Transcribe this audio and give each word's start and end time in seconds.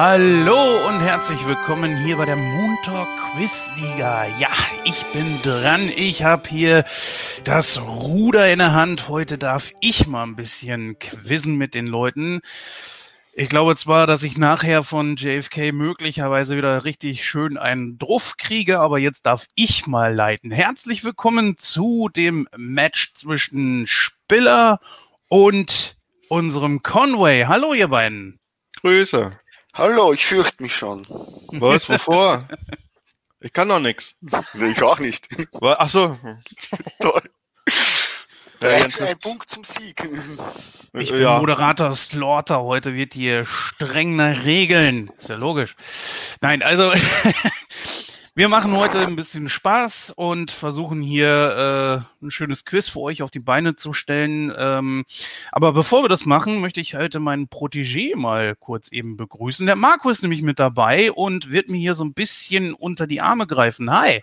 Hallo 0.00 0.86
und 0.86 1.00
herzlich 1.00 1.44
willkommen 1.44 1.96
hier 2.04 2.18
bei 2.18 2.24
der 2.24 2.36
Montag 2.36 3.08
Quizliga. 3.34 4.28
Ja, 4.38 4.52
ich 4.84 5.04
bin 5.06 5.42
dran. 5.42 5.90
Ich 5.96 6.22
habe 6.22 6.48
hier 6.48 6.84
das 7.42 7.80
Ruder 7.80 8.48
in 8.48 8.60
der 8.60 8.74
Hand. 8.74 9.08
Heute 9.08 9.38
darf 9.38 9.72
ich 9.80 10.06
mal 10.06 10.22
ein 10.22 10.36
bisschen 10.36 11.00
quizzen 11.00 11.56
mit 11.56 11.74
den 11.74 11.88
Leuten. 11.88 12.42
Ich 13.34 13.48
glaube 13.48 13.74
zwar, 13.74 14.06
dass 14.06 14.22
ich 14.22 14.38
nachher 14.38 14.84
von 14.84 15.16
JFK 15.16 15.72
möglicherweise 15.72 16.56
wieder 16.56 16.84
richtig 16.84 17.26
schön 17.26 17.58
einen 17.58 17.98
Druff 17.98 18.36
kriege, 18.36 18.78
aber 18.78 19.00
jetzt 19.00 19.26
darf 19.26 19.46
ich 19.56 19.88
mal 19.88 20.14
leiten. 20.14 20.52
Herzlich 20.52 21.02
willkommen 21.02 21.58
zu 21.58 22.08
dem 22.08 22.46
Match 22.56 23.14
zwischen 23.14 23.88
Spiller 23.88 24.78
und 25.28 25.96
unserem 26.28 26.84
Conway. 26.84 27.46
Hallo, 27.48 27.74
ihr 27.74 27.88
beiden. 27.88 28.38
Grüße. 28.80 29.36
Hallo, 29.74 30.12
ich 30.12 30.26
fürchte 30.26 30.62
mich 30.62 30.74
schon. 30.74 31.06
Was? 31.52 31.88
Wovor? 31.88 32.48
Ich 33.40 33.52
kann 33.52 33.68
doch 33.68 33.78
nichts. 33.78 34.16
Nee, 34.54 34.70
ich 34.72 34.82
auch 34.82 34.98
nicht. 34.98 35.28
Ach 35.62 35.88
so. 35.88 36.18
Toll. 37.00 37.22
Für 38.60 39.06
einen 39.06 39.18
Punkt 39.20 39.48
zum 39.48 39.62
Sieg. 39.62 40.02
Ich 40.94 41.10
bin 41.12 41.22
ja. 41.22 41.38
Moderator 41.38 41.92
Slaughter. 41.92 42.64
Heute 42.64 42.94
wird 42.94 43.14
hier 43.14 43.46
streng 43.46 44.16
nach 44.16 44.42
Regeln. 44.44 45.12
Ist 45.16 45.28
ja 45.28 45.36
logisch. 45.36 45.76
Nein, 46.40 46.62
also 46.62 46.92
wir 48.38 48.48
machen 48.48 48.76
heute 48.76 49.00
ein 49.00 49.16
bisschen 49.16 49.48
Spaß 49.48 50.12
und 50.14 50.52
versuchen 50.52 51.02
hier 51.02 52.06
äh, 52.22 52.24
ein 52.24 52.30
schönes 52.30 52.64
Quiz 52.64 52.88
für 52.88 53.00
euch 53.00 53.20
auf 53.20 53.32
die 53.32 53.40
Beine 53.40 53.74
zu 53.74 53.92
stellen. 53.92 54.54
Ähm, 54.56 55.04
aber 55.50 55.72
bevor 55.72 56.04
wir 56.04 56.08
das 56.08 56.24
machen, 56.24 56.60
möchte 56.60 56.78
ich 56.78 56.94
heute 56.94 57.18
meinen 57.18 57.48
Protégé 57.48 58.14
mal 58.14 58.54
kurz 58.54 58.92
eben 58.92 59.16
begrüßen. 59.16 59.66
Der 59.66 59.74
Marco 59.74 60.08
ist 60.08 60.22
nämlich 60.22 60.42
mit 60.42 60.60
dabei 60.60 61.10
und 61.10 61.50
wird 61.50 61.68
mir 61.68 61.78
hier 61.78 61.94
so 61.94 62.04
ein 62.04 62.14
bisschen 62.14 62.74
unter 62.74 63.08
die 63.08 63.20
Arme 63.20 63.48
greifen. 63.48 63.90
Hi. 63.90 64.22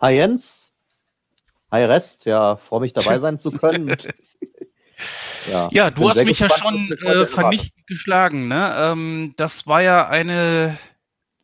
Hi 0.00 0.14
Jens. 0.14 0.72
Hi 1.70 1.84
Rest. 1.84 2.24
Ja, 2.24 2.56
freue 2.56 2.80
mich 2.80 2.94
dabei 2.94 3.18
sein 3.18 3.36
zu 3.36 3.50
können. 3.50 3.94
Ja, 5.52 5.68
Ja, 5.70 5.90
du 5.90 6.08
hast 6.08 6.24
mich 6.24 6.38
ja 6.38 6.46
gespannt, 6.46 6.88
schon 6.88 6.98
was 7.02 7.16
mich 7.16 7.22
äh, 7.24 7.26
vernichtend 7.26 7.86
geschlagen. 7.86 8.48
Ne? 8.48 8.74
Ähm, 8.74 9.34
das 9.36 9.66
war 9.66 9.82
ja 9.82 10.08
eine, 10.08 10.78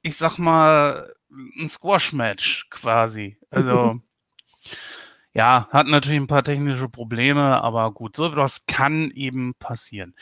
ich 0.03 0.17
sag 0.17 0.39
mal, 0.39 1.13
ein 1.59 1.69
Squash-Match 1.69 2.69
quasi. 2.71 3.37
Also, 3.51 4.01
ja, 5.35 5.69
hat 5.71 5.87
natürlich 5.87 6.21
ein 6.21 6.27
paar 6.27 6.45
technische 6.45 6.89
Probleme, 6.89 7.63
aber 7.63 7.93
gut, 7.93 8.17
so 8.17 8.27
etwas 8.27 8.67
kann 8.67 9.11
eben 9.13 9.55
passieren. 9.55 10.15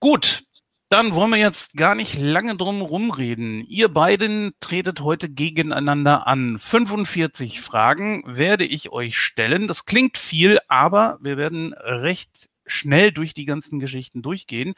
Gut, 0.00 0.44
dann 0.88 1.14
wollen 1.14 1.30
wir 1.30 1.38
jetzt 1.38 1.76
gar 1.76 1.94
nicht 1.94 2.18
lange 2.18 2.56
drum 2.56 2.80
rumreden. 2.80 3.62
Ihr 3.66 3.88
beiden 3.88 4.54
tretet 4.60 5.00
heute 5.00 5.28
gegeneinander 5.28 6.26
an. 6.26 6.58
45 6.58 7.60
Fragen 7.60 8.22
werde 8.26 8.64
ich 8.64 8.90
euch 8.90 9.18
stellen. 9.18 9.66
Das 9.66 9.84
klingt 9.84 10.16
viel, 10.16 10.58
aber 10.68 11.18
wir 11.20 11.36
werden 11.36 11.74
recht 11.74 12.48
schnell 12.68 13.12
durch 13.12 13.34
die 13.34 13.44
ganzen 13.44 13.80
Geschichten 13.80 14.22
durchgehen. 14.22 14.74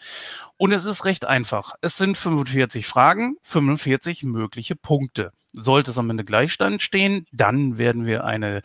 Und 0.56 0.73
es 0.73 0.84
ist 0.84 1.05
recht 1.05 1.25
einfach. 1.25 1.75
Es 1.81 1.97
sind 1.97 2.17
45 2.17 2.87
Fragen, 2.87 3.37
45 3.43 4.25
mögliche 4.25 4.77
Punkte. 4.77 5.33
Sollte 5.53 5.91
es 5.91 5.99
am 5.99 6.11
Ende 6.11 6.25
Gleichstand 6.25 6.83
stehen, 6.83 7.27
dann 7.33 7.79
werden 7.79 8.06
wir 8.06 8.25
eine 8.25 8.62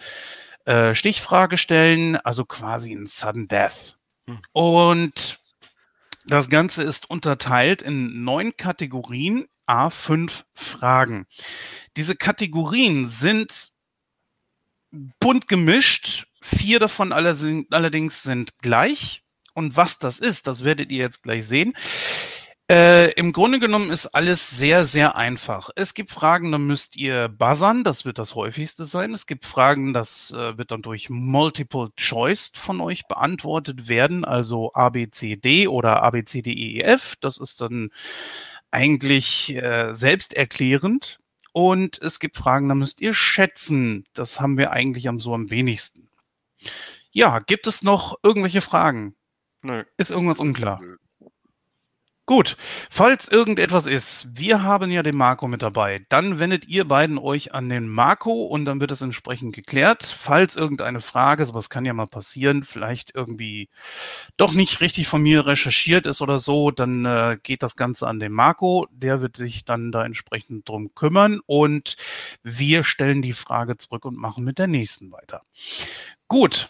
äh, 0.65 0.93
Stichfrage 0.93 1.57
stellen, 1.57 2.15
also 2.17 2.45
quasi 2.45 2.93
ein 2.93 3.05
Sudden 3.05 3.47
Death. 3.47 3.97
Hm. 4.27 4.39
Und 4.53 5.39
das 6.27 6.49
Ganze 6.49 6.83
ist 6.83 7.09
unterteilt 7.09 7.81
in 7.81 8.23
neun 8.23 8.57
Kategorien, 8.57 9.45
a 9.67 9.89
fünf 9.89 10.45
Fragen. 10.53 11.27
Diese 11.97 12.15
Kategorien 12.15 13.07
sind 13.07 13.71
bunt 15.19 15.47
gemischt. 15.47 16.27
Vier 16.45 16.79
davon 16.79 17.11
allerdings 17.11 18.21
sind 18.21 18.59
gleich. 18.59 19.23
Und 19.55 19.77
was 19.77 19.99
das 19.99 20.19
ist, 20.19 20.47
das 20.47 20.63
werdet 20.63 20.91
ihr 20.91 20.99
jetzt 20.99 21.23
gleich 21.23 21.47
sehen. 21.47 21.73
Äh, 22.69 23.11
Im 23.13 23.31
Grunde 23.31 23.59
genommen 23.59 23.89
ist 23.89 24.07
alles 24.07 24.49
sehr, 24.49 24.85
sehr 24.85 25.15
einfach. 25.15 25.69
Es 25.75 25.93
gibt 25.93 26.11
Fragen, 26.11 26.51
da 26.51 26.57
müsst 26.57 26.95
ihr 26.97 27.29
buzzern, 27.29 27.83
das 27.83 28.05
wird 28.05 28.19
das 28.19 28.35
häufigste 28.35 28.85
sein. 28.85 29.13
Es 29.13 29.27
gibt 29.27 29.45
Fragen, 29.45 29.93
das 29.93 30.31
äh, 30.31 30.57
wird 30.57 30.71
dann 30.71 30.81
durch 30.81 31.09
Multiple 31.09 31.89
Choice 31.95 32.51
von 32.55 32.81
euch 32.81 33.07
beantwortet 33.07 33.87
werden, 33.87 34.25
also 34.25 34.71
A, 34.73 34.89
B, 34.89 35.09
C, 35.09 35.35
D 35.37 35.67
oder 35.67 36.03
A, 36.03 36.09
B, 36.11 36.25
C, 36.25 36.41
D, 36.41 36.51
E, 36.51 36.81
F. 36.81 37.15
Das 37.21 37.39
ist 37.39 37.61
dann 37.61 37.89
eigentlich 38.71 39.55
äh, 39.55 39.93
selbsterklärend. 39.93 41.19
Und 41.53 42.01
es 42.01 42.19
gibt 42.19 42.35
Fragen, 42.37 42.67
da 42.67 42.75
müsst 42.75 42.99
ihr 42.99 43.13
schätzen. 43.13 44.05
Das 44.13 44.41
haben 44.41 44.57
wir 44.57 44.71
eigentlich 44.71 45.07
am 45.07 45.19
so 45.19 45.33
am 45.33 45.49
wenigsten. 45.49 46.09
Ja, 47.11 47.39
gibt 47.39 47.67
es 47.67 47.83
noch 47.83 48.15
irgendwelche 48.23 48.61
Fragen? 48.61 49.15
Nö. 49.61 49.83
Ist 49.97 50.11
irgendwas 50.11 50.39
unklar? 50.39 50.79
Gut, 52.27 52.57
falls 52.89 53.27
irgendetwas 53.27 53.85
ist, 53.85 54.29
wir 54.35 54.63
haben 54.63 54.89
ja 54.89 55.03
den 55.03 55.15
Marco 55.15 55.47
mit 55.47 55.61
dabei, 55.61 56.03
dann 56.09 56.39
wendet 56.39 56.67
ihr 56.67 56.87
beiden 56.87 57.19
euch 57.19 57.53
an 57.53 57.69
den 57.69 57.87
Marco 57.87 58.45
und 58.45 58.65
dann 58.65 58.81
wird 58.81 58.89
es 58.89 59.03
entsprechend 59.03 59.53
geklärt. 59.53 60.03
Falls 60.03 60.55
irgendeine 60.55 61.01
Frage, 61.01 61.45
sowas 61.45 61.69
kann 61.69 61.85
ja 61.85 61.93
mal 61.93 62.07
passieren, 62.07 62.63
vielleicht 62.63 63.13
irgendwie 63.13 63.69
doch 64.37 64.53
nicht 64.53 64.81
richtig 64.81 65.07
von 65.07 65.21
mir 65.21 65.45
recherchiert 65.45 66.07
ist 66.07 66.19
oder 66.19 66.39
so, 66.39 66.71
dann 66.71 67.05
äh, 67.05 67.37
geht 67.43 67.61
das 67.61 67.75
Ganze 67.75 68.07
an 68.07 68.19
den 68.19 68.31
Marco. 68.31 68.87
Der 68.89 69.21
wird 69.21 69.37
sich 69.37 69.63
dann 69.63 69.91
da 69.91 70.03
entsprechend 70.03 70.67
drum 70.67 70.95
kümmern 70.95 71.41
und 71.45 71.95
wir 72.41 72.83
stellen 72.83 73.21
die 73.21 73.33
Frage 73.33 73.77
zurück 73.77 74.03
und 74.03 74.17
machen 74.17 74.43
mit 74.43 74.57
der 74.57 74.67
nächsten 74.67 75.11
weiter. 75.11 75.41
Gut, 76.27 76.69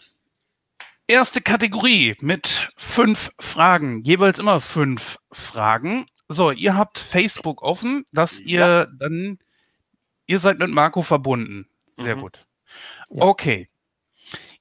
Erste 1.07 1.41
Kategorie 1.41 2.15
mit 2.19 2.69
fünf 2.77 3.29
Fragen, 3.39 4.01
jeweils 4.03 4.39
immer 4.39 4.59
fünf 4.59 5.19
Fragen. 5.31 6.07
So, 6.27 6.49
ihr 6.51 6.75
habt 6.75 6.97
Facebook 6.97 7.61
offen, 7.61 8.05
dass 8.11 8.39
ihr 8.39 8.59
Ja. 8.59 8.85
dann, 8.85 9.37
ihr 10.25 10.39
seid 10.39 10.57
mit 10.57 10.71
Marco 10.71 11.03
verbunden. 11.03 11.67
Sehr 11.93 12.15
Mhm. 12.15 12.21
gut. 12.21 12.47
Ja. 13.09 13.21
Okay. 13.23 13.69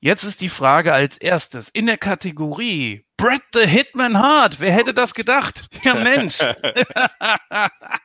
Jetzt 0.00 0.22
ist 0.24 0.42
die 0.42 0.50
Frage 0.50 0.92
als 0.92 1.16
erstes 1.16 1.70
in 1.70 1.86
der 1.86 1.96
Kategorie 1.96 3.06
Brett 3.16 3.42
the 3.54 3.66
Hitman 3.66 4.18
Hart. 4.18 4.60
Wer 4.60 4.72
hätte 4.72 4.92
das 4.92 5.14
gedacht? 5.14 5.66
Ja, 5.82 5.94
Mensch. 5.94 6.38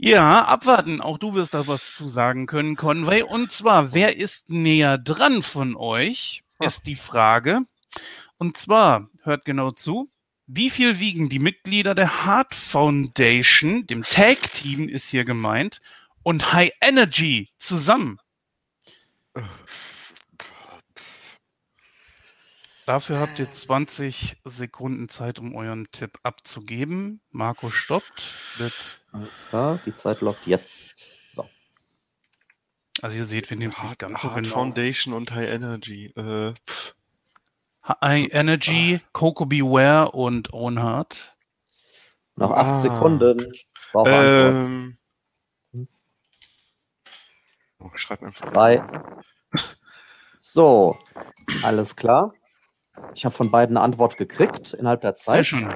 Ja, 0.00 0.44
abwarten. 0.44 1.00
Auch 1.00 1.18
du 1.18 1.34
wirst 1.34 1.54
da 1.54 1.66
was 1.66 1.92
zu 1.92 2.06
sagen 2.08 2.46
können, 2.46 2.76
Conway. 2.76 3.22
Und 3.22 3.50
zwar, 3.50 3.92
wer 3.94 4.16
ist 4.16 4.48
näher 4.48 4.96
dran 4.96 5.42
von 5.42 5.74
euch, 5.74 6.44
ist 6.60 6.86
die 6.86 6.96
Frage. 6.96 7.62
Und 8.36 8.56
zwar, 8.56 9.08
hört 9.22 9.44
genau 9.44 9.70
zu, 9.70 10.08
wie 10.46 10.70
viel 10.70 10.98
wiegen 10.98 11.28
die 11.28 11.38
Mitglieder 11.38 11.94
der 11.94 12.24
Heart 12.24 12.54
Foundation, 12.54 13.86
dem 13.86 14.02
Tag-Team 14.02 14.88
ist 14.88 15.08
hier 15.08 15.24
gemeint, 15.24 15.80
und 16.22 16.52
High 16.52 16.72
Energy 16.80 17.50
zusammen? 17.58 18.18
Dafür 22.86 23.20
habt 23.20 23.38
ihr 23.38 23.44
20 23.44 24.38
Sekunden 24.44 25.10
Zeit, 25.10 25.38
um 25.38 25.54
euren 25.54 25.90
Tipp 25.92 26.18
abzugeben. 26.22 27.20
Marco 27.30 27.68
stoppt. 27.68 28.36
Wird 28.56 28.72
Alles 29.12 29.28
klar, 29.50 29.78
die 29.84 29.92
Zeit 29.92 30.22
läuft 30.22 30.46
jetzt. 30.46 31.17
So. 32.98 33.02
Also 33.06 33.18
ihr 33.18 33.24
seht, 33.24 33.50
wir 33.50 33.56
nehmen 33.56 33.70
es 33.70 33.78
nicht 33.82 33.90
Hard, 33.90 33.98
ganz 33.98 34.20
so 34.22 34.28
genau. 34.30 34.48
Foundation 34.48 35.14
und 35.14 35.30
High 35.32 35.48
Energy. 35.50 36.06
Äh, 36.16 36.54
High 37.86 38.28
Energy, 38.32 39.00
Coco 39.12 39.46
Beware 39.46 40.10
und 40.12 40.52
Owen 40.52 40.82
Hart. 40.82 41.32
Noch 42.36 42.50
acht 42.50 42.66
Ah. 42.68 42.76
Sekunden. 42.76 43.52
Ähm, 44.06 44.98
oh, 47.78 47.90
ich 47.94 48.00
schreibe 48.00 48.26
einfach. 48.26 48.50
Zwei. 48.50 48.82
So, 50.40 50.96
alles 51.62 51.96
klar. 51.96 52.32
Ich 53.14 53.24
habe 53.24 53.34
von 53.34 53.50
beiden 53.50 53.76
eine 53.76 53.84
Antwort 53.84 54.16
gekriegt 54.16 54.74
innerhalb 54.74 55.00
der 55.00 55.16
Sehr 55.16 55.34
Zeit. 55.34 55.46
schön. 55.46 55.74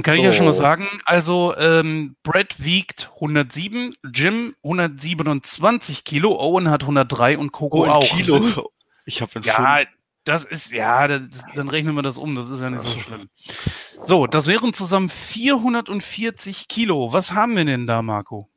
Dann 0.00 0.14
kann 0.14 0.16
ich 0.16 0.24
ja 0.24 0.32
schon 0.32 0.46
mal 0.46 0.52
So. 0.52 0.60
sagen, 0.60 0.86
also 1.04 1.54
ähm, 1.56 2.16
Brett 2.22 2.62
wiegt 2.62 3.10
107, 3.14 3.94
Jim 4.12 4.54
127 4.62 6.04
Kilo, 6.04 6.38
Owen 6.38 6.70
hat 6.70 6.82
103 6.82 7.38
und 7.38 7.52
Coco 7.52 7.84
Oh, 7.84 7.88
auch. 7.88 8.04
Kilo. 8.04 8.70
Ich 9.06 9.20
habe 9.22 9.40
Ja, 9.42 9.80
das 10.24 10.44
ist, 10.44 10.72
ja, 10.72 11.08
das, 11.08 11.42
dann 11.54 11.68
rechnen 11.68 11.94
wir 11.94 12.02
das 12.02 12.18
um, 12.18 12.34
das 12.36 12.50
ist 12.50 12.60
ja 12.60 12.70
nicht 12.70 12.82
so 12.82 12.90
so. 12.90 12.98
schlimm. 12.98 13.28
So, 14.04 14.26
das 14.26 14.46
wären 14.46 14.72
zusammen 14.72 15.08
440 15.08 16.68
Kilo. 16.68 17.12
Was 17.12 17.32
haben 17.32 17.56
wir 17.56 17.64
denn 17.64 17.86
da, 17.86 18.02
Marco? 18.02 18.48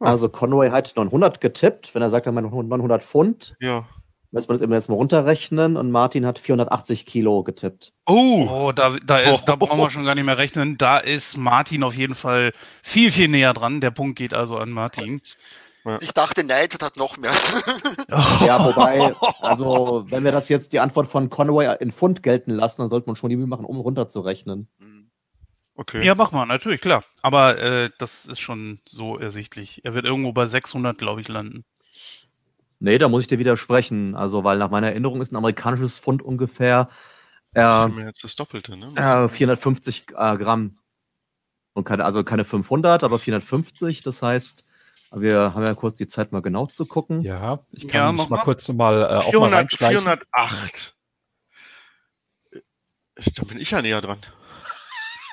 Also 0.00 0.28
Conway 0.28 0.70
hat 0.70 0.92
900 0.96 1.40
getippt. 1.40 1.94
Wenn 1.94 2.02
er 2.02 2.10
sagt, 2.10 2.26
er 2.26 2.32
meint 2.32 2.50
900 2.52 3.02
Pfund, 3.02 3.56
Ja. 3.60 3.86
Müssen 4.30 4.48
wir 4.50 4.52
das 4.54 4.62
eben 4.62 4.72
jetzt 4.74 4.88
mal 4.90 4.96
runterrechnen 4.96 5.76
und 5.78 5.90
Martin 5.90 6.26
hat 6.26 6.38
480 6.38 7.06
Kilo 7.06 7.42
getippt. 7.44 7.92
Oh, 8.06 8.46
Oh, 8.50 8.72
da, 8.72 8.96
da, 9.04 9.20
ist, 9.20 9.44
da 9.44 9.56
brauchen 9.56 9.78
wir 9.78 9.88
schon 9.90 10.04
gar 10.04 10.14
nicht 10.14 10.24
mehr 10.24 10.36
rechnen. 10.36 10.76
Da 10.76 10.98
ist 10.98 11.36
Martin 11.38 11.82
auf 11.82 11.94
jeden 11.94 12.14
Fall 12.14 12.52
viel, 12.82 13.10
viel 13.10 13.28
näher 13.28 13.54
dran. 13.54 13.80
Der 13.80 13.90
Punkt 13.90 14.18
geht 14.18 14.34
also 14.34 14.58
an 14.58 14.70
Martin. 14.70 15.22
Ich 16.00 16.12
dachte, 16.12 16.44
Neidert 16.44 16.82
hat 16.82 16.96
noch 16.98 17.16
mehr. 17.16 17.30
Ja, 18.44 18.62
wobei, 18.62 19.14
also 19.40 20.04
wenn 20.10 20.24
wir 20.24 20.32
das 20.32 20.50
jetzt 20.50 20.72
die 20.72 20.80
Antwort 20.80 21.08
von 21.08 21.30
Conway 21.30 21.76
in 21.80 21.92
Pfund 21.92 22.22
gelten 22.22 22.50
lassen, 22.50 22.82
dann 22.82 22.90
sollte 22.90 23.06
man 23.08 23.16
schon 23.16 23.30
die 23.30 23.36
Mühe 23.36 23.46
machen, 23.46 23.64
um 23.64 23.78
runterzurechnen. 23.80 24.68
Hm. 24.80 25.10
okay. 25.76 26.04
Ja, 26.04 26.14
mach 26.14 26.32
mal, 26.32 26.44
natürlich, 26.44 26.82
klar. 26.82 27.04
Aber 27.22 27.58
äh, 27.58 27.90
das 27.98 28.26
ist 28.26 28.40
schon 28.40 28.80
so 28.86 29.16
ersichtlich. 29.18 29.82
Er 29.84 29.94
wird 29.94 30.04
irgendwo 30.04 30.32
bei 30.32 30.44
600, 30.44 30.98
glaube 30.98 31.22
ich, 31.22 31.28
landen. 31.28 31.64
Nee, 32.80 32.98
da 32.98 33.08
muss 33.08 33.22
ich 33.22 33.26
dir 33.28 33.38
widersprechen. 33.38 34.14
Also, 34.14 34.44
weil 34.44 34.58
nach 34.58 34.70
meiner 34.70 34.88
Erinnerung 34.88 35.20
ist 35.20 35.32
ein 35.32 35.36
amerikanisches 35.36 35.98
Pfund 35.98 36.22
ungefähr 36.22 36.88
Das 37.52 37.86
äh, 37.86 37.88
ist 37.90 37.96
mir 37.96 38.04
jetzt 38.06 38.22
das 38.24 38.36
Doppelte, 38.36 38.76
ne? 38.76 38.92
äh, 38.96 39.28
450 39.28 40.10
äh, 40.16 40.36
Gramm. 40.36 40.78
Und 41.74 41.84
keine, 41.84 42.04
also 42.04 42.24
keine 42.24 42.44
500, 42.44 43.04
aber 43.04 43.18
450. 43.18 44.02
Das 44.02 44.22
heißt, 44.22 44.64
wir 45.12 45.54
haben 45.54 45.64
ja 45.64 45.74
kurz 45.74 45.96
die 45.96 46.06
Zeit, 46.06 46.32
mal 46.32 46.42
genau 46.42 46.66
zu 46.66 46.86
gucken. 46.86 47.20
Ja, 47.22 47.60
ich 47.70 47.84
Ja, 47.84 47.88
kann 47.90 48.14
mach 48.16 48.22
mich 48.24 48.30
mal 48.30 48.36
mal. 48.36 48.42
kurz 48.44 48.68
mal, 48.68 49.02
äh, 49.02 49.04
auch 49.16 49.24
mal 49.26 49.30
400, 49.30 49.58
reinschleichen. 49.60 50.02
408. 50.04 50.94
Äh, 52.52 52.60
Da 53.36 53.44
bin 53.44 53.58
ich 53.58 53.70
ja 53.70 53.82
näher 53.82 54.00
dran. 54.00 54.18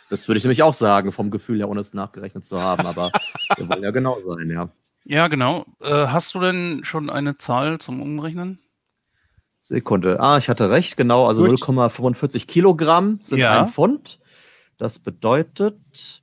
Das 0.09 0.27
würde 0.27 0.37
ich 0.37 0.43
nämlich 0.43 0.61
auch 0.61 0.73
sagen, 0.75 1.11
vom 1.11 1.31
Gefühl 1.31 1.57
her, 1.59 1.69
ohne 1.69 1.81
es 1.81 1.93
nachgerechnet 1.93 2.45
zu 2.45 2.61
haben. 2.61 2.85
Aber 2.85 3.11
wir 3.57 3.67
wollen 3.69 3.83
ja 3.83 3.91
genau 3.91 4.21
sein, 4.21 4.49
ja. 4.49 4.69
Ja, 5.05 5.27
genau. 5.27 5.65
Äh, 5.81 6.07
hast 6.07 6.33
du 6.33 6.39
denn 6.39 6.83
schon 6.83 7.09
eine 7.11 7.37
Zahl 7.37 7.79
zum 7.79 8.01
Umrechnen? 8.01 8.59
Sekunde. 9.61 10.19
Ah, 10.19 10.37
ich 10.37 10.49
hatte 10.49 10.69
recht, 10.71 10.97
genau. 10.97 11.27
Also 11.27 11.43
Gut. 11.43 11.59
0,45 11.59 12.47
Kilogramm 12.47 13.19
sind 13.23 13.39
Ja. 13.39 13.61
ein 13.63 13.69
Pfund. 13.69 14.19
Das 14.77 14.99
bedeutet. 14.99 16.21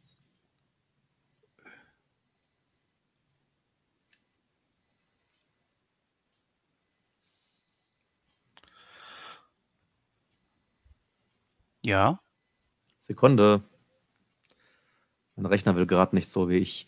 Ja. 11.82 12.20
Sekunde. 13.00 13.62
Mein 15.36 15.46
Rechner 15.46 15.74
will 15.76 15.86
gerade 15.86 16.14
nicht 16.14 16.28
so 16.28 16.48
wie 16.48 16.58
ich. 16.58 16.86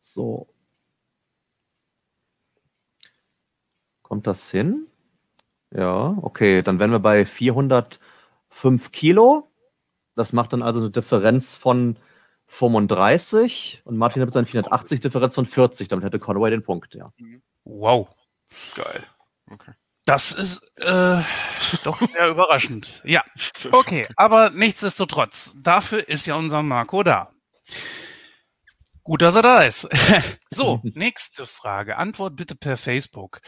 So. 0.00 0.48
Kommt 4.06 4.28
das 4.28 4.52
hin? 4.52 4.86
Ja, 5.74 6.16
okay. 6.22 6.62
Dann 6.62 6.78
wären 6.78 6.92
wir 6.92 7.00
bei 7.00 7.26
405 7.26 8.92
Kilo. 8.92 9.50
Das 10.14 10.32
macht 10.32 10.52
dann 10.52 10.62
also 10.62 10.78
eine 10.78 10.90
Differenz 10.90 11.56
von 11.56 11.96
35. 12.46 13.82
Und 13.84 13.96
Martin 13.96 14.22
hat 14.22 14.28
mit 14.28 14.34
seinen 14.34 14.44
480 14.44 15.00
Differenz 15.00 15.34
von 15.34 15.44
40. 15.44 15.88
Damit 15.88 16.04
hätte 16.04 16.20
Conway 16.20 16.50
den 16.50 16.62
Punkt, 16.62 16.94
ja. 16.94 17.12
Wow. 17.64 18.08
Geil. 18.76 19.02
Okay. 19.50 19.72
Das 20.04 20.30
ist 20.30 20.62
äh, 20.76 21.20
doch 21.82 21.98
sehr 21.98 22.28
überraschend. 22.28 23.02
Ja, 23.04 23.24
okay. 23.72 24.06
Aber 24.14 24.50
nichtsdestotrotz, 24.50 25.56
dafür 25.60 26.08
ist 26.08 26.26
ja 26.26 26.36
unser 26.36 26.62
Marco 26.62 27.02
da. 27.02 27.32
Gut, 29.06 29.22
dass 29.22 29.36
er 29.36 29.42
da 29.42 29.62
ist. 29.62 29.88
so, 30.50 30.80
nächste 30.82 31.46
Frage. 31.46 31.96
Antwort 31.96 32.34
bitte 32.34 32.56
per 32.56 32.76
Facebook. 32.76 33.40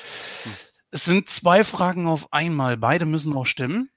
Es 0.93 1.05
sind 1.05 1.29
zwei 1.29 1.65
Fragen 1.65 2.07
auf 2.07 2.33
einmal. 2.33 2.77
Beide 2.77 3.07
müssen 3.07 3.37
auch 3.37 3.45
stimmen. 3.45 3.91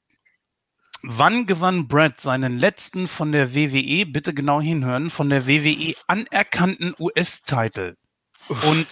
Wann 1.04 1.46
gewann 1.46 1.88
Brad 1.88 2.20
seinen 2.20 2.58
letzten 2.58 3.08
von 3.08 3.32
der 3.32 3.54
WWE, 3.54 4.08
bitte 4.08 4.34
genau 4.34 4.60
hinhören, 4.60 5.12
von 5.12 5.30
der 5.30 5.46
WWE 5.46 5.94
anerkannten 6.08 6.96
US-Titel? 6.98 7.96
Und 8.64 8.88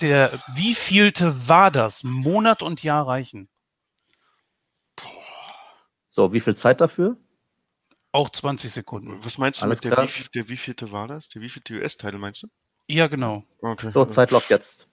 der 0.00 0.32
wievielte 0.54 1.48
war 1.48 1.70
das? 1.70 2.02
Monat 2.02 2.62
und 2.62 2.82
Jahr 2.82 3.06
reichen. 3.06 3.50
So, 6.08 6.32
wie 6.32 6.40
viel 6.40 6.56
Zeit 6.56 6.80
dafür? 6.80 7.18
Auch 8.16 8.30
20 8.30 8.72
Sekunden. 8.72 9.22
Was 9.22 9.36
meinst 9.36 9.60
du 9.60 9.66
Alles 9.66 9.84
mit 9.84 9.92
der, 9.92 10.08
wie, 10.08 10.24
der 10.32 10.48
wievielte 10.48 10.90
war 10.90 11.06
das? 11.06 11.28
Der 11.28 11.42
wievielte 11.42 11.74
US-Teil 11.74 12.16
meinst 12.16 12.44
du? 12.44 12.48
Ja, 12.86 13.08
genau. 13.08 13.44
Okay. 13.60 13.90
So, 13.90 14.06
Zeit 14.06 14.30
läuft 14.30 14.48
jetzt. 14.48 14.88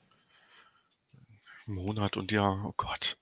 Monat 1.65 2.17
und 2.17 2.33
Jahr. 2.33 2.65
Oh 2.65 2.73
Gott. 2.75 3.17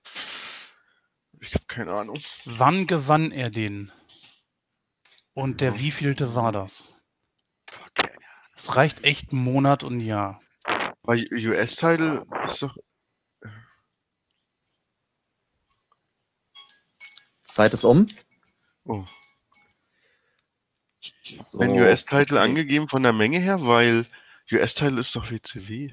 Ich 1.39 1.53
habe 1.53 1.65
keine 1.67 1.93
Ahnung. 1.93 2.19
Wann 2.45 2.87
gewann 2.87 3.31
er 3.31 3.51
den? 3.51 3.91
Und 5.35 5.61
der 5.61 5.77
wievielte 5.77 6.33
war 6.33 6.51
das? 6.51 6.95
Es 8.55 8.75
reicht 8.75 9.03
echt 9.03 9.33
Monat 9.33 9.83
und 9.83 9.99
Jahr. 9.99 10.41
Bei 11.03 11.27
US-Title 11.31 12.25
ist 12.45 12.63
doch. 12.63 12.75
Zeit 17.43 17.75
ist 17.75 17.83
um. 17.83 18.07
Oh. 18.85 19.05
So. 21.49 21.59
Wenn 21.59 21.71
US-Title 21.71 22.39
angegeben 22.39 22.87
von 22.89 23.03
der 23.03 23.13
Menge 23.13 23.39
her, 23.39 23.65
weil 23.65 24.05
US-Title 24.51 24.99
ist 24.99 25.15
doch 25.15 25.29
WCW. 25.31 25.89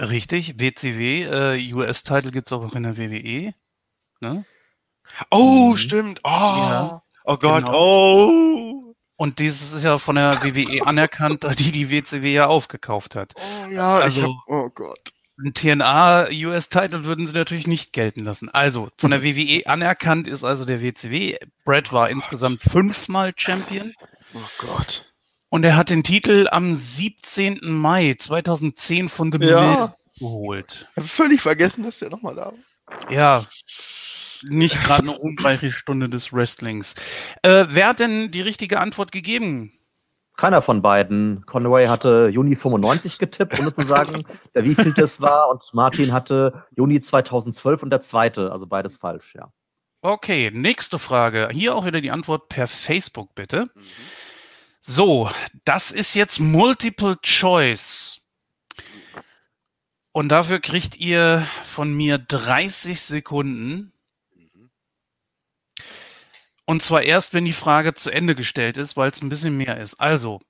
Richtig, 0.00 0.58
WCW, 0.58 1.22
äh, 1.24 1.72
US-Title 1.74 2.30
gibt 2.30 2.48
es 2.48 2.52
auch 2.52 2.74
in 2.74 2.82
der 2.82 2.96
WWE. 2.96 3.54
Ne? 4.20 4.44
Oh, 5.30 5.70
Mhm. 5.70 5.76
stimmt. 5.76 6.20
Oh, 6.24 6.28
Ja, 6.28 7.02
oh 7.24 7.36
Gott. 7.36 7.64
genau. 7.64 7.72
Oh. 7.74 8.94
Und 9.16 9.38
dieses 9.40 9.72
ist 9.72 9.82
ja 9.82 9.98
von 9.98 10.16
der 10.16 10.42
WWE 10.42 10.82
anerkannt, 10.86 11.44
die 11.58 11.72
die 11.72 11.90
WCW 11.90 12.32
ja 12.32 12.46
aufgekauft 12.46 13.14
hat. 13.16 13.34
Oh 13.36 13.68
ja, 13.70 13.98
Also- 13.98 14.22
hab, 14.22 14.30
oh 14.48 14.68
Gott. 14.70 15.12
Ein 15.40 15.54
TNA-US-Title 15.54 17.04
würden 17.04 17.24
sie 17.26 17.32
natürlich 17.32 17.68
nicht 17.68 17.92
gelten 17.92 18.24
lassen. 18.24 18.48
Also, 18.48 18.88
von 18.98 19.12
der 19.12 19.22
WWE 19.22 19.62
anerkannt 19.66 20.26
ist 20.26 20.42
also 20.42 20.64
der 20.64 20.82
WCW. 20.82 21.36
Brad 21.64 21.92
war 21.92 22.10
insgesamt 22.10 22.60
fünfmal 22.60 23.32
Champion. 23.36 23.94
Oh 24.34 24.38
Gott. 24.58 25.12
Und 25.50 25.64
er 25.64 25.76
hat 25.76 25.90
den 25.90 26.02
Titel 26.02 26.46
am 26.50 26.74
17. 26.74 27.60
Mai 27.62 28.14
2010 28.18 29.08
von 29.08 29.32
The 29.32 29.44
Ja. 29.44 29.80
Miz 29.80 30.04
geholt. 30.18 30.88
Ich 30.92 30.96
hab 31.02 31.08
völlig 31.08 31.40
vergessen, 31.40 31.84
dass 31.84 32.00
der 32.00 32.10
nochmal 32.10 32.34
da 32.34 32.46
war. 32.46 33.10
Ja, 33.12 33.44
nicht 34.44 34.82
gerade 34.82 35.02
eine 35.02 35.16
ruhmreiche 35.16 35.70
Stunde 35.70 36.08
des 36.08 36.32
Wrestlings. 36.32 36.94
Äh, 37.42 37.66
wer 37.70 37.88
hat 37.88 38.00
denn 38.00 38.30
die 38.30 38.40
richtige 38.40 38.80
Antwort 38.80 39.12
gegeben? 39.12 39.72
Keiner 40.36 40.62
von 40.62 40.82
beiden. 40.82 41.44
Conway 41.46 41.88
hatte 41.88 42.28
Juni 42.28 42.54
95 42.54 43.18
getippt, 43.18 43.58
ohne 43.58 43.72
zu 43.72 43.82
sagen, 43.82 44.24
der 44.54 44.64
wievielte 44.64 45.02
es 45.02 45.20
war. 45.20 45.48
Und 45.50 45.62
Martin 45.72 46.12
hatte 46.12 46.64
Juni 46.76 47.00
2012 47.00 47.82
und 47.82 47.90
der 47.90 48.00
zweite. 48.00 48.52
Also 48.52 48.66
beides 48.66 48.96
falsch, 48.96 49.34
ja. 49.34 49.52
Okay, 50.00 50.50
nächste 50.52 50.98
Frage. 50.98 51.48
Hier 51.52 51.74
auch 51.74 51.84
wieder 51.84 52.00
die 52.00 52.12
Antwort 52.12 52.48
per 52.48 52.68
Facebook, 52.68 53.34
bitte. 53.34 53.70
Mhm. 53.74 53.82
So, 54.80 55.30
das 55.64 55.90
ist 55.90 56.14
jetzt 56.14 56.38
Multiple 56.38 57.16
Choice. 57.22 58.20
Und 60.12 60.28
dafür 60.28 60.60
kriegt 60.60 60.96
ihr 60.96 61.46
von 61.64 61.92
mir 61.92 62.18
30 62.18 63.02
Sekunden. 63.02 63.92
Mhm. 64.34 64.70
Und 66.64 66.82
zwar 66.82 67.02
erst, 67.02 67.34
wenn 67.34 67.44
die 67.44 67.52
Frage 67.52 67.94
zu 67.94 68.10
Ende 68.10 68.36
gestellt 68.36 68.76
ist, 68.76 68.96
weil 68.96 69.10
es 69.10 69.20
ein 69.20 69.28
bisschen 69.28 69.56
mehr 69.56 69.78
ist. 69.78 69.94
Also, 69.94 70.40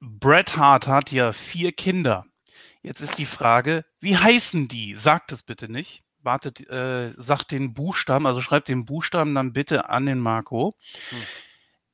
Bret 0.00 0.56
Hart 0.56 0.86
hat 0.86 1.12
ja 1.12 1.32
vier 1.32 1.72
Kinder. 1.72 2.26
Jetzt 2.82 3.00
ist 3.02 3.18
die 3.18 3.26
Frage, 3.26 3.84
wie 4.00 4.16
heißen 4.16 4.68
die? 4.68 4.94
Sagt 4.94 5.30
es 5.32 5.42
bitte 5.42 5.70
nicht. 5.70 6.03
Wartet, 6.24 6.68
äh, 6.68 7.12
sagt 7.16 7.52
den 7.52 7.74
Buchstaben, 7.74 8.26
also 8.26 8.40
schreibt 8.40 8.68
den 8.68 8.84
Buchstaben 8.84 9.34
dann 9.34 9.52
bitte 9.52 9.88
an 9.88 10.06
den 10.06 10.18
Marco. 10.18 10.76
Hm. 11.10 11.18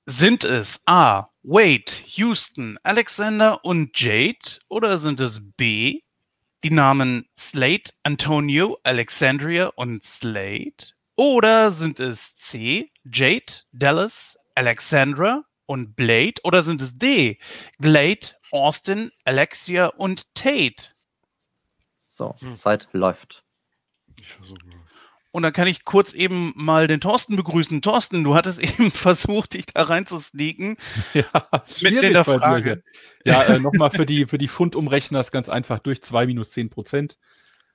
Sind 0.06 0.44
es 0.44 0.82
A. 0.86 1.28
Wade, 1.42 1.92
Houston, 2.16 2.78
Alexander 2.82 3.64
und 3.64 3.98
Jade 3.98 4.60
oder 4.68 4.98
sind 4.98 5.20
es 5.20 5.40
B. 5.56 6.00
Die 6.62 6.70
Namen 6.70 7.26
Slate, 7.38 7.92
Antonio, 8.02 8.78
Alexandria 8.82 9.68
und 9.68 10.04
Slate? 10.04 10.92
Oder 11.16 11.70
sind 11.70 12.00
es 12.00 12.36
C. 12.36 12.90
Jade, 13.10 13.62
Dallas, 13.72 14.38
Alexandra 14.54 15.44
und 15.66 15.96
Blade? 15.96 16.34
Oder 16.44 16.62
sind 16.62 16.82
es 16.82 16.98
D. 16.98 17.38
Glade, 17.78 18.34
Austin, 18.50 19.10
Alexia 19.24 19.86
und 19.86 20.34
Tate? 20.34 20.88
So, 22.12 22.36
Hm. 22.40 22.54
Zeit 22.54 22.88
läuft. 22.92 23.44
Ich 24.30 24.36
versuche 24.36 24.66
mal. 24.66 24.80
Und 25.32 25.42
dann 25.44 25.52
kann 25.52 25.68
ich 25.68 25.84
kurz 25.84 26.12
eben 26.12 26.52
mal 26.56 26.88
den 26.88 27.00
Thorsten 27.00 27.36
begrüßen. 27.36 27.82
Thorsten, 27.82 28.24
du 28.24 28.34
hattest 28.34 28.60
eben 28.78 28.90
versucht, 28.90 29.54
dich 29.54 29.66
da 29.66 29.82
reinzusneaken. 29.82 30.76
Ja, 31.14 31.24
Mitten 31.32 31.56
in 31.56 31.64
schwierig 31.64 32.12
der 32.12 32.24
Frage. 32.24 32.82
Ja, 33.24 33.42
äh, 33.44 33.58
nochmal 33.58 33.90
für 33.90 34.06
die, 34.06 34.26
für 34.26 34.38
die 34.38 34.48
Pfundumrechner 34.48 35.20
ist 35.20 35.30
ganz 35.30 35.48
einfach 35.48 35.78
durch 35.78 36.02
2 36.02 36.26
minus 36.26 36.50
10 36.52 36.70
Prozent. 36.70 37.18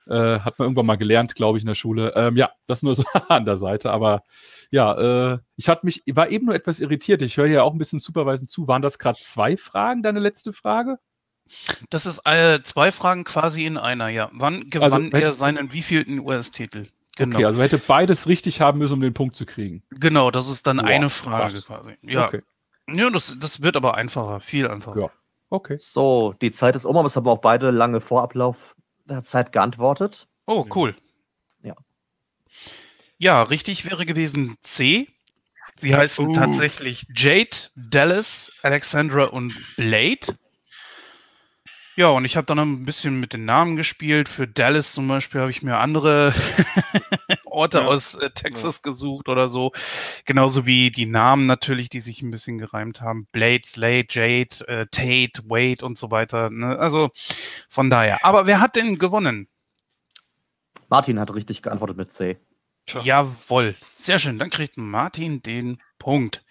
Äh, 0.07 0.39
hat 0.39 0.59
man 0.59 0.67
irgendwann 0.67 0.85
mal 0.85 0.97
gelernt, 0.97 1.33
glaube 1.35 1.57
ich, 1.57 1.63
in 1.63 1.67
der 1.67 1.75
Schule. 1.75 2.13
Ähm, 2.15 2.37
ja, 2.37 2.51
das 2.67 2.83
nur 2.83 2.93
so 2.93 3.03
an 3.27 3.45
der 3.45 3.57
Seite. 3.57 3.91
Aber 3.91 4.23
ja, 4.69 5.33
äh, 5.33 5.39
ich 5.55 5.69
hatte 5.69 5.85
mich, 5.85 6.03
war 6.07 6.29
eben 6.29 6.45
nur 6.45 6.55
etwas 6.55 6.79
irritiert. 6.79 7.21
Ich 7.21 7.37
höre 7.37 7.47
ja 7.47 7.63
auch 7.63 7.73
ein 7.73 7.77
bisschen 7.77 7.99
superweisen 7.99 8.47
zu. 8.47 8.67
Waren 8.67 8.81
das 8.81 8.99
gerade 8.99 9.19
zwei 9.19 9.57
Fragen, 9.57 10.03
deine 10.03 10.19
letzte 10.19 10.53
Frage? 10.53 10.97
Das 11.89 12.05
ist 12.05 12.21
äh, 12.25 12.61
zwei 12.63 12.91
Fragen 12.91 13.23
quasi 13.23 13.65
in 13.65 13.77
einer, 13.77 14.09
ja. 14.09 14.29
Wann 14.33 14.69
gewann 14.69 14.91
Also, 14.93 15.09
er 15.11 15.33
seinen 15.33 15.71
wievielten 15.73 16.19
US-Titel? 16.19 16.87
Genau. 17.17 17.37
Okay, 17.37 17.45
also 17.45 17.61
hätte 17.61 17.77
beides 17.77 18.27
richtig 18.27 18.59
haben 18.61 18.79
müssen, 18.79 18.93
um 18.93 19.01
den 19.01 19.13
Punkt 19.13 19.35
zu 19.35 19.45
kriegen. 19.45 19.83
genau, 19.91 20.31
das 20.31 20.49
ist 20.49 20.67
dann 20.67 20.77
Wow, 20.79 20.85
eine 20.85 21.09
Frage 21.09 21.53
krass. 21.53 21.65
quasi. 21.65 21.93
Ja, 22.01 22.25
Okay. 22.27 22.41
ja 22.93 23.09
das, 23.09 23.37
das 23.39 23.61
wird 23.61 23.77
aber 23.77 23.95
einfacher, 23.95 24.39
viel 24.41 24.67
einfacher. 24.67 24.99
Ja. 24.99 25.09
Okay. 25.49 25.77
So, 25.79 26.33
die 26.41 26.51
Zeit 26.51 26.75
ist 26.75 26.85
um, 26.85 26.97
aber 26.97 27.05
es 27.05 27.15
haben 27.15 27.27
auch 27.27 27.39
beide 27.39 27.71
lange 27.71 28.01
vor 28.01 28.21
Ablauf 28.23 28.57
der 29.05 29.21
Zeit 29.23 29.51
geantwortet. 29.53 30.27
Oh, 30.47 30.65
cool. 30.75 30.95
Ja. 31.61 31.75
Ja, 33.17 33.43
richtig 33.43 33.85
wäre 33.85 34.05
gewesen 34.05 34.57
C. 34.61 35.07
Sie 35.79 35.95
heißen 35.95 36.27
Uh. 36.27 36.33
tatsächlich 36.35 37.05
Jade, 37.15 37.69
Dallas, 37.75 38.51
Alexandra 38.61 39.25
und 39.25 39.53
Blade. 39.77 40.37
Ja, 41.97 42.09
und 42.09 42.25
ich 42.25 42.35
habe 42.35 42.45
dann 42.45 42.59
ein 42.59 42.83
bisschen 42.83 43.19
mit 43.21 43.31
den 43.31 43.45
Namen 43.45 43.77
gespielt. 43.77 44.27
Für 44.27 44.47
Dallas 44.47 44.91
zum 44.91 45.07
Beispiel 45.07 45.39
habe 45.39 45.51
ich 45.51 45.61
mir 45.63 45.77
andere 45.77 46.33
Orte 47.45 47.79
Ja. 47.79 47.85
aus 47.85 48.15
äh, 48.15 48.29
Texas 48.31 48.81
gesucht 48.81 49.29
oder 49.29 49.47
so. 49.47 49.71
Genauso 50.25 50.65
wie 50.65 50.91
die 50.91 51.05
Namen 51.05 51.45
natürlich, 51.45 51.89
die 51.89 52.01
sich 52.01 52.21
ein 52.21 52.31
bisschen 52.31 52.57
gereimt 52.57 52.99
haben. 52.99 53.27
Blade, 53.31 53.61
Slade, 53.65 54.07
Jade, 54.09 54.67
äh, 54.67 54.85
Tate, 54.91 55.43
Wade 55.49 55.85
und 55.85 55.97
so 55.97 56.11
weiter. 56.11 56.49
Ne? 56.49 56.77
Also 56.77 57.11
von 57.69 57.89
daher. 57.89 58.25
Aber 58.25 58.45
wer 58.45 58.59
hat 58.59 58.75
denn 58.75 58.97
gewonnen? 58.97 59.47
Martin 60.89 61.17
hat 61.19 61.33
richtig 61.33 61.61
geantwortet 61.61 61.95
mit 61.97 62.11
C. 62.11 62.37
Tja. 62.87 63.01
Jawohl, 63.01 63.75
sehr 63.89 64.19
schön. 64.19 64.37
Dann 64.37 64.49
kriegt 64.49 64.77
Martin 64.77 65.41
den 65.41 65.81
Punkt. 65.97 66.43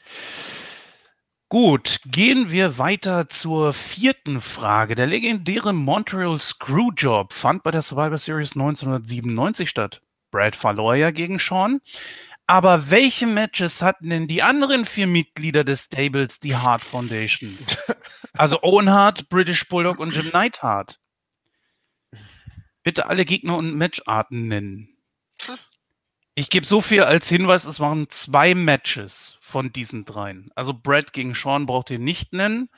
Gut, 1.55 2.01
gehen 2.05 2.51
wir 2.51 2.79
weiter 2.79 3.29
zur 3.29 3.73
vierten 3.73 4.41
Frage. 4.41 4.97
Der 4.97 5.07
legendäre 5.07 5.73
Montreal 5.73 6.41
Screwjob 6.41 7.33
fand 7.33 7.63
bei 7.63 7.71
der 7.71 7.81
Survivor 7.81 8.19
Series 8.19 8.57
1997 8.57 9.71
statt. 9.71 10.03
Brad 10.33 10.57
verlor 10.57 10.97
ja 10.97 11.13
gegen 11.13 11.39
Sean. 11.39 11.81
Aber 12.49 12.91
welche 12.91 13.29
Matches 13.29 13.83
hatten 13.83 14.11
denn 14.11 14.27
die 14.27 14.43
anderen 14.43 14.85
vier 14.85 15.07
Mitglieder 15.07 15.63
des 15.63 15.85
Stables 15.85 16.41
die 16.41 16.57
Hart 16.57 16.81
Foundation? 16.81 17.57
Also 18.37 18.61
Owen 18.65 18.91
Hart, 18.91 19.29
British 19.29 19.69
Bulldog 19.69 20.01
und 20.01 20.13
Jim 20.13 20.31
Neidhart. 20.33 20.99
Bitte 22.83 23.07
alle 23.07 23.25
Gegner 23.25 23.57
und 23.57 23.77
Matcharten 23.77 24.49
nennen. 24.49 24.89
Ich 26.37 26.51
gebe 26.51 26.67
so 26.67 26.81
viel 26.81 27.03
als 27.05 27.29
Hinweis, 27.29 27.65
es 27.65 27.79
waren 27.79 28.11
zwei 28.11 28.57
Matches 28.57 29.39
von 29.41 29.73
diesen 29.73 30.05
dreien. 30.05 30.51
Also 30.57 30.75
Brad 30.75 31.13
gegen 31.13 31.33
Sean 31.33 31.67
braucht 31.67 31.91
ihr 31.91 32.01
nicht 32.01 32.33
nennen. 32.33 32.71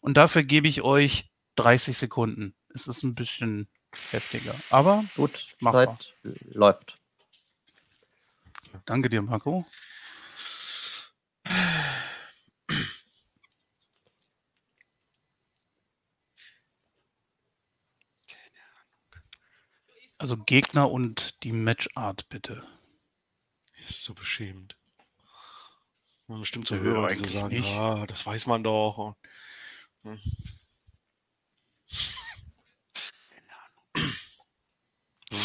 Und 0.00 0.16
dafür 0.16 0.44
gebe 0.44 0.68
ich 0.68 0.82
euch 0.82 1.28
30 1.56 1.96
Sekunden. 1.96 2.54
Es 2.72 2.86
ist 2.86 3.02
ein 3.02 3.14
bisschen 3.14 3.68
heftiger. 4.12 4.54
Aber 4.70 5.04
Gut, 5.16 5.48
Machbar. 5.58 5.98
Zeit 5.98 6.12
läuft. 6.52 6.98
danke 8.86 9.08
dir, 9.08 9.22
Marco. 9.22 9.66
Also 20.18 20.36
Gegner 20.36 20.90
und 20.90 21.42
die 21.42 21.50
Matchart 21.50 22.28
bitte. 22.28 22.62
Ist 23.90 24.04
so 24.04 24.14
beschämend. 24.14 24.76
Man 26.28 26.38
bestimmt 26.38 26.68
so 26.68 26.76
Nö, 26.76 26.82
Hörer, 26.82 27.08
die 27.08 27.16
so 27.16 27.22
eigentlich 27.24 27.40
sagen, 27.40 27.54
nicht. 27.56 27.68
ja, 27.68 28.06
das 28.06 28.24
weiß 28.24 28.46
man 28.46 28.62
doch. 28.62 28.96
Und, 28.98 29.16
hm. 30.04 30.20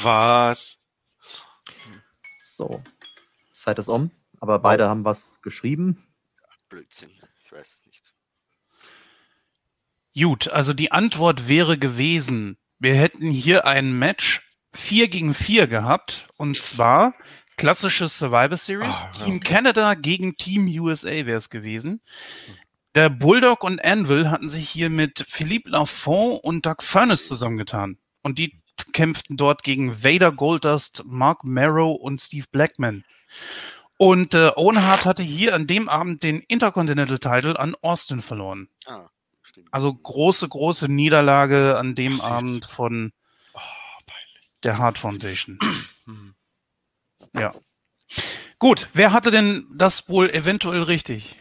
Was? 0.04 0.80
So, 2.44 2.84
Zeit 3.50 3.80
ist 3.80 3.90
um, 3.90 4.12
aber 4.40 4.60
beide 4.60 4.88
haben 4.88 5.06
was 5.06 5.42
geschrieben. 5.42 6.08
Blödsinn. 6.70 7.10
Ich 7.46 7.52
weiß 7.52 7.80
es 7.80 7.86
nicht. 7.88 8.14
Gut, 10.16 10.50
also 10.50 10.74
die 10.74 10.92
Antwort 10.92 11.48
wäre 11.48 11.80
gewesen, 11.80 12.60
wir 12.78 12.94
hätten 12.94 13.28
hier 13.32 13.66
ein 13.66 13.98
Match 13.98 14.48
4 14.76 15.08
gegen 15.08 15.34
4 15.34 15.66
gehabt. 15.66 16.30
Und 16.38 16.56
zwar 16.56 17.16
klassische 17.58 18.10
Survivor 18.10 18.58
Series. 18.58 19.04
Ja, 19.04 19.10
Team 19.10 19.36
okay. 19.38 19.54
Canada 19.54 19.94
gegen 19.94 20.38
Team 20.38 20.68
USA 20.82 21.10
wäre 21.10 21.38
es 21.38 21.50
gewesen. 21.50 22.02
Der 22.96 23.10
Bulldog 23.10 23.64
und 23.64 23.84
Anvil 23.84 24.30
hatten 24.30 24.48
sich 24.48 24.70
hier 24.70 24.90
mit 24.90 25.26
Philippe 25.28 25.70
Lafont 25.70 26.44
und 26.44 26.66
Doug 26.66 26.78
Furnace 26.82 27.28
zusammengetan. 27.28 27.98
Und 28.22 28.40
die 28.40 28.62
kämpften 28.94 29.38
dort 29.38 29.64
gegen 29.64 30.04
Vader 30.04 30.32
Goldust, 30.32 31.04
Mark 31.06 31.44
Marrow 31.44 32.00
und 32.00 32.22
Steve 32.22 32.46
Blackman. 32.52 33.04
Und 33.98 34.34
äh, 34.34 34.52
Owen 34.56 34.82
Hart 34.84 35.06
hatte 35.06 35.24
hier 35.24 35.56
an 35.56 35.68
dem 35.68 35.88
Abend 35.88 36.24
den 36.24 36.42
Intercontinental 36.42 37.20
Title 37.20 37.60
an 37.60 37.76
Austin 37.82 38.22
verloren. 38.22 38.70
Ah, 38.88 39.08
stimmt. 39.42 39.68
Also 39.72 39.94
große, 39.94 40.48
große 40.48 40.90
Niederlage 40.90 41.78
an 41.78 41.96
dem. 41.96 42.20
Abend 42.20 42.66
von 42.66 43.14
Oh, 43.54 43.60
der 44.64 44.78
Hart 44.78 44.98
Foundation. 44.98 45.60
Hm. 46.06 46.35
Ja. 47.38 47.52
Gut, 48.60 48.90
wer 48.94 49.12
hatte 49.12 49.32
denn 49.32 49.68
das 49.76 50.08
wohl 50.10 50.30
eventuell 50.30 50.84
richtig? 50.84 51.36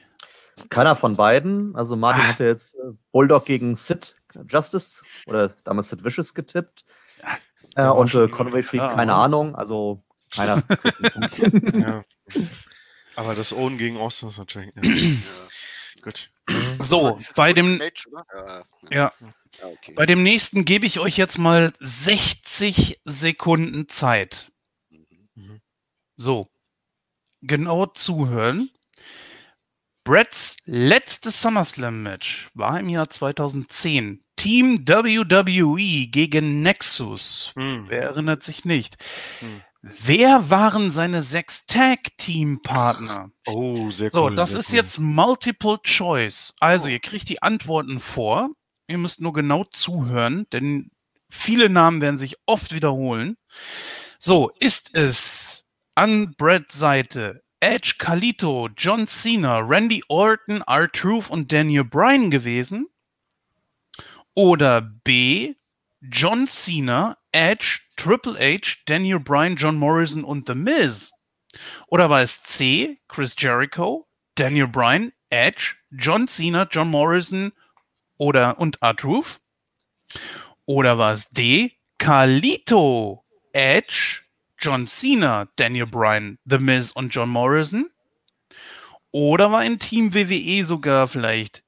Keiner 0.70 0.94
von 0.94 1.16
beiden. 1.16 1.74
Also 1.76 1.96
Martin 1.96 2.22
Ah. 2.22 2.28
hatte 2.28 2.44
jetzt 2.44 2.74
äh, 2.76 2.92
Bulldog 3.12 3.44
gegen 3.44 3.76
Sid 3.76 4.16
Justice 4.48 5.02
oder 5.26 5.48
damals 5.64 5.88
Sid 5.90 6.04
Vicious 6.04 6.34
getippt. 6.34 6.84
Äh, 7.76 7.82
war 7.82 7.96
und 7.96 8.08
schon 8.08 8.28
äh, 8.28 8.32
Conway 8.32 8.62
schrieb 8.62 8.80
klar, 8.80 8.94
keine 8.94 9.12
oder? 9.12 9.22
Ahnung. 9.22 9.54
Also 9.54 10.04
keiner. 10.34 10.62
Ja. 11.74 12.04
Aber 13.16 13.34
das 13.34 13.52
Owen 13.52 13.78
gegen 13.78 13.96
Austin 13.98 14.28
ist 14.30 14.38
natürlich. 14.38 14.72
Ja. 14.74 14.82
Ja. 14.92 16.02
Gut. 16.02 16.30
So, 16.80 17.16
bei 17.36 17.52
dem, 17.54 17.78
Match? 17.78 18.06
Ja, 18.12 18.62
ja, 18.90 19.12
ja, 19.20 19.66
okay. 19.66 19.94
bei 19.94 20.04
dem 20.04 20.22
nächsten 20.22 20.64
gebe 20.66 20.84
ich 20.84 20.98
euch 20.98 21.16
jetzt 21.16 21.38
mal 21.38 21.72
60 21.80 23.00
Sekunden 23.04 23.88
Zeit. 23.88 24.52
So, 26.16 26.50
genau 27.42 27.86
zuhören. 27.86 28.70
Bretts 30.04 30.58
letztes 30.66 31.40
SummerSlam-Match 31.40 32.50
war 32.54 32.78
im 32.78 32.90
Jahr 32.90 33.08
2010. 33.08 34.22
Team 34.36 34.86
WWE 34.86 36.06
gegen 36.08 36.60
Nexus. 36.62 37.52
Hm. 37.56 37.86
Wer 37.88 38.02
erinnert 38.02 38.42
sich 38.42 38.64
nicht? 38.66 38.96
Hm. 39.38 39.62
Wer 39.80 40.50
waren 40.50 40.90
seine 40.90 41.22
sechs 41.22 41.66
Tag-Team-Partner? 41.66 43.30
Oh, 43.46 43.90
sehr 43.92 44.10
So, 44.10 44.24
cool. 44.24 44.34
das 44.34 44.50
sehr 44.50 44.60
ist 44.60 44.70
cool. 44.70 44.76
jetzt 44.76 44.98
Multiple 44.98 45.78
Choice. 45.82 46.54
Also, 46.60 46.88
ihr 46.88 47.00
kriegt 47.00 47.28
die 47.28 47.42
Antworten 47.42 48.00
vor. 48.00 48.50
Ihr 48.88 48.98
müsst 48.98 49.20
nur 49.20 49.32
genau 49.32 49.64
zuhören, 49.64 50.46
denn 50.52 50.90
viele 51.30 51.70
Namen 51.70 52.00
werden 52.02 52.18
sich 52.18 52.36
oft 52.46 52.74
wiederholen. 52.74 53.36
So, 54.18 54.50
ist 54.60 54.94
es 54.96 55.63
an 55.94 56.34
Brads 56.36 56.74
Seite 56.74 57.42
Edge, 57.60 57.94
Kalito, 57.98 58.68
John 58.76 59.06
Cena, 59.06 59.58
Randy 59.60 60.02
Orton, 60.08 60.62
R-Truth 60.68 61.30
und 61.30 61.50
Daniel 61.50 61.84
Bryan 61.84 62.30
gewesen? 62.30 62.88
Oder 64.34 64.82
B, 64.82 65.54
John 66.02 66.46
Cena, 66.46 67.16
Edge, 67.32 67.80
Triple 67.96 68.36
H, 68.38 68.76
Daniel 68.84 69.18
Bryan, 69.18 69.56
John 69.56 69.76
Morrison 69.76 70.24
und 70.24 70.46
The 70.46 70.54
Miz? 70.54 71.12
Oder 71.86 72.10
war 72.10 72.20
es 72.20 72.42
C, 72.42 72.98
Chris 73.08 73.34
Jericho, 73.38 74.06
Daniel 74.34 74.66
Bryan, 74.66 75.12
Edge, 75.30 75.76
John 75.90 76.28
Cena, 76.28 76.68
John 76.70 76.90
Morrison 76.90 77.52
oder 78.18 78.58
und 78.58 78.76
R-Truth? 78.82 79.40
Oder 80.66 80.98
war 80.98 81.12
es 81.12 81.30
D, 81.30 81.78
Carlito, 81.96 83.24
Edge, 83.52 84.23
John 84.64 84.86
Cena, 84.86 85.46
Daniel 85.56 85.84
Bryan, 85.84 86.38
The 86.46 86.58
Miz 86.58 86.90
und 86.90 87.14
John 87.14 87.28
Morrison? 87.28 87.90
Oder 89.10 89.52
war 89.52 89.62
in 89.62 89.78
Team 89.78 90.14
WWE 90.14 90.64
sogar 90.64 91.06
vielleicht 91.06 91.62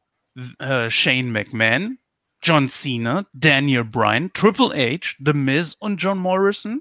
äh, 0.59 0.89
Shane 0.89 1.31
McMahon, 1.31 1.99
John 2.41 2.71
Cena, 2.71 3.27
Daniel 3.35 3.85
Bryan, 3.85 4.33
Triple 4.33 4.71
H, 4.75 5.15
The 5.19 5.35
Miz 5.35 5.75
und 5.79 5.99
John 5.99 6.17
Morrison? 6.17 6.81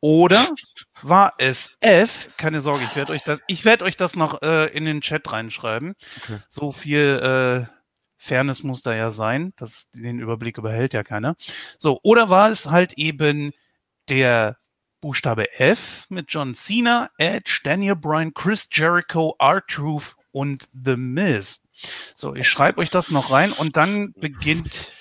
Oder 0.00 0.54
war 1.02 1.34
es 1.36 1.76
F? 1.80 2.30
Keine 2.38 2.62
Sorge, 2.62 2.82
ich 2.82 2.96
werde 2.96 3.12
euch 3.12 3.22
das, 3.22 3.42
ich 3.46 3.66
werde 3.66 3.84
euch 3.84 3.98
das 3.98 4.16
noch 4.16 4.40
äh, 4.40 4.68
in 4.68 4.86
den 4.86 5.02
Chat 5.02 5.30
reinschreiben. 5.30 5.96
Okay. 6.22 6.38
So 6.48 6.72
viel 6.72 7.68
äh, 7.68 7.70
Fairness 8.16 8.62
muss 8.62 8.80
da 8.80 8.94
ja 8.94 9.10
sein. 9.10 9.52
Das, 9.56 9.90
den 9.90 10.18
Überblick 10.18 10.56
überhält 10.56 10.94
ja 10.94 11.02
keiner. 11.02 11.36
So, 11.76 12.00
oder 12.02 12.30
war 12.30 12.48
es 12.48 12.70
halt 12.70 12.94
eben 12.94 13.52
der 14.08 14.56
Buchstabe 15.00 15.50
F 15.58 16.06
mit 16.10 16.26
John 16.28 16.54
Cena, 16.54 17.10
Edge, 17.18 17.60
Daniel 17.64 17.96
Bryan, 17.96 18.34
Chris 18.34 18.68
Jericho, 18.70 19.34
R-Truth 19.38 20.16
und 20.32 20.68
The 20.72 20.96
Miz. 20.96 21.62
So, 22.14 22.34
ich 22.34 22.48
schreibe 22.48 22.80
euch 22.80 22.90
das 22.90 23.10
noch 23.10 23.30
rein 23.30 23.52
und 23.52 23.76
dann 23.76 24.12
beginnt. 24.14 24.92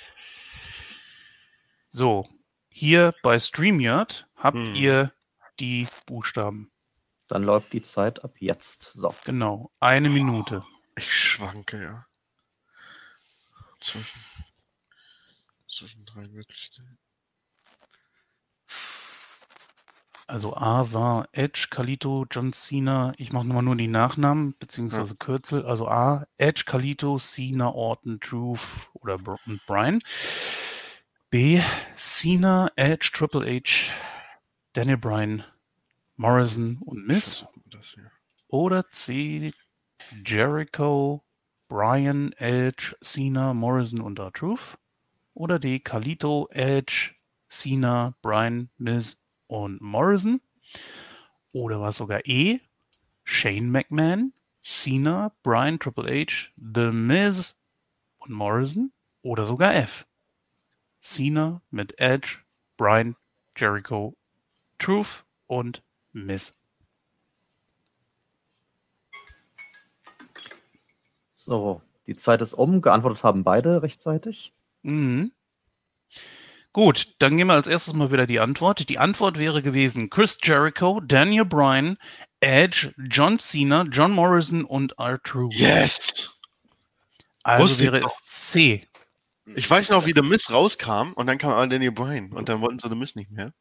So, 1.88 2.28
hier 2.70 3.14
bei 3.24 3.38
StreamYard 3.38 4.28
habt 4.36 4.58
Hm. 4.58 4.76
ihr 4.76 5.14
die 5.60 5.88
Buchstaben. 6.06 6.72
Dann 7.28 7.44
läuft 7.44 7.74
die 7.74 7.84
Zeit 7.84 8.24
ab 8.24 8.36
jetzt. 8.40 8.92
So. 8.94 9.14
Genau, 9.26 9.72
eine 9.80 10.10
Minute. 10.10 10.64
Ich 10.98 11.14
schwanke, 11.14 11.82
ja. 11.82 12.06
Zwischen, 13.80 14.20
zwischen 15.70 16.06
drei 16.06 16.28
Möglichkeiten. 16.28 16.98
Also 20.30 20.56
A 20.56 20.94
war 20.94 21.28
Edge, 21.32 21.68
Kalito, 21.72 22.28
John 22.30 22.54
Cena. 22.54 23.14
Ich 23.18 23.34
mache 23.34 23.48
nochmal 23.48 23.64
nur 23.64 23.76
die 23.76 23.88
Nachnamen 23.88 24.56
beziehungsweise 24.60 25.16
Kürzel. 25.16 25.66
Also 25.66 25.88
A, 25.88 26.28
Edge, 26.38 26.66
Kalito, 26.66 27.18
Cena, 27.18 27.74
Orton, 27.74 28.20
Truth 28.20 28.90
oder 28.94 29.18
Br 29.18 29.38
Brian. 29.66 30.00
B, 31.32 31.62
Cena, 31.96 32.72
Edge, 32.76 33.10
Triple 33.12 33.46
H, 33.46 33.92
Daniel 34.74 34.98
Bryan, 34.98 35.44
Morrison 36.16 36.78
und 36.86 37.12
hier. 37.12 38.12
Oder 38.48 38.90
C, 38.92 39.52
Jericho, 40.26 41.24
Bryan, 41.70 42.34
Edge, 42.34 42.96
Cena, 43.02 43.54
Morrison 43.54 44.02
und 44.02 44.20
R-Truth. 44.20 44.78
Oder 45.34 45.58
D, 45.58 45.80
Kalito, 45.80 46.48
Edge, 46.52 47.16
Cena, 47.48 48.16
Bryan, 48.22 48.70
Miz 48.78 49.19
und 49.50 49.82
Morrison. 49.82 50.40
Oder 51.52 51.82
war 51.82 51.90
es 51.90 51.98
sogar 51.98 52.26
E, 52.26 52.60
Shane 53.24 53.70
McMahon, 53.70 54.32
Cena, 54.64 55.34
Bryan, 55.44 55.80
Triple 55.80 56.06
H, 56.08 56.52
The 56.56 56.92
Miz 56.92 57.58
und 58.20 58.32
Morrison. 58.32 58.94
Oder 59.22 59.46
sogar 59.46 59.76
F, 59.76 60.08
Cena 61.02 61.62
mit 61.72 62.00
Edge, 62.00 62.38
Bryan, 62.78 63.16
Jericho, 63.58 64.16
Truth 64.78 65.26
und 65.48 65.84
Miz. 66.14 66.54
So, 71.34 71.82
die 72.06 72.16
Zeit 72.16 72.42
ist 72.42 72.54
um. 72.54 72.82
Geantwortet 72.82 73.24
haben 73.24 73.44
beide 73.44 73.82
rechtzeitig. 73.82 74.54
Mhm. 74.84 75.32
Gut, 76.72 77.16
dann 77.20 77.36
gehen 77.36 77.48
wir 77.48 77.56
als 77.56 77.68
erstes 77.68 77.94
mal 77.94 78.12
wieder 78.12 78.28
die 78.28 78.40
Antwort. 78.40 78.90
Die 78.90 79.00
Antwort 79.00 79.40
wäre 79.40 79.62
gewesen 79.62 80.10
Chris 80.10 80.38
Jericho, 80.44 81.00
Daniel 81.00 81.46
Bryan, 81.46 81.98
Edge, 82.42 82.94
John 83.10 83.40
Cena, 83.40 83.84
John 83.90 84.12
Morrison 84.12 84.64
und 84.66 84.94
R-Truth. 85.00 85.54
Yes! 85.56 86.30
Also 87.44 87.64
Wusste 87.64 87.84
wäre 87.84 88.06
es 88.06 88.24
C. 88.28 88.88
Ich 89.56 89.68
weiß 89.68 89.90
noch, 89.90 90.06
wie 90.06 90.14
The 90.14 90.22
Miss 90.22 90.52
rauskam 90.52 91.14
und 91.14 91.26
dann 91.26 91.40
kam 91.40 91.52
aber 91.52 91.66
Daniel 91.68 91.92
Bryan 91.92 92.32
und 92.34 92.50
dann 92.50 92.62
wollten 92.62 92.78
sie 92.78 92.88
The 92.88 92.96
Miss 92.96 93.16
nicht 93.16 93.32
mehr. 93.32 93.54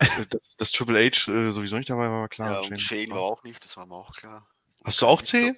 Dass, 0.28 0.56
dass 0.56 0.72
Triple 0.72 0.98
H 0.98 1.30
äh, 1.32 1.52
sowieso 1.52 1.76
nicht 1.76 1.88
dabei 1.88 2.10
war, 2.10 2.22
war 2.22 2.28
klar. 2.28 2.62
Ja, 2.62 2.68
und 2.68 2.78
Shane 2.78 3.10
war 3.10 3.20
auch 3.20 3.42
nicht, 3.44 3.64
das 3.64 3.76
war 3.76 3.86
mir 3.86 3.94
auch 3.94 4.14
klar. 4.14 4.46
Hast 4.84 5.00
du 5.00 5.06
auch 5.06 5.22
C? 5.22 5.54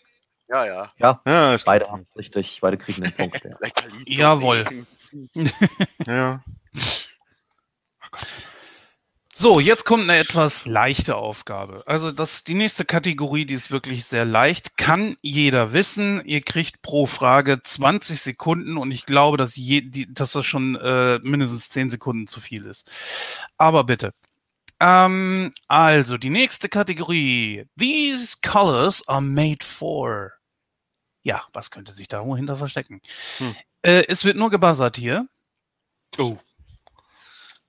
Ja, 0.48 0.88
ja. 0.98 1.20
Ja, 1.26 1.54
ist 1.54 1.64
Beide 1.64 1.90
haben 1.90 2.04
es 2.08 2.16
richtig. 2.16 2.58
Beide 2.60 2.76
kriegen 2.76 3.02
den 3.02 3.12
Punkt. 3.12 3.42
Ja. 3.44 3.56
Jawohl. 4.06 4.64
Ja. 6.06 6.42
So, 9.32 9.60
jetzt 9.60 9.84
kommt 9.84 10.04
eine 10.04 10.16
etwas 10.16 10.64
leichte 10.64 11.16
Aufgabe. 11.16 11.82
Also 11.86 12.10
das, 12.10 12.42
die 12.42 12.54
nächste 12.54 12.86
Kategorie, 12.86 13.44
die 13.44 13.52
ist 13.52 13.70
wirklich 13.70 14.06
sehr 14.06 14.24
leicht, 14.24 14.78
kann 14.78 15.16
jeder 15.20 15.74
wissen. 15.74 16.24
Ihr 16.24 16.40
kriegt 16.40 16.80
pro 16.80 17.04
Frage 17.04 17.62
20 17.62 18.18
Sekunden 18.18 18.78
und 18.78 18.90
ich 18.92 19.04
glaube, 19.04 19.36
dass, 19.36 19.54
je, 19.54 19.82
die, 19.82 20.12
dass 20.12 20.32
das 20.32 20.46
schon 20.46 20.76
äh, 20.76 21.18
mindestens 21.22 21.68
10 21.68 21.90
Sekunden 21.90 22.26
zu 22.26 22.40
viel 22.40 22.64
ist. 22.64 22.90
Aber 23.58 23.84
bitte. 23.84 24.12
Ähm, 24.80 25.50
also, 25.68 26.16
die 26.16 26.30
nächste 26.30 26.70
Kategorie. 26.70 27.66
These 27.78 28.38
colors 28.42 29.06
are 29.06 29.20
made 29.20 29.64
for. 29.64 30.32
Ja, 31.26 31.42
was 31.52 31.72
könnte 31.72 31.92
sich 31.92 32.06
dahinter 32.06 32.54
verstecken? 32.56 33.02
Hm. 33.38 33.56
Äh, 33.82 34.04
es 34.06 34.24
wird 34.24 34.36
nur 34.36 34.48
gebuzzert 34.48 34.96
hier. 34.96 35.26
Oh. 36.18 36.38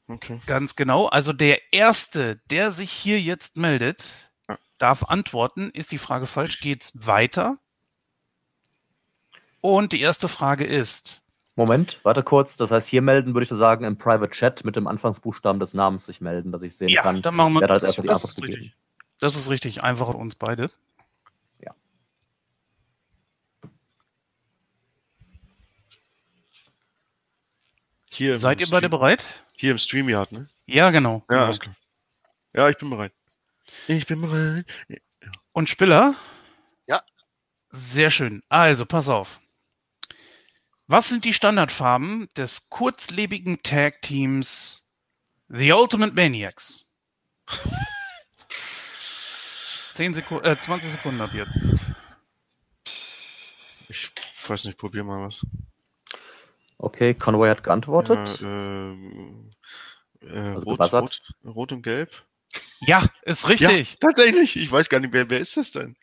Okay. 0.07 0.39
Ganz 0.45 0.75
genau. 0.75 1.07
Also 1.07 1.33
der 1.33 1.73
Erste, 1.73 2.39
der 2.51 2.69
sich 2.69 2.91
hier 2.91 3.19
jetzt 3.19 3.57
meldet, 3.57 4.05
Ja. 4.47 4.59
darf 4.77 5.05
antworten. 5.05 5.71
Ist 5.71 5.91
die 5.91 5.97
Frage 5.97 6.27
falsch? 6.27 6.59
Geht's 6.59 6.93
weiter? 7.07 7.57
Und 9.61 9.91
die 9.91 10.01
erste 10.01 10.27
Frage 10.27 10.63
ist, 10.63 11.23
Moment, 11.55 11.99
warte 12.03 12.21
kurz. 12.21 12.57
Das 12.57 12.69
heißt, 12.69 12.87
hier 12.87 13.01
melden 13.01 13.33
würde 13.33 13.41
ich 13.45 13.49
so 13.49 13.57
sagen, 13.57 13.85
im 13.85 13.97
Private 13.97 14.29
Chat 14.29 14.65
mit 14.65 14.75
dem 14.75 14.85
Anfangsbuchstaben 14.85 15.59
des 15.59 15.73
Namens 15.73 16.05
sich 16.05 16.21
melden, 16.21 16.51
dass 16.51 16.61
ich 16.61 16.77
sehen 16.77 16.89
ja, 16.89 17.01
kann. 17.01 17.23
dann 17.23 17.35
machen 17.35 17.55
wir 17.55 17.65
das. 17.65 17.95
Das 17.95 18.23
ist 18.23 18.37
richtig. 18.39 18.75
Das 19.17 19.35
ist 19.35 19.49
richtig. 19.49 19.83
Einfach 19.83 20.11
für 20.11 20.17
uns 20.17 20.35
beide. 20.35 20.69
Hier 28.17 28.33
im 28.33 28.39
Seid 28.39 28.59
ihr 28.59 28.67
beide 28.67 28.89
bereit? 28.89 29.23
Hier 29.53 29.69
im 29.69 29.77
StreamYard, 29.77 30.31
ne? 30.31 30.49
Ja, 30.65 30.89
genau. 30.89 31.23
Ja, 31.29 31.35
genau. 31.35 31.43
alles 31.43 31.59
klar. 31.59 31.75
Ja, 32.55 32.67
ich 32.67 32.77
bin 32.79 32.89
bereit. 32.89 33.13
Ich 33.87 34.07
bin 34.07 34.21
bereit. 34.21 34.65
Und 35.51 35.69
Spiller? 35.69 36.15
Ja. 36.87 36.99
Sehr 37.69 38.09
schön. 38.09 38.41
Also, 38.49 38.87
pass 38.87 39.07
auf. 39.07 39.39
Was 40.87 41.09
sind 41.09 41.25
die 41.25 41.33
Standardfarben 41.35 42.27
des 42.35 42.69
kurzlebigen 42.69 43.61
Tag-Teams 43.61 44.89
The 45.49 45.73
Ultimate 45.73 46.13
Maniacs? 46.13 46.85
10 49.93 50.15
Sekunden, 50.15 50.43
äh, 50.43 50.57
20 50.57 50.91
Sekunden 50.91 51.21
ab 51.21 51.35
jetzt. 51.35 51.69
Ich 53.89 54.11
weiß 54.47 54.63
nicht, 54.63 54.79
probier 54.79 55.03
mal 55.03 55.27
was. 55.27 55.45
Okay, 56.79 57.13
Conway 57.13 57.49
hat 57.49 57.63
geantwortet. 57.63 58.39
Ja, 58.41 58.47
ähm, 58.47 59.51
äh, 60.21 60.37
Also 60.37 60.61
rot, 60.69 60.93
rot, 60.93 61.21
rot 61.45 61.71
und 61.71 61.81
gelb. 61.81 62.11
Ja, 62.79 63.03
ist 63.23 63.49
richtig. 63.49 63.97
Tatsächlich. 63.99 64.55
Ich 64.57 64.71
weiß 64.71 64.89
gar 64.89 64.99
nicht, 64.99 65.13
wer, 65.13 65.29
wer 65.29 65.39
ist 65.39 65.57
das 65.57 65.71
denn? 65.71 65.95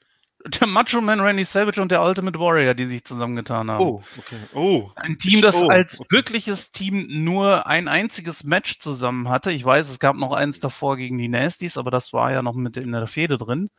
Der 0.61 0.67
Macho 0.67 1.01
Man 1.01 1.21
Randy 1.21 1.43
Savage 1.45 1.81
und 1.81 1.91
der 1.91 2.03
Ultimate 2.03 2.39
Warrior, 2.39 2.75
die 2.75 2.85
sich 2.85 3.03
zusammengetan 3.03 3.71
haben. 3.71 3.83
Oh, 3.83 4.03
okay. 4.19 4.37
Oh. 4.53 4.91
Ein 4.95 5.17
Team, 5.17 5.41
das 5.41 5.63
Oh, 5.63 5.69
als 5.69 6.01
okay. 6.01 6.17
wirkliches 6.17 6.71
Team 6.71 7.07
nur 7.25 7.67
ein 7.67 7.89
einziges 7.89 8.45
Match 8.45 8.79
zusammen 8.79 9.31
hatte. 9.31 9.53
Ich 9.53 9.65
weiß, 9.65 9.89
es 9.89 10.01
gab 10.01 10.17
noch 10.17 10.33
eins 10.33 10.61
davor 10.61 10.99
gegen 10.99 11.17
die 11.17 11.29
Nasties, 11.29 11.79
aber 11.79 11.91
das 11.91 12.13
war 12.13 12.31
ja 12.31 12.43
noch 12.43 12.53
mit 12.53 12.77
in 12.77 12.93
der 12.93 13.07
Fehde 13.07 13.39
drin. 13.39 13.71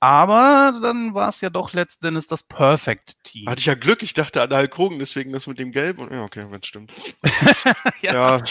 Aber 0.00 0.78
dann 0.82 1.14
war 1.14 1.28
es 1.28 1.40
ja 1.40 1.50
doch 1.50 1.72
letztendlich 1.72 2.26
das 2.26 2.42
Perfect 2.42 3.16
Team. 3.24 3.48
Hatte 3.48 3.60
ich 3.60 3.66
ja 3.66 3.74
Glück, 3.74 4.02
ich 4.02 4.12
dachte 4.12 4.42
an 4.42 4.54
Hulk 4.54 4.76
Hogan, 4.76 4.98
deswegen 4.98 5.32
das 5.32 5.46
mit 5.46 5.58
dem 5.58 5.72
Gelb. 5.72 5.98
Und, 5.98 6.12
ja, 6.12 6.22
okay, 6.22 6.46
wenn 6.50 6.60
es 6.60 6.66
stimmt. 6.66 6.92
Ja. 8.02 8.12
Ja. 8.12 8.42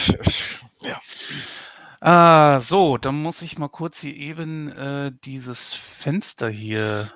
ja. 0.82 1.02
Ah, 2.00 2.60
so, 2.60 2.98
dann 2.98 3.22
muss 3.22 3.42
ich 3.42 3.58
mal 3.58 3.70
kurz 3.70 4.00
hier 4.00 4.16
eben 4.16 4.72
äh, 4.72 5.12
dieses 5.24 5.74
Fenster 5.74 6.50
hier 6.50 7.14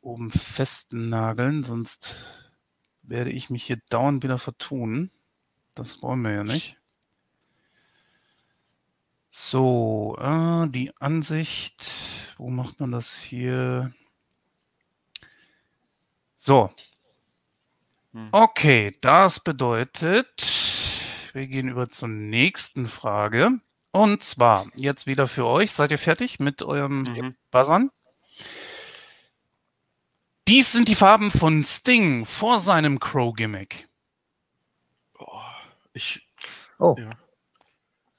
oben 0.00 0.30
festnageln, 0.30 1.62
sonst 1.62 2.24
werde 3.02 3.30
ich 3.30 3.50
mich 3.50 3.64
hier 3.64 3.78
dauernd 3.90 4.22
wieder 4.22 4.38
vertun. 4.38 5.10
Das 5.74 6.02
wollen 6.02 6.22
wir 6.22 6.32
ja 6.32 6.44
nicht. 6.44 6.78
So, 9.38 10.16
äh, 10.18 10.66
die 10.70 10.96
Ansicht. 10.98 11.92
Wo 12.38 12.48
macht 12.48 12.80
man 12.80 12.90
das 12.90 13.18
hier? 13.18 13.92
So. 16.32 16.72
Hm. 18.12 18.30
Okay, 18.32 18.96
das 19.02 19.40
bedeutet, 19.40 20.42
wir 21.34 21.46
gehen 21.48 21.68
über 21.68 21.90
zur 21.90 22.08
nächsten 22.08 22.88
Frage. 22.88 23.60
Und 23.90 24.24
zwar, 24.24 24.68
jetzt 24.74 25.06
wieder 25.06 25.28
für 25.28 25.44
euch. 25.44 25.70
Seid 25.72 25.90
ihr 25.90 25.98
fertig 25.98 26.40
mit 26.40 26.62
eurem 26.62 27.02
Mhm. 27.02 27.36
Buzzern? 27.50 27.90
Dies 30.48 30.72
sind 30.72 30.88
die 30.88 30.94
Farben 30.94 31.30
von 31.30 31.62
Sting 31.62 32.24
vor 32.24 32.58
seinem 32.58 33.00
Crow-Gimmick. 33.00 33.86
Oh, 35.18 35.42
ich, 35.92 36.26
Oh, 36.78 36.96
ja. 36.98 37.10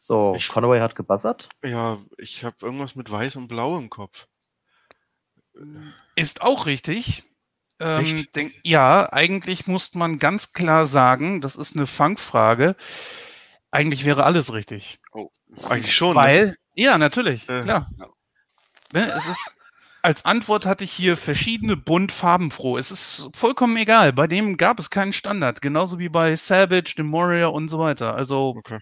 So, 0.07 0.33
Ich- 0.35 0.47
Conway 0.47 0.79
hat 0.79 0.95
gebuzzert. 0.95 1.49
ja, 1.63 1.97
ich 2.17 2.43
habe 2.43 2.55
irgendwas 2.61 2.95
mit 2.95 3.11
Weiß 3.11 3.35
und 3.35 3.47
Blau 3.47 3.77
im 3.77 3.89
Kopf. 3.89 4.25
Ist 6.15 6.41
auch 6.41 6.65
richtig. 6.65 7.23
Ähm, 7.79 8.25
denk, 8.35 8.53
ja, 8.63 9.11
eigentlich 9.11 9.67
muss 9.67 9.93
man 9.93 10.17
ganz 10.17 10.53
klar 10.53 10.87
sagen, 10.87 11.41
das 11.41 11.55
ist 11.55 11.75
eine 11.75 11.87
Fangfrage. 11.87 12.75
eigentlich 13.69 14.05
wäre 14.05 14.23
alles 14.23 14.53
richtig. 14.53 14.97
Oh. 15.11 15.29
Eigentlich 15.69 15.93
schon. 15.95 16.11
ne? 16.11 16.15
Weil, 16.15 16.57
ja, 16.73 16.97
natürlich, 16.97 17.45
Ja. 17.47 17.61
klar. 17.61 17.91
Ja. 17.99 18.05
Ne, 18.93 19.11
es 19.11 19.27
ist, 19.27 19.55
als 20.01 20.23
Antwort 20.25 20.65
hatte 20.65 20.85
ich 20.85 20.91
hier 20.93 21.17
verschiedene 21.17 21.75
bunt 21.75 22.13
farbenfroh. 22.13 22.77
Es 22.77 22.91
ist 22.91 23.29
vollkommen 23.35 23.75
egal. 23.77 24.13
Bei 24.13 24.25
dem 24.25 24.55
gab 24.55 24.79
es 24.79 24.89
keinen 24.89 25.11
Standard. 25.11 25.61
Genauso 25.61 25.99
wie 25.99 26.07
bei 26.09 26.35
Savage, 26.37 26.95
dem 26.97 27.11
Warrior 27.11 27.51
und 27.53 27.67
so 27.67 27.77
weiter. 27.77 28.15
Also, 28.15 28.55
Okay. 28.57 28.79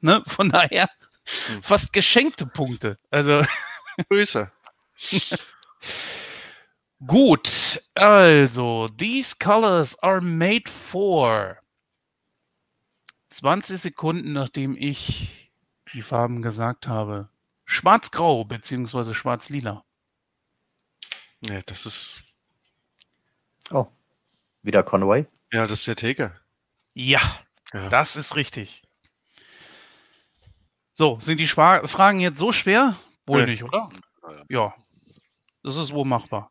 Ne, 0.00 0.22
von 0.26 0.50
daher 0.50 0.88
Hm. 1.48 1.62
fast 1.62 1.92
geschenkte 1.92 2.46
Punkte. 2.46 2.98
Also, 3.10 3.44
Grüße. 4.08 4.50
gut. 7.06 7.82
Also, 7.94 8.88
these 8.96 9.34
colors 9.38 9.98
are 10.02 10.20
made 10.20 10.70
for 10.70 11.58
20 13.30 13.78
Sekunden, 13.80 14.32
nachdem 14.32 14.76
ich 14.76 15.50
die 15.92 16.02
Farben 16.02 16.42
gesagt 16.42 16.86
habe. 16.86 17.28
Schwarz-grau 17.64 18.44
beziehungsweise 18.44 19.14
schwarz-lila. 19.14 19.84
Ja, 21.40 21.60
das 21.62 21.86
ist. 21.86 22.22
Oh. 23.70 23.86
Wieder 24.62 24.82
Conway. 24.84 25.26
Ja, 25.52 25.66
das 25.66 25.80
ist 25.80 25.88
der 25.88 25.96
Taker. 25.96 26.40
Ja, 26.94 27.20
Ja. 27.72 27.88
das 27.88 28.14
ist 28.16 28.36
richtig. 28.36 28.82
So, 30.98 31.20
sind 31.20 31.38
die 31.38 31.46
Schwa 31.46 31.86
Fragen 31.86 32.20
jetzt 32.20 32.38
so 32.38 32.52
schwer? 32.52 32.96
Wohl 33.26 33.44
Nee. 33.44 33.50
nicht, 33.50 33.64
oder? 33.64 33.90
Ja, 34.48 34.74
das 35.62 35.76
ist 35.76 35.92
wohl 35.92 36.06
machbar. 36.06 36.50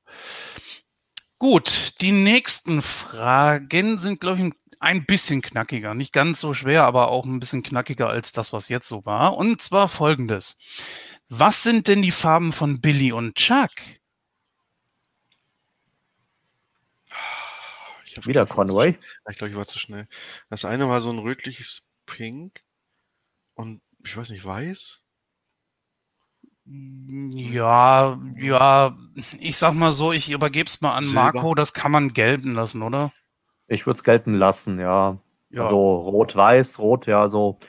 Gut, 1.39 1.99
die 1.99 2.11
nächsten 2.11 2.83
Fragen 2.83 3.97
sind, 3.97 4.21
glaube 4.21 4.39
ich, 4.41 4.53
ein 4.79 5.05
bisschen 5.07 5.41
knackiger. 5.41 5.95
Nicht 5.95 6.13
ganz 6.13 6.39
so 6.39 6.53
schwer, 6.53 6.83
aber 6.83 7.07
auch 7.07 7.25
ein 7.25 7.39
bisschen 7.39 7.63
knackiger 7.63 8.07
als 8.07 8.33
das, 8.33 8.53
was 8.53 8.69
jetzt 8.69 8.87
so 8.87 9.03
war. 9.03 9.35
Und 9.35 9.63
zwar 9.63 9.89
folgendes. 9.89 10.59
Was 11.27 11.63
sind 11.63 11.87
denn 11.87 12.03
die 12.03 12.11
Farben 12.11 12.53
von 12.53 12.81
Billy 12.81 13.11
und 13.11 13.33
Chuck? 13.35 13.71
Wieder 18.23 18.45
Conway. 18.45 18.95
Ich 19.31 19.37
glaube, 19.37 19.49
ich 19.49 19.57
war 19.57 19.65
zu 19.65 19.79
schnell. 19.79 20.07
Das 20.49 20.65
eine 20.65 20.87
war 20.87 21.01
so 21.01 21.09
ein 21.09 21.17
rötliches 21.19 21.81
Pink 22.05 22.61
und 23.55 23.81
ich 24.05 24.15
weiß 24.15 24.29
nicht, 24.29 24.45
weiß. 24.45 25.01
Ja, 26.67 28.19
ja, 28.37 28.97
ich 29.39 29.57
sag 29.57 29.73
mal 29.73 29.91
so, 29.91 30.11
ich 30.11 30.31
übergebe 30.31 30.67
es 30.67 30.81
mal 30.81 30.93
an 30.95 31.03
Silber. 31.03 31.33
Marco, 31.33 31.53
das 31.53 31.73
kann 31.73 31.91
man 31.91 32.09
gelten 32.09 32.53
lassen, 32.53 32.81
oder? 32.81 33.11
Ich 33.67 33.85
würde 33.85 33.97
es 33.97 34.03
gelten 34.03 34.33
lassen, 34.33 34.79
ja. 34.79 35.19
Ja, 35.49 35.63
Also 35.63 35.77
rot-weiß, 35.97 36.79
rot, 36.79 37.05
ja, 37.07 37.27
so. 37.27 37.59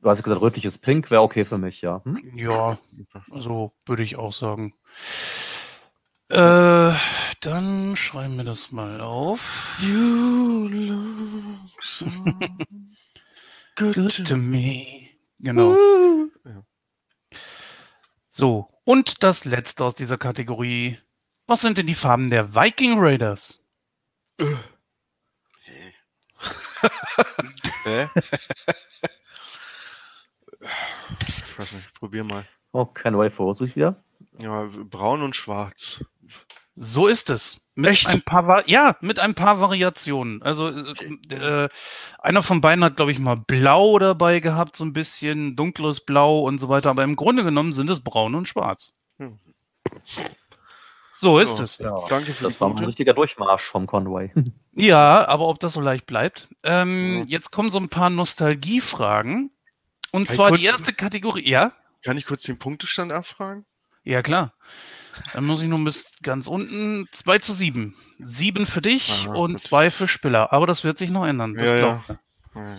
Du 0.00 0.08
hast 0.08 0.22
gesagt, 0.22 0.40
rötliches 0.40 0.78
Pink 0.78 1.10
wäre 1.10 1.22
okay 1.22 1.44
für 1.44 1.58
mich, 1.58 1.82
ja. 1.82 2.02
Hm? 2.04 2.38
ja, 2.38 2.78
so 3.38 3.72
würde 3.84 4.02
ich 4.02 4.16
auch 4.16 4.32
sagen. 4.32 4.74
Äh, 6.30 6.92
dann 7.40 7.96
schreiben 7.96 8.36
wir 8.36 8.44
das 8.44 8.70
mal 8.70 9.00
auf. 9.00 9.78
You 9.80 10.68
look 10.68 11.82
so 11.82 12.06
good, 13.76 13.94
Good 13.94 14.26
to 14.26 14.36
me. 14.36 15.07
Genau. 15.38 15.76
Ja. 16.44 16.64
So, 18.28 18.68
und 18.84 19.22
das 19.22 19.44
letzte 19.44 19.84
aus 19.84 19.94
dieser 19.94 20.18
Kategorie. 20.18 20.98
Was 21.46 21.60
sind 21.62 21.78
denn 21.78 21.86
die 21.86 21.94
Farben 21.94 22.30
der 22.30 22.54
Viking 22.54 22.94
Raiders? 22.98 23.64
Hä? 27.84 28.08
ich 31.26 31.58
weiß 31.58 31.72
nicht, 31.72 31.94
probier 31.94 32.24
mal. 32.24 32.46
Oh, 32.72 32.84
Conway 32.84 33.30
versuche 33.30 33.64
ich 33.64 33.76
wieder. 33.76 34.02
Ja, 34.38 34.68
braun 34.84 35.22
und 35.22 35.34
schwarz. 35.34 36.04
So 36.74 37.08
ist 37.08 37.30
es. 37.30 37.60
Mit 37.78 37.92
Echt? 37.92 38.08
ein 38.08 38.22
paar 38.22 38.68
ja, 38.68 38.96
mit 39.00 39.20
ein 39.20 39.34
paar 39.36 39.60
Variationen. 39.60 40.42
Also 40.42 40.68
äh, 40.68 41.34
äh, 41.34 41.68
einer 42.18 42.42
von 42.42 42.60
beiden 42.60 42.82
hat, 42.82 42.96
glaube 42.96 43.12
ich, 43.12 43.20
mal 43.20 43.36
Blau 43.36 44.00
dabei 44.00 44.40
gehabt, 44.40 44.74
so 44.74 44.84
ein 44.84 44.92
bisschen 44.92 45.54
dunkles 45.54 46.00
Blau 46.00 46.40
und 46.40 46.58
so 46.58 46.68
weiter. 46.68 46.90
Aber 46.90 47.04
im 47.04 47.14
Grunde 47.14 47.44
genommen 47.44 47.72
sind 47.72 47.88
es 47.88 48.00
braun 48.00 48.34
und 48.34 48.48
schwarz. 48.48 48.94
Hm. 49.18 49.38
So 51.14 51.38
ist 51.38 51.56
So. 51.58 51.62
es. 51.62 51.78
Ja, 51.78 52.00
Danke 52.08 52.32
für 52.32 52.42
das 52.44 52.60
war 52.60 52.68
mal 52.68 52.78
ein 52.80 52.84
richtiger 52.86 53.14
Durchmarsch 53.14 53.62
vom 53.64 53.86
Conway. 53.86 54.32
Ja, 54.72 55.26
aber 55.26 55.48
ob 55.48 55.58
das 55.58 55.72
so 55.72 55.80
leicht 55.80 56.06
bleibt. 56.06 56.48
Ähm, 56.64 57.18
Mhm. 57.18 57.24
Jetzt 57.26 57.50
kommen 57.52 57.68
so 57.70 57.78
ein 57.80 57.88
paar 57.88 58.10
Nostalgiefragen. 58.10 59.50
Und 60.12 60.26
Kann 60.28 60.34
zwar 60.36 60.50
die 60.52 60.64
erste 60.64 60.92
Kategorie. 60.92 61.48
Ja? 61.48 61.72
Kann 62.04 62.16
ich 62.16 62.26
kurz 62.26 62.42
den 62.42 62.58
Punktestand 62.60 63.10
abfragen? 63.12 63.66
Ja, 64.04 64.22
klar. 64.22 64.52
Dann 65.32 65.46
muss 65.46 65.62
ich 65.62 65.68
nur 65.68 65.82
bis 65.84 66.12
ganz 66.22 66.46
unten 66.46 67.06
2 67.12 67.38
zu 67.38 67.52
7. 67.52 67.94
7 68.18 68.66
für 68.66 68.82
dich 68.82 69.26
Aha, 69.26 69.34
und 69.34 69.52
gut. 69.52 69.60
2 69.60 69.90
für 69.90 70.08
Spiller. 70.08 70.52
Aber 70.52 70.66
das 70.66 70.84
wird 70.84 70.98
sich 70.98 71.10
noch 71.10 71.26
ändern. 71.26 71.54
Das 71.54 71.70
Ja, 71.70 71.76
glaubt 71.76 72.08
ja. 72.08 72.18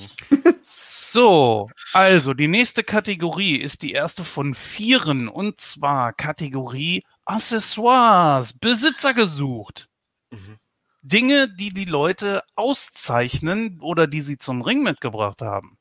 So, 0.61 1.69
also 1.93 2.33
die 2.33 2.47
nächste 2.47 2.83
Kategorie 2.83 3.55
ist 3.55 3.81
die 3.81 3.93
erste 3.93 4.23
von 4.23 4.53
vieren 4.53 5.27
und 5.27 5.59
zwar 5.59 6.13
Kategorie 6.13 7.03
Accessoires, 7.25 8.53
Besitzer 8.53 9.13
gesucht. 9.13 9.87
Mhm. 10.31 10.57
Dinge, 11.01 11.47
die 11.49 11.73
die 11.73 11.85
Leute 11.85 12.43
auszeichnen 12.55 13.79
oder 13.81 14.05
die 14.05 14.21
sie 14.21 14.37
zum 14.37 14.61
Ring 14.61 14.83
mitgebracht 14.83 15.41
haben. 15.41 15.77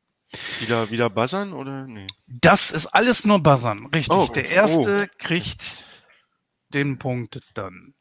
Wieder, 0.61 0.91
wieder 0.91 1.11
buzzern 1.11 1.53
oder? 1.53 1.87
Nee. 1.87 2.07
Das 2.27 2.71
ist 2.71 2.87
alles 2.87 3.25
nur 3.25 3.43
Buzzern, 3.43 3.87
richtig. 3.87 4.17
Oh, 4.17 4.27
Der 4.27 4.45
oh. 4.45 4.49
erste 4.49 5.09
kriegt 5.19 5.71
den 6.75 6.99
Punkt 6.99 7.41
dann. 7.55 7.95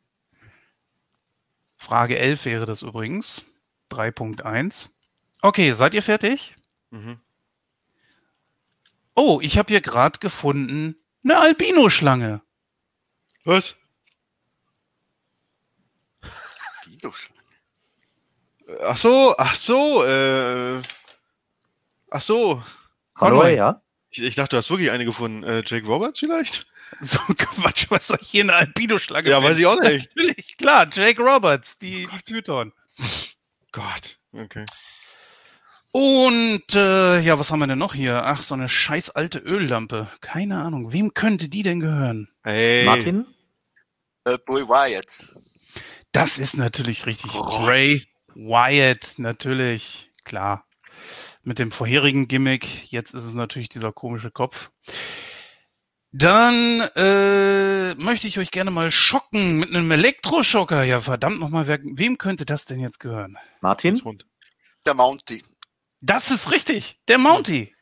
Frage 1.77 2.17
11 2.17 2.45
wäre 2.45 2.65
das 2.65 2.81
übrigens. 2.81 3.43
3.1. 3.91 4.89
Okay, 5.41 5.71
seid 5.71 5.93
ihr 5.93 6.03
fertig? 6.03 6.55
Mhm. 6.89 7.19
Oh, 9.15 9.39
ich 9.41 9.57
habe 9.57 9.69
hier 9.69 9.81
gerade 9.81 10.19
gefunden 10.19 10.95
eine 11.23 11.39
Albino-Schlange. 11.39 12.41
Was? 13.43 13.75
Dino-Schlange. 16.85 17.37
Ach 18.81 18.97
so, 18.97 19.35
ach 19.37 19.55
so, 19.55 20.03
äh. 20.03 20.81
Ach 22.09 22.21
so. 22.21 22.63
Conway. 23.13 23.37
Conway, 23.37 23.55
ja. 23.55 23.81
Ich, 24.09 24.21
ich 24.21 24.35
dachte, 24.35 24.51
du 24.51 24.57
hast 24.57 24.69
wirklich 24.69 24.91
eine 24.91 25.05
gefunden. 25.05 25.43
Äh, 25.43 25.63
Jake 25.65 25.87
Roberts 25.87 26.19
vielleicht? 26.19 26.67
So 27.01 27.19
Quatsch, 27.37 27.87
was 27.89 28.07
soll 28.07 28.17
ich 28.21 28.29
hier 28.29 28.43
eine 28.43 28.53
Albino-Schlange 28.53 29.29
Ja, 29.29 29.35
finden? 29.37 29.49
weiß 29.49 29.59
ich 29.59 29.65
auch 29.65 29.79
nicht. 29.81 30.09
Natürlich, 30.15 30.57
klar, 30.57 30.87
Jake 30.91 31.21
Roberts, 31.21 31.77
die, 31.77 32.07
die 32.27 32.33
Python. 32.33 32.73
Gott, 33.71 34.17
okay. 34.33 34.65
Und 35.91 36.75
äh, 36.75 37.19
ja, 37.19 37.39
was 37.39 37.51
haben 37.51 37.59
wir 37.59 37.67
denn 37.67 37.79
noch 37.79 37.93
hier? 37.93 38.23
Ach, 38.23 38.41
so 38.43 38.53
eine 38.53 38.69
scheiß 38.69 39.11
alte 39.11 39.39
Öllampe. 39.39 40.07
Keine 40.21 40.61
Ahnung. 40.61 40.93
Wem 40.93 41.13
könnte 41.13 41.49
die 41.49 41.63
denn 41.63 41.79
gehören? 41.79 42.29
Hey. 42.43 42.85
Martin? 42.85 43.25
Äh, 44.25 44.37
Boy 44.45 44.63
Wyatt. 44.63 45.23
Das 46.11 46.37
ist 46.37 46.55
natürlich 46.57 47.05
richtig. 47.05 47.31
Gott. 47.31 47.63
Bray 47.65 48.03
Wyatt, 48.35 49.15
natürlich. 49.17 50.11
Klar. 50.23 50.65
Mit 51.43 51.59
dem 51.59 51.71
vorherigen 51.71 52.27
Gimmick. 52.27 52.91
Jetzt 52.91 53.13
ist 53.13 53.23
es 53.23 53.33
natürlich 53.33 53.69
dieser 53.69 53.91
komische 53.93 54.29
Kopf. 54.31 54.69
Dann 56.17 56.81
äh, 56.95 57.93
möchte 57.93 58.25
ich 58.25 58.39
euch 58.39 58.49
gerne 58.49 58.71
mal 58.71 58.89
schocken 58.89 59.57
mit 59.57 59.69
einem 59.69 59.91
Elektroschocker. 59.91 60.81
Ja, 60.81 60.99
verdammt 60.99 61.39
nochmal, 61.39 61.67
wem 61.67 62.17
könnte 62.17 62.43
das 62.43 62.65
denn 62.65 62.79
jetzt 62.79 62.99
gehören? 62.99 63.37
Martin? 63.61 64.01
Der 64.83 64.95
Mounty. 64.95 65.43
Das 66.01 66.31
ist 66.31 66.49
richtig, 66.49 66.99
der 67.07 67.19
Mounty. 67.19 67.75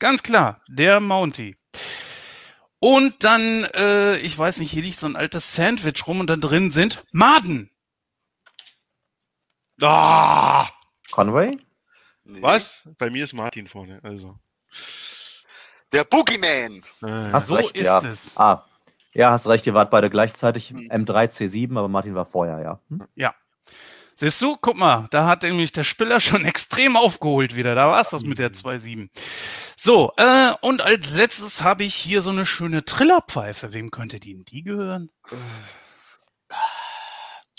Ganz 0.00 0.22
klar, 0.22 0.60
der 0.68 1.00
Mounty. 1.00 1.56
Und 2.78 3.24
dann, 3.24 3.64
äh, 3.74 4.18
ich 4.18 4.36
weiß 4.36 4.58
nicht, 4.58 4.70
hier 4.70 4.82
liegt 4.82 5.00
so 5.00 5.06
ein 5.06 5.16
altes 5.16 5.54
Sandwich 5.54 6.06
rum 6.06 6.20
und 6.20 6.26
da 6.26 6.36
drin 6.36 6.70
sind 6.70 7.02
Maden. 7.10 7.70
Ah! 9.80 10.68
Conway? 11.10 11.50
Nee. 12.24 12.42
Was? 12.42 12.86
Bei 12.98 13.08
mir 13.08 13.24
ist 13.24 13.32
Martin 13.32 13.66
vorne, 13.66 14.00
also. 14.02 14.38
Der 15.92 16.04
Boogeyman. 16.04 16.82
Äh, 17.02 17.32
Hast 17.32 17.46
so 17.48 17.54
recht, 17.54 17.76
ist 17.76 17.84
ja. 17.84 18.02
es. 18.02 18.36
Ah, 18.36 18.64
ja, 19.14 19.30
hast 19.30 19.46
recht, 19.46 19.66
ihr 19.66 19.74
wart 19.74 19.90
beide 19.90 20.08
gleichzeitig 20.08 20.70
Hm. 20.70 20.88
M3C7, 20.90 21.76
aber 21.78 21.88
Martin 21.88 22.14
war 22.14 22.24
vorher, 22.26 22.60
ja. 22.60 22.80
Hm? 22.88 23.06
Siehst 24.14 24.40
du, 24.42 24.56
guck 24.60 24.76
mal, 24.76 25.08
da 25.10 25.26
hat 25.26 25.42
nämlich 25.42 25.72
der 25.72 25.84
Spieler 25.84 26.20
schon 26.20 26.44
extrem 26.46 26.96
aufgeholt 26.96 27.54
wieder. 27.56 27.74
Da 27.74 27.88
war 27.88 28.00
es 28.00 28.10
das 28.10 28.22
mit 28.22 28.38
der 28.38 28.52
2.7. 28.52 29.08
So, 29.76 30.12
äh, 30.16 30.52
und 30.60 30.80
als 30.82 31.10
letztes 31.12 31.62
habe 31.62 31.82
ich 31.84 31.94
hier 31.94 32.22
so 32.22 32.30
eine 32.30 32.46
schöne 32.46 32.84
Trillerpfeife. 32.84 33.72
Wem 33.72 33.90
könnte 33.90 34.20
die 34.20 34.34
denn 34.34 34.44
die 34.44 34.62
gehören? 34.62 35.10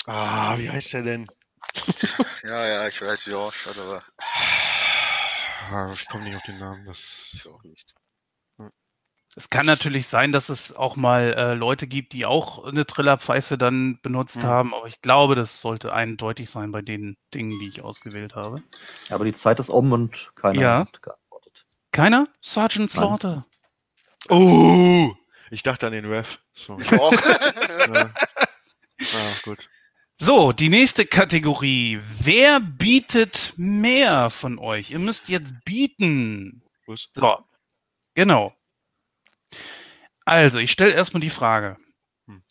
ah, 0.06 0.58
wie 0.58 0.70
heißt 0.70 0.94
der 0.94 1.04
denn? 1.04 1.28
Ja, 2.44 2.66
ja, 2.68 2.88
ich 2.88 3.02
weiß, 3.02 3.28
wie 3.28 3.32
er 3.32 3.40
ausschaut, 3.40 3.78
aber 3.80 4.04
Ah, 5.72 5.92
Ich 5.94 6.08
komme 6.08 6.26
nicht 6.26 6.36
auf 6.36 6.44
den 6.44 6.60
Namen. 6.60 6.86
Das, 6.86 7.32
Ich 7.34 7.48
auch 7.52 7.64
nicht. 7.64 7.94
Es 9.36 9.50
kann 9.50 9.66
natürlich 9.66 10.08
sein, 10.08 10.32
dass 10.32 10.50
es 10.50 10.76
auch 10.76 10.96
mal 10.96 11.34
äh, 11.34 11.54
Leute 11.56 11.88
gibt, 11.88 12.14
die 12.14 12.26
auch 12.26 12.64
eine 12.66 12.86
Trillerpfeife 12.86 13.58
dann 13.58 14.00
benutzt 14.02 14.38
Mhm. 14.44 14.48
haben, 14.48 14.74
aber 14.76 14.88
ich 14.88 15.02
glaube, 15.02 15.34
das 15.36 15.60
sollte 15.60 15.92
eindeutig 15.94 16.50
sein 16.50 16.72
bei 16.72 16.82
den 16.84 17.18
Dingen, 17.34 17.58
die 17.60 17.68
ich 17.68 17.82
ausgewählt 17.82 18.36
habe. 18.36 18.62
Aber 19.10 19.26
die 19.26 19.34
Zeit 19.34 19.60
ist 19.60 19.70
um 19.70 19.92
und 19.92 20.32
keiner 20.36 20.62
Ja. 20.62 20.80
hat 20.82 21.02
geantwortet. 21.02 21.66
Keiner? 21.92 22.28
Sergeant. 22.42 22.92
Slaughter. 22.92 23.46
oh! 24.30 25.12
Ich 25.50 25.62
dachte 25.64 25.86
an 25.88 25.94
den 25.94 26.06
Ref. 26.06 26.40
Ich 26.56 26.70
auch. 26.70 27.12
ja. 27.94 28.10
Ah, 29.02 29.34
gut. 29.44 29.70
So, 30.18 30.52
die 30.52 30.70
nächste 30.70 31.06
Kategorie. 31.06 32.00
Wer 32.22 32.60
bietet 32.60 33.54
mehr 33.58 34.30
von 34.30 34.58
euch? 34.60 34.92
Ihr 34.92 35.00
müsst 35.00 35.30
jetzt 35.30 35.54
bieten. 35.66 36.64
Was? 36.88 37.10
So, 37.14 37.38
genau. 38.16 38.54
Also, 40.26 40.60
ich 40.60 40.72
stelle 40.72 40.94
erstmal 40.94 41.22
die 41.22 41.30
Frage. 41.30 41.78
Hm. 42.28 42.44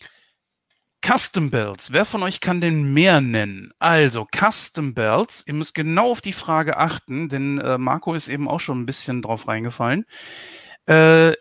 Custom 1.04 1.50
Belts. 1.50 1.92
Wer 1.92 2.04
von 2.04 2.22
euch 2.22 2.40
kann 2.40 2.60
denn 2.60 2.92
mehr 2.92 3.20
nennen? 3.20 3.72
Also, 3.78 4.26
Custom 4.30 4.94
Belts. 4.94 5.44
Ihr 5.46 5.54
müsst 5.54 5.74
genau 5.74 6.12
auf 6.12 6.20
die 6.20 6.32
Frage 6.32 6.76
achten, 6.76 7.28
denn 7.28 7.58
äh, 7.58 7.76
Marco 7.76 8.14
ist 8.14 8.28
eben 8.28 8.48
auch 8.48 8.60
schon 8.60 8.80
ein 8.80 8.86
bisschen 8.86 9.20
drauf 9.20 9.48
reingefallen. 9.48 10.06
Äh, 10.86 11.32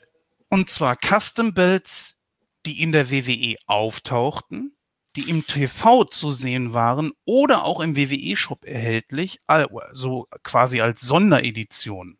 und 0.49 0.69
zwar 0.69 0.97
Custom 0.97 1.53
Belts, 1.53 2.19
die 2.65 2.81
in 2.81 2.91
der 2.91 3.11
WWE 3.11 3.55
auftauchten, 3.67 4.75
die 5.15 5.29
im 5.29 5.45
TV 5.45 6.05
zu 6.05 6.31
sehen 6.31 6.73
waren 6.73 7.11
oder 7.25 7.63
auch 7.63 7.81
im 7.81 7.95
WWE-Shop 7.95 8.65
erhältlich, 8.65 9.41
also 9.47 10.27
quasi 10.43 10.81
als 10.81 11.01
Sonderedition. 11.01 12.17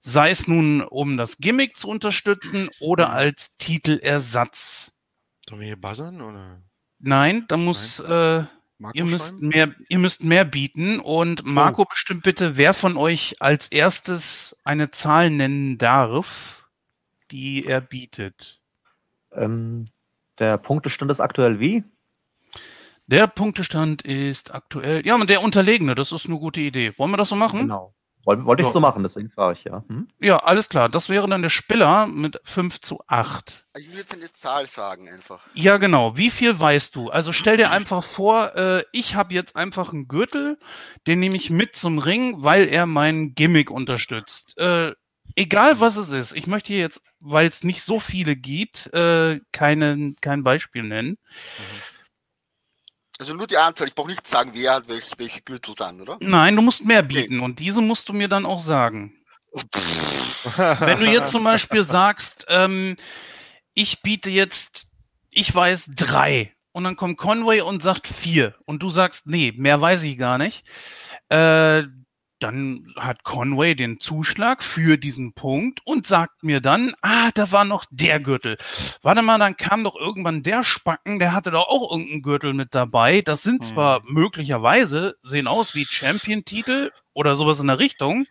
Sei 0.00 0.30
es 0.30 0.48
nun, 0.48 0.82
um 0.82 1.16
das 1.16 1.38
Gimmick 1.38 1.76
zu 1.76 1.88
unterstützen 1.88 2.70
oder 2.80 3.12
als 3.12 3.56
Titelersatz. 3.58 4.92
Sollen 5.48 5.60
wir 5.60 5.66
hier 5.66 5.80
buzzern? 5.80 6.22
Oder 6.22 6.62
Nein, 6.98 7.44
da 7.48 7.56
muss, 7.56 8.00
äh, 8.00 8.44
ihr 8.92 9.04
müsst 9.04 9.40
mehr, 9.40 9.74
ihr 9.88 9.98
müsst 9.98 10.22
mehr 10.22 10.44
bieten 10.44 11.00
und 11.00 11.44
Marco 11.44 11.84
bestimmt 11.84 12.22
bitte, 12.22 12.56
wer 12.56 12.74
von 12.74 12.96
euch 12.96 13.40
als 13.40 13.68
erstes 13.68 14.60
eine 14.64 14.90
Zahl 14.90 15.30
nennen 15.30 15.78
darf, 15.78 16.68
die 17.30 17.64
er 17.64 17.80
bietet. 17.80 18.60
Ähm, 19.32 19.86
der 20.38 20.58
Punktestand 20.58 21.10
ist 21.10 21.20
aktuell 21.20 21.58
wie? 21.58 21.84
Der 23.06 23.26
Punktestand 23.26 24.02
ist 24.02 24.54
aktuell, 24.54 25.04
ja, 25.06 25.18
der 25.24 25.42
Unterlegene, 25.42 25.94
das 25.94 26.12
ist 26.12 26.26
eine 26.26 26.38
gute 26.38 26.60
Idee. 26.60 26.92
Wollen 26.96 27.10
wir 27.10 27.16
das 27.16 27.30
so 27.30 27.36
machen? 27.36 27.60
Genau. 27.60 27.94
Wollte 28.24 28.44
wollte 28.44 28.62
ich 28.62 28.68
so 28.68 28.80
machen, 28.80 29.02
deswegen 29.02 29.30
frage 29.30 29.54
ich 29.54 29.64
ja. 29.64 29.82
Hm? 29.88 30.08
Ja, 30.20 30.38
alles 30.38 30.68
klar. 30.68 30.88
Das 30.88 31.08
wäre 31.08 31.26
dann 31.26 31.40
der 31.40 31.48
Spieler 31.48 32.06
mit 32.06 32.38
5 32.44 32.80
zu 32.80 33.00
8. 33.06 33.66
Ich 33.78 33.88
will 33.88 33.96
jetzt 33.96 34.14
eine 34.14 34.30
Zahl 34.30 34.66
sagen 34.66 35.08
einfach. 35.08 35.40
Ja, 35.54 35.78
genau. 35.78 36.16
Wie 36.16 36.30
viel 36.30 36.58
weißt 36.58 36.94
du? 36.96 37.08
Also 37.10 37.32
stell 37.32 37.56
dir 37.56 37.70
einfach 37.70 38.04
vor, 38.04 38.54
äh, 38.56 38.84
ich 38.92 39.14
habe 39.14 39.32
jetzt 39.32 39.56
einfach 39.56 39.92
einen 39.92 40.06
Gürtel, 40.06 40.58
den 41.06 41.20
nehme 41.20 41.36
ich 41.36 41.50
mit 41.50 41.74
zum 41.74 41.98
Ring, 41.98 42.42
weil 42.42 42.68
er 42.68 42.84
mein 42.86 43.34
Gimmick 43.34 43.70
unterstützt. 43.70 44.58
Äh, 44.58 44.92
egal 45.34 45.80
was 45.80 45.96
es 45.96 46.10
ist. 46.10 46.36
Ich 46.36 46.46
möchte 46.46 46.72
hier 46.72 46.80
jetzt, 46.80 47.02
weil 47.20 47.48
es 47.48 47.64
nicht 47.64 47.82
so 47.82 48.00
viele 48.00 48.36
gibt, 48.36 48.92
äh, 48.92 49.40
keine, 49.52 50.14
kein 50.20 50.42
Beispiel 50.42 50.82
nennen. 50.82 51.16
Also 53.20 53.34
nur 53.34 53.46
die 53.46 53.58
Anzahl. 53.58 53.86
Ich 53.86 53.94
brauche 53.94 54.08
nicht 54.08 54.26
sagen, 54.26 54.52
wer 54.54 54.76
hat 54.76 54.88
welche, 54.88 55.10
welche 55.18 55.42
Gürtel 55.42 55.74
dann, 55.76 56.00
oder? 56.00 56.16
Nein, 56.20 56.56
du 56.56 56.62
musst 56.62 56.86
mehr 56.86 57.02
bieten 57.02 57.40
und 57.40 57.58
diese 57.58 57.82
musst 57.82 58.08
du 58.08 58.14
mir 58.14 58.28
dann 58.28 58.46
auch 58.46 58.60
sagen. 58.60 59.14
Wenn 60.56 61.00
du 61.00 61.04
jetzt 61.04 61.30
zum 61.30 61.44
Beispiel 61.44 61.84
sagst, 61.84 62.46
ähm, 62.48 62.96
ich 63.74 64.00
biete 64.00 64.30
jetzt, 64.30 64.86
ich 65.28 65.54
weiß 65.54 65.90
drei 65.96 66.54
und 66.72 66.84
dann 66.84 66.96
kommt 66.96 67.18
Conway 67.18 67.60
und 67.60 67.82
sagt 67.82 68.06
vier 68.08 68.54
und 68.64 68.82
du 68.82 68.88
sagst, 68.88 69.26
nee, 69.26 69.52
mehr 69.54 69.78
weiß 69.78 70.02
ich 70.04 70.16
gar 70.16 70.38
nicht, 70.38 70.64
äh, 71.28 71.82
dann 72.40 72.92
hat 72.96 73.24
Conway 73.24 73.74
den 73.74 74.00
Zuschlag 74.00 74.64
für 74.64 74.96
diesen 74.98 75.32
Punkt 75.32 75.80
und 75.84 76.06
sagt 76.06 76.42
mir 76.42 76.60
dann, 76.60 76.92
ah, 77.02 77.30
da 77.34 77.52
war 77.52 77.64
noch 77.64 77.84
der 77.90 78.20
Gürtel. 78.20 78.58
Warte 79.02 79.22
mal, 79.22 79.38
dann 79.38 79.56
kam 79.56 79.84
doch 79.84 79.96
irgendwann 79.96 80.42
der 80.42 80.64
Spacken, 80.64 81.18
der 81.18 81.32
hatte 81.32 81.50
doch 81.50 81.68
auch 81.68 81.92
irgendeinen 81.92 82.22
Gürtel 82.22 82.52
mit 82.52 82.74
dabei. 82.74 83.20
Das 83.20 83.42
sind 83.42 83.64
zwar 83.64 84.02
möglicherweise, 84.04 85.16
sehen 85.22 85.46
aus 85.46 85.74
wie 85.74 85.84
Champion-Titel 85.84 86.90
oder 87.12 87.36
sowas 87.36 87.60
in 87.60 87.66
der 87.66 87.78
Richtung, 87.78 88.26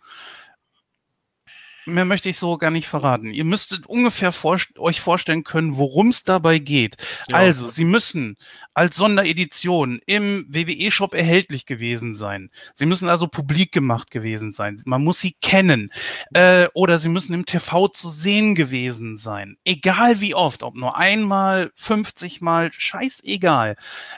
mehr 1.90 2.04
möchte 2.04 2.28
ich 2.28 2.38
so 2.38 2.56
gar 2.56 2.70
nicht 2.70 2.88
verraten. 2.88 3.32
Ihr 3.32 3.44
müsstet 3.44 3.86
ungefähr 3.86 4.32
vorst 4.32 4.78
euch 4.78 5.00
vorstellen 5.00 5.44
können, 5.44 5.76
worum 5.76 6.08
es 6.08 6.24
dabei 6.24 6.58
geht. 6.58 6.96
Ja. 7.28 7.36
Also, 7.36 7.68
sie 7.68 7.84
müssen 7.84 8.36
als 8.74 8.96
Sonderedition 8.96 10.00
im 10.06 10.46
WWE-Shop 10.48 11.14
erhältlich 11.14 11.66
gewesen 11.66 12.14
sein. 12.14 12.50
Sie 12.74 12.86
müssen 12.86 13.08
also 13.08 13.26
publik 13.26 13.72
gemacht 13.72 14.10
gewesen 14.10 14.52
sein. 14.52 14.80
Man 14.86 15.04
muss 15.04 15.20
sie 15.20 15.36
kennen. 15.42 15.92
Äh, 16.32 16.68
oder 16.72 16.98
sie 16.98 17.08
müssen 17.08 17.34
im 17.34 17.46
TV 17.46 17.88
zu 17.88 18.08
sehen 18.08 18.54
gewesen 18.54 19.16
sein. 19.16 19.56
Egal 19.64 20.20
wie 20.20 20.34
oft, 20.34 20.62
ob 20.62 20.76
nur 20.76 20.96
einmal, 20.96 21.72
50 21.76 22.40
Mal, 22.40 22.72
scheißegal. 22.72 23.76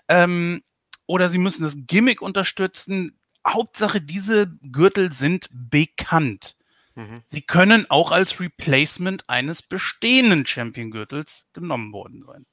Ähm, 0.09 0.63
oder 1.07 1.29
sie 1.29 1.39
müssen 1.39 1.63
das 1.63 1.77
Gimmick 1.77 2.23
unterstützen. 2.23 3.19
Hauptsache, 3.47 4.01
diese 4.01 4.47
Gürtel 4.63 5.13
sind 5.13 5.49
bekannt. 5.51 6.57
Mhm. 6.95 7.23
Sie 7.27 7.43
können 7.43 7.91
auch 7.91 8.11
als 8.11 8.41
Replacement 8.41 9.29
eines 9.29 9.63
bestehenden 9.63 10.47
Champion-Gürtels 10.47 11.47
genommen 11.53 11.93
worden 11.93 12.25
sein. 12.27 12.47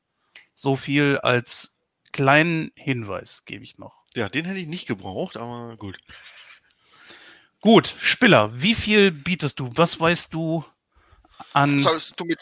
So 0.54 0.75
viel 0.75 1.17
als 1.17 1.78
kleinen 2.12 2.71
Hinweis 2.75 3.45
gebe 3.45 3.63
ich 3.63 3.78
noch. 3.78 3.95
Ja, 4.15 4.30
den 4.30 4.45
hätte 4.45 4.60
ich 4.60 4.67
nicht 4.67 4.88
gebraucht, 4.88 5.38
aber 5.38 5.78
gut. 5.78 5.97
Gut, 7.62 7.93
Spiller, 7.99 8.52
wie 8.62 8.75
viel 8.75 9.12
bietest 9.12 9.60
du? 9.60 9.69
Was 9.75 9.99
weißt 9.99 10.34
du 10.34 10.63
an. 11.54 11.78
Sollst 11.78 12.19
du 12.19 12.25
mit, 12.25 12.39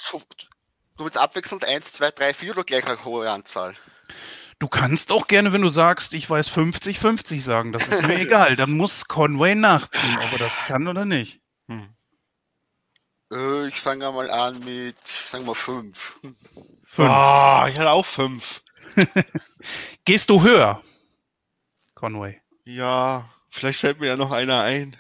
du 0.98 1.04
mit 1.04 1.18
abwechselnd 1.18 1.68
1, 1.68 1.94
2, 1.94 2.12
3, 2.12 2.34
4 2.34 2.52
oder 2.52 2.64
gleich 2.64 2.86
eine 2.86 3.04
hohe 3.04 3.30
Anzahl? 3.30 3.76
Du 4.60 4.68
kannst 4.68 5.12
auch 5.12 5.28
gerne, 5.28 5.54
wenn 5.54 5.62
du 5.62 5.70
sagst, 5.70 6.14
ich 6.14 6.28
weiß 6.28 6.48
50, 6.48 7.00
50 7.00 7.44
sagen. 7.44 7.72
Das 7.72 7.88
ist 7.88 8.08
mir 8.08 8.20
egal. 8.20 8.56
Dann 8.56 8.72
muss 8.72 9.08
Conway 9.08 9.54
nachziehen, 9.56 10.18
ob 10.18 10.32
er 10.34 10.40
das 10.40 10.56
kann 10.68 10.88
oder 10.88 11.06
nicht. 11.06 11.42
Hm. 11.67 11.89
Äh, 13.32 13.67
ich 13.67 13.80
fange 13.80 14.12
mal 14.12 14.30
an 14.30 14.60
mit, 14.60 15.08
sagen 15.08 15.45
wir 15.45 15.56
5. 15.56 16.19
Fünf. 16.88 17.10
Ah, 17.10 17.67
ich 17.69 17.77
hatte 17.77 17.91
auch 17.91 18.06
fünf. 18.06 18.62
Gehst 20.06 20.30
du 20.30 20.41
höher, 20.41 20.82
Conway? 21.93 22.41
Ja, 22.63 23.30
vielleicht 23.49 23.82
fällt 23.82 23.99
mir 23.99 24.08
ja 24.08 24.15
noch 24.15 24.32
einer 24.32 24.62
ein. 24.62 24.97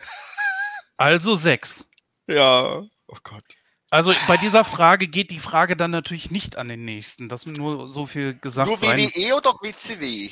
Also 0.97 1.35
sechs. 1.35 1.85
Ja. 2.27 2.83
Oh 3.07 3.17
Gott. 3.23 3.43
Also 3.89 4.13
bei 4.27 4.35
dieser 4.37 4.65
Frage 4.65 5.07
geht 5.07 5.31
die 5.31 5.39
Frage 5.39 5.77
dann 5.77 5.91
natürlich 5.91 6.29
nicht 6.29 6.57
an 6.57 6.67
den 6.67 6.83
nächsten. 6.83 7.29
Das 7.29 7.45
nur 7.45 7.87
so 7.87 8.05
viel 8.05 8.37
gesagt 8.37 8.67
Nur 8.67 8.77
sein. 8.77 8.99
WWE 8.99 9.35
oder 9.35 9.51
WCW? 9.61 10.29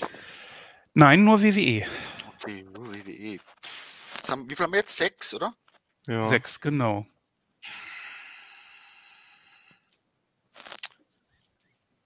Nein, 0.93 1.23
nur 1.23 1.41
E. 1.41 1.55
WWE. 1.55 1.87
Okay, 2.41 2.65
nur 2.75 2.93
WWE. 2.93 3.39
Haben, 4.27 4.49
wie 4.49 4.55
viel 4.55 4.65
haben 4.65 4.73
wir 4.73 4.79
jetzt? 4.79 4.97
Sechs, 4.97 5.33
oder? 5.33 5.53
Ja. 6.07 6.23
Sechs, 6.27 6.61
genau. 6.61 7.05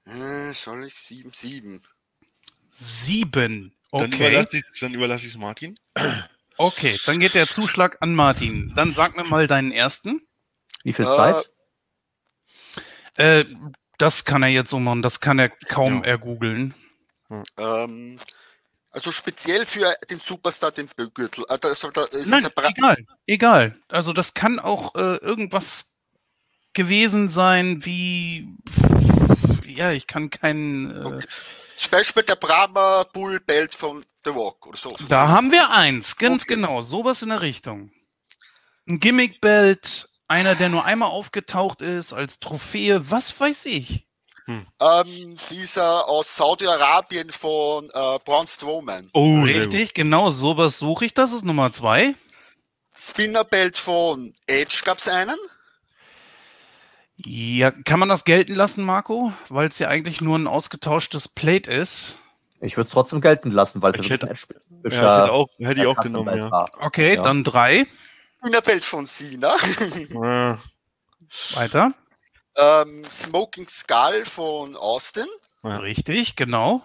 Äh, 0.05 0.53
soll 0.53 0.85
ich? 0.85 0.95
Sieben, 0.95 1.31
sieben. 1.33 1.81
Sieben. 2.67 3.73
Dann 3.91 4.13
Okay. 4.13 4.17
überlasse 4.17 4.57
ich 4.57 4.63
es 4.73 4.79
dann 4.79 4.93
Martin. 5.37 5.77
Okay, 6.57 6.99
dann 7.05 7.19
geht 7.19 7.33
der 7.35 7.47
Zuschlag 7.47 7.97
an 8.01 8.13
Martin. 8.15 8.73
Dann 8.75 8.93
sag 8.93 9.15
mir 9.15 9.23
mal 9.23 9.47
deinen 9.47 9.71
ersten. 9.71 10.21
Wie 10.83 10.93
viel 10.93 11.05
Äh, 11.05 11.15
Zeit? 11.15 11.49
Äh, 13.17 13.45
das 13.97 14.25
kann 14.25 14.43
er 14.43 14.49
jetzt 14.49 14.69
so 14.69 14.79
machen. 14.79 15.01
Das 15.01 15.19
kann 15.19 15.39
er 15.39 15.49
kaum 15.49 16.03
Ja. 16.03 16.05
ergoogeln. 16.11 16.73
Ähm, 17.57 18.19
also 18.99 19.13
speziell 19.13 19.65
für 19.65 19.93
den 20.09 20.19
Superstar, 20.19 20.71
den 20.71 20.89
Gürtel. 21.13 21.45
Ist 22.11 22.27
Nein, 22.27 22.45
egal. 22.75 22.97
Egal. 23.27 23.79
Also 23.87 24.11
das 24.11 24.33
kann 24.33 24.59
auch 24.59 24.93
äh, 24.95 25.15
irgendwas 25.17 25.93
gewesen 26.73 27.29
sein 27.29 27.85
wie. 27.85 28.49
Ja, 29.65 29.91
ich 29.91 30.05
kann 30.05 30.29
keinen. 30.29 30.91
Äh, 30.91 31.19
Zum 31.77 31.91
Beispiel 31.91 32.23
der 32.23 32.35
Brahma 32.35 33.05
Bull 33.13 33.39
Belt 33.39 33.73
von 33.73 34.03
The 34.25 34.31
Rock 34.31 34.67
oder 34.67 34.77
so. 34.77 34.93
Da 35.07 35.29
haben 35.29 35.49
wir 35.49 35.71
eins, 35.71 36.17
ganz 36.17 36.43
Okay. 36.43 36.55
genau, 36.55 36.81
sowas 36.81 37.21
in 37.21 37.29
der 37.29 37.41
Richtung. 37.41 37.93
Ein 38.85 38.99
Gimmick-Belt, 38.99 40.09
einer, 40.27 40.55
der 40.55 40.67
nur 40.67 40.83
einmal 40.83 41.09
aufgetaucht 41.09 41.81
ist, 41.81 42.11
als 42.11 42.41
Trophäe, 42.41 43.09
was 43.09 43.39
weiß 43.39 43.63
ich. 43.65 44.08
Ähm, 44.49 45.37
dieser 45.51 46.07
aus 46.09 46.35
Saudi-Arabien 46.35 47.29
von 47.29 47.85
äh, 47.85 48.19
Braun 48.25 48.47
Strowman. 48.47 49.09
Oh, 49.13 49.41
Richtig, 49.41 49.93
genau, 49.93 50.29
sowas 50.31 50.79
suche 50.79 51.05
ich, 51.05 51.13
das 51.13 51.33
ist 51.33 51.45
Nummer 51.45 51.71
zwei. 51.71 52.15
Spinnerbelt 52.95 53.77
von 53.77 54.33
Edge 54.47 54.81
gab 54.83 54.97
es 54.97 55.07
einen. 55.07 55.37
Ja, 57.25 57.71
kann 57.71 57.99
man 57.99 58.09
das 58.09 58.23
gelten 58.23 58.55
lassen, 58.55 58.83
Marco? 58.83 59.33
Weil 59.49 59.67
es 59.67 59.77
ja 59.79 59.89
eigentlich 59.89 60.21
nur 60.21 60.37
ein 60.37 60.47
ausgetauschtes 60.47 61.27
Plate 61.27 61.69
ist. 61.71 62.17
Ich 62.61 62.75
würde 62.77 62.87
es 62.87 62.93
trotzdem 62.93 63.21
gelten 63.21 63.51
lassen, 63.51 63.81
weil 63.81 63.93
es 63.93 64.05
ja 64.05 64.11
hätte- 64.11 64.27
Ja, 64.27 65.21
hätte, 65.23 65.31
auch, 65.31 65.47
hätte 65.59 65.81
ich 65.81 65.87
auch 65.87 65.95
Custom 66.01 66.25
genommen, 66.25 66.49
ja. 66.51 66.65
Okay, 66.79 67.15
Ja. 67.15 67.21
dann 67.23 67.43
drei. 67.43 67.85
Spinnerbelt 68.39 68.85
von 68.85 69.05
Cena. 69.05 69.55
Ah, 70.21 70.57
Weiter. 71.53 71.93
Ähm, 72.61 73.05
Smoking 73.09 73.67
Skull 73.67 74.25
von 74.25 74.75
Austin. 74.75 75.25
Richtig, 75.63 76.35
genau. 76.35 76.83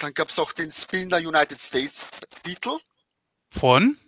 Dann 0.00 0.12
gab 0.14 0.28
es 0.28 0.38
auch 0.38 0.52
den 0.52 0.70
Spinner 0.70 1.16
United 1.18 1.58
States 1.58 2.06
Titel. 2.42 2.76
Von. 3.50 3.98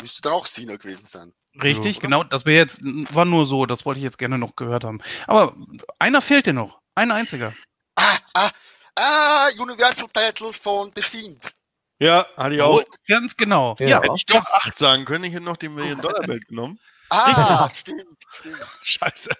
Müsste 0.00 0.22
dann 0.22 0.32
auch 0.32 0.46
Cena 0.46 0.76
gewesen 0.76 1.06
sein. 1.06 1.32
Richtig, 1.62 1.96
Ja. 1.96 2.00
genau. 2.02 2.24
Das 2.24 2.44
wäre 2.46 2.58
jetzt, 2.58 2.80
war 2.82 3.24
nur 3.24 3.46
so, 3.46 3.64
das 3.66 3.84
wollte 3.84 3.98
ich 3.98 4.04
jetzt 4.04 4.18
gerne 4.18 4.38
noch 4.38 4.56
gehört 4.56 4.82
haben. 4.84 5.00
Aber 5.26 5.54
einer 6.00 6.20
fehlt 6.20 6.46
dir 6.46 6.52
noch. 6.52 6.80
Ein 6.96 7.12
einziger. 7.12 7.52
Ah, 7.96 8.16
ah, 8.34 8.50
ah, 8.96 9.48
Universal 9.58 10.08
Title 10.12 10.52
von 10.52 10.90
The 10.96 11.02
Fiend. 11.02 11.54
ja, 12.00 12.26
hatte 12.36 12.56
ich 12.56 12.60
auch. 12.62 12.80
Oh, 12.80 12.84
ganz 13.06 13.36
genau. 13.36 13.76
Ja. 13.78 13.86
Ja, 13.86 14.02
Hätte 14.02 14.14
ich 14.16 14.26
doch 14.26 14.44
acht 14.50 14.76
sagen 14.78 15.04
können, 15.04 15.24
ich 15.24 15.32
hätte 15.32 15.44
noch 15.44 15.56
den 15.56 15.74
Million-Dollar-Bild 15.74 16.48
genommen. 16.48 16.80
Ah, 17.14 17.68
stimmt, 17.74 18.04
stimmt. 18.32 18.56
Scheiße. 18.82 19.30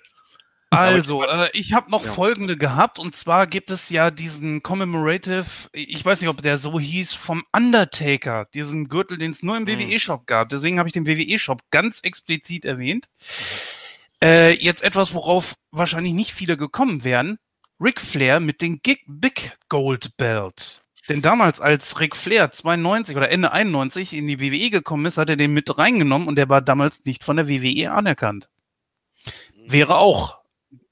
Also, 0.71 1.23
äh, 1.25 1.51
ich 1.53 1.73
habe 1.73 1.89
noch 1.91 2.05
Ja. 2.05 2.13
folgende 2.13 2.57
gehabt 2.57 2.99
und 2.99 3.15
zwar 3.15 3.47
gibt 3.47 3.71
es 3.71 3.91
ja 3.91 4.11
diesen 4.11 4.63
Commemorative, 4.65 5.45
ich 5.73 6.05
weiß 6.05 6.21
nicht, 6.21 6.29
ob 6.31 6.43
der 6.43 6.59
so 6.59 6.81
hieß, 6.81 7.15
vom 7.15 7.45
Undertaker, 7.53 8.47
diesen 8.55 8.89
Gürtel, 8.89 9.17
den 9.19 9.31
es 9.31 9.43
nur 9.45 9.57
im 9.57 9.65
Mhm. 9.65 9.69
WWE-Shop 9.69 10.27
gab. 10.27 10.49
Deswegen 10.49 10.79
habe 10.81 10.89
ich 10.89 10.93
den 10.93 11.07
WWE-Shop 11.07 11.63
ganz 11.71 12.01
explizit 12.01 12.65
erwähnt. 12.65 13.07
Äh, 14.23 14.53
jetzt 14.55 14.83
etwas, 14.83 15.15
worauf 15.15 15.55
wahrscheinlich 15.71 16.13
nicht 16.15 16.33
viele 16.33 16.57
gekommen 16.57 17.05
wären. 17.05 17.39
Ric 17.81 18.01
Flair 18.01 18.41
mit 18.41 18.61
dem 18.63 18.81
Gig 18.83 19.01
Big 19.07 19.57
Gold 19.69 20.17
Belt. 20.17 20.81
Denn 21.09 21.21
damals, 21.21 21.61
als 21.61 22.01
Ric 22.01 22.17
Flair 22.17 22.51
92 22.51 23.17
oder 23.17 23.31
Ende 23.31 23.53
91 23.53 24.13
in 24.13 24.27
die 24.27 24.41
WWE 24.41 24.71
gekommen 24.71 25.07
ist, 25.07 25.19
hat 25.19 25.29
er 25.29 25.37
den 25.37 25.53
mit 25.53 25.77
reingenommen 25.77 26.29
und 26.29 26.37
der 26.37 26.49
war 26.49 26.63
damals 26.63 27.05
nicht 27.05 27.25
von 27.25 27.37
der 27.37 27.49
WWE 27.49 27.91
anerkannt. 27.93 28.49
Wäre 29.67 29.97
auch 29.97 30.39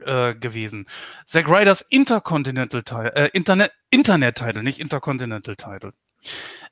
äh, 0.00 0.34
gewesen. 0.34 0.86
Zack 1.26 1.48
Ryders 1.48 1.82
Intercontinental 1.82 2.82
Title, 2.82 3.14
äh, 3.14 3.30
Internet, 3.32 3.72
Internet 3.90 4.36
Title, 4.36 4.62
nicht 4.62 4.78
Intercontinental 4.80 5.56
Title. 5.56 5.92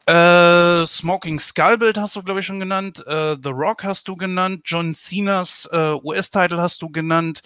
Äh, 0.07 0.87
Smoking 0.87 1.41
Skullbild 1.41 1.99
hast 1.99 2.17
du, 2.17 2.23
glaube 2.23 2.41
ich, 2.41 2.47
schon 2.47 2.61
genannt. 2.61 3.05
Äh, 3.07 3.37
The 3.43 3.51
Rock 3.51 3.85
hast 3.85 4.09
du 4.09 4.17
genannt. 4.17 4.63
John 4.65 4.95
Cenas 4.95 5.69
äh, 5.73 5.95
US-Title 6.03 6.61
hast 6.61 6.83
du 6.83 6.91
genannt. 6.91 7.43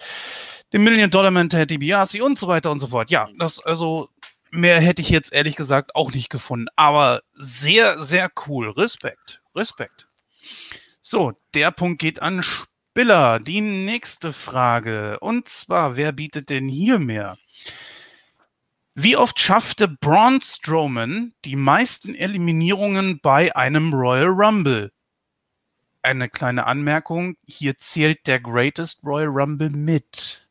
Den 0.73 0.83
Million 0.83 1.09
Dollar 1.09 1.31
Man 1.31 1.49
Ted 1.49 1.69
DiBiase 1.69 2.23
und 2.23 2.39
so 2.39 2.47
weiter 2.47 2.71
und 2.71 2.79
so 2.79 2.87
fort. 2.87 3.11
Ja, 3.11 3.27
das, 3.37 3.63
also, 3.63 4.09
mehr 4.55 4.79
hätte 4.79 5.01
ich 5.01 5.09
jetzt 5.09 5.33
ehrlich 5.33 5.55
gesagt 5.55 5.95
auch 5.95 6.11
nicht 6.11 6.29
gefunden. 6.29 6.67
Aber 6.75 7.21
sehr, 7.33 8.01
sehr 8.01 8.31
cool. 8.47 8.69
Respekt. 8.71 9.41
Respekt. 9.55 10.07
So, 11.01 11.33
der 11.53 11.71
Punkt 11.71 11.99
geht 11.99 12.21
an 12.21 12.43
Spiller. 12.43 13.39
Die 13.39 13.61
nächste 13.61 14.33
Frage. 14.33 15.19
Und 15.19 15.49
zwar, 15.49 15.97
wer 15.97 16.11
bietet 16.11 16.49
denn 16.49 16.67
hier 16.67 16.99
mehr? 16.99 17.37
Wie 18.97 19.17
oft 19.17 19.39
schaffte 19.39 19.89
Braun 19.89 20.39
Strowman 20.41 21.33
die 21.43 21.57
meisten 21.57 22.15
Eliminierungen 22.15 23.19
bei 23.19 23.53
einem 23.53 23.93
Royal 23.93 24.27
Rumble? 24.27 24.93
Eine 26.01 26.29
kleine 26.29 26.65
Anmerkung, 26.65 27.35
hier 27.45 27.77
zählt 27.77 28.25
der 28.25 28.39
Greatest 28.39 29.03
Royal 29.03 29.27
Rumble 29.27 29.69
mit. 29.69 30.44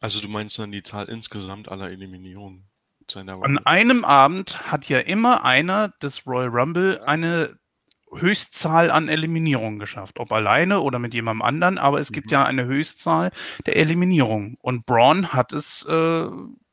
Also 0.00 0.20
du 0.20 0.28
meinst 0.28 0.58
dann 0.58 0.72
die 0.72 0.82
Zahl 0.82 1.08
insgesamt 1.08 1.68
aller 1.68 1.90
Eliminierungen? 1.90 2.64
An 3.42 3.58
einem 3.66 4.04
Abend 4.04 4.70
hat 4.70 4.88
ja 4.88 5.00
immer 5.00 5.44
einer 5.44 5.88
des 6.00 6.26
Royal 6.26 6.48
Rumble 6.48 7.00
eine 7.02 7.58
Höchstzahl 8.14 8.90
an 8.90 9.08
Eliminierungen 9.08 9.78
geschafft. 9.80 10.20
Ob 10.20 10.30
alleine 10.32 10.80
oder 10.80 10.98
mit 11.00 11.12
jemandem 11.12 11.42
anderen, 11.42 11.78
aber 11.78 11.98
es 11.98 12.12
gibt 12.12 12.26
Mhm. 12.28 12.32
ja 12.32 12.44
eine 12.44 12.64
Höchstzahl 12.66 13.32
der 13.66 13.76
Eliminierungen. 13.76 14.56
Und 14.60 14.86
Braun 14.86 15.32
hat 15.32 15.52
es 15.52 15.84
äh, 15.86 16.26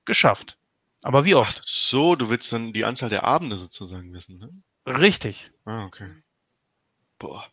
geschafft. 0.06 0.58
Aber 1.02 1.26
wie 1.26 1.36
Ach 1.36 1.40
oft? 1.40 1.68
so, 1.68 2.16
du 2.16 2.30
willst 2.30 2.52
dann 2.54 2.72
die 2.74 2.86
Anzahl 2.86 3.10
der 3.10 3.24
Abende 3.24 3.58
sozusagen 3.58 4.14
wissen, 4.14 4.38
ne? 4.38 4.50
Richtig. 4.86 5.52
Ah, 5.66 5.86
okay. 5.86 6.08
Boah. 7.20 7.46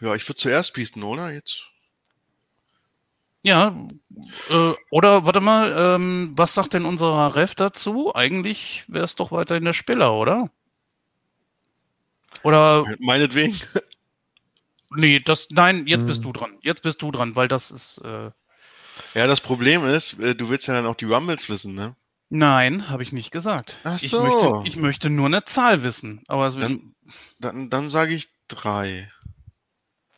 Ja, 0.00 0.14
ich 0.14 0.28
würde 0.28 0.38
zuerst 0.38 0.74
bieten, 0.74 1.02
oder? 1.02 1.30
Jetzt. 1.32 1.62
Ja, 3.44 3.76
äh, 4.48 4.72
oder 4.90 5.26
warte 5.26 5.40
mal, 5.42 5.72
ähm, 5.96 6.32
was 6.34 6.54
sagt 6.54 6.72
denn 6.72 6.86
unser 6.86 7.34
Ref 7.36 7.54
dazu? 7.54 8.14
Eigentlich 8.14 8.84
wäre 8.88 9.04
es 9.04 9.16
doch 9.16 9.32
weiterhin 9.32 9.64
der 9.66 9.74
Spieler, 9.74 10.14
oder? 10.14 10.50
Oder, 12.42 12.86
Meinetwegen. 12.98 13.54
nee, 14.90 15.20
das, 15.20 15.48
nein, 15.50 15.86
jetzt 15.86 16.06
bist 16.06 16.24
Hm. 16.24 16.32
du 16.32 16.38
dran. 16.38 16.58
Jetzt 16.62 16.82
bist 16.82 17.02
du 17.02 17.10
dran, 17.10 17.36
weil 17.36 17.48
das 17.48 17.70
ist, 17.70 17.98
äh, 17.98 18.30
Ja, 19.14 19.26
das 19.26 19.42
Problem 19.42 19.84
ist, 19.84 20.18
äh, 20.18 20.34
du 20.34 20.48
willst 20.48 20.66
ja 20.68 20.74
dann 20.74 20.86
auch 20.86 20.96
die 20.96 21.04
Rumbles 21.06 21.48
wissen, 21.50 21.74
ne? 21.74 21.94
nein, 22.30 22.88
habe 22.88 23.02
ich 23.02 23.12
nicht 23.12 23.30
gesagt. 23.30 23.78
Ach 23.84 24.02
ich, 24.02 24.10
so. 24.10 24.22
möchte, 24.22 24.68
ich 24.68 24.76
möchte 24.76 25.10
nur 25.10 25.26
eine 25.26 25.44
Zahl 25.44 25.82
wissen. 25.84 26.24
Aber 26.28 26.48
Dann- 26.50 26.94
Dann, 27.38 27.68
dann 27.70 27.90
sage 27.90 28.14
ich 28.14 28.28
drei. 28.48 29.12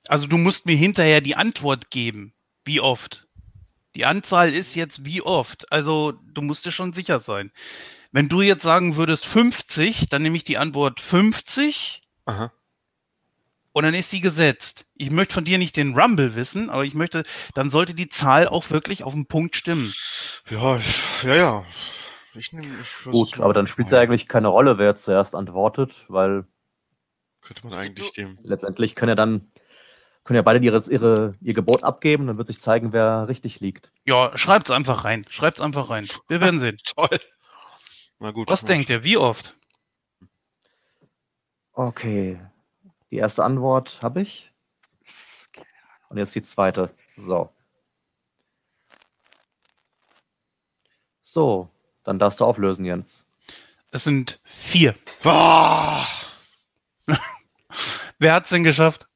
also 0.08 0.28
du 0.28 0.38
musst 0.38 0.64
mir 0.66 0.76
hinterher 0.76 1.20
die 1.20 1.34
Antwort 1.36 1.90
geben. 1.90 2.32
Wie 2.66 2.80
oft? 2.80 3.26
Die 3.94 4.04
Anzahl 4.04 4.52
ist 4.52 4.74
jetzt 4.74 5.04
wie 5.06 5.22
oft. 5.22 5.72
Also 5.72 6.12
du 6.34 6.42
musst 6.42 6.66
dir 6.66 6.72
schon 6.72 6.92
sicher 6.92 7.18
sein. 7.20 7.50
Wenn 8.12 8.28
du 8.28 8.42
jetzt 8.42 8.62
sagen 8.62 8.96
würdest 8.96 9.24
50, 9.24 10.08
dann 10.10 10.22
nehme 10.22 10.36
ich 10.36 10.44
die 10.44 10.58
Antwort 10.58 11.00
50 11.00 12.02
Aha. 12.26 12.52
und 13.72 13.84
dann 13.84 13.94
ist 13.94 14.10
sie 14.10 14.20
gesetzt. 14.20 14.86
Ich 14.96 15.10
möchte 15.10 15.34
von 15.34 15.44
dir 15.44 15.58
nicht 15.58 15.76
den 15.76 15.98
Rumble 15.98 16.34
wissen, 16.34 16.68
aber 16.68 16.84
ich 16.84 16.94
möchte, 16.94 17.24
dann 17.54 17.70
sollte 17.70 17.94
die 17.94 18.08
Zahl 18.08 18.48
auch 18.48 18.70
wirklich 18.70 19.02
auf 19.04 19.14
den 19.14 19.26
Punkt 19.26 19.56
stimmen. 19.56 19.92
Ja, 20.50 20.80
ja, 21.22 21.34
ja. 21.34 21.64
Ich 22.34 22.52
nehme. 22.52 22.68
Ich 22.82 23.10
Gut, 23.10 23.40
aber 23.40 23.54
dann 23.54 23.66
spielt 23.66 23.86
es 23.86 23.92
ja 23.92 24.00
eigentlich 24.00 24.28
keine 24.28 24.48
Rolle, 24.48 24.76
wer 24.78 24.94
zuerst 24.94 25.34
antwortet, 25.34 26.04
weil 26.08 26.46
Könnte 27.40 27.66
man 27.66 27.78
eigentlich 27.78 28.12
dem. 28.12 28.36
letztendlich 28.42 28.94
können 28.94 29.10
ja 29.10 29.14
dann 29.14 29.50
können 30.26 30.36
ja 30.36 30.42
beide 30.42 30.64
ihre, 30.64 30.82
ihre, 30.90 31.34
ihr 31.40 31.54
Gebot 31.54 31.84
abgeben, 31.84 32.26
dann 32.26 32.36
wird 32.36 32.48
sich 32.48 32.60
zeigen, 32.60 32.92
wer 32.92 33.28
richtig 33.28 33.60
liegt. 33.60 33.92
Ja, 34.04 34.36
schreibt's 34.36 34.70
einfach 34.70 35.04
rein. 35.04 35.24
Schreibt's 35.28 35.60
einfach 35.60 35.88
rein. 35.88 36.08
Wir 36.28 36.40
werden 36.40 36.58
sehen. 36.58 36.78
Toll. 36.96 37.20
Na 38.18 38.32
gut. 38.32 38.50
Was 38.50 38.64
denkt 38.64 38.90
ihr? 38.90 39.04
Wie 39.04 39.16
oft? 39.16 39.56
Okay. 41.72 42.40
Die 43.10 43.16
erste 43.16 43.44
Antwort 43.44 44.00
habe 44.02 44.20
ich. 44.20 44.52
Und 46.08 46.18
jetzt 46.18 46.34
die 46.34 46.42
zweite. 46.42 46.90
So. 47.16 47.50
So, 51.22 51.68
dann 52.02 52.18
darfst 52.18 52.40
du 52.40 52.44
auflösen, 52.44 52.84
Jens. 52.84 53.26
Es 53.92 54.04
sind 54.04 54.40
vier. 54.44 54.94
Ah! 55.22 56.06
Wer 58.18 58.34
hat's 58.34 58.50
denn 58.50 58.64
geschafft? 58.64 59.06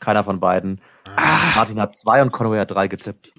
Keiner 0.00 0.24
von 0.24 0.40
beiden. 0.40 0.80
Ah, 1.16 1.52
Martin 1.56 1.80
hat 1.80 1.94
zwei 1.94 2.22
und 2.22 2.32
Conway 2.32 2.58
hat 2.58 2.70
drei 2.70 2.88
getippt. 2.88 3.32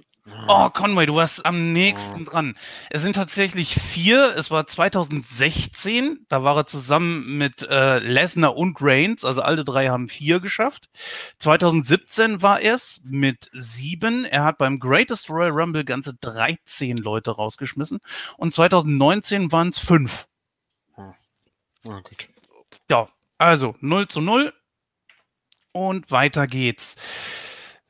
oh, 0.48 0.70
Conway, 0.70 1.06
du 1.06 1.16
warst 1.16 1.46
am 1.46 1.74
nächsten 1.74 2.26
dran. 2.26 2.56
Es 2.90 3.02
sind 3.02 3.16
tatsächlich 3.16 3.76
vier. 3.76 4.36
Es 4.36 4.52
war 4.52 4.68
2016. 4.68 6.26
Da 6.28 6.44
war 6.44 6.58
er 6.58 6.66
zusammen 6.66 7.38
mit 7.38 7.62
äh, 7.64 8.00
Lesnar 8.00 8.56
und 8.56 8.78
Reigns. 8.82 9.24
Also 9.24 9.42
alle 9.42 9.64
drei 9.64 9.88
haben 9.88 10.10
vier 10.10 10.40
geschafft. 10.40 10.90
2017 11.40 12.42
war 12.42 12.62
es 12.62 13.02
mit 13.06 13.50
sieben. 13.54 14.26
Er 14.26 14.44
hat 14.44 14.58
beim 14.58 14.80
Greatest 14.80 15.30
Royal 15.30 15.52
Rumble 15.52 15.86
ganze 15.86 16.14
13 16.16 16.98
Leute 16.98 17.32
rausgeschmissen. 17.32 18.00
Und 18.38 18.54
2019 18.54 19.52
waren 19.52 19.70
es 19.70 19.80
fünf. 19.80 20.28
Na 21.84 22.02
gut. 22.02 22.28
Ja, 22.90 23.08
also 23.38 23.76
0 23.80 24.08
zu 24.10 24.20
0. 24.22 24.54
Und 25.72 26.12
weiter 26.12 26.48
geht's. 26.48 26.96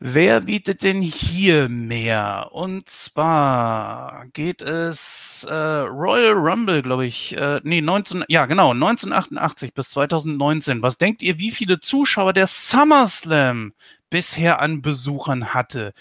Wer 0.02 0.42
bietet 0.42 0.84
denn 0.84 1.02
hier 1.02 1.68
mehr? 1.68 2.52
Und 2.54 2.90
zwar 2.90 4.28
geht 4.28 4.62
es 4.62 5.46
äh, 5.50 5.54
Royal 5.54 6.36
Rumble, 6.36 6.82
glaube 6.82 7.06
ich. 7.06 7.36
Äh, 7.36 7.60
nee, 7.64 7.82
19, 7.82 8.24
ja 8.30 8.46
genau, 8.46 8.72
1988 8.72 9.74
bis 9.74 9.90
2019. 9.90 10.82
Was 10.82 10.98
denkt 10.98 11.22
ihr, 11.22 11.38
wie 11.38 11.52
viele 11.52 11.82
Zuschauer 11.82 12.32
der 12.32 12.48
SummerSlam 12.48 13.74
bisher 14.10 14.62
an 14.62 14.82
Besuchern 14.82 15.54
hatte? 15.54 15.94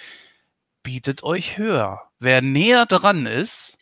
Bietet 0.85 1.25
euch 1.25 1.59
höher. 1.59 2.03
Wer 2.21 2.41
näher 2.41 2.87
dran 2.87 3.27
ist, 3.27 3.79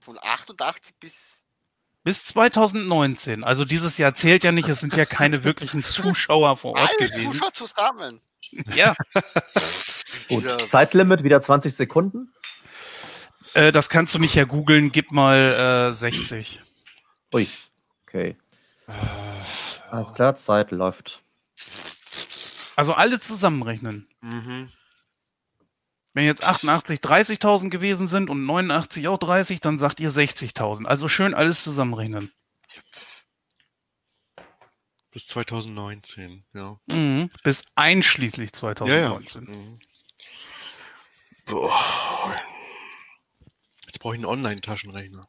Von 0.00 0.18
88 0.20 0.96
bis 0.98 1.41
Bis 2.04 2.24
2019. 2.26 3.44
Also 3.44 3.64
dieses 3.64 3.96
Jahr 3.98 4.14
zählt 4.14 4.42
ja 4.44 4.50
nicht, 4.52 4.68
es 4.68 4.80
sind 4.80 4.94
ja 4.96 5.04
keine 5.06 5.44
wirklichen 5.44 5.80
Zuschauer 5.82 6.56
vor 6.56 6.72
Ort 6.72 6.90
Alle 6.98 7.08
gewesen. 7.08 7.32
Zuschauer 7.32 7.52
zusammen. 7.52 8.20
Ja, 8.74 8.94
Gut. 10.28 10.44
Ja. 10.44 10.58
Zeitlimit 10.66 11.22
wieder 11.22 11.40
20 11.40 11.74
Sekunden. 11.74 12.32
äh, 13.54 13.72
das 13.72 13.88
kannst 13.88 14.14
du 14.14 14.18
nicht 14.18 14.34
ja 14.34 14.44
googeln. 14.44 14.92
Gib 14.92 15.10
mal 15.12 15.88
äh, 15.90 15.92
60. 15.92 16.60
Ui. 17.34 17.46
Okay. 18.06 18.36
Äh, 18.88 18.92
Alles 19.90 20.12
klar, 20.12 20.36
Zeit 20.36 20.70
läuft. 20.70 21.22
Also 22.76 22.94
alle 22.94 23.20
zusammenrechnen. 23.20 24.08
Mhm. 24.20 24.70
Wenn 26.14 26.26
jetzt 26.26 26.44
88 26.44 27.00
30.000 27.00 27.70
gewesen 27.70 28.06
sind 28.06 28.28
und 28.28 28.44
89 28.44 29.08
auch 29.08 29.18
30, 29.18 29.60
dann 29.60 29.78
sagt 29.78 30.00
ihr 30.00 30.10
60.000. 30.10 30.84
Also 30.84 31.08
schön 31.08 31.34
alles 31.34 31.62
zusammenrechnen. 31.62 32.32
Bis 35.10 35.26
2019, 35.26 36.44
ja. 36.54 36.78
Mhm. 36.86 37.30
Bis 37.42 37.64
einschließlich 37.74 38.50
Ja, 38.62 38.68
ja. 38.68 39.08
2019. 39.08 39.44
Mhm. 39.44 39.80
Boah. 41.46 42.36
Jetzt 43.86 43.98
brauche 43.98 44.14
ich 44.14 44.18
einen 44.18 44.26
Online-Taschenrechner. 44.26 45.28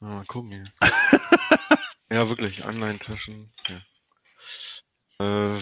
Ja, 0.00 0.06
mal 0.08 0.24
gucken 0.24 0.50
hier. 0.52 0.72
ja, 2.10 2.28
wirklich, 2.28 2.64
Online-Taschen. 2.64 3.52
Ja. 3.68 5.56
Äh, 5.56 5.60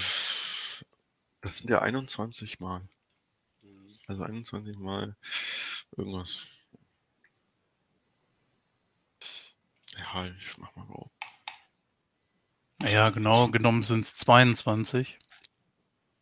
das 1.41 1.59
sind 1.59 1.71
ja 1.71 1.83
21 1.83 2.61
Mal. 2.61 2.89
Also 4.07 4.23
21 4.23 4.79
Mal 4.79 5.17
irgendwas. 5.97 6.39
Ja, 9.97 10.27
ich 10.27 10.59
mach 10.59 10.75
mal 10.77 10.87
grob. 10.87 11.11
Ja, 12.83 13.11
genau 13.11 13.49
genommen 13.49 13.83
sind 13.83 14.01
es 14.01 14.17
22. 14.17 15.19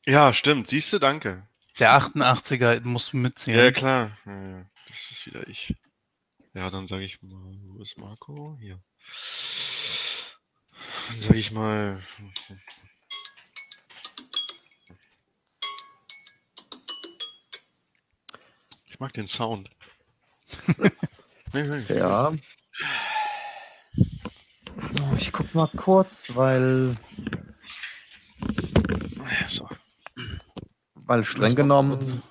Ja, 0.07 0.33
stimmt. 0.35 0.69
Siehst 0.69 0.93
du, 0.93 0.99
danke. 0.99 1.49
Der 1.79 1.93
88er 1.99 2.81
muss 2.83 3.13
Ja, 3.13 3.19
mitzählen. 3.19 3.73
klar. 3.75 4.17
Ja, 4.27 4.43
ja. 4.59 4.71
Das 4.89 5.11
ist 5.11 5.27
wieder 5.27 5.49
ich. 5.49 5.75
Ja, 6.55 6.71
dann 6.71 6.87
sage 6.87 7.05
ich 7.05 7.23
mal, 7.23 7.31
wo 7.63 7.83
ist 7.83 7.97
Marco? 7.99 8.59
Hier. 8.61 8.79
Dann 11.09 11.19
sage 11.19 11.39
ich 11.39 11.51
mal. 11.51 12.03
Ich 18.93 19.01
mag 19.01 19.13
den 19.15 19.27
Sound. 19.27 19.71
Ja. 21.89 22.33
So, 24.81 25.13
ich 25.19 25.31
guck 25.33 25.55
mal 25.55 25.69
kurz, 25.77 26.35
weil, 26.35 26.95
So. 29.49 29.69
weil 30.95 31.25
streng 31.25 31.55
genommen 31.55 32.23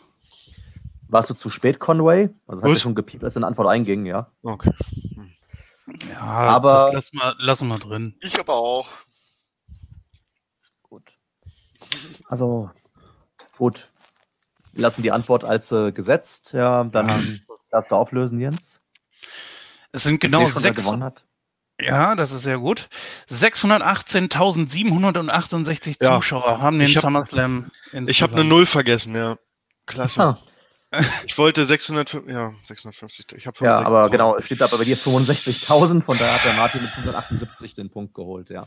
warst 1.07 1.29
du 1.29 1.35
zu 1.35 1.51
spät, 1.51 1.79
Conway. 1.79 2.29
Also 2.47 2.63
hat 2.63 2.79
schon 2.79 2.95
gepiept, 2.95 3.23
als 3.23 3.35
deine 3.35 3.45
Antwort 3.45 3.67
einging, 3.67 4.07
ja. 4.07 4.31
Okay. 4.41 4.73
Ja, 6.09 6.19
Aber- 6.19 6.73
das 6.73 6.93
lassen 6.93 7.17
wir, 7.17 7.35
lassen 7.37 7.67
wir 7.67 7.77
drin. 7.77 8.15
Ich 8.21 8.39
aber 8.39 8.53
auch. 8.55 8.87
Gut. 10.81 11.11
Also, 12.27 12.71
gut. 13.59 13.90
Wir 14.73 14.81
lassen 14.83 15.01
die 15.03 15.11
Antwort 15.11 15.43
als 15.43 15.71
äh, 15.71 15.91
gesetzt. 15.91 16.53
Ja, 16.53 16.83
dann 16.85 17.41
darfst 17.71 17.91
du 17.91 17.95
auflösen, 17.95 18.39
Jens. 18.39 18.79
Es 19.91 20.03
sind 20.03 20.19
genau 20.21 20.47
schon, 20.49 20.61
sechs. 20.61 20.89
Ja, 21.79 22.15
das 22.15 22.31
ist 22.31 22.43
sehr 22.43 22.57
gut. 22.59 22.89
618.768 23.29 25.97
Ja. 26.03 26.15
Zuschauer 26.15 26.59
haben 26.61 26.79
den 26.79 26.87
Ich 26.87 26.95
hab- 26.97 27.01
SummerSlam 27.03 27.71
Ich 28.07 28.21
habe 28.21 28.33
eine. 28.33 28.43
Null 28.43 28.65
vergessen, 28.65 29.15
ja. 29.15 29.37
Klasse. 29.85 30.21
Ah, 30.21 30.37
Ich 31.25 31.37
wollte 31.37 31.65
600, 31.65 32.13
ja, 32.27 32.53
650. 32.65 33.25
Ich 33.37 33.47
habe 33.47 33.63
ja, 33.65 33.81
aber 33.81 34.09
genau, 34.09 34.35
es 34.35 34.45
steht 34.45 34.61
aber 34.61 34.77
bei 34.77 34.83
dir 34.83 34.97
65.000, 34.97 36.01
von 36.01 36.17
daher 36.17 36.35
hat 36.35 36.43
der 36.45 36.53
Martin 36.53 36.81
mit 36.81 36.91
578 36.91 37.75
den 37.75 37.89
Punkt 37.89 38.13
geholt, 38.13 38.49
ja. 38.49 38.65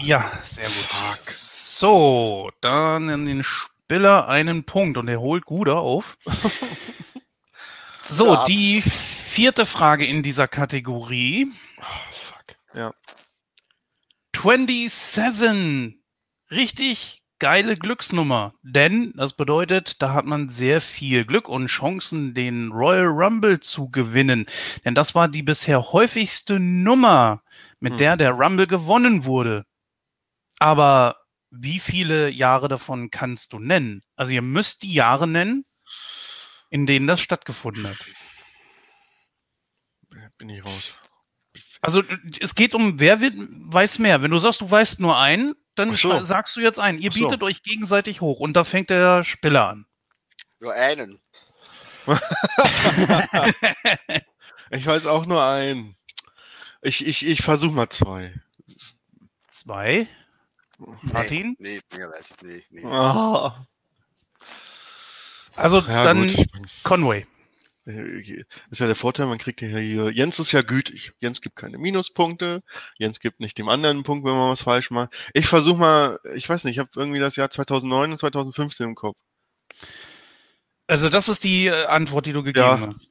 Ja, 0.00 0.30
sehr 0.44 0.66
gut. 0.66 1.24
So, 1.24 2.50
dann 2.60 3.08
in 3.08 3.24
den 3.26 3.44
Spieler 3.92 4.26
einen 4.26 4.64
Punkt 4.64 4.96
und 4.96 5.06
er 5.08 5.20
holt 5.20 5.44
gut 5.44 5.68
auf. 5.68 6.16
So, 8.02 8.32
Ja, 8.32 8.44
die 8.46 8.80
vierte 8.80 9.66
Frage 9.66 10.06
in 10.06 10.22
dieser 10.22 10.48
Kategorie. 10.48 11.52
Oh, 11.78 11.82
fuck. 12.12 12.56
Ja. 12.74 12.94
27. 14.34 15.98
Richtig 16.50 17.22
geile 17.38 17.76
Glücksnummer. 17.76 18.54
Denn 18.62 19.12
das 19.14 19.34
bedeutet, 19.34 20.00
da 20.00 20.14
hat 20.14 20.24
man 20.24 20.48
sehr 20.48 20.80
viel 20.80 21.26
Glück 21.26 21.48
und 21.48 21.66
Chancen, 21.66 22.32
den 22.32 22.72
Royal 22.72 23.08
Rumble 23.08 23.60
zu 23.60 23.90
gewinnen. 23.90 24.46
Denn 24.86 24.94
das 24.94 25.14
war 25.14 25.28
die 25.28 25.42
bisher 25.42 25.92
häufigste 25.92 26.58
Nummer, 26.58 27.42
mit 27.78 27.92
Hm. 27.92 27.98
der 27.98 28.16
der 28.16 28.30
Rumble 28.30 28.66
gewonnen 28.66 29.24
wurde. 29.26 29.64
Aber 30.60 31.16
wie 31.52 31.78
viele 31.78 32.30
Jahre 32.30 32.68
davon 32.68 33.10
kannst 33.10 33.52
du 33.52 33.58
nennen? 33.58 34.02
Also 34.16 34.32
ihr 34.32 34.42
müsst 34.42 34.82
die 34.82 34.92
Jahre 34.92 35.28
nennen, 35.28 35.64
in 36.70 36.86
denen 36.86 37.06
das 37.06 37.20
stattgefunden 37.20 37.86
hat. 37.88 37.98
Bin 40.38 40.48
ich 40.48 40.64
raus. 40.64 41.00
Also 41.80 42.02
es 42.40 42.54
geht 42.54 42.74
um, 42.74 42.98
wer 42.98 43.20
wird, 43.20 43.34
weiß 43.36 43.98
mehr. 43.98 44.22
Wenn 44.22 44.30
du 44.30 44.38
sagst, 44.38 44.60
du 44.60 44.70
weißt 44.70 45.00
nur 45.00 45.18
einen, 45.18 45.54
dann 45.74 45.94
so. 45.96 46.18
sagst 46.18 46.56
du 46.56 46.60
jetzt 46.60 46.78
einen. 46.78 46.98
Ihr 46.98 47.12
so. 47.12 47.20
bietet 47.20 47.42
euch 47.42 47.62
gegenseitig 47.62 48.20
hoch 48.20 48.40
und 48.40 48.54
da 48.54 48.64
fängt 48.64 48.90
der 48.90 49.24
Spieler 49.24 49.68
an. 49.68 49.86
Nur 50.60 50.72
einen. 50.72 51.20
Ich 54.74 54.86
weiß 54.86 55.04
auch 55.04 55.26
nur 55.26 55.44
einen. 55.44 55.96
Ich, 56.80 57.06
ich, 57.06 57.26
ich 57.26 57.42
versuche 57.42 57.72
mal 57.72 57.90
zwei. 57.90 58.32
Zwei. 59.50 60.08
Martin? 61.02 61.56
Nee, 61.58 61.80
nee, 61.92 61.98
mehr 61.98 62.08
weiß 62.10 62.30
ich. 62.30 62.42
Nee, 62.42 62.62
nee. 62.70 62.84
Ah. 62.86 63.66
Also 65.56 65.80
Ja, 65.80 66.04
dann 66.04 66.28
gut. 66.28 66.46
Conway. 66.82 67.26
Ist 67.84 68.78
ja 68.78 68.86
der 68.86 68.94
Vorteil, 68.94 69.26
man 69.26 69.38
kriegt 69.38 69.60
ja 69.60 69.66
hier. 69.78 70.10
Jens 70.12 70.38
ist 70.38 70.52
ja 70.52 70.62
gütig. 70.62 71.12
Jens 71.18 71.40
gibt 71.40 71.56
keine 71.56 71.78
Minuspunkte. 71.78 72.62
Jens 72.96 73.18
gibt 73.18 73.40
nicht 73.40 73.58
dem 73.58 73.68
anderen 73.68 73.96
einen 73.98 74.04
Punkt, 74.04 74.24
wenn 74.24 74.36
man 74.36 74.50
was 74.50 74.62
falsch 74.62 74.90
macht. 74.92 75.12
Ich 75.34 75.46
versuche 75.48 75.78
mal, 75.78 76.18
ich 76.34 76.48
weiß 76.48 76.62
nicht, 76.64 76.74
ich 76.74 76.78
habe 76.78 76.90
irgendwie 76.94 77.18
das 77.18 77.34
Jahr 77.34 77.50
2009 77.50 78.12
und 78.12 78.16
2015 78.18 78.86
im 78.86 78.94
Kopf. 78.94 79.18
Also 80.86 81.08
das 81.08 81.28
ist 81.28 81.42
die 81.42 81.66
äh, 81.66 81.86
Antwort, 81.86 82.26
die 82.26 82.32
du 82.32 82.42
gegeben 82.44 82.66
Ja. 82.66 82.86
hast. 82.88 83.08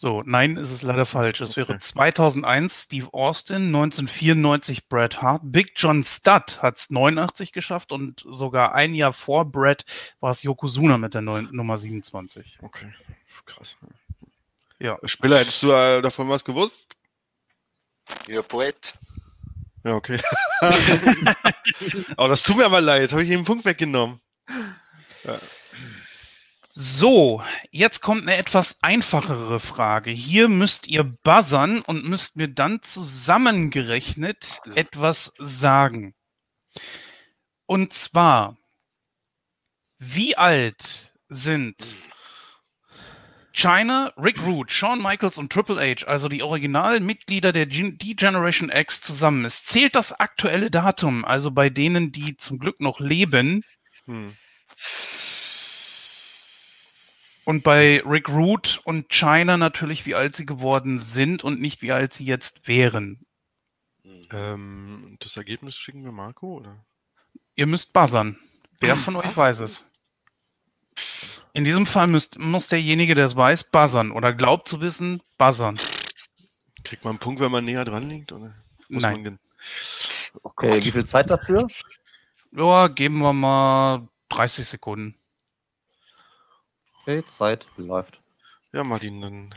So, 0.00 0.22
nein, 0.24 0.56
ist 0.56 0.70
es 0.70 0.82
leider 0.82 1.06
falsch. 1.06 1.40
Es 1.40 1.56
wäre 1.56 1.72
Okay. 1.72 1.80
2001 1.80 2.84
Steve 2.84 3.12
Austin, 3.12 3.74
1994 3.74 4.88
Bret 4.88 5.20
Hart, 5.22 5.42
Big 5.44 5.72
John 5.74 6.04
Studd 6.04 6.62
hat 6.62 6.78
es 6.78 6.90
89 6.90 7.52
geschafft 7.52 7.90
und 7.90 8.24
sogar 8.24 8.76
ein 8.76 8.94
Jahr 8.94 9.12
vor 9.12 9.44
Bret 9.46 9.84
war 10.20 10.30
es 10.30 10.44
Yokozuna 10.44 10.98
mit 10.98 11.14
der 11.14 11.22
neuen, 11.22 11.48
Nummer 11.50 11.78
27. 11.78 12.60
Okay, 12.62 12.94
krass. 13.44 13.76
Ja. 14.78 15.00
Spieler, 15.02 15.40
hättest 15.40 15.64
du 15.64 15.72
äh, 15.72 16.00
davon 16.00 16.28
was 16.28 16.44
gewusst? 16.44 16.76
Ja, 18.28 18.40
Brett. 18.42 18.94
Ja, 19.82 19.94
okay. 19.94 20.20
aber 22.16 22.28
das 22.28 22.44
tut 22.44 22.56
mir 22.56 22.66
aber 22.66 22.80
leid, 22.80 23.02
jetzt 23.02 23.10
habe 23.10 23.24
ich 23.24 23.30
ihm 23.30 23.38
einen 23.38 23.44
Punkt 23.44 23.64
weggenommen. 23.64 24.20
So, 26.80 27.42
jetzt 27.72 28.02
kommt 28.02 28.22
eine 28.22 28.36
etwas 28.36 28.80
einfachere 28.82 29.58
Frage. 29.58 30.12
Hier 30.12 30.48
müsst 30.48 30.86
ihr 30.86 31.02
buzzern 31.02 31.80
und 31.80 32.04
müsst 32.04 32.36
mir 32.36 32.46
dann 32.46 32.84
zusammengerechnet 32.84 34.60
etwas 34.76 35.32
sagen. 35.38 36.14
Und 37.66 37.92
zwar, 37.92 38.58
wie 39.98 40.36
alt 40.36 41.12
sind 41.26 41.84
China, 43.52 44.12
Rick 44.16 44.40
Root, 44.46 44.70
Shawn 44.70 45.02
Michaels 45.02 45.36
und 45.36 45.52
Triple 45.52 45.80
H, 45.80 46.06
also 46.06 46.28
die 46.28 46.44
Originalmitglieder 46.44 47.52
der 47.52 47.66
Gen- 47.66 47.98
D-Generation 47.98 48.70
X 48.70 49.00
zusammen? 49.00 49.44
Es 49.44 49.64
zählt 49.64 49.96
das 49.96 50.12
aktuelle 50.12 50.70
Datum, 50.70 51.24
also 51.24 51.50
bei 51.50 51.70
denen, 51.70 52.12
die 52.12 52.36
zum 52.36 52.60
Glück 52.60 52.78
noch 52.78 53.00
leben. 53.00 53.64
Hm. 54.06 54.32
Und 57.48 57.64
bei 57.64 58.02
Rick 58.04 58.28
Root 58.28 58.82
und 58.84 59.08
China 59.08 59.56
natürlich, 59.56 60.04
wie 60.04 60.14
alt 60.14 60.36
sie 60.36 60.44
geworden 60.44 60.98
sind 60.98 61.42
und 61.42 61.62
nicht 61.62 61.80
wie 61.80 61.92
alt 61.92 62.12
sie 62.12 62.26
jetzt 62.26 62.68
wären. 62.68 63.24
Hm. 64.02 64.28
Ähm, 64.32 65.16
das 65.18 65.34
Ergebnis 65.38 65.74
schicken 65.74 66.04
wir 66.04 66.12
Marco, 66.12 66.58
oder? 66.58 66.84
Ihr 67.54 67.66
müsst 67.66 67.94
buzzern. 67.94 68.38
Wer 68.80 68.96
Hm, 68.96 69.00
von 69.00 69.16
euch 69.16 69.24
was? 69.24 69.36
weiß 69.38 69.60
es? 69.60 69.84
In 71.54 71.64
diesem 71.64 71.86
Fall 71.86 72.08
müsst, 72.08 72.38
muss 72.38 72.68
derjenige, 72.68 73.14
der 73.14 73.24
es 73.24 73.34
weiß, 73.34 73.64
buzzern 73.64 74.10
oder 74.10 74.34
glaubt 74.34 74.68
zu 74.68 74.82
wissen, 74.82 75.22
buzzern. 75.38 75.76
Kriegt 76.84 77.02
man 77.02 77.12
einen 77.12 77.18
Punkt, 77.18 77.40
wenn 77.40 77.50
man 77.50 77.64
näher 77.64 77.86
dran 77.86 78.10
liegt, 78.10 78.30
oder? 78.30 78.56
Muss 78.90 79.00
Nein. 79.00 79.22
man 79.22 79.38
oh 80.34 80.50
Okay, 80.50 80.84
wie 80.84 80.90
viel 80.92 81.06
Zeit 81.06 81.30
dafür? 81.30 81.66
Ja, 82.52 82.88
geben 82.88 83.20
wir 83.20 83.32
mal 83.32 84.06
30 84.28 84.68
Sekunden. 84.68 85.14
Okay, 87.08 87.24
Zeit 87.26 87.66
läuft. 87.78 88.20
Ja, 88.70 88.84
Martin, 88.84 89.22
dann. 89.22 89.54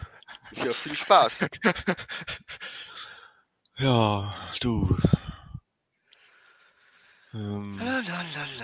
Ja, 0.54 0.72
viel 0.72 0.95
Spaß. 0.95 1.47
Ja, 3.78 4.34
du. 4.62 4.95
Ähm, 7.34 7.78
La, 7.78 7.86
la, 7.86 7.99
la, 7.99 8.64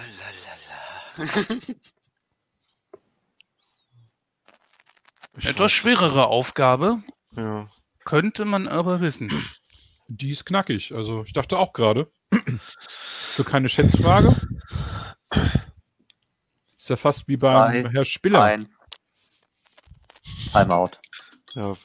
Etwas 5.50 5.72
schwerere 5.74 6.28
Aufgabe, 6.28 7.02
Ja. 7.36 7.70
könnte 8.06 8.46
man 8.46 8.68
aber 8.70 9.02
wissen. 9.02 9.44
Die 10.08 10.30
ist 10.32 10.46
knackig. 10.46 10.94
Also 10.96 11.24
ich 11.24 11.34
dachte 11.34 11.58
auch 11.58 11.74
gerade. 11.74 12.10
Für 12.80 13.44
keine 13.44 13.68
Schätzfrage. 13.68 14.40
Ist 16.88 16.92
ja 16.92 16.96
fast 16.96 17.28
wie 17.28 17.36
beim 17.36 17.84
Zwei, 17.84 17.92
Herr 17.92 18.06
Spiller. 18.06 18.44
Eins. 18.44 18.88
Timeout. 20.54 20.92
Ja. 21.54 21.76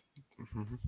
Mhm. 0.53 0.79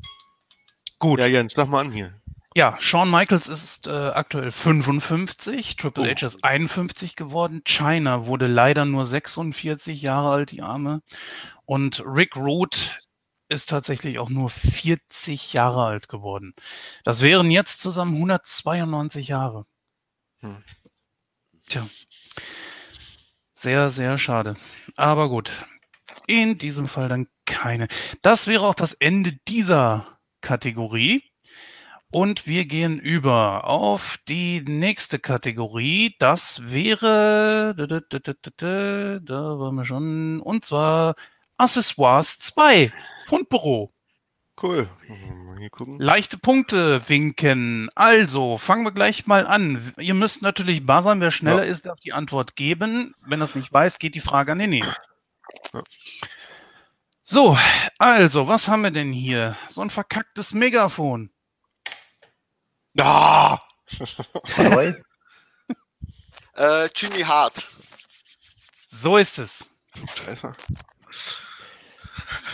Gut. 1.00 1.18
Ja, 1.18 1.26
Jens, 1.26 1.54
sag 1.54 1.66
mal 1.66 1.80
an 1.80 1.90
hier. 1.90 2.14
Ja, 2.54 2.76
Shawn 2.78 3.10
Michaels 3.10 3.48
ist 3.48 3.88
äh, 3.88 3.90
aktuell 3.90 4.52
55, 4.52 5.74
Triple 5.74 6.04
Oh. 6.04 6.06
H 6.06 6.24
ist 6.26 6.44
51 6.44 7.16
geworden, 7.16 7.62
China 7.64 8.26
wurde 8.26 8.46
leider 8.46 8.84
nur 8.84 9.04
46 9.04 10.00
Jahre 10.00 10.30
alt, 10.30 10.52
die 10.52 10.62
Arme. 10.62 11.02
Und 11.64 12.00
Rick 12.06 12.36
Root 12.36 13.00
ist 13.48 13.68
tatsächlich 13.68 14.20
auch 14.20 14.30
nur 14.30 14.48
40 14.48 15.52
Jahre 15.54 15.86
alt 15.86 16.08
geworden. 16.08 16.54
Das 17.02 17.20
wären 17.20 17.50
jetzt 17.50 17.80
zusammen 17.80 18.14
192 18.14 19.26
Jahre. 19.26 19.66
Hm. 20.38 20.62
Tja. 21.68 21.88
Sehr, 23.64 23.88
sehr 23.88 24.18
schade. 24.18 24.56
Aber 24.94 25.30
gut. 25.30 25.50
In 26.26 26.58
diesem 26.58 26.86
Fall 26.86 27.08
dann 27.08 27.28
keine. 27.46 27.88
Das 28.20 28.46
wäre 28.46 28.66
auch 28.66 28.74
das 28.74 28.92
Ende 28.92 29.38
dieser 29.48 30.18
Kategorie. 30.42 31.22
Und 32.12 32.46
wir 32.46 32.66
gehen 32.66 32.98
über 32.98 33.64
auf 33.64 34.18
die 34.28 34.60
nächste 34.60 35.18
Kategorie. 35.18 36.14
Das 36.18 36.70
wäre. 36.70 37.74
Da, 37.74 39.34
waren 39.58 39.76
wir 39.76 39.84
schon. 39.86 40.40
Und 40.40 40.66
zwar 40.66 41.14
Accessoires 41.56 42.38
2. 42.40 42.90
Fundbüro. 43.24 43.94
Cool. 44.62 44.88
Leichte 45.98 46.38
Punkte 46.38 47.08
winken. 47.08 47.90
Also, 47.94 48.56
fangen 48.58 48.84
wir 48.84 48.92
gleich 48.92 49.26
mal 49.26 49.46
an. 49.46 49.92
Ihr 49.98 50.14
müsst 50.14 50.42
natürlich 50.42 50.86
buzzern. 50.86 51.20
Wer 51.20 51.32
schneller 51.32 51.66
ist, 51.66 51.86
darf 51.86 51.98
die 52.00 52.12
Antwort 52.12 52.54
geben. 52.54 53.14
Wenn 53.20 53.40
das 53.40 53.56
nicht 53.56 53.72
weiß, 53.72 53.98
geht 53.98 54.14
die 54.14 54.20
Frage 54.20 54.52
an 54.52 54.60
den 54.60 54.70
nächsten. 54.70 54.94
Ja. 55.72 55.82
So, 57.22 57.58
also, 57.98 58.48
was 58.48 58.68
haben 58.68 58.82
wir 58.82 58.90
denn 58.90 59.10
hier? 59.10 59.56
So 59.68 59.80
ein 59.80 59.90
verkacktes 59.90 60.54
Megafon. 60.54 61.30
Ah! 62.98 63.58
Neu. 64.56 64.94
Äh, 66.56 66.88
Jimmy 66.94 67.22
Hart. 67.22 67.66
So 68.88 69.16
ist 69.16 69.40
es. 69.40 69.70
Scheiße. 70.14 70.52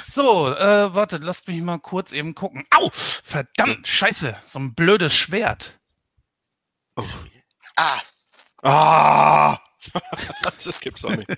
So, 0.05 0.49
äh, 0.55 0.95
wartet, 0.95 1.22
lasst 1.24 1.49
mich 1.49 1.61
mal 1.61 1.78
kurz 1.78 2.12
eben 2.12 2.35
gucken. 2.35 2.64
Au! 2.70 2.91
Verdammt, 2.93 3.87
scheiße. 3.87 4.37
So 4.47 4.59
ein 4.59 4.74
blödes 4.74 5.14
Schwert. 5.14 5.78
Oh. 6.97 7.05
Ah, 7.76 8.01
Ah! 8.62 9.59
das 10.64 10.81
gibt's 10.81 11.05
auch 11.05 11.11
nicht. 11.11 11.28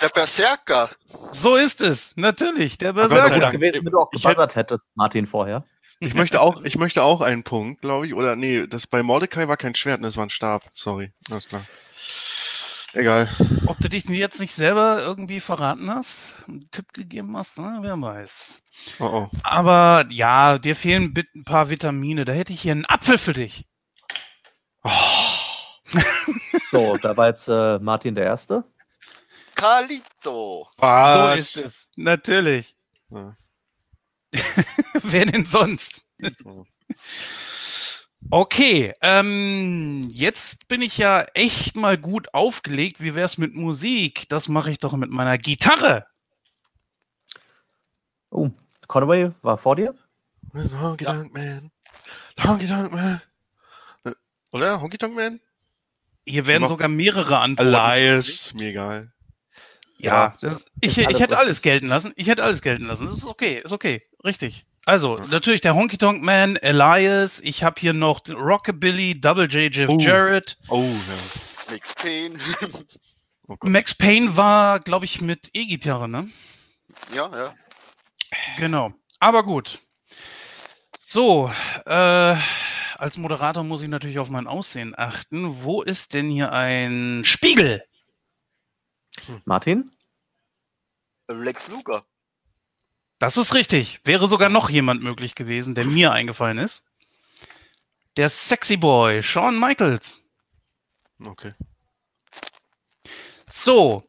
der 0.00 0.08
Berserker. 0.08 0.90
So 1.32 1.54
ist 1.56 1.80
es. 1.80 2.16
Natürlich, 2.16 2.78
der 2.78 2.92
Berserker. 2.92 3.38
Dank. 3.38 3.54
gewesen, 3.54 3.84
wenn 3.84 3.92
du 3.92 4.00
auch 4.00 4.10
gebuzzert 4.10 4.56
hättest, 4.56 4.86
Martin, 4.94 5.26
vorher. 5.26 5.64
Ich 6.00 6.14
möchte 6.14 6.40
auch, 6.40 6.62
ich 6.64 6.76
möchte 6.76 7.02
auch 7.04 7.20
einen 7.20 7.44
Punkt, 7.44 7.80
glaube 7.80 8.06
ich. 8.08 8.14
Oder 8.14 8.34
nee, 8.34 8.66
das 8.66 8.88
bei 8.88 9.02
Mordecai 9.04 9.46
war 9.46 9.56
kein 9.56 9.76
Schwert, 9.76 10.02
das 10.02 10.16
war 10.16 10.26
ein 10.26 10.30
Stab. 10.30 10.64
Sorry. 10.72 11.12
Alles 11.30 11.48
klar. 11.48 11.64
Egal. 12.94 13.28
Ob 13.66 13.78
du 13.78 13.88
dich 13.88 14.04
jetzt 14.04 14.40
nicht 14.40 14.54
selber 14.54 15.02
irgendwie 15.02 15.40
verraten 15.40 15.90
hast, 15.90 16.32
einen 16.46 16.70
Tipp 16.70 16.92
gegeben 16.92 17.36
hast, 17.36 17.58
ne? 17.58 17.78
wer 17.80 18.00
weiß. 18.00 18.58
Oh 19.00 19.04
oh. 19.04 19.30
Aber 19.42 20.06
ja, 20.10 20.58
dir 20.58 20.76
fehlen 20.76 21.12
ein 21.34 21.44
paar 21.44 21.70
Vitamine. 21.70 22.24
Da 22.24 22.32
hätte 22.32 22.52
ich 22.52 22.62
hier 22.62 22.72
einen 22.72 22.86
Apfel 22.86 23.18
für 23.18 23.32
dich. 23.32 23.66
So, 26.70 26.96
da 26.96 27.16
war 27.16 27.28
jetzt 27.28 27.46
äh, 27.48 27.78
Martin 27.78 28.14
der 28.14 28.24
Erste. 28.24 28.64
Kalito. 29.54 30.66
So 30.76 31.32
ist 31.38 31.56
es. 31.56 31.88
Natürlich. 31.94 32.74
Ja. 33.10 33.36
wer 34.94 35.26
denn 35.26 35.46
sonst? 35.46 36.04
Okay, 38.30 38.94
ähm, 39.00 40.08
jetzt 40.10 40.66
bin 40.66 40.82
ich 40.82 40.98
ja 40.98 41.22
echt 41.34 41.76
mal 41.76 41.96
gut 41.96 42.32
aufgelegt. 42.34 43.00
Wie 43.00 43.14
wär's 43.14 43.38
mit 43.38 43.54
Musik? 43.54 44.28
Das 44.28 44.48
mache 44.48 44.70
ich 44.70 44.78
doch 44.78 44.94
mit 44.94 45.10
meiner 45.10 45.38
Gitarre. 45.38 46.06
Oh, 48.30 48.50
Conway 48.88 49.30
war 49.42 49.58
vor 49.58 49.76
dir. 49.76 49.94
Honky 50.54 51.04
Tonk 51.04 51.32
Man. 51.34 51.70
Honky 52.42 52.66
Tonk 52.66 52.92
Man. 52.92 53.20
Oder? 54.52 54.80
Honky 54.80 54.98
Tonk 54.98 55.14
Man? 55.14 55.40
Hier 56.26 56.46
werden 56.46 56.66
sogar 56.66 56.88
mehrere 56.88 57.38
Antworten. 57.38 57.74
Elias. 57.74 58.54
Mir 58.54 58.70
egal. 58.70 59.12
Ja, 59.98 60.10
Ja, 60.10 60.36
das, 60.40 60.66
ich, 60.80 60.98
ich 60.98 61.20
hätte 61.20 61.38
alles 61.38 61.62
gelten 61.62 61.86
lassen. 61.86 62.12
Ich 62.16 62.28
hätte 62.28 62.42
alles 62.42 62.62
gelten 62.62 62.84
lassen. 62.84 63.06
Das 63.06 63.18
ist 63.18 63.26
okay, 63.26 63.60
ist 63.62 63.72
okay. 63.72 64.02
Richtig. 64.24 64.66
Also, 64.86 65.16
natürlich 65.30 65.62
der 65.62 65.74
Honky 65.74 65.96
Tonk 65.96 66.22
Man, 66.22 66.56
Elias. 66.56 67.40
Ich 67.40 67.64
habe 67.64 67.80
hier 67.80 67.92
noch 67.94 68.20
Rockabilly, 68.28 69.18
Double 69.20 69.46
J, 69.50 69.74
Jeff 69.74 69.88
Oh. 69.88 69.98
Jarrett. 69.98 70.58
Oh, 70.68 70.82
ja. 70.82 71.70
Max 71.72 71.94
Payne. 71.94 72.38
Oh. 73.46 73.56
Max 73.62 73.94
Payne 73.94 74.38
war, 74.38 74.80
glaube 74.80 75.04
ich, 75.04 75.20
mit 75.20 75.50
E-Gitarre, 75.52 76.08
ne? 76.08 76.30
ja, 77.14 77.28
ja. 77.30 77.54
Genau. 78.56 78.94
Aber 79.20 79.42
gut. 79.42 79.80
So, 80.98 81.52
äh, 81.84 82.36
als 82.96 83.18
Moderator 83.18 83.62
muss 83.62 83.82
ich 83.82 83.88
natürlich 83.90 84.18
auf 84.18 84.30
mein 84.30 84.46
Aussehen 84.46 84.94
achten. 84.96 85.62
Wo 85.62 85.82
ist 85.82 86.14
denn 86.14 86.30
hier 86.30 86.52
ein 86.52 87.20
Spiegel? 87.26 87.84
Martin? 89.44 89.90
Lex 91.28 91.68
Luger. 91.68 92.02
Das 93.24 93.38
ist 93.38 93.54
richtig. 93.54 94.00
Wäre 94.04 94.28
sogar 94.28 94.50
noch 94.50 94.68
jemand 94.68 95.02
möglich 95.02 95.34
gewesen, 95.34 95.74
der 95.74 95.86
mir 95.86 96.12
eingefallen 96.12 96.58
ist. 96.58 96.84
Der 98.18 98.28
Sexy 98.28 98.76
Boy, 98.76 99.22
Shawn 99.22 99.58
Michaels. 99.58 100.20
Okay. 101.24 101.54
So. 103.46 104.06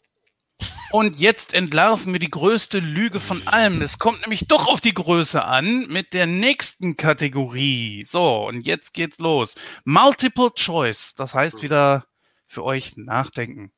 Und 0.91 1.17
jetzt 1.17 1.53
entlarven 1.53 2.11
wir 2.11 2.19
die 2.19 2.29
größte 2.29 2.79
Lüge 2.79 3.21
von 3.21 3.47
allem. 3.47 3.81
Es 3.81 3.99
kommt 3.99 4.19
nämlich 4.19 4.49
doch 4.49 4.67
auf 4.67 4.81
die 4.81 4.93
Größe 4.93 5.45
an 5.45 5.87
mit 5.87 6.13
der 6.13 6.25
nächsten 6.25 6.97
Kategorie. 6.97 8.03
So, 8.05 8.45
und 8.47 8.67
jetzt 8.67 8.93
geht's 8.93 9.19
los. 9.19 9.55
Multiple 9.85 10.51
Choice. 10.55 11.13
Das 11.13 11.33
heißt 11.33 11.61
wieder 11.61 12.05
für 12.49 12.65
euch 12.65 12.97
nachdenken. 12.97 13.71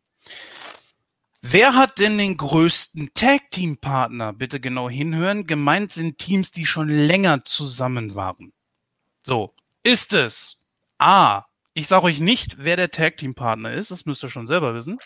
Wer 1.42 1.76
hat 1.76 2.00
denn 2.00 2.18
den 2.18 2.36
größten 2.38 3.12
Tag-Team-Partner? 3.14 4.34
Bitte 4.34 4.60
genau 4.60 4.90
hinhören. 4.90 5.46
Gemeint 5.48 5.92
sind 5.92 6.18
Teams, 6.18 6.52
die 6.52 6.66
schon 6.66 6.90
länger 6.90 7.44
zusammen 7.46 8.16
waren. 8.16 8.54
So, 9.24 9.54
ist 9.84 10.14
es 10.14 10.64
A. 10.98 11.44
Ich 11.74 11.88
sage 11.88 12.06
euch 12.06 12.20
nicht, 12.20 12.56
wer 12.58 12.76
der 12.76 12.90
Tag-Team-Partner 12.92 13.72
ist. 13.74 13.92
Das 13.92 14.06
müsst 14.06 14.24
ihr 14.24 14.30
schon 14.30 14.48
selber 14.48 14.74
wissen. 14.74 14.98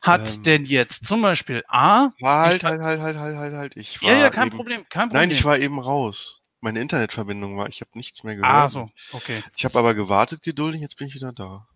Hat 0.00 0.34
Ähm. 0.36 0.42
denn 0.42 0.64
jetzt 0.66 1.06
zum 1.06 1.22
Beispiel 1.22 1.64
A. 1.68 2.10
Halt, 2.22 2.64
halt, 2.64 2.80
halt, 2.82 3.00
halt, 3.00 3.16
halt, 3.16 3.36
halt, 3.36 3.54
halt. 3.54 3.76
Ich 3.76 4.02
war 4.02 4.10
Ja, 4.10 4.18
ja, 4.18 4.30
kein 4.30 4.48
eben, 4.48 4.56
Problem, 4.56 4.84
kein 4.88 5.08
Problem. 5.08 5.20
Nein, 5.28 5.30
ich 5.30 5.44
war 5.44 5.58
eben 5.58 5.78
raus. 5.78 6.40
Meine 6.60 6.80
Internetverbindung 6.80 7.56
war, 7.56 7.68
ich 7.68 7.80
habe 7.80 7.90
nichts 7.94 8.24
mehr 8.24 8.36
gehört. 8.36 8.52
Ah, 8.52 8.68
so, 8.68 8.90
okay. 9.12 9.42
Ich 9.56 9.64
habe 9.64 9.78
aber 9.78 9.94
gewartet 9.94 10.42
geduldig, 10.42 10.80
jetzt 10.80 10.96
bin 10.96 11.08
ich 11.08 11.14
wieder 11.14 11.32
da. 11.32 11.66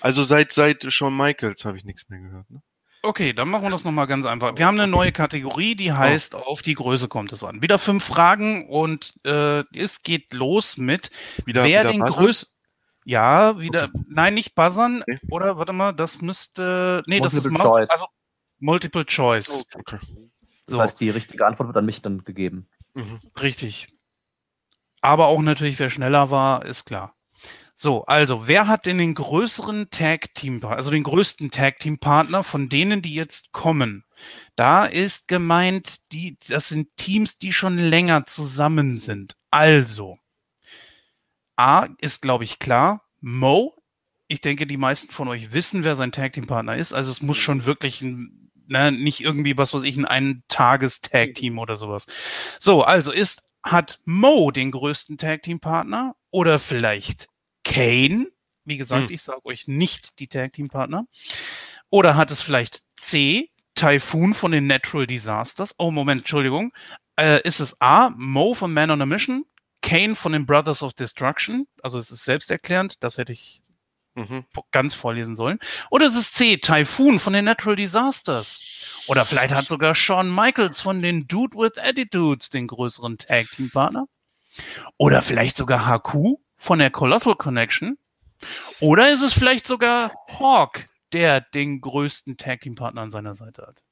Also 0.00 0.22
seit 0.24 0.52
seit 0.52 0.90
Shawn 0.92 1.16
Michaels 1.16 1.64
habe 1.64 1.76
ich 1.76 1.84
nichts 1.84 2.08
mehr 2.08 2.20
gehört. 2.20 2.50
Ne? 2.50 2.62
Okay, 3.02 3.32
dann 3.32 3.48
machen 3.48 3.62
wir 3.64 3.70
das 3.70 3.84
nochmal 3.84 4.06
ganz 4.08 4.24
einfach. 4.24 4.56
Wir 4.56 4.66
haben 4.66 4.78
eine 4.78 4.90
neue 4.90 5.12
Kategorie, 5.12 5.76
die 5.76 5.92
heißt 5.92 6.34
Auf 6.34 6.62
die 6.62 6.74
Größe 6.74 7.08
kommt 7.08 7.32
es 7.32 7.44
an. 7.44 7.62
Wieder 7.62 7.78
fünf 7.78 8.04
Fragen 8.04 8.68
und 8.68 9.14
äh, 9.24 9.60
es 9.76 10.02
geht 10.02 10.34
los 10.34 10.76
mit 10.78 11.10
Wieder, 11.44 11.62
wer 11.64 11.82
wieder 11.82 11.92
den 11.92 12.00
größten. 12.00 12.52
Ja, 13.04 13.58
wieder. 13.60 13.88
Nein, 14.08 14.34
nicht 14.34 14.54
buzzern. 14.54 15.02
Okay. 15.02 15.18
Oder 15.30 15.56
warte 15.56 15.72
mal, 15.72 15.92
das 15.92 16.20
müsste. 16.20 17.02
Nee, 17.06 17.20
das 17.20 17.34
ist 17.34 17.44
Multiple 17.46 17.64
Choice. 17.70 17.90
Also, 17.90 18.06
Multiple 18.58 19.06
Choice. 19.06 19.64
Okay. 19.74 19.98
Das 20.66 20.76
So, 20.76 20.80
heißt, 20.82 21.00
die 21.00 21.10
richtige 21.10 21.46
Antwort 21.46 21.68
wird 21.68 21.76
an 21.78 21.86
mich 21.86 22.02
dann 22.02 22.24
gegeben. 22.24 22.68
Mhm. 22.94 23.20
richtig. 23.40 23.86
aber 25.00 25.28
auch 25.28 25.40
natürlich, 25.40 25.78
wer 25.78 25.88
schneller 25.88 26.30
war, 26.30 26.64
ist 26.66 26.84
klar. 26.84 27.14
So, 27.80 28.04
also, 28.06 28.48
wer 28.48 28.66
hat 28.66 28.86
denn 28.86 28.98
den 28.98 29.14
größeren 29.14 29.88
Tag-Team, 29.90 30.64
also 30.64 30.90
den 30.90 31.04
größten 31.04 31.52
Tag-Team-Partner 31.52 32.42
von 32.42 32.68
denen, 32.68 33.02
die 33.02 33.14
jetzt 33.14 33.52
kommen? 33.52 34.04
Da 34.56 34.84
ist 34.84 35.28
gemeint, 35.28 36.10
die, 36.10 36.36
das 36.48 36.66
sind 36.66 36.88
Teams, 36.96 37.38
die 37.38 37.52
schon 37.52 37.78
länger 37.78 38.26
zusammen 38.26 38.98
sind. 38.98 39.36
Also, 39.52 40.18
A 41.54 41.86
ist, 41.98 42.20
glaube 42.20 42.42
ich, 42.42 42.58
klar. 42.58 43.04
Mo, 43.20 43.76
ich 44.26 44.40
denke, 44.40 44.66
die 44.66 44.76
meisten 44.76 45.12
von 45.12 45.28
euch 45.28 45.52
wissen, 45.52 45.84
wer 45.84 45.94
sein 45.94 46.10
Tag-Team-Partner 46.10 46.76
ist. 46.76 46.92
Also, 46.92 47.12
es 47.12 47.22
muss 47.22 47.36
schon 47.36 47.64
wirklich 47.64 48.02
ein, 48.02 48.50
ne, 48.66 48.90
nicht 48.90 49.20
irgendwie, 49.20 49.56
was 49.56 49.72
weiß 49.72 49.84
ich, 49.84 49.96
ein 49.96 50.04
Ein-Tages-Tag-Team 50.04 51.60
oder 51.60 51.76
sowas. 51.76 52.08
So, 52.58 52.82
also 52.82 53.12
ist, 53.12 53.44
hat 53.62 54.00
Mo 54.04 54.50
den 54.50 54.72
größten 54.72 55.16
Tag-Team-Partner 55.16 56.16
oder 56.32 56.58
vielleicht 56.58 57.28
Kane. 57.68 58.26
Wie 58.64 58.76
gesagt, 58.76 59.08
Hm. 59.08 59.14
ich 59.14 59.22
sage 59.22 59.44
euch 59.44 59.66
nicht 59.68 60.18
die 60.18 60.28
Tag 60.28 60.52
Team 60.54 60.68
Partner. 60.68 61.06
Oder 61.90 62.16
hat 62.16 62.30
es 62.30 62.42
vielleicht 62.42 62.80
C, 62.96 63.48
Typhoon 63.74 64.34
von 64.34 64.52
den 64.52 64.66
Natural 64.66 65.06
Disasters? 65.06 65.74
Oh, 65.78 65.90
Moment, 65.90 66.22
Entschuldigung. 66.22 66.72
Äh, 67.16 67.40
ist 67.46 67.60
es 67.60 67.80
A, 67.80 68.10
Mo 68.16 68.54
von 68.54 68.72
Man 68.72 68.90
on 68.90 69.00
a 69.02 69.06
Mission, 69.06 69.44
Kane 69.82 70.14
von 70.14 70.32
den 70.32 70.46
Brothers 70.46 70.82
of 70.82 70.92
Destruction? 70.94 71.66
Also 71.82 71.98
es 71.98 72.10
ist 72.10 72.24
selbsterklärend, 72.24 73.02
das 73.02 73.18
hätte 73.18 73.32
ich 73.32 73.62
Mhm. 74.14 74.44
ganz 74.72 74.94
vorlesen 74.94 75.36
sollen. 75.36 75.60
Oder 75.90 76.06
ist 76.06 76.16
es 76.16 76.32
C, 76.32 76.56
Typhoon 76.56 77.20
von 77.20 77.32
den 77.32 77.44
Natural 77.44 77.76
Disasters? 77.76 78.60
Oder 79.06 79.24
vielleicht 79.24 79.54
hat 79.54 79.68
sogar 79.68 79.94
Shawn 79.94 80.34
Michaels 80.34 80.80
von 80.80 81.00
den 81.00 81.28
Dude 81.28 81.56
with 81.56 81.78
Attitudes 81.78 82.50
den 82.50 82.66
größeren 82.66 83.16
Tag 83.18 83.46
Team 83.46 83.70
Partner? 83.70 84.06
Oder 84.96 85.22
vielleicht 85.22 85.56
sogar 85.56 85.86
HQ 85.86 86.38
von 86.58 86.78
der 86.78 86.90
Colossal 86.90 87.36
Connection? 87.36 87.96
Oder 88.80 89.10
ist 89.10 89.22
es 89.22 89.32
vielleicht 89.32 89.66
sogar 89.66 90.12
Hawk, 90.38 90.86
der 91.12 91.40
den 91.40 91.80
größten 91.80 92.36
Tag 92.36 92.60
Team 92.60 92.74
Partner 92.74 93.00
an 93.00 93.10
seiner 93.10 93.34
Seite 93.34 93.66
hat? 93.66 93.82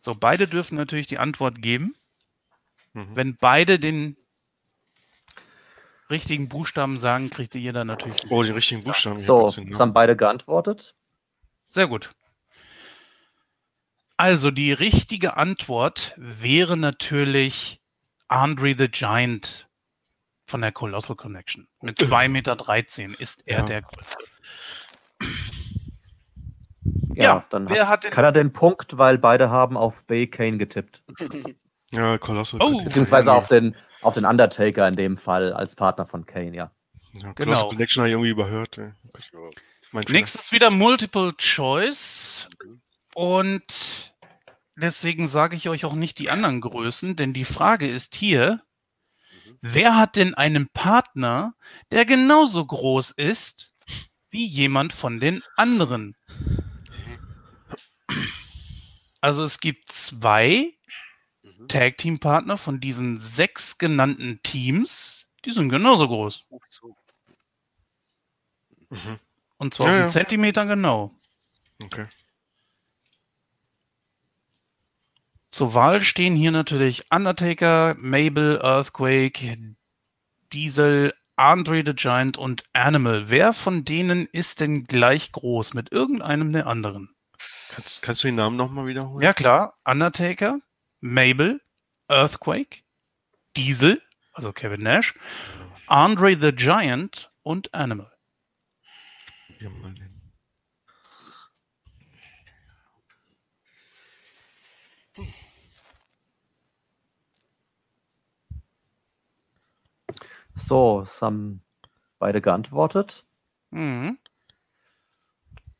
So, 0.00 0.12
beide 0.18 0.48
dürfen 0.48 0.76
natürlich 0.76 1.06
die 1.06 1.18
Antwort 1.18 1.62
geben. 1.62 1.94
Mhm. 2.92 3.14
Wenn 3.14 3.36
beide 3.36 3.78
den 3.78 4.16
richtigen 6.10 6.48
Buchstaben 6.48 6.98
sagen, 6.98 7.30
kriegt 7.30 7.54
jeder 7.54 7.84
natürlich. 7.84 8.30
Oh, 8.30 8.42
die 8.42 8.50
richtigen 8.50 8.82
Buchstaben. 8.82 9.20
So, 9.20 9.46
jetzt 9.46 9.56
den 9.56 9.64
es 9.64 9.70
Namen. 9.72 9.80
haben 9.80 9.94
beide 9.94 10.16
geantwortet. 10.16 10.94
Sehr 11.68 11.86
gut. 11.86 12.10
Also 14.16 14.50
die 14.50 14.72
richtige 14.72 15.36
Antwort 15.36 16.14
wäre 16.16 16.76
natürlich 16.76 17.81
Andre 18.32 18.74
the 18.76 18.88
Giant 18.88 19.68
von 20.46 20.60
der 20.62 20.72
Colossal 20.72 21.16
Connection. 21.16 21.68
Mit 21.82 21.98
2,13 21.98 22.28
Meter 23.08 23.20
ist 23.20 23.46
er 23.46 23.60
Ja. 23.60 23.64
der 23.64 23.82
größte. 23.82 24.24
Ja, 27.14 27.22
Ja, 27.24 27.44
dann 27.50 27.68
wer 27.68 27.84
hat, 27.88 27.90
hat 27.98 28.04
den- 28.04 28.10
kann 28.10 28.24
er 28.24 28.32
den 28.32 28.52
Punkt, 28.52 28.96
weil 28.98 29.18
beide 29.18 29.50
haben 29.50 29.76
auf 29.76 30.04
Bay 30.04 30.26
Kane 30.26 30.58
getippt. 30.58 31.02
Ja, 31.94 32.16
Colossal. 32.16 32.58
Oh. 32.58 32.64
Connection. 32.64 32.84
Beziehungsweise 32.86 33.32
auf 33.34 33.48
den, 33.48 33.76
auf 34.00 34.14
den 34.14 34.24
Undertaker 34.24 34.88
in 34.88 34.94
dem 34.94 35.18
Fall 35.18 35.52
als 35.52 35.76
Partner 35.76 36.06
von 36.06 36.24
Kane, 36.24 36.56
ja. 36.56 36.70
Ja, 37.12 37.32
Genau. 37.32 37.34
Colossal 37.34 37.68
Connection 37.68 38.00
habe 38.00 38.08
ich 38.08 38.12
irgendwie 38.14 38.30
überhört. 38.30 38.76
Fehler. 38.76 38.94
Nächstes 40.08 40.52
wieder 40.52 40.70
Multiple 40.70 41.34
Choice. 41.36 42.48
Und 43.14 44.11
deswegen 44.76 45.26
sage 45.26 45.56
ich 45.56 45.68
euch 45.68 45.84
auch 45.84 45.94
nicht 45.94 46.18
die 46.18 46.30
anderen 46.30 46.60
Größen, 46.60 47.16
denn 47.16 47.32
die 47.32 47.44
Frage 47.44 47.88
ist 47.88 48.14
hier, 48.14 48.62
wer 49.60 49.96
hat 49.96 50.16
denn 50.16 50.34
einen 50.34 50.68
Partner, 50.68 51.54
der 51.90 52.04
genauso 52.04 52.64
groß 52.64 53.10
ist 53.12 53.74
wie 54.30 54.46
jemand 54.46 54.92
von 54.92 55.20
den 55.20 55.42
anderen? 55.56 56.16
Also 59.20 59.44
es 59.44 59.60
gibt 59.60 59.92
zwei 59.92 60.74
Mhm. 61.44 61.68
Tag-Team-Partner 61.68 62.56
von 62.56 62.80
diesen 62.80 63.18
sechs 63.18 63.78
genannten 63.78 64.40
Teams, 64.42 65.28
die 65.44 65.50
sind 65.50 65.68
genauso 65.70 66.06
groß. 66.06 66.44
Mhm. 68.90 69.18
Und 69.58 69.74
zwar 69.74 69.86
Ja, 69.86 69.92
auf 69.92 69.96
ja. 69.96 70.02
einen 70.02 70.10
Zentimeter 70.10 70.66
genau. 70.66 71.14
Okay. 71.82 72.06
Zur 75.52 75.74
Wahl 75.74 76.00
stehen 76.00 76.34
hier 76.34 76.50
natürlich 76.50 77.12
Undertaker, 77.12 77.94
Mabel, 77.98 78.58
Earthquake, 78.62 79.76
Diesel, 80.50 81.14
Andre 81.36 81.82
the 81.84 81.92
Giant 81.94 82.38
und 82.38 82.64
Animal. 82.72 83.28
Wer 83.28 83.52
von 83.52 83.84
denen 83.84 84.26
ist 84.32 84.60
denn 84.60 84.84
gleich 84.84 85.30
groß 85.30 85.74
mit 85.74 85.92
irgendeinem 85.92 86.54
der 86.54 86.66
anderen? 86.66 87.14
Kannst, 87.68 88.00
kannst 88.00 88.24
du 88.24 88.28
den 88.28 88.36
Namen 88.36 88.56
nochmal 88.56 88.86
wiederholen? 88.86 89.20
Ja 89.20 89.34
klar, 89.34 89.78
Undertaker, 89.84 90.58
Mabel, 91.00 91.60
Earthquake, 92.08 92.80
Diesel, 93.54 94.00
also 94.32 94.54
Kevin 94.54 94.82
Nash, 94.82 95.14
Andre 95.86 96.34
the 96.40 96.52
Giant 96.52 97.30
und 97.42 97.74
Animal. 97.74 98.10
Ja, 99.60 99.68
mal 99.68 99.92
den. 99.92 100.11
So, 110.54 111.02
es 111.02 111.20
haben 111.22 111.62
beide 112.18 112.40
geantwortet. 112.40 113.24
Mhm. 113.70 114.18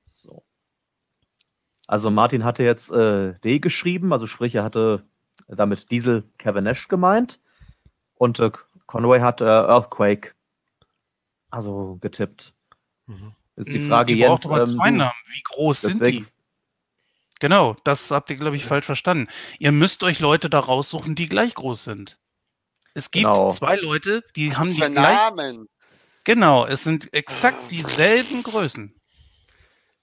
So. 0.08 0.44
Also 1.86 2.10
Martin 2.10 2.44
hatte 2.44 2.62
jetzt 2.62 2.90
äh, 2.90 3.34
D 3.40 3.58
geschrieben, 3.58 4.12
also 4.12 4.26
sprich, 4.26 4.54
er 4.54 4.64
hatte 4.64 5.04
damit 5.48 5.90
Diesel 5.90 6.24
Kevin 6.38 6.64
Nash 6.64 6.88
gemeint. 6.88 7.38
Und 8.14 8.38
äh, 8.40 8.50
Conway 8.86 9.20
hat 9.20 9.40
äh, 9.40 9.44
Earthquake 9.44 10.32
also 11.50 11.98
getippt. 12.00 12.54
Mhm. 13.06 13.32
Ist 13.56 13.70
die 13.70 13.78
Mm, 13.80 13.88
Frage, 13.88 14.12
ihr 14.14 14.28
Jens. 14.28 14.46
aber 14.46 14.60
ähm, 14.60 14.66
zwei 14.66 14.90
Namen. 14.90 15.12
Wie 15.28 15.42
groß 15.42 15.80
sind 15.82 16.00
deswegen- 16.00 16.24
die? 16.24 16.32
Genau, 17.40 17.76
das 17.84 18.10
habt 18.12 18.30
ihr, 18.30 18.36
glaube 18.36 18.54
ich, 18.56 18.64
falsch 18.64 18.86
verstanden. 18.86 19.26
Ihr 19.58 19.72
müsst 19.72 20.04
euch 20.04 20.20
Leute 20.20 20.48
da 20.48 20.60
raussuchen, 20.60 21.16
die 21.16 21.28
gleich 21.28 21.54
groß 21.56 21.82
sind. 21.84 22.16
Es 22.94 23.10
gibt 23.10 23.24
Genau. 23.26 23.50
zwei 23.50 23.76
Leute, 23.76 24.22
die 24.36 24.50
Was 24.50 24.58
haben 24.58 24.70
die. 24.70 24.80
Namen? 24.88 25.66
Genau, 26.24 26.66
es 26.66 26.84
sind 26.84 27.12
exakt 27.14 27.70
dieselben 27.70 28.42
Größen. 28.42 28.94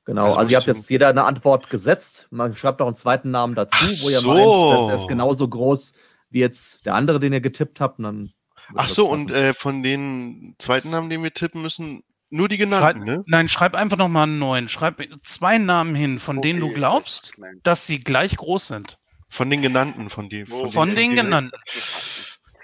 Genau, 0.06 0.26
Also 0.26 0.38
also 0.38 0.52
ihr 0.52 0.58
habt 0.58 0.68
jetzt 0.68 0.90
jeder 0.90 1.10
eine 1.10 1.24
Antwort 1.24 1.70
gesetzt. 1.70 2.28
Man 2.32 2.56
schreibt 2.56 2.82
auch 2.82 2.88
einen 2.88 2.96
zweiten 2.96 3.30
Namen 3.32 3.54
dazu, 3.56 3.78
Ach 3.80 3.90
wo 4.04 4.10
ihr 4.10 4.20
so. 4.20 4.34
meint, 4.34 4.90
das 4.92 5.02
ist 5.02 5.08
genauso 5.08 5.48
groß 5.48 5.94
wie 6.32 6.40
jetzt 6.40 6.86
der 6.86 6.96
andere, 6.96 7.20
den 7.20 7.32
ihr 7.34 7.42
getippt 7.42 7.80
habt. 7.80 8.00
Und 8.00 8.04
dann 8.06 8.18
wird 8.24 8.34
Ach 8.76 8.88
das 8.88 8.96
so, 8.96 9.08
und 9.08 9.32
äh, 9.32 9.54
von 9.54 9.84
den 9.84 10.56
zweiten 10.58 10.90
Namen, 10.90 11.10
den 11.10 11.22
wir 11.24 11.32
tippen 11.34 11.62
müssen, 11.62 12.02
nur 12.32 12.48
die 12.50 12.58
Schreib, 12.58 12.70
genannten, 12.96 13.04
ne? 13.06 13.24
Nein, 13.28 13.50
schreib 13.50 13.76
einfach 13.76 13.98
nochmal 13.98 14.24
einen 14.24 14.40
neuen. 14.40 14.68
Schreib 14.68 15.02
zwei 15.24 15.58
Namen 15.58 15.96
hin, 15.96 16.20
von 16.20 16.42
denen 16.42 16.60
du 16.60 16.68
Okay, 16.68 16.74
weiß 16.74 16.78
ich, 16.78 16.84
was 16.84 16.90
glaubst, 16.92 17.38
meine. 17.40 17.60
dass 17.64 17.86
sie 17.86 18.00
gleich 18.00 18.36
groß 18.36 18.68
sind. 18.68 18.98
Von 19.30 19.50
den 19.52 19.62
genannten, 19.62 20.10
von 20.10 20.28
die. 20.30 20.50
Wo- 20.50 20.70
Von 20.72 20.94
den 20.96 21.10
die- 21.12 21.16
genannten. 21.18 21.52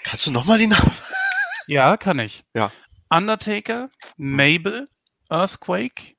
Kannst 0.06 0.28
du 0.28 0.32
nochmal 0.32 0.60
die 0.60 0.68
Namen? 0.68 0.96
Ja, 1.66 1.98
kann 1.98 2.20
ich. 2.20 2.46
Ja. 2.54 2.72
Undertaker, 3.10 3.90
Mabel, 4.18 4.88
Earthquake, 5.30 6.16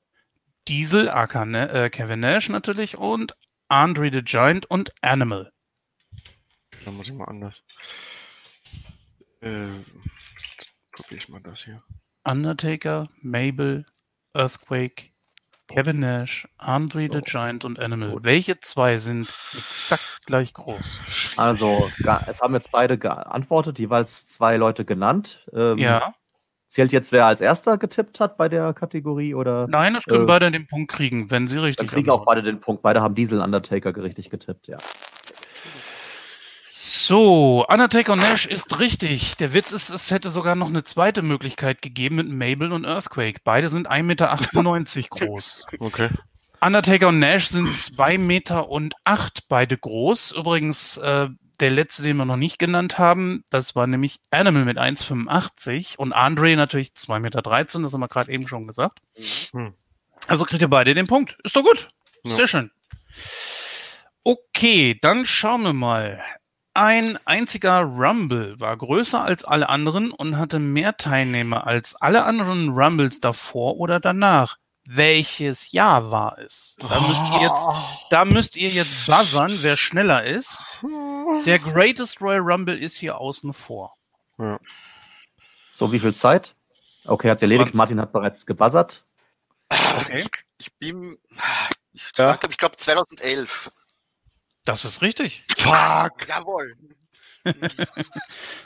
Diesel, 0.67 1.09
aka 1.09 1.45
äh, 1.45 1.89
Kevin 1.89 2.21
Nash 2.21 2.49
natürlich 2.49 2.97
und 2.97 3.37
Andre 3.69 4.11
the 4.13 4.23
Giant 4.23 4.67
und 4.67 4.93
Animal. 5.03 5.53
Dann 6.85 6.95
muss 6.95 7.07
ich 7.07 7.15
mal 7.15 7.27
anders. 7.27 7.63
Äh, 9.41 9.69
probier 10.91 11.19
ich 11.19 11.29
mal 11.29 11.41
das 11.41 11.65
hier. 11.65 11.81
Undertaker, 12.25 13.09
Mabel, 13.23 13.85
Earthquake, 14.35 15.13
Kevin 15.69 16.01
Nash, 16.01 16.47
Andre 16.59 17.01
the 17.01 17.09
So. 17.15 17.21
Giant 17.21 17.65
und 17.65 17.79
Animal. 17.81 18.11
Gut. 18.11 18.25
Welche 18.25 18.61
zwei 18.61 18.99
sind 18.99 19.35
exakt 19.57 20.05
gleich 20.27 20.53
groß? 20.55 21.01
Also, 21.37 21.91
es 22.29 22.41
haben 22.41 22.55
jetzt 22.55 22.71
beide 22.71 22.99
geantwortet, 22.99 23.79
jeweils 23.79 24.27
zwei 24.27 24.57
Leute 24.57 24.85
genannt. 24.85 25.45
Ähm, 25.53 25.79
Ja. 25.79 26.15
Zählt 26.69 26.91
jetzt, 26.91 27.13
wer 27.13 27.27
als 27.27 27.41
erster 27.41 27.79
getippt 27.79 28.19
hat 28.19 28.37
bei 28.37 28.49
der 28.49 28.73
Kategorie 28.75 29.35
oder? 29.37 29.69
Nein, 29.69 29.95
das 29.95 30.03
können 30.05 30.25
Äh, 30.25 30.27
beide 30.27 30.51
den 30.51 30.67
Punkt 30.67 30.91
kriegen, 30.91 31.31
wenn 31.31 31.47
sie 31.47 31.55
Dann 31.57 31.65
richtig 31.67 31.89
kriegen 31.89 32.11
auch 32.11 32.21
antworten. 32.21 32.41
beide 32.41 32.43
den 32.53 32.61
Punkt. 32.61 32.83
Beide 32.83 33.03
haben 33.03 33.15
Diesel 33.15 33.41
Undertaker 33.41 33.95
richtig 33.97 34.31
getippt, 34.31 34.67
ja. 34.67 34.77
So, 37.07 37.65
Undertaker 37.69 38.15
und 38.15 38.19
Nash 38.19 38.47
ist 38.47 38.81
richtig. 38.81 39.37
Der 39.37 39.55
Witz 39.55 39.71
ist, 39.71 39.91
es 39.91 40.11
hätte 40.11 40.29
sogar 40.29 40.57
noch 40.57 40.67
eine 40.67 40.83
zweite 40.83 41.23
Möglichkeit 41.23 41.81
gegeben 41.81 42.17
mit 42.17 42.29
Mabel 42.29 42.73
und 42.73 42.85
Earthquake. 42.85 43.43
Beide 43.45 43.69
sind 43.69 43.89
1,98 43.89 44.03
Meter 44.03 44.37
groß. 45.11 45.67
Okay. 45.79 46.09
Undertaker 46.61 47.07
und 47.07 47.21
Nash 47.21 47.47
sind 47.47 47.73
2 47.73 48.19
Meter 48.19 48.69
und 48.71 48.95
8 49.05 49.47
beide 49.49 49.79
groß. 49.79 50.33
Übrigens, 50.33 50.97
äh, 50.97 51.29
der 51.61 51.71
letzte, 51.71 52.03
den 52.03 52.17
wir 52.17 52.25
noch 52.25 52.37
nicht 52.37 52.59
genannt 52.59 52.99
haben, 52.99 53.45
das 53.51 53.77
war 53.77 53.87
nämlich 53.87 54.19
Animal 54.33 54.65
mit 54.65 54.77
1,85 54.77 55.99
und 55.99 56.13
Andre 56.13 56.57
natürlich 56.57 56.89
2,13 56.89 57.21
Meter, 57.21 57.41
das 57.43 57.93
haben 57.93 58.01
wir 58.01 58.09
gerade 58.09 58.33
eben 58.33 58.49
schon 58.49 58.67
gesagt. 58.67 58.99
Hm. 59.53 59.75
Also 60.27 60.45
kriegt 60.45 60.61
ihr 60.61 60.67
beide 60.67 60.93
den 60.93 61.07
Punkt. 61.07 61.39
Ist 61.45 61.55
doch 61.55 61.63
gut. 61.63 61.89
Ja. 62.25 62.35
Sehr 62.35 62.49
schön. 62.49 62.73
Okay, 64.25 64.99
dann 65.01 65.25
schauen 65.25 65.63
wir 65.63 65.73
mal. 65.73 66.21
Ein 66.77 67.19
einziger 67.25 67.81
Rumble 67.81 68.61
war 68.61 68.77
größer 68.77 69.23
als 69.25 69.45
alle 69.45 69.71
anderen 69.71 70.11
und 70.11 70.37
hatte 70.37 70.59
mehr 70.59 70.99
Teilnehmer 70.99 71.67
als 71.67 71.95
alle 71.95 72.25
anderen 72.25 72.69
Rumbles 72.69 73.21
davor 73.21 73.79
oder 73.79 73.99
danach. 73.99 74.59
Welches 74.87 75.73
Jahr 75.73 76.11
war 76.11 76.37
es? 76.39 76.77
Da 76.87 77.01
müsst 77.01 77.23
ihr 77.33 77.41
jetzt, 77.41 77.67
da 78.11 78.25
müsst 78.27 78.57
ihr 78.57 78.69
jetzt 78.69 79.07
buzzern, 79.07 79.57
wer 79.63 79.79
schneller 79.79 80.25
ist. 80.25 80.65
Der 81.47 81.59
Greatest 81.59 82.21
Royal 82.21 82.41
Rumble 82.43 82.79
ist 82.79 82.97
hier 82.97 83.17
außen 83.19 83.55
vor. 83.55 83.97
So, 85.73 85.91
wie 85.93 85.99
viel 85.99 86.15
Zeit? 86.15 86.55
Okay, 87.07 87.31
hat 87.31 87.39
sie 87.39 87.47
erledigt. 87.47 87.69
20. 87.75 87.77
Martin 87.79 88.01
hat 88.03 88.13
bereits 88.13 88.45
gebuzzert. 88.45 89.03
Okay. 89.71 90.19
Ich, 90.19 90.29
ich 90.59 90.75
bin. 90.79 91.17
Ich, 91.95 92.13
Ja. 92.19 92.37
ich 92.49 92.57
glaube 92.59 92.77
2011. 92.77 93.71
Das 94.67 94.85
ist 94.85 95.01
richtig. 95.01 95.45
Fuck! 95.57 96.29
Jawohl. 96.29 96.77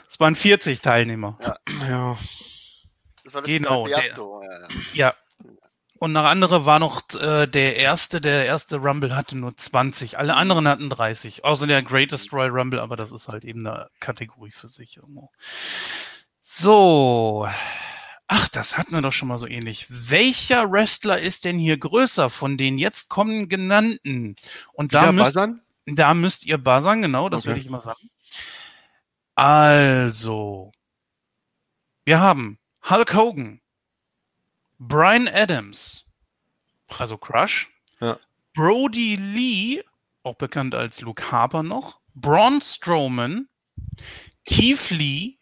Es 0.09 0.19
waren 0.19 0.35
40 0.35 0.81
Teilnehmer. 0.81 1.37
Ja. 1.87 2.17
Das 3.23 3.33
war 3.35 3.41
das 3.41 3.49
Genau, 3.49 3.85
Alberto. 3.85 4.41
Ja, 4.43 4.59
ja. 4.59 4.67
Ja. 4.93 5.15
Und 5.99 6.13
nach 6.13 6.25
andere 6.25 6.65
war 6.65 6.79
noch 6.79 7.01
äh, 7.13 7.45
der 7.45 7.75
erste, 7.75 8.19
der 8.19 8.47
erste 8.47 8.77
Rumble 8.77 9.15
hatte 9.15 9.37
nur 9.37 9.55
20. 9.55 10.17
Alle 10.17 10.35
anderen 10.35 10.67
hatten 10.67 10.89
30. 10.89 11.45
Außer 11.45 11.67
der 11.67 11.83
Greatest 11.83 12.33
Royal 12.33 12.49
Rumble, 12.49 12.79
aber 12.79 12.95
das 12.95 13.11
ist 13.11 13.27
halt 13.27 13.45
eben 13.45 13.65
eine 13.65 13.87
Kategorie 13.99 14.51
für 14.51 14.67
sich 14.67 14.97
irgendwo. 14.97 15.29
So. 16.41 17.47
Ach, 18.27 18.47
das 18.49 18.77
hatten 18.77 18.93
wir 18.93 19.01
doch 19.01 19.11
schon 19.11 19.27
mal 19.27 19.37
so 19.37 19.45
ähnlich. 19.45 19.85
Welcher 19.89 20.71
Wrestler 20.71 21.19
ist 21.19 21.45
denn 21.45 21.59
hier 21.59 21.77
größer 21.77 22.31
von 22.31 22.57
den 22.57 22.79
jetzt 22.79 23.09
kommenden 23.09 23.47
genannten? 23.47 24.35
Und 24.73 24.95
da 24.95 25.03
Wieder 25.03 25.11
müsst, 25.11 25.35
buzzern? 25.35 25.61
Da 25.85 26.13
müsst 26.13 26.45
ihr 26.45 26.57
buzzern, 26.57 27.01
genau, 27.01 27.29
das 27.29 27.41
Okay. 27.41 27.47
werde 27.49 27.59
ich 27.61 27.67
immer 27.67 27.81
sagen. 27.81 28.09
Also, 29.35 30.71
wir 32.05 32.19
haben 32.19 32.59
Hulk 32.89 33.13
Hogan, 33.13 33.61
Brian 34.79 35.27
Adams, 35.27 36.05
also 36.87 37.17
Crush, 37.17 37.69
Ja. 37.99 38.19
Brody 38.53 39.15
Lee, 39.15 39.83
auch 40.23 40.35
bekannt 40.35 40.75
als 40.75 41.01
Luke 41.01 41.31
Harper 41.31 41.63
noch, 41.63 41.99
Braun 42.13 42.61
Strowman, 42.61 43.47
Keith 44.45 44.89
Lee 44.89 45.37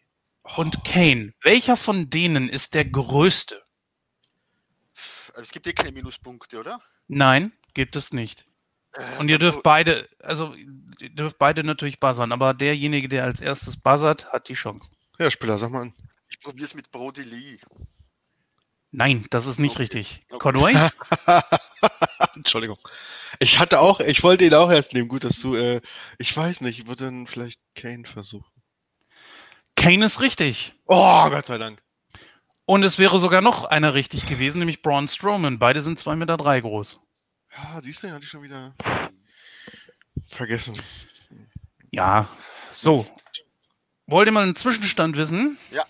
und 0.56 0.84
Kane. 0.84 1.34
Welcher 1.42 1.76
von 1.76 2.10
denen 2.10 2.48
ist 2.48 2.74
der 2.74 2.84
größte? 2.84 3.60
Also 5.30 5.42
es 5.42 5.52
gibt 5.52 5.66
hier 5.66 5.74
keine 5.74 5.92
Minuspunkte, 5.92 6.58
oder? 6.60 6.80
Nein, 7.08 7.52
gibt 7.74 7.96
es 7.96 8.12
nicht. 8.12 8.46
Und 9.18 9.28
ihr 9.28 9.38
dürft 9.38 9.62
beide, 9.62 10.08
also 10.20 10.54
ihr 10.54 11.10
dürft 11.10 11.38
beide 11.38 11.62
natürlich 11.62 12.00
buzzern, 12.00 12.32
aber 12.32 12.54
derjenige, 12.54 13.08
der 13.08 13.24
als 13.24 13.40
erstes 13.40 13.76
buzzert, 13.76 14.32
hat 14.32 14.48
die 14.48 14.54
Chance. 14.54 14.90
Ja, 15.18 15.30
Spieler, 15.30 15.58
sag 15.58 15.70
mal 15.70 15.82
an. 15.82 15.92
Ich 16.28 16.40
probiere 16.40 16.64
es 16.64 16.74
mit 16.74 16.90
Brody 16.90 17.22
Lee. 17.22 17.58
Nein, 18.92 19.26
das 19.30 19.46
ist 19.46 19.58
nicht 19.58 19.72
Okay. 19.72 19.82
richtig. 19.82 20.24
Okay. 20.30 20.38
Conway? 20.40 20.90
Entschuldigung. 22.34 22.78
Ich 23.38 23.58
hatte 23.58 23.80
auch, 23.80 24.00
ich 24.00 24.22
wollte 24.22 24.44
ihn 24.44 24.54
auch 24.54 24.70
erst 24.70 24.92
nehmen. 24.92 25.08
Gut, 25.08 25.22
dass 25.24 25.38
du, 25.38 25.54
äh, 25.54 25.80
ich 26.18 26.36
weiß 26.36 26.60
nicht, 26.62 26.80
ich 26.80 26.86
würde 26.86 27.04
dann 27.04 27.26
vielleicht 27.26 27.60
Kane 27.76 28.04
versuchen. 28.06 28.50
Kane 29.76 30.04
ist 30.04 30.20
richtig. 30.20 30.74
Oh, 30.86 31.30
Gott 31.30 31.46
sei 31.46 31.58
Dank. 31.58 31.80
Und 32.66 32.82
es 32.82 32.98
wäre 32.98 33.18
sogar 33.18 33.40
noch 33.40 33.64
einer 33.64 33.94
richtig 33.94 34.26
gewesen, 34.26 34.58
nämlich 34.58 34.82
Braun 34.82 35.08
Strowman. 35.08 35.58
Beide 35.58 35.80
sind 35.82 35.98
2,3 35.98 36.16
Meter 36.16 36.36
drei 36.36 36.60
groß. 36.60 37.00
Ja, 37.62 37.80
siehst 37.80 38.02
du, 38.02 38.10
hatte 38.10 38.24
ich 38.24 38.30
schon 38.30 38.42
wieder 38.42 38.74
vergessen. 40.28 40.80
Ja, 41.90 42.28
so. 42.70 43.06
Wollt 44.06 44.26
ihr 44.28 44.32
mal 44.32 44.42
einen 44.42 44.56
Zwischenstand 44.56 45.16
wissen? 45.16 45.58
Ja. 45.70 45.84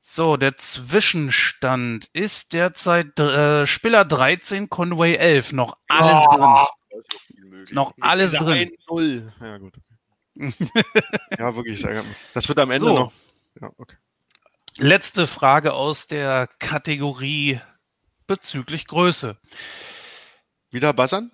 So, 0.00 0.36
der 0.36 0.56
Zwischenstand 0.56 2.08
ist 2.12 2.52
derzeit 2.52 3.18
äh, 3.18 3.66
Spieler 3.66 4.04
13, 4.04 4.68
Conway 4.70 5.14
11. 5.16 5.52
Noch 5.52 5.76
alles 5.88 6.24
Oh. 6.28 6.36
drin. 6.36 6.40
Noch 6.40 7.12
viel 7.26 7.44
möglich. 7.46 7.74
Noch 7.74 7.92
alles 8.00 8.32
drin. 8.32 8.70
1-0. 8.88 9.32
Ja, 9.40 9.58
gut. 9.58 9.74
ja, 11.38 11.56
wirklich. 11.56 11.84
Das 12.34 12.48
wird 12.48 12.58
am 12.58 12.70
Ende 12.70 12.86
So. 12.86 12.94
noch. 12.94 13.12
Ja, 13.60 13.70
okay. 13.78 13.96
Letzte 14.78 15.26
Frage 15.26 15.72
aus 15.72 16.06
der 16.06 16.48
Kategorie 16.58 17.60
bezüglich 18.26 18.86
Größe. 18.86 19.38
Wieder 20.76 20.92
buzzern? 20.92 21.30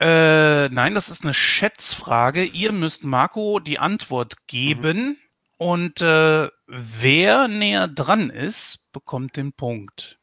Äh, 0.00 0.70
nein, 0.70 0.94
das 0.94 1.10
ist 1.10 1.22
eine 1.22 1.34
Schätzfrage. 1.34 2.44
Ihr 2.44 2.72
müsst 2.72 3.04
Marco 3.04 3.60
die 3.60 3.78
Antwort 3.78 4.46
geben 4.46 5.18
und 5.58 6.00
äh, 6.00 6.48
wer 6.66 7.48
näher 7.48 7.88
dran 7.88 8.30
ist, 8.30 8.90
bekommt 8.92 9.36
den 9.36 9.52
Punkt. 9.52 10.18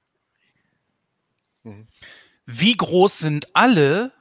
Mhm. 1.62 1.88
Wie 2.48 2.76
groß 2.76 3.20
sind 3.20 3.56
alle 3.56 4.12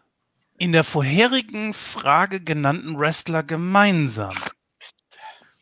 in 0.59 0.73
der 0.73 0.85
vorherigen 0.85 1.73
Frage 1.73 2.41
genannten 2.41 2.99
Wrestler 2.99 3.43
gemeinsam? 3.43 4.37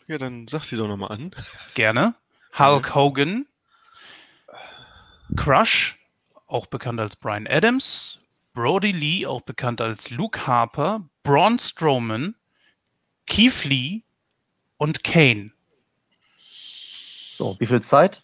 Ja, 0.09 0.19
dann 0.19 0.49
sag 0.49 0.65
sie 0.65 0.77
doch 0.77 0.89
nochmal 0.89 1.13
an. 1.13 1.31
Gerne. 1.75 2.17
Hulk 2.59 2.93
Hogan, 2.93 3.47
Crush, 5.37 5.97
auch 6.47 6.67
bekannt 6.67 7.01
als 7.01 7.17
Brian 7.17 7.47
Adams, 7.47 8.21
Brody 8.55 8.93
Lee, 8.93 9.27
auch 9.27 9.43
bekannt 9.43 9.81
als 9.81 10.11
Luke 10.11 10.47
Harper, 10.47 11.09
Braun 11.23 11.59
Strowman, 11.59 12.35
Keith 13.27 13.65
Lee 13.65 14.03
und 14.79 15.05
Kane. 15.05 15.53
So, 17.31 17.57
wie 17.59 17.67
viel 17.67 17.83
Zeit? 17.83 18.23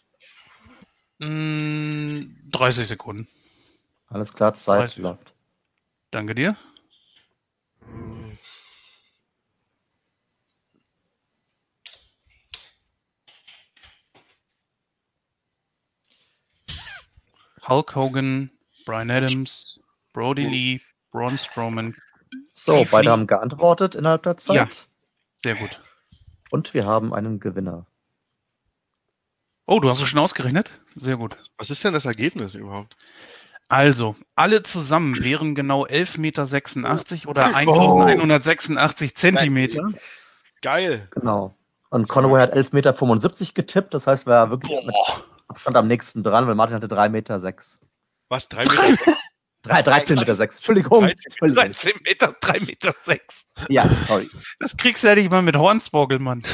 Mm, 1.18 2.22
30 2.50 2.88
Sekunden. 2.88 3.28
Alles 4.08 4.32
klar, 4.32 4.54
Zeit 4.54 4.80
30. 4.80 5.02
läuft. 5.02 5.32
Danke 6.10 6.34
dir. 6.34 6.56
Hulk 17.66 17.94
Hogan, 17.94 18.50
Brian 18.84 19.10
Adams, 19.10 19.80
Brody 20.12 20.44
Lee, 20.44 20.80
Braun 21.10 21.38
Strowman. 21.38 21.94
So, 22.54 22.78
Keith 22.78 22.90
beide 22.90 23.04
Lee. 23.04 23.10
haben 23.10 23.26
geantwortet 23.26 23.94
innerhalb 23.94 24.22
der 24.24 24.36
Zeit. 24.36 24.56
Ja. 24.56 24.68
Sehr 25.38 25.54
gut. 25.56 25.80
Und 26.50 26.74
wir 26.74 26.86
haben 26.86 27.14
einen 27.14 27.40
Gewinner. 27.40 27.86
Oh, 29.66 29.80
du 29.80 29.88
hast 29.88 30.00
es 30.00 30.08
schon 30.08 30.18
ausgerechnet? 30.18 30.80
Sehr 30.94 31.16
gut. 31.16 31.36
Was 31.56 31.70
ist 31.70 31.82
denn 31.84 31.92
das 31.92 32.04
Ergebnis 32.04 32.54
überhaupt? 32.54 32.96
Also, 33.68 34.16
alle 34.34 34.62
zusammen 34.62 35.22
wären 35.22 35.54
genau 35.54 35.86
11,86 35.86 36.18
Meter 36.20 37.28
oder 37.30 37.56
1186 37.56 39.14
Zentimeter. 39.14 39.92
Geil. 40.60 41.08
Genau. 41.10 41.54
Und 41.88 42.08
Conway 42.08 42.40
hat 42.40 42.54
11,75 42.54 42.72
Meter 42.74 43.52
getippt. 43.54 43.94
Das 43.94 44.06
heißt, 44.06 44.26
wir 44.26 44.50
wirklich 44.50 44.84
mit 44.84 44.94
Abstand 45.52 45.76
am 45.76 45.86
nächsten 45.86 46.22
dran, 46.22 46.46
weil 46.46 46.54
Martin 46.54 46.76
hatte 46.76 46.86
3,6 46.86 47.08
Meter. 47.10 47.40
Sechs. 47.40 47.80
Was? 48.28 48.48
Drei 48.48 48.62
Meter? 48.62 49.16
Drei- 49.62 49.82
13 49.82 50.18
Meter. 50.18 50.34
Sechs. 50.34 50.56
Entschuldigung. 50.56 51.02
13 51.02 51.18
Entschuldigung. 51.26 51.64
13 51.64 51.92
Meter, 52.04 52.26
3,6 52.40 52.66
Meter. 52.66 52.94
Sechs. 53.02 53.44
Ja, 53.68 53.88
sorry. 54.08 54.28
Das 54.58 54.76
kriegst 54.76 55.04
du 55.04 55.08
ja 55.08 55.14
nicht 55.14 55.30
mal 55.30 55.42
mit 55.42 55.56
Hornsboggle, 55.56 56.18
Mann. 56.18 56.42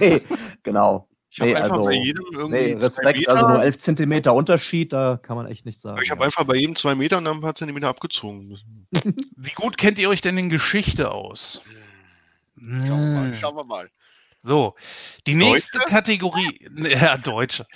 Nee, 0.00 0.22
genau. 0.62 1.08
Ich 1.30 1.40
habe 1.40 1.50
Nee, 1.50 1.56
einfach 1.56 1.76
also, 1.76 1.84
bei 1.88 1.92
jedem 1.94 2.24
irgendwie. 2.32 2.56
Nee, 2.56 2.72
Respekt. 2.74 3.18
Meter, 3.18 3.32
Also 3.32 3.48
nur 3.48 3.62
11 3.62 3.78
Zentimeter 3.78 4.34
Unterschied, 4.34 4.92
da 4.92 5.18
kann 5.22 5.36
man 5.36 5.46
echt 5.46 5.64
nichts 5.66 5.82
sagen. 5.82 6.00
ich 6.02 6.10
habe 6.10 6.24
einfach 6.24 6.44
bei 6.44 6.56
jedem 6.56 6.74
zwei 6.76 6.94
Meter 6.94 7.18
und 7.18 7.24
dann 7.26 7.36
ein 7.36 7.40
paar 7.42 7.54
Zentimeter 7.54 7.88
abgezogen. 7.88 8.58
Wie 9.36 9.52
gut 9.54 9.76
kennt 9.78 9.98
ihr 9.98 10.08
euch 10.08 10.20
denn 10.20 10.36
in 10.38 10.48
Geschichte 10.48 11.10
aus? 11.12 11.60
Schauen 12.58 12.86
wir 12.88 13.20
mal. 13.20 13.34
Schauen 13.34 13.56
wir 13.56 13.66
mal. 13.66 13.90
So, 14.42 14.74
die 15.26 15.34
nächste 15.34 15.78
Deutsche? 15.78 15.90
Kategorie, 15.90 16.68
ja, 16.76 17.16
Deutsche. 17.16 17.66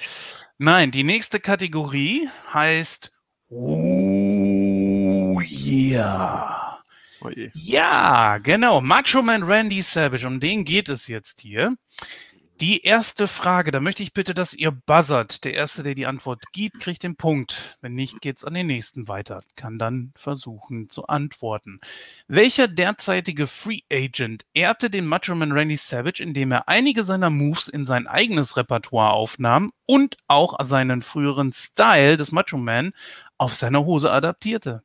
Nein, 0.60 0.90
die 0.90 1.04
nächste 1.04 1.38
Kategorie 1.38 2.28
heißt 2.52 3.12
Oh 3.48 5.40
yeah. 5.40 6.80
Oh 7.20 7.28
je. 7.30 7.50
Ja, 7.54 8.38
genau. 8.38 8.80
Macho 8.80 9.22
Man 9.22 9.44
Randy 9.44 9.82
Savage, 9.82 10.26
um 10.26 10.40
den 10.40 10.64
geht 10.64 10.88
es 10.88 11.06
jetzt 11.06 11.42
hier. 11.42 11.76
Die 12.60 12.82
erste 12.82 13.28
Frage, 13.28 13.70
da 13.70 13.78
möchte 13.78 14.02
ich 14.02 14.12
bitte, 14.12 14.34
dass 14.34 14.52
ihr 14.52 14.72
buzzert. 14.72 15.44
Der 15.44 15.54
Erste, 15.54 15.84
der 15.84 15.94
die 15.94 16.06
Antwort 16.06 16.42
gibt, 16.52 16.80
kriegt 16.80 17.04
den 17.04 17.14
Punkt. 17.14 17.78
Wenn 17.80 17.94
nicht, 17.94 18.20
geht's 18.20 18.42
an 18.44 18.54
den 18.54 18.66
nächsten 18.66 19.06
weiter. 19.06 19.44
Kann 19.54 19.78
dann 19.78 20.12
versuchen 20.16 20.90
zu 20.90 21.06
antworten. 21.06 21.80
Welcher 22.26 22.66
derzeitige 22.66 23.46
Free 23.46 23.82
Agent 23.92 24.44
ehrte 24.54 24.90
den 24.90 25.06
Macho 25.06 25.36
Man 25.36 25.52
Randy 25.52 25.76
Savage, 25.76 26.20
indem 26.20 26.50
er 26.50 26.66
einige 26.68 27.04
seiner 27.04 27.30
Moves 27.30 27.68
in 27.68 27.86
sein 27.86 28.08
eigenes 28.08 28.56
Repertoire 28.56 29.12
aufnahm 29.12 29.72
und 29.86 30.16
auch 30.26 30.56
seinen 30.64 31.02
früheren 31.02 31.52
Style 31.52 32.16
des 32.16 32.32
Macho 32.32 32.58
Man 32.58 32.92
auf 33.36 33.54
seiner 33.54 33.84
Hose 33.84 34.10
adaptierte? 34.10 34.82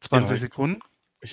20 0.00 0.36
Ja. 0.36 0.40
Sekunden. 0.40 0.80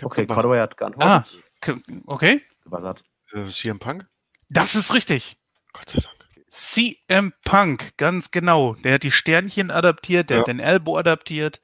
Okay. 0.01 0.25
Cordway 0.25 0.59
hat 0.59 0.77
geantwortet. 0.77 1.43
Ah, 1.67 1.73
okay. 2.07 2.41
Gebuzzert. 2.63 3.03
Äh, 3.33 3.49
CM 3.49 3.79
Punk? 3.79 4.07
Das 4.49 4.75
ist 4.75 4.93
richtig. 4.93 5.37
Gott 5.73 5.89
sei 5.89 5.99
Dank. 5.99 6.13
CM 6.49 7.33
Punk, 7.43 7.97
ganz 7.97 8.29
genau. 8.31 8.75
Der 8.75 8.95
hat 8.95 9.03
die 9.03 9.11
Sternchen 9.11 9.71
adaptiert, 9.71 10.29
der 10.29 10.37
Ja. 10.37 10.41
hat 10.41 10.47
den 10.47 10.59
Elbow 10.59 10.97
adaptiert. 10.97 11.61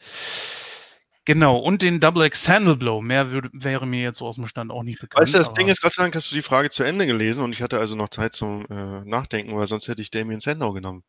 Genau, 1.26 1.58
und 1.58 1.84
den 1.84 2.00
Double 2.00 2.26
X 2.26 2.48
Handle 2.50 2.76
Blow. 2.76 3.02
Mehr 3.02 3.30
würde, 3.30 3.50
wäre 3.54 3.86
mir 3.86 4.02
jetzt 4.02 4.18
so 4.18 4.26
aus 4.26 4.36
dem 4.38 4.48
Stand 4.48 4.72
auch 4.72 4.82
nicht 4.82 5.00
bekannt. 5.00 5.22
Weißt 5.22 5.36
du, 5.36 5.38
das 5.38 5.54
Ding 5.54 5.68
ist, 5.68 5.80
Gott 5.82 5.94
sei 5.94 6.02
Dank 6.02 6.16
hast 6.16 6.32
du 6.32 6.36
die 6.36 6.42
Frage 6.42 6.72
zu 6.72 6.82
Ende 6.84 7.06
gelesen 7.06 7.44
und 7.44 7.52
ich 7.54 7.62
hatte 7.62 7.78
also 7.80 7.96
noch 7.96 8.10
Zeit 8.10 8.34
zum 8.34 8.66
äh, 8.72 9.06
Nachdenken, 9.06 9.56
weil 9.56 9.68
sonst 9.68 9.88
hätte 9.88 10.02
ich 10.02 10.10
Damien 10.10 10.40
Sandow 10.40 10.74
genommen. 10.74 11.04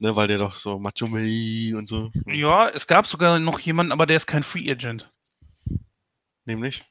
Ne, 0.00 0.16
weil 0.16 0.26
der 0.28 0.38
doch 0.38 0.56
so 0.56 0.78
Macho 0.78 1.06
und 1.06 1.88
so. 1.88 2.10
Ja, 2.26 2.68
es 2.68 2.86
gab 2.88 3.06
sogar 3.06 3.38
noch 3.38 3.58
jemanden, 3.60 3.92
aber 3.92 4.06
der 4.06 4.16
ist 4.16 4.26
kein 4.26 4.42
Free 4.44 4.70
Agent. 4.70 5.08
Nämlich? 6.44 6.84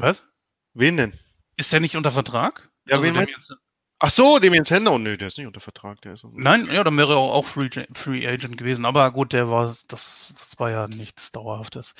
Was? 0.00 0.24
Wen 0.74 0.96
denn? 0.96 1.18
Ist 1.56 1.72
der 1.72 1.80
nicht 1.80 1.96
unter 1.96 2.12
Vertrag? 2.12 2.70
Ja, 2.86 2.96
Also 2.96 3.06
wen 3.08 3.14
meinst 3.14 3.32
jetzt- 3.34 3.54
Ach 4.02 4.08
so, 4.08 4.38
Damien 4.38 4.64
Sandow. 4.64 4.96
Nö, 4.96 5.18
der 5.18 5.28
ist 5.28 5.36
nicht 5.36 5.46
unter 5.46 5.60
Vertrag. 5.60 6.00
Der 6.00 6.14
ist 6.14 6.24
Nein, 6.32 6.70
ja, 6.72 6.82
dann 6.82 6.96
wäre 6.96 7.12
er 7.12 7.16
auch 7.18 7.46
Free, 7.46 7.68
Free 7.92 8.26
Agent 8.26 8.56
gewesen. 8.56 8.86
Aber 8.86 9.10
gut, 9.10 9.34
der 9.34 9.50
war, 9.50 9.66
das, 9.66 9.84
das 10.38 10.58
war 10.58 10.70
ja 10.70 10.86
nichts 10.88 11.32
Dauerhaftes. 11.32 11.94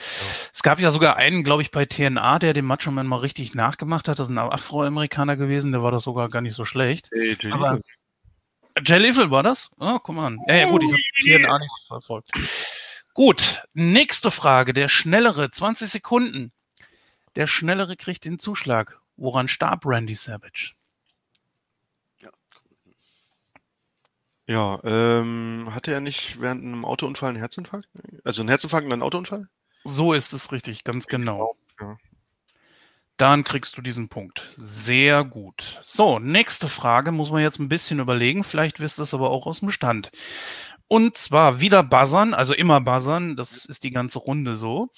Es 0.51 0.63
gab 0.63 0.81
ja 0.81 0.91
sogar 0.91 1.17
einen, 1.17 1.45
glaube 1.45 1.61
ich, 1.61 1.71
bei 1.71 1.85
TNA, 1.85 2.39
der 2.39 2.55
dem 2.55 2.65
Macho 2.65 2.91
Man 2.91 3.07
mal 3.07 3.17
richtig 3.19 3.55
nachgemacht 3.55 4.09
hat. 4.09 4.19
Das 4.19 4.29
ist 4.29 4.35
ein 4.35 4.39
Afroamerikaner 4.39 5.37
gewesen, 5.37 5.73
der 5.73 5.83
war 5.83 5.93
das 5.93 6.05
sogar 6.05 6.31
gar 6.31 6.41
nicht 6.41 6.55
so 6.55 6.65
schlecht. 6.65 7.11
Hey, 7.13 7.37
Aber-. 7.51 7.81
Jay 8.83 8.97
Lethal 8.97 9.31
war 9.31 9.43
das? 9.43 9.69
Oh, 9.79 9.99
guck 9.99 10.15
mal 10.15 10.29
an. 10.29 10.39
Ja, 10.49 10.55
ja, 10.55 10.71
gut, 10.71 10.83
ich 10.83 10.91
habe 10.91 11.43
TNA 11.43 11.59
nicht 11.59 11.87
verfolgt. 11.87 12.31
Gut, 13.13 13.63
nächste 13.75 14.31
Frage. 14.31 14.73
Der 14.73 14.89
Schnellere, 14.89 15.51
20 15.51 15.91
Sekunden. 15.91 16.51
Der 17.37 17.47
Schnellere 17.47 17.97
kriegt 17.97 18.25
den 18.25 18.39
Zuschlag. 18.39 19.01
Woran 19.17 19.49
starb 19.49 19.85
Randy 19.87 20.15
Savage? 20.15 20.75
Ja, 24.47 24.81
ähm, 24.83 25.69
hatte 25.71 25.93
er 25.93 26.01
nicht 26.01 26.41
während 26.41 26.65
einem 26.65 26.85
Autounfall 26.85 27.29
einen 27.29 27.39
Herzinfarkt? 27.39 27.89
Also 28.25 28.43
einen 28.43 28.49
Herzinfarkt 28.49 28.85
und 28.85 28.93
einen 28.93 29.03
Autounfall? 29.03 29.49
So 29.85 30.13
ist 30.13 30.33
es 30.33 30.51
richtig, 30.51 30.83
ganz 30.83 31.07
genau. 31.07 31.57
Ja. 31.81 31.97
Dann 33.17 33.45
kriegst 33.45 33.77
du 33.77 33.83
diesen 33.83 34.09
Punkt. 34.09 34.55
Sehr 34.57 35.25
gut. 35.25 35.79
So, 35.83 36.19
nächste 36.19 36.67
Frage 36.69 37.13
muss 37.13 37.31
man 37.31 37.43
jetzt 37.43 37.61
ein 37.61 37.69
bisschen 37.69 38.01
überlegen. 38.01 38.43
Vielleicht 38.43 38.81
wisst 38.81 38.99
ihr 38.99 39.05
es 39.05 39.15
aber 39.15 39.31
auch 39.31 39.47
aus 39.47 39.61
dem 39.61 39.71
Stand. 39.71 40.11
Und 40.93 41.17
zwar 41.17 41.61
wieder 41.61 41.85
buzzern, 41.85 42.35
also 42.35 42.53
immer 42.53 42.81
buzzern, 42.81 43.37
das 43.37 43.65
ist 43.65 43.85
die 43.85 43.93
ganze 43.93 44.19
Runde 44.19 44.57
so. 44.57 44.91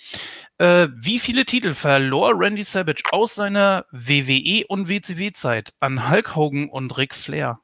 Äh, 0.56 0.88
wie 0.94 1.18
viele 1.18 1.44
Titel 1.44 1.74
verlor 1.74 2.32
Randy 2.34 2.62
Savage 2.62 3.02
aus 3.10 3.34
seiner 3.34 3.84
WWE 3.92 4.64
und 4.68 4.88
WCW-Zeit 4.88 5.74
an 5.80 6.08
Hulk 6.08 6.34
Hogan 6.34 6.70
und 6.70 6.96
Ric 6.96 7.14
Flair? 7.14 7.60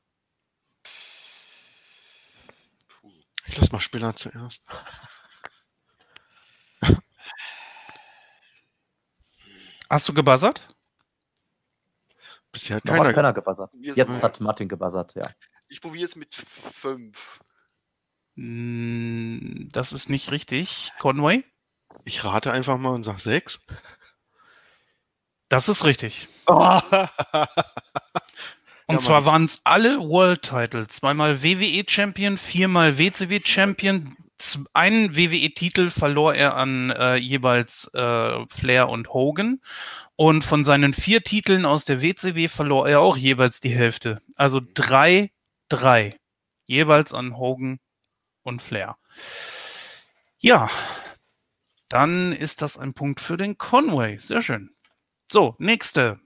Ich 3.47 3.57
lass 3.57 3.73
mal 3.73 3.81
Spinner 3.81 4.15
zuerst. 4.15 4.61
Hast 9.89 10.07
du 10.07 10.13
gebuzzert? 10.13 10.69
Bisher 12.53 12.77
hat 12.77 12.85
Noch 12.85 12.93
hat 12.93 13.01
keiner. 13.01 13.15
keiner 13.15 13.33
gebuzzert. 13.33 13.71
Jetzt 13.81 14.23
hat 14.23 14.39
Martin 14.41 14.69
gebuzzert, 14.69 15.15
ja. 15.15 15.23
Ich 15.71 15.81
probiere 15.81 16.05
es 16.05 16.15
mit 16.15 16.35
fünf. 16.35 17.41
Mm, 18.39 19.69
Das 19.73 19.93
ist 19.93 20.09
nicht 20.09 20.31
richtig. 20.31 20.93
Conway? 21.01 21.45
Ich 22.05 22.23
rate 22.25 22.53
einfach 22.53 22.79
mal 22.79 22.91
und 22.95 23.03
sag 23.05 23.19
sechs. 23.21 23.61
Das 25.49 25.69
ist 25.69 25.85
richtig. 25.85 26.29
Oh. 26.51 26.81
Und 28.91 28.95
Ja, 28.95 28.99
zwar 29.01 29.27
waren 29.27 29.45
es 29.45 29.61
alle 29.65 29.99
World 29.99 30.41
Titles. 30.41 30.89
Zweimal 30.89 31.43
WWE 31.43 31.85
Champion, 31.87 32.39
viermal 32.39 32.97
WCW 32.97 33.39
Champion. 33.45 34.17
Einen 34.73 35.15
WWE-Titel 35.15 35.91
verlor 35.91 36.35
er 36.35 36.55
an 36.57 36.89
äh, 36.91 37.17
jeweils 37.17 37.91
äh, 37.93 38.47
Flair 38.49 38.89
und 38.89 39.13
Hogan. 39.13 39.61
Und 40.17 40.43
von 40.43 40.65
seinen 40.65 40.95
vier 40.95 41.23
Titeln 41.23 41.67
aus 41.67 41.85
der 41.85 42.01
WCW 42.01 42.49
verlor 42.49 42.89
er 42.89 43.01
auch 43.01 43.19
jeweils 43.19 43.61
die 43.61 43.75
Hälfte. 43.77 44.23
Also 44.37 44.63
drei, 44.73 45.33
drei. 45.69 46.15
Jeweils 46.67 47.13
an 47.13 47.37
Hogan 47.37 47.79
und 48.49 48.63
Flair. 48.63 48.97
Ja, 50.39 50.71
dann 51.89 52.33
ist 52.33 52.63
das 52.63 52.77
ein 52.77 52.95
Punkt 52.95 53.21
für 53.21 53.37
den 53.37 53.59
Conway. 53.59 54.19
Sehr 54.19 54.43
schön. 54.43 54.71
So, 55.31 55.55
nächste. 55.59 56.21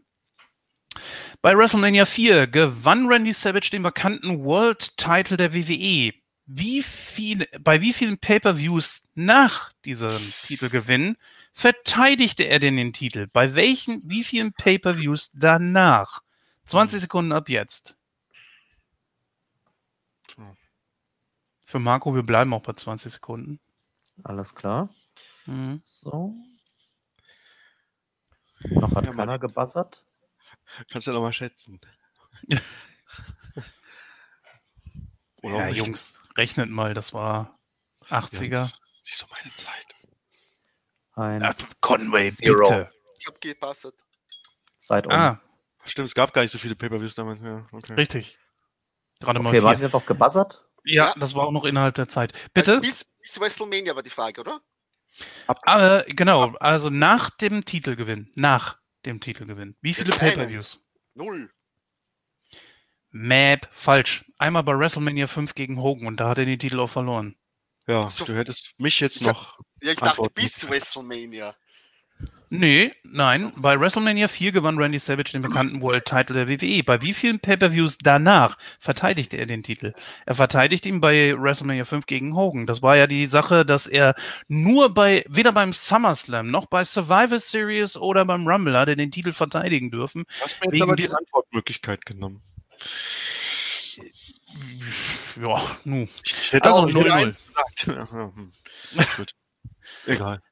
Bei 1.40 1.56
WrestleMania 1.56 2.06
4 2.06 2.46
gewann 2.46 3.08
Randy 3.08 3.32
Savage 3.32 3.70
den 3.70 3.82
bekannten 3.82 4.44
World 4.44 4.96
Title 4.96 5.36
der 5.36 5.54
WWE. 5.54 6.12
Wie 6.46 6.82
viel, 6.82 7.46
bei 7.60 7.80
wie 7.80 7.92
vielen 7.92 8.18
Pay-per-Views 8.18 9.02
nach 9.14 9.72
diesem 9.84 10.10
Titelgewinn 10.10 11.16
verteidigte 11.54 12.44
er 12.44 12.58
denn 12.58 12.76
den 12.76 12.92
Titel? 12.92 13.28
Bei 13.32 13.54
welchen, 13.54 14.02
wie 14.04 14.24
vielen 14.24 14.52
Pay-per-Views 14.52 15.30
danach? 15.34 16.22
20 16.66 17.00
Sekunden 17.00 17.32
ab 17.32 17.48
jetzt. 17.48 17.96
Für 21.72 21.78
Marco, 21.78 22.14
wir 22.14 22.22
bleiben 22.22 22.52
auch 22.52 22.60
bei 22.60 22.74
20 22.74 23.10
Sekunden. 23.10 23.58
Alles 24.24 24.54
klar. 24.54 24.90
Mhm. 25.46 25.80
So. 25.86 26.34
Noch 28.64 28.94
hat 28.94 29.06
Ja, 29.06 29.14
keiner 29.14 29.38
gebuzzert. 29.38 30.04
Kannst 30.90 31.06
du 31.06 31.12
ja 31.12 31.14
noch 31.14 31.22
mal 31.22 31.32
schätzen. 31.32 31.80
Oder 35.42 35.68
Ja. 35.68 35.74
Jungs, 35.74 36.20
rechnet 36.36 36.68
mal, 36.68 36.92
das 36.92 37.14
war 37.14 37.58
Ja, 38.10 38.18
80er. 38.18 38.50
das 38.50 38.72
ist 38.74 39.04
nicht 39.06 39.16
so 39.16 39.26
meine 39.30 39.50
Zeit. 39.50 39.86
Eins. 41.14 41.58
Ja, 41.58 41.66
Conway, 41.80 42.28
Zero. 42.30 42.58
bitte. 42.68 42.92
Ich 43.18 43.26
habe 43.28 43.38
gepasst. 43.38 43.94
Zeit 44.76 45.06
um. 45.06 45.12
Ah, 45.12 45.40
Stimmt, 45.86 46.08
es 46.08 46.14
gab 46.14 46.34
gar 46.34 46.42
nicht 46.42 46.50
so 46.52 46.58
viele 46.58 46.76
Pay-Per-Views 46.76 47.14
damals. 47.14 47.40
Ja, 47.40 47.66
okay. 47.72 47.94
richtig. 47.94 48.38
Gerade 49.20 49.38
mal 49.40 49.48
okay, 49.48 49.60
vier. 49.60 49.64
Martin 49.64 49.84
hat 49.86 49.92
noch 49.94 50.04
gebuzzert. 50.04 50.68
Ja, 50.84 51.06
Ja. 51.06 51.14
das 51.18 51.34
war 51.34 51.46
auch 51.46 51.52
noch 51.52 51.64
innerhalb 51.64 51.94
der 51.94 52.08
Zeit. 52.08 52.32
Bitte? 52.54 52.80
Bis, 52.80 53.04
bis 53.20 53.40
WrestleMania 53.40 53.94
war 53.94 54.02
die 54.02 54.10
Frage, 54.10 54.40
oder? 54.40 54.60
Äh, 55.66 56.12
genau, 56.14 56.54
also 56.56 56.88
nach 56.90 57.30
dem 57.30 57.64
Titelgewinn. 57.64 58.30
Nach 58.34 58.78
dem 59.04 59.20
Titelgewinn. 59.20 59.76
Wie 59.80 59.94
viele. 59.94 60.10
Pay-Per-Views? 60.16 60.80
Null. 61.14 61.50
Map, 63.10 63.68
falsch. 63.72 64.24
Einmal 64.38 64.62
bei 64.62 64.76
WrestleMania 64.78 65.26
5 65.26 65.54
gegen 65.54 65.78
Hogan 65.80 66.06
und 66.06 66.16
da 66.18 66.28
hat 66.30 66.38
er 66.38 66.46
den 66.46 66.58
Titel 66.58 66.80
auch 66.80 66.88
verloren. 66.88 67.36
Ja, 67.86 68.08
So- 68.08 68.24
du 68.24 68.34
hättest 68.36 68.70
mich 68.78 69.00
jetzt 69.00 69.22
noch. 69.22 69.58
Ja, 69.82 69.92
ich 69.92 69.98
dachte 69.98 70.28
bis 70.34 70.68
WrestleMania. 70.68 71.54
Nee, 72.54 72.92
nein. 73.02 73.50
Bei 73.56 73.80
WrestleMania 73.80 74.28
4 74.28 74.52
gewann 74.52 74.76
Randy 74.76 74.98
Savage 74.98 75.32
den 75.32 75.40
bekannten 75.40 75.80
World 75.80 76.04
Title 76.04 76.34
der 76.44 76.48
WWE. 76.48 76.82
Bei 76.84 77.00
wie 77.00 77.14
vielen 77.14 77.40
Pay-Per-Views 77.40 77.96
danach 77.96 78.58
verteidigte 78.78 79.38
er 79.38 79.46
den 79.46 79.62
Titel? 79.62 79.94
Er 80.26 80.34
verteidigt 80.34 80.84
ihn 80.84 81.00
bei 81.00 81.34
WrestleMania 81.34 81.86
5 81.86 82.04
gegen 82.04 82.36
Hogan. 82.36 82.66
Das 82.66 82.82
war 82.82 82.94
ja 82.94 83.06
die 83.06 83.24
Sache, 83.24 83.64
dass 83.64 83.86
er 83.86 84.14
nur 84.48 84.92
bei, 84.92 85.24
weder 85.30 85.52
beim 85.52 85.72
SummerSlam 85.72 86.50
noch 86.50 86.66
bei 86.66 86.84
Survivor 86.84 87.38
Series 87.38 87.96
oder 87.96 88.26
beim 88.26 88.46
Rumble 88.46 88.76
hat 88.76 88.88
er 88.88 88.96
den 88.96 89.10
Titel 89.10 89.32
verteidigen 89.32 89.90
dürfen. 89.90 90.24
Du 90.24 90.44
hast 90.44 90.60
mir 90.60 90.72
jetzt 90.74 90.82
aber 90.82 90.94
die 90.94 91.08
Antwortmöglichkeit 91.08 92.04
genommen. 92.04 92.42
Ja, 95.40 95.76
nu. 95.84 96.06
Ich 96.22 96.52
hätte 96.52 96.68
Also 96.68 96.82
auch 96.82 96.88
ich 96.88 96.94
hätte 96.96 97.08
0-0. 97.08 97.12
eins 97.12 97.38
gesagt. 97.46 97.86
Hm. 98.12 98.52
Gut. 99.16 99.32
Egal. 100.04 100.42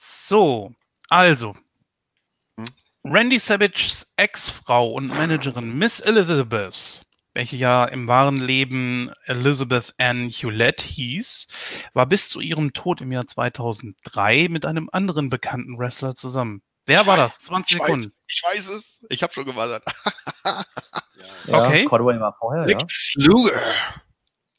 So, 0.00 0.72
also. 1.10 1.56
Hm? 2.56 2.64
Randy 3.02 3.38
Savages 3.40 4.12
Ex-Frau 4.16 4.92
und 4.92 5.08
Managerin 5.08 5.76
Miss 5.76 5.98
Elizabeth, 5.98 7.02
welche 7.34 7.56
ja 7.56 7.84
im 7.84 8.06
wahren 8.06 8.36
Leben 8.36 9.10
Elizabeth 9.24 9.92
Ann 9.98 10.30
Hewlett 10.30 10.82
hieß, 10.82 11.48
war 11.94 12.06
bis 12.06 12.28
zu 12.30 12.38
ihrem 12.38 12.72
Tod 12.72 13.00
im 13.00 13.10
Jahr 13.10 13.26
2003 13.26 14.46
mit 14.50 14.64
einem 14.64 14.88
anderen 14.92 15.30
bekannten 15.30 15.76
Wrestler 15.80 16.14
zusammen. 16.14 16.62
Wer 16.86 17.04
war 17.08 17.16
das? 17.16 17.42
20 17.42 17.72
Ich 17.74 17.80
weiß, 17.80 17.86
Sekunden. 17.88 18.12
ich 18.28 18.42
weiß 18.44 18.68
es. 18.68 19.00
Ich 19.10 19.22
habe 19.24 19.32
schon 19.32 19.44
gewartet. 19.46 19.82
Ja. 20.44 20.64
Ja, 21.46 21.66
Okay. 21.66 21.84
Conway 21.86 22.20
war 22.20 22.36
vorher, 22.38 22.68
ja. 22.68 22.78
Lex 22.78 23.14
Luger. 23.16 23.60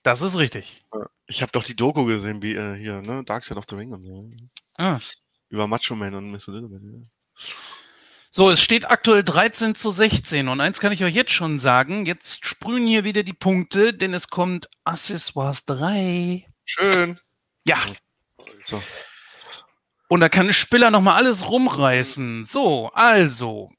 Das 0.03 0.21
ist 0.21 0.37
richtig. 0.37 0.81
Ich 1.27 1.41
habe 1.41 1.51
doch 1.53 1.63
die 1.63 1.75
Doku 1.75 2.03
gesehen, 2.03 2.41
wie 2.41 2.55
äh, 2.55 2.75
hier, 2.75 3.01
ne? 3.01 3.23
Dark 3.23 3.45
Side 3.45 3.57
of 3.57 3.63
the 3.69 3.75
Ring 3.75 3.93
und 3.93 4.03
so. 4.05 4.29
Ah. 4.77 4.99
Über 5.49 5.67
Macho 5.67 5.95
Man 5.95 6.13
und 6.15 6.31
Mr. 6.31 6.51
Little 6.51 6.69
Ja. 6.81 7.07
So, 8.31 8.51
es 8.51 8.61
steht 8.61 8.89
aktuell 8.89 9.23
13 9.23 9.73
zu 9.73 9.89
16 9.89 10.49
und 10.49 10.61
eins 10.61 10.79
kann 10.79 10.91
ich 10.91 11.03
euch 11.03 11.15
jetzt 11.15 11.31
schon 11.31 11.57
sagen, 11.57 12.05
jetzt 12.05 12.45
sprühen 12.45 12.85
hier 12.85 13.03
wieder 13.03 13.23
die 13.23 13.33
Punkte, 13.33 13.91
denn 13.91 14.13
es 14.13 14.27
kommt 14.27 14.69
Accessoires 14.83 15.65
3. 15.65 16.45
Schön. 16.63 17.19
Ja, 17.65 17.79
So. 18.63 18.81
und 20.09 20.19
da 20.19 20.29
kann 20.29 20.47
ein 20.47 20.53
Spieler 20.53 20.91
nochmal 20.91 21.15
alles 21.17 21.49
rumreißen. 21.49 22.45
So, 22.45 22.91
also, 22.93 23.71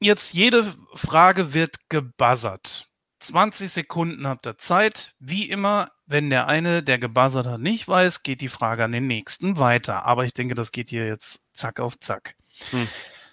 jetzt 0.00 0.32
jede 0.32 0.74
Frage 0.94 1.52
wird 1.52 1.76
gebuzzert. 1.90 2.89
20 3.20 3.70
Sekunden 3.70 4.26
habt 4.26 4.46
ihr 4.46 4.58
Zeit. 4.58 5.14
Wie 5.18 5.48
immer, 5.48 5.90
wenn 6.06 6.30
der 6.30 6.48
eine, 6.48 6.82
der 6.82 6.98
gebuzzert 6.98 7.46
hat, 7.46 7.60
nicht 7.60 7.86
weiß, 7.86 8.22
geht 8.22 8.40
die 8.40 8.48
Frage 8.48 8.84
an 8.84 8.92
den 8.92 9.06
nächsten 9.06 9.58
weiter. 9.58 10.04
Aber 10.06 10.24
ich 10.24 10.34
denke, 10.34 10.54
das 10.54 10.72
geht 10.72 10.90
hier 10.90 11.06
jetzt 11.06 11.46
zack 11.52 11.80
auf 11.80 11.98
zack. 12.00 12.34
Hm. 12.70 12.88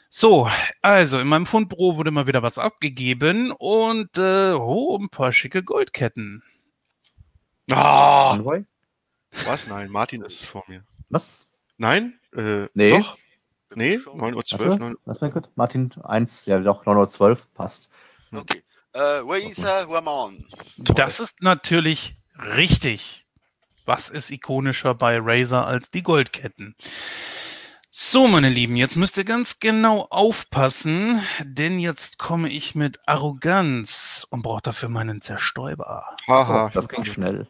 So, 0.09 0.49
also 0.81 1.19
in 1.19 1.27
meinem 1.27 1.45
Fundbüro 1.45 1.97
wurde 1.97 2.11
mal 2.11 2.27
wieder 2.27 2.43
was 2.43 2.57
abgegeben 2.57 3.51
und 3.51 4.17
äh, 4.17 4.53
oh, 4.53 4.97
ein 4.97 5.09
paar 5.09 5.33
schicke 5.33 5.63
Goldketten. 5.63 6.43
Ah, 7.69 8.38
Conway? 8.38 8.63
was? 9.45 9.67
Nein, 9.67 9.89
Martin 9.89 10.21
ist 10.21 10.45
vor 10.45 10.63
mir. 10.67 10.83
Was? 11.09 11.47
Nein? 11.77 12.19
Äh, 12.33 12.67
Nee. 12.73 12.97
Doch? 12.97 13.17
Nee, 13.75 13.97
Schon. 13.97 14.19
9.12 14.21 14.59
Uhr. 14.59 14.69
Warte, 14.69 14.79
9 14.79 14.95
lass 15.05 15.21
mal 15.21 15.31
kurz. 15.31 15.49
Martin 15.55 15.93
1, 16.03 16.45
ja 16.45 16.59
doch, 16.59 16.85
912, 16.85 17.53
passt. 17.53 17.89
Okay. 18.33 18.63
Äh, 18.97 19.21
Razer 19.23 19.87
Ramon. 19.87 20.43
Das 20.77 21.19
ist 21.19 21.43
natürlich 21.43 22.15
richtig. 22.55 23.27
Was 23.85 24.09
ist 24.09 24.31
ikonischer 24.31 24.95
bei 24.95 25.19
Razer 25.21 25.67
als 25.67 25.91
die 25.91 26.01
Goldketten? 26.01 26.75
So, 27.91 28.27
meine 28.27 28.49
Lieben, 28.49 28.75
jetzt 28.75 28.95
müsst 28.95 29.15
ihr 29.17 29.23
ganz 29.23 29.59
genau 29.59 30.07
aufpassen, 30.09 31.21
denn 31.43 31.77
jetzt 31.77 32.17
komme 32.17 32.49
ich 32.49 32.73
mit 32.73 32.99
Arroganz 33.05 34.25
und 34.31 34.41
brauche 34.41 34.63
dafür 34.63 34.89
meinen 34.89 35.21
Zerstäuber. 35.21 36.17
Haha. 36.27 36.65
Oh, 36.65 36.69
das 36.73 36.89
ging 36.89 37.05
schnell. 37.05 37.47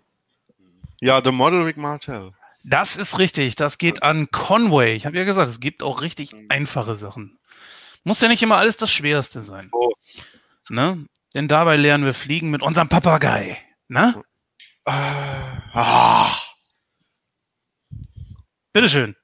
Ja, 0.99 1.21
The 1.23 1.31
Model 1.31 1.61
Rick 1.61 1.77
Martell. 1.77 2.33
Das 2.65 2.97
ist 2.97 3.19
richtig, 3.19 3.55
das 3.55 3.77
geht 3.77 4.03
an 4.03 4.29
Conway. 4.31 4.95
Ich 4.95 5.05
habe 5.05 5.15
ja 5.15 5.23
gesagt, 5.23 5.47
es 5.47 5.61
gibt 5.61 5.81
auch 5.81 6.01
richtig 6.01 6.33
einfache 6.49 6.97
Sachen. 6.97 7.39
Muss 8.03 8.19
ja 8.19 8.27
nicht 8.27 8.43
immer 8.43 8.57
alles 8.57 8.75
das 8.75 8.91
Schwerste 8.91 9.41
sein. 9.41 9.69
Oh. 9.71 9.93
Ne? 10.67 11.07
Denn 11.38 11.47
dabei 11.47 11.75
lernen 11.75 12.03
wir 12.03 12.15
fliegen 12.15 12.49
mit 12.49 12.63
unserem 12.63 12.89
Papagei. 12.89 13.63
Ne? 13.89 14.23
Ah. 14.85 16.31
Äh, 16.31 17.97
Bitteschön. 18.73 19.15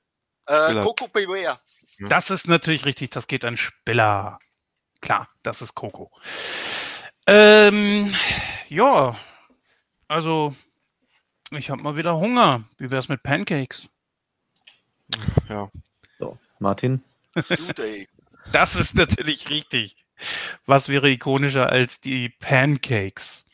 Spiller. 0.48 0.84
Coco 0.84 1.08
Beware. 1.08 1.58
Das 2.02 2.30
ist 2.30 2.48
natürlich 2.48 2.86
richtig, 2.86 3.10
das 3.10 3.26
geht 3.26 3.44
an 3.44 3.58
Spiller. 3.58 4.38
Klar, 5.02 5.28
das 5.42 5.64
ist 5.64 5.74
Coco. 5.74 6.12
Ähm, 7.26 8.14
ja, 8.70 9.18
also 10.08 10.56
ich 11.50 11.72
habe 11.72 11.82
mal 11.82 11.98
wieder 11.98 12.18
Hunger. 12.18 12.64
Wie 12.78 12.92
wär's 12.92 13.10
mit 13.10 13.24
Pancakes? 13.24 13.90
Ja. 15.50 15.72
So, 16.20 16.38
Martin. 16.60 17.04
Das 18.52 18.76
ist 18.76 18.94
natürlich 18.94 19.50
richtig. 19.50 20.03
Was 20.66 20.90
wäre 20.90 21.10
ikonischer 21.10 21.70
als 21.70 22.00
die 22.02 22.30
Pancakes? 22.30 23.46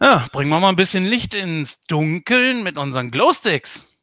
Ja, 0.00 0.26
bringen 0.32 0.50
wir 0.50 0.60
mal 0.60 0.68
ein 0.68 0.76
bisschen 0.76 1.04
Licht 1.06 1.34
ins 1.34 1.84
Dunkeln 1.84 2.62
mit 2.62 2.76
unseren 2.76 3.10
Glowsticks. 3.10 3.96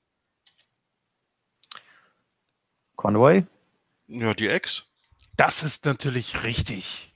Conway. 2.96 3.46
Ja, 4.08 4.34
die 4.34 4.48
Ex. 4.48 4.84
Das 5.38 5.64
ist 5.64 5.86
natürlich 5.86 6.44
richtig. 6.44 7.14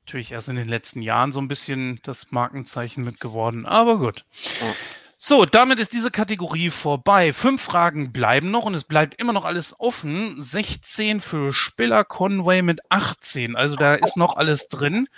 Natürlich 0.00 0.32
erst 0.32 0.48
in 0.48 0.56
den 0.56 0.68
letzten 0.68 1.02
Jahren 1.02 1.32
so 1.32 1.40
ein 1.40 1.48
bisschen 1.48 2.00
das 2.02 2.30
Markenzeichen 2.30 3.04
mit 3.04 3.20
geworden, 3.20 3.66
aber 3.66 3.98
gut. 3.98 4.24
Ja. 4.60 4.74
So, 5.20 5.44
damit 5.44 5.80
ist 5.80 5.92
diese 5.92 6.12
Kategorie 6.12 6.70
vorbei. 6.70 7.32
Fünf 7.32 7.60
Fragen 7.60 8.12
bleiben 8.12 8.52
noch 8.52 8.66
und 8.66 8.74
es 8.74 8.84
bleibt 8.84 9.16
immer 9.16 9.32
noch 9.32 9.44
alles 9.44 9.78
offen. 9.80 10.40
16 10.40 11.20
für 11.20 11.52
Spiller 11.52 12.04
Conway 12.04 12.62
mit 12.62 12.80
18. 12.88 13.56
Also 13.56 13.74
da 13.74 13.94
ist 13.94 14.16
noch 14.16 14.36
alles 14.36 14.68
drin. 14.68 15.08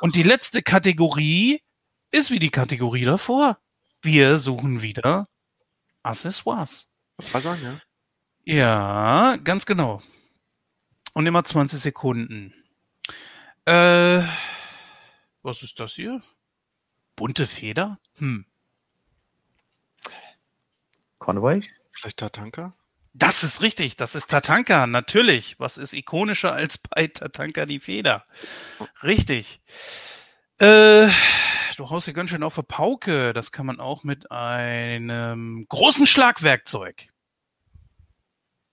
Und 0.00 0.16
die 0.16 0.22
letzte 0.22 0.62
Kategorie 0.62 1.62
ist 2.10 2.30
wie 2.30 2.38
die 2.38 2.48
Kategorie 2.48 3.04
davor. 3.04 3.58
Wir 4.00 4.38
suchen 4.38 4.80
wieder 4.80 5.28
Accessoires. 6.02 6.90
Was 7.32 7.42
sagen, 7.42 7.60
ja? 7.62 7.80
Ja, 8.46 9.36
ganz 9.36 9.66
genau. 9.66 10.00
Und 11.12 11.26
immer 11.26 11.44
20 11.44 11.78
Sekunden. 11.78 12.54
Äh, 13.66 14.22
was 15.42 15.62
ist 15.62 15.78
das 15.78 15.92
hier? 15.92 16.22
Bunte 17.14 17.46
Feder? 17.46 17.98
Hm. 18.16 18.46
Conway. 21.30 21.62
Vielleicht 21.92 22.16
Tatanka? 22.16 22.74
Das 23.12 23.44
ist 23.44 23.62
richtig, 23.62 23.96
das 23.96 24.16
ist 24.16 24.28
Tatanka, 24.28 24.88
natürlich. 24.88 25.60
Was 25.60 25.78
ist 25.78 25.92
ikonischer 25.92 26.52
als 26.52 26.76
bei 26.76 27.06
Tatanka 27.06 27.66
die 27.66 27.78
Feder? 27.78 28.26
Richtig. 29.04 29.60
Äh, 30.58 31.08
du 31.76 31.88
haust 31.88 32.06
hier 32.06 32.14
ganz 32.14 32.30
schön 32.30 32.42
auf 32.42 32.56
der 32.56 32.62
Pauke. 32.62 33.32
Das 33.32 33.52
kann 33.52 33.64
man 33.64 33.78
auch 33.78 34.02
mit 34.02 34.32
einem 34.32 35.66
großen 35.68 36.08
Schlagwerkzeug. 36.08 37.10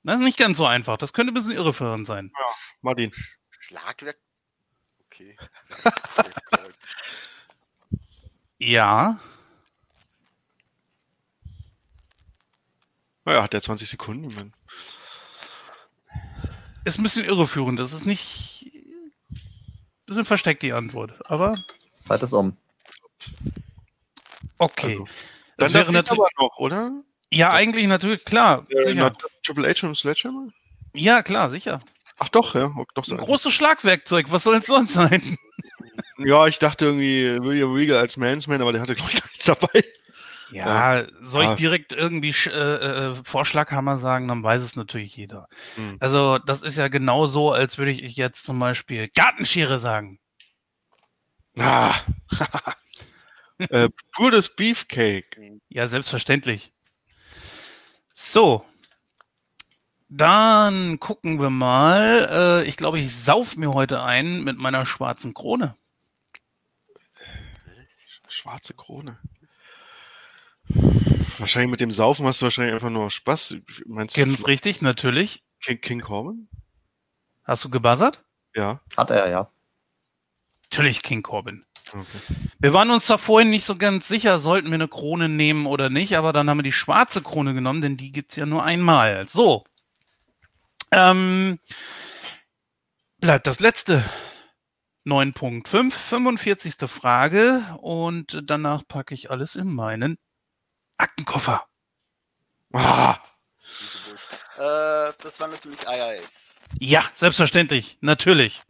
Das 0.04 0.16
ist 0.16 0.26
nicht 0.26 0.40
ganz 0.40 0.58
so 0.58 0.66
einfach. 0.66 0.98
Das 0.98 1.14
könnte 1.14 1.32
ein 1.32 1.36
bisschen 1.36 1.56
irreführend 1.56 2.08
sein. 2.08 2.32
Martin. 2.82 3.12
Schlagwerk. 3.60 4.18
Okay. 5.06 5.38
Ja, 8.60 9.20
Naja, 13.28 13.44
hat 13.44 13.52
der 13.52 13.62
20 13.62 13.90
Sekunden. 13.90 14.34
Mann. 14.36 14.54
ist 16.86 16.98
ein 16.98 17.04
bisschen 17.04 17.26
irreführend. 17.26 17.78
Das 17.78 17.92
ist 17.92 18.06
nicht. 18.06 18.72
Bisschen 20.06 20.24
versteckt 20.24 20.64
die 20.64 20.72
Antwort. 20.72 21.12
Aber 21.30 21.58
Zeit 21.92 22.24
ist 22.24 22.32
um. 22.32 22.56
okay. 24.60 24.92
Also, 24.92 25.08
das 25.58 25.74
Dann 25.74 25.82
wäre 25.82 25.92
natürlich. 25.92 26.22
aber 26.22 26.30
noch, 26.40 26.58
oder? 26.58 27.04
Ja, 27.30 27.52
eigentlich 27.52 27.88
natürlich, 27.88 28.24
klar. 28.24 28.66
Äh, 28.70 28.86
Sicher. 28.86 28.96
na, 28.96 29.30
Triple 29.44 29.70
H 29.70 29.86
und 29.86 29.98
Sledgehammer? 29.98 30.48
Ja, 30.94 31.22
klar, 31.22 31.50
sicher. 31.50 31.80
Ach 32.20 32.30
doch, 32.30 32.56
ja. 32.56 32.74
Doch 32.96 33.04
so 33.04 33.14
Ein 33.14 33.20
großes 33.20 33.52
Schlagwerkzeug, 33.52 34.32
was 34.32 34.44
soll 34.44 34.56
es 34.56 34.68
sonst 34.68 34.94
sein? 34.94 35.38
Ja, 36.18 36.48
ich 36.48 36.60
dachte 36.60 36.86
irgendwie 36.86 37.44
William 37.44 37.74
Regal 37.74 37.98
als 37.98 38.16
Mansman, 38.16 38.62
aber 38.62 38.72
der 38.72 38.82
hatte, 38.82 38.96
glaube 38.96 39.12
ich, 39.12 39.22
gar 39.22 39.28
nichts 39.28 39.46
dabei. 39.46 39.84
Ja, 40.52 41.06
soll 41.22 41.46
ich 41.46 41.52
direkt 41.52 41.92
irgendwie 41.94 42.32
Sch- 42.32 42.50
äh, 42.52 43.12
äh, 43.12 43.16
Vorschlaghammer 43.24 44.00
sagen, 44.00 44.28
dann 44.28 44.44
weiß 44.44 44.62
es 44.62 44.76
natürlich 44.76 45.16
jeder. 45.16 45.48
Hm. 45.76 45.98
Also, 46.00 46.38
das 46.40 46.64
ist 46.64 46.78
ja 46.78 46.88
genau 46.88 47.26
so, 47.26 47.52
als 47.52 47.78
würde 47.78 47.92
ich 47.92 48.16
jetzt 48.16 48.46
zum 48.46 48.58
Beispiel 48.60 49.10
Gartenschere 49.10 49.80
sagen. 49.80 50.20
Ah. 51.58 51.96
äh, 53.70 53.90
pures 54.14 54.56
Beefcake. 54.56 55.60
Ja, 55.70 55.88
selbstverständlich. 55.88 56.72
So. 58.14 58.64
Dann 60.10 61.00
gucken 61.00 61.42
wir 61.42 61.50
mal. 61.50 62.62
Äh, 62.64 62.70
ich 62.70 62.78
glaube, 62.78 63.00
ich 63.00 63.14
sauf 63.16 63.58
mir 63.58 63.74
heute 63.74 64.02
ein 64.04 64.44
mit 64.44 64.58
meiner 64.58 64.86
schwarzen 64.86 65.34
Krone. 65.34 65.76
Schwarze 68.30 68.74
Krone. 68.74 69.18
Wahrscheinlich 71.38 71.72
mit 71.72 71.80
dem 71.80 71.92
Saufen 71.92 72.26
hast 72.26 72.42
du 72.42 72.46
wahrscheinlich 72.46 72.74
einfach 72.74 72.90
nur 72.90 73.10
Spaß. 73.12 73.56
Meinst 73.86 74.16
Ganz 74.16 74.42
du 74.42 74.48
richtig, 74.48 74.82
natürlich. 74.82 75.44
King, 75.62 75.82
King 75.82 76.02
Corbin? 76.02 76.48
Hast 77.44 77.64
du 77.64 77.70
gebuzzert? 77.70 78.26
Ja. 78.56 78.82
Hat 78.96 79.10
er, 79.10 79.30
ja. 79.30 79.52
Natürlich 80.64 81.02
King 81.02 81.24
Corbin. 81.24 81.64
Okay. 81.94 82.44
Wir 82.60 82.74
waren 82.74 82.90
uns 82.90 83.08
da 83.08 83.18
vorhin 83.18 83.50
nicht 83.50 83.64
so 83.64 83.78
ganz 83.78 84.08
sicher, 84.08 84.40
sollten 84.40 84.68
wir 84.68 84.76
eine 84.76 84.90
Krone 84.90 85.30
nehmen 85.30 85.66
oder 85.66 85.90
nicht, 85.90 86.18
aber 86.18 86.34
dann 86.34 86.50
haben 86.50 86.58
wir 86.58 86.64
die 86.64 86.74
schwarze 86.74 87.22
Krone 87.22 87.54
genommen, 87.54 87.82
denn 87.82 87.96
die 87.96 88.12
gibt 88.12 88.32
es 88.32 88.36
ja 88.36 88.46
nur 88.46 88.64
einmal. 88.64 89.28
So. 89.30 89.64
Ähm, 90.92 91.60
bleibt 93.20 93.48
das 93.48 93.60
letzte. 93.60 94.04
9.5, 95.06 95.92
45. 95.92 96.90
Frage 96.90 97.78
und 97.80 98.44
danach 98.46 98.86
packe 98.86 99.14
ich 99.14 99.32
alles 99.32 99.56
in 99.56 99.74
meinen 99.74 100.18
Aktenkoffer. 100.98 101.66
Ah, 102.74 103.18
Äh, 104.58 105.14
das 105.22 105.40
war 105.40 105.48
natürlich 105.48 105.80
IRS. 105.84 106.56
Ja, 106.80 107.04
selbstverständlich, 107.14 107.98
natürlich. 108.02 108.62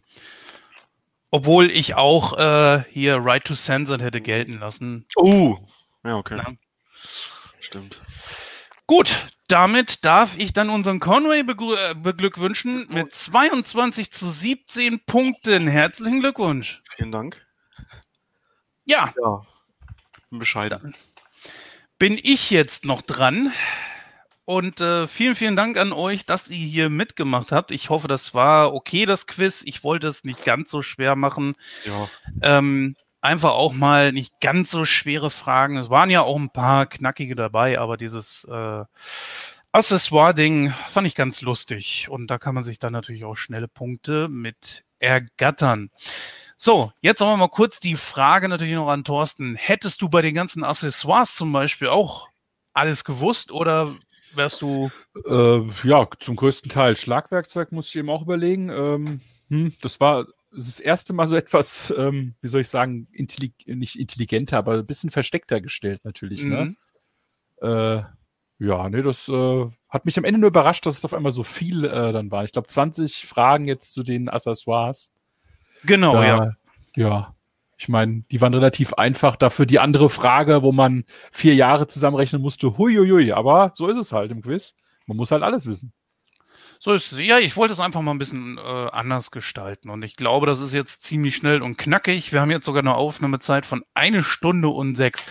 Obwohl 1.32 1.72
ich 1.72 1.96
auch 1.96 2.38
äh, 2.38 2.84
hier 2.92 3.18
Right 3.18 3.44
to 3.44 3.54
Censored 3.56 4.02
hätte 4.02 4.22
gelten 4.22 4.60
lassen. 4.60 5.06
Uh. 5.18 5.58
Ja, 6.04 6.16
okay. 6.16 6.38
Ja. 6.38 6.54
Stimmt. 7.60 8.00
Gut, 8.86 9.28
damit 9.48 10.06
darf 10.06 10.38
ich 10.38 10.54
dann 10.54 10.70
unseren 10.70 11.00
Conway 11.00 11.40
äh, 11.42 11.94
beglückwünschen 11.96 12.88
mit 12.90 13.14
22 13.14 14.12
zu 14.12 14.30
17 14.30 15.04
Punkten. 15.06 15.68
Herzlichen 15.68 16.22
Glückwunsch. 16.22 16.82
Vielen 16.96 17.12
Dank. 17.12 17.46
Ja, 18.86 19.14
Ja. 19.22 19.42
Bin 20.30 20.40
bescheiden. 20.40 20.96
Bin 22.00 22.20
ich 22.22 22.50
jetzt 22.50 22.86
noch 22.86 23.02
dran. 23.02 23.52
Und 24.46 24.80
äh, 24.80 25.08
vielen, 25.08 25.36
vielen 25.36 25.58
Dank 25.58 25.78
an 25.78 25.92
euch, 25.92 26.26
dass 26.26 26.50
ihr 26.50 26.56
hier 26.56 26.90
mitgemacht 26.90 27.52
habt. 27.52 27.72
Ich 27.72 27.90
hoffe, 27.90 28.08
das 28.08 28.34
war 28.34 28.74
okay, 28.74 29.06
das 29.06 29.28
Quiz. 29.28 29.62
Ich 29.66 29.84
wollte 29.84 30.08
es 30.08 30.24
nicht 30.24 30.46
ganz 30.46 30.72
so 30.72 30.82
schwer 30.82 31.18
machen. 31.18 31.56
Ja. 31.84 32.08
Ähm, 32.42 32.96
einfach 33.20 33.52
auch 33.52 33.74
mal 33.74 34.14
nicht 34.14 34.40
ganz 34.40 34.72
so 34.72 34.86
schwere 34.86 35.32
Fragen. 35.32 35.76
Es 35.78 35.90
waren 35.90 36.10
ja 36.10 36.22
auch 36.22 36.38
ein 36.38 36.50
paar 36.50 36.86
knackige 36.86 37.36
dabei, 37.36 37.78
aber 37.78 37.98
dieses 37.98 38.46
äh, 38.50 38.86
Accessoire-Ding 39.74 40.74
fand 40.88 41.08
ich 41.08 41.16
ganz 41.16 41.42
lustig. 41.42 42.08
Und 42.10 42.28
da 42.28 42.38
kann 42.38 42.56
man 42.56 42.64
sich 42.64 42.80
dann 42.80 42.94
natürlich 42.94 43.26
auch 43.26 43.36
schnelle 43.36 43.68
Punkte 43.68 44.30
mit 44.30 44.86
ergattern. 45.00 45.90
So, 46.60 46.92
jetzt 47.02 47.22
aber 47.22 47.38
mal 47.38 47.50
kurz 47.50 47.80
die 47.80 47.96
Frage 47.96 48.50
natürlich 48.50 48.74
noch 48.74 48.90
an 48.90 49.04
Thorsten. 49.04 49.54
Hättest 49.54 50.02
du 50.02 50.10
bei 50.10 50.22
den 50.22 50.34
ganzen 50.34 50.64
Accessoires 50.64 51.36
zum 51.36 51.52
Beispiel 51.52 51.88
auch 51.88 52.30
alles 52.74 53.04
gewusst 53.04 53.52
oder 53.52 53.96
wärst 54.34 54.64
du. 54.64 54.90
Äh, 55.28 55.62
ja, 55.88 56.08
zum 56.20 56.36
größten 56.36 56.72
Teil 56.72 56.98
Schlagwerkzeug 56.98 57.72
muss 57.72 57.90
ich 57.90 57.96
eben 57.98 58.10
auch 58.10 58.24
überlegen. 58.24 58.70
Ähm, 58.70 59.22
hm, 59.50 59.74
das 59.84 60.00
war 60.00 60.26
das 60.52 60.80
erste 60.80 61.14
Mal 61.14 61.28
so 61.28 61.36
etwas, 61.38 61.94
ähm, 61.96 62.34
wie 62.42 62.48
soll 62.48 62.62
ich 62.62 62.70
sagen, 62.70 63.08
intellig 63.12 63.54
nicht 63.68 64.00
intelligenter, 64.00 64.58
aber 64.58 64.80
ein 64.80 64.86
bisschen 64.86 65.12
versteckter 65.12 65.62
gestellt 65.62 66.06
natürlich. 66.06 66.44
Ne? 66.44 66.76
Mhm. 67.62 67.70
Äh, 67.70 68.02
ja, 68.58 68.90
nee, 68.90 69.04
das 69.04 69.30
äh, 69.30 69.68
hat 69.90 70.06
mich 70.06 70.18
am 70.18 70.24
Ende 70.24 70.40
nur 70.40 70.50
überrascht, 70.50 70.88
dass 70.88 70.98
es 70.98 71.06
auf 71.06 71.14
einmal 71.14 71.32
so 71.32 71.44
viel 71.44 71.86
äh, 71.86 72.12
dann 72.12 72.32
war. 72.32 72.46
Ich 72.46 72.52
glaube, 72.52 72.68
20 72.68 73.28
Fragen 73.28 73.66
jetzt 73.66 73.94
zu 73.94 74.02
den 74.02 74.28
Accessoires. 74.28 75.12
Genau, 75.84 76.14
da, 76.14 76.26
ja. 76.26 76.52
Ja. 76.96 77.34
Ich 77.78 77.90
meine, 77.90 78.24
die 78.32 78.42
waren 78.42 78.54
relativ 78.54 78.94
einfach. 78.94 79.36
Dafür 79.36 79.68
die 79.68 79.80
andere 79.80 80.10
Frage, 80.10 80.64
wo 80.64 80.72
man 80.72 81.06
vier 81.32 81.54
Jahre 81.54 81.86
zusammenrechnen 81.88 82.42
musste, 82.42 82.78
huiuiui. 82.78 83.34
Aber 83.34 83.72
so 83.76 83.88
ist 83.88 83.98
es 83.98 84.12
halt 84.14 84.32
im 84.32 84.42
Quiz. 84.42 84.76
Man 85.06 85.18
muss 85.18 85.32
halt 85.32 85.44
alles 85.44 85.68
wissen. 85.68 85.94
So 86.80 86.94
ist 86.94 87.12
es. 87.12 87.20
Ja, 87.20 87.40
ich 87.40 87.56
wollte 87.56 87.74
es 87.74 87.80
einfach 87.80 88.02
mal 88.02 88.12
ein 88.12 88.20
bisschen 88.20 88.58
äh, 88.58 88.62
anders 88.62 89.32
gestalten. 89.32 89.90
Und 89.90 90.04
ich 90.04 90.16
glaube, 90.16 90.48
das 90.48 90.60
ist 90.60 90.74
jetzt 90.74 91.04
ziemlich 91.04 91.36
schnell 91.36 91.62
und 91.62 91.78
knackig. 91.78 92.34
Wir 92.34 92.42
haben 92.42 92.52
jetzt 92.52 92.66
sogar 92.66 92.82
eine 92.82 92.96
Aufnahmezeit 92.96 93.66
von 93.66 93.84
eine 93.94 94.24
Stunde 94.24 94.70
und 94.70 94.96
sechs. 94.96 95.26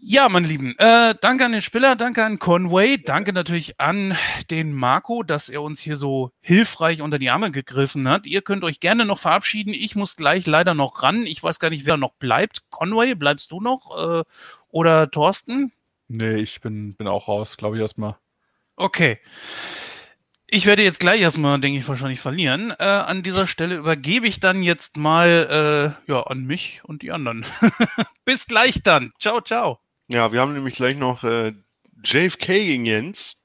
Ja, 0.00 0.28
meine 0.28 0.46
Lieben, 0.46 0.78
äh, 0.78 1.16
danke 1.20 1.44
an 1.44 1.50
den 1.50 1.60
Spieler, 1.60 1.96
danke 1.96 2.24
an 2.24 2.38
Conway, 2.38 2.98
danke 2.98 3.32
natürlich 3.32 3.80
an 3.80 4.16
den 4.48 4.72
Marco, 4.72 5.24
dass 5.24 5.48
er 5.48 5.60
uns 5.60 5.80
hier 5.80 5.96
so 5.96 6.30
hilfreich 6.40 7.02
unter 7.02 7.18
die 7.18 7.30
Arme 7.30 7.50
gegriffen 7.50 8.08
hat. 8.08 8.24
Ihr 8.24 8.42
könnt 8.42 8.62
euch 8.62 8.78
gerne 8.78 9.04
noch 9.04 9.18
verabschieden. 9.18 9.74
Ich 9.74 9.96
muss 9.96 10.14
gleich 10.14 10.46
leider 10.46 10.74
noch 10.74 11.02
ran. 11.02 11.26
Ich 11.26 11.42
weiß 11.42 11.58
gar 11.58 11.70
nicht, 11.70 11.84
wer 11.84 11.96
noch 11.96 12.12
bleibt. 12.12 12.70
Conway, 12.70 13.16
bleibst 13.16 13.50
du 13.50 13.60
noch? 13.60 14.20
Äh, 14.20 14.24
oder 14.68 15.10
Thorsten? 15.10 15.72
Nee, 16.06 16.36
ich 16.36 16.60
bin, 16.60 16.94
bin 16.94 17.08
auch 17.08 17.26
raus, 17.26 17.56
glaube 17.56 17.74
ich, 17.74 17.82
erstmal. 17.82 18.16
Okay. 18.76 19.18
Ich 20.46 20.64
werde 20.66 20.84
jetzt 20.84 21.00
gleich 21.00 21.20
erstmal, 21.20 21.60
denke 21.60 21.80
ich, 21.80 21.88
wahrscheinlich 21.88 22.20
verlieren. 22.20 22.72
Äh, 22.78 22.84
an 22.84 23.24
dieser 23.24 23.48
Stelle 23.48 23.74
übergebe 23.74 24.28
ich 24.28 24.38
dann 24.38 24.62
jetzt 24.62 24.96
mal 24.96 25.96
äh, 26.06 26.10
ja, 26.10 26.22
an 26.22 26.44
mich 26.44 26.82
und 26.84 27.02
die 27.02 27.10
anderen. 27.10 27.44
Bis 28.24 28.46
gleich 28.46 28.80
dann. 28.84 29.12
Ciao, 29.18 29.40
ciao. 29.40 29.80
Ja, 30.08 30.32
wir 30.32 30.40
haben 30.40 30.54
nämlich 30.54 30.74
gleich 30.74 30.96
noch 30.96 31.22
äh, 31.24 31.52
JFK 32.04 32.46
gegen 32.46 32.86
Jens. 32.86 33.36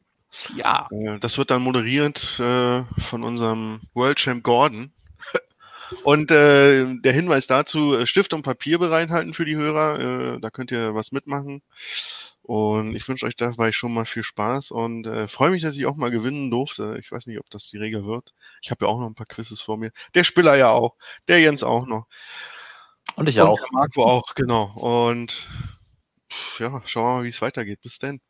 Ja. 0.56 0.88
Äh, 0.92 1.20
Das 1.20 1.38
wird 1.38 1.52
dann 1.52 1.62
moderiert 1.62 2.40
äh, 2.40 2.84
von 3.02 3.24
unserem 3.24 3.82
World 3.94 4.18
Champ 4.20 4.44
Gordon. 4.44 4.94
Und 6.04 6.32
äh, 6.32 6.86
der 7.02 7.14
Hinweis 7.14 7.48
dazu, 7.48 7.96
äh, 7.96 8.08
Stift 8.08 8.34
und 8.34 8.42
Papier 8.44 8.80
bereithalten 8.80 9.34
für 9.34 9.46
die 9.46 9.56
Hörer. 9.58 10.36
Äh, 10.36 10.40
da 10.40 10.50
könnt 10.50 10.72
ihr 10.72 10.96
was 10.96 11.12
mitmachen. 11.12 11.62
Und 12.42 12.96
ich 12.96 13.08
wünsche 13.08 13.26
euch 13.26 13.36
dabei 13.38 13.72
schon 13.72 13.94
mal 13.94 14.06
viel 14.06 14.24
Spaß 14.24 14.72
und 14.72 15.08
äh, 15.08 15.28
freue 15.30 15.52
mich, 15.52 15.62
dass 15.62 15.78
ich 15.78 15.86
auch 15.86 15.96
mal 15.96 16.12
gewinnen 16.12 16.52
durfte. 16.52 16.98
Ich 17.00 17.12
weiß 17.12 17.28
nicht, 17.28 17.40
ob 17.40 17.50
das 17.50 17.70
die 17.70 17.78
Regel 17.78 18.06
wird. 18.06 18.34
Ich 18.62 18.72
habe 18.72 18.86
ja 18.86 18.92
auch 18.92 19.00
noch 19.00 19.08
ein 19.08 19.16
paar 19.16 19.28
Quizzes 19.28 19.62
vor 19.62 19.78
mir. 19.78 19.92
Der 20.14 20.24
Spieler 20.26 20.56
ja 20.58 20.70
auch. 20.72 20.96
Der 21.30 21.40
Jens 21.40 21.64
auch 21.64 21.86
noch. 21.86 22.08
Und 23.16 23.30
ich 23.30 23.40
und 23.40 23.48
auch. 23.48 23.60
der 23.60 23.68
Marco 23.72 24.04
auch, 24.06 24.36
genau. 24.36 24.74
Und 24.76 25.48
ja, 26.60 26.82
schauen 26.86 27.06
wir 27.06 27.18
mal, 27.18 27.24
wie 27.24 27.30
es 27.30 27.42
weitergeht. 27.42 27.82
Bis 27.82 28.00
dann. 28.00 28.22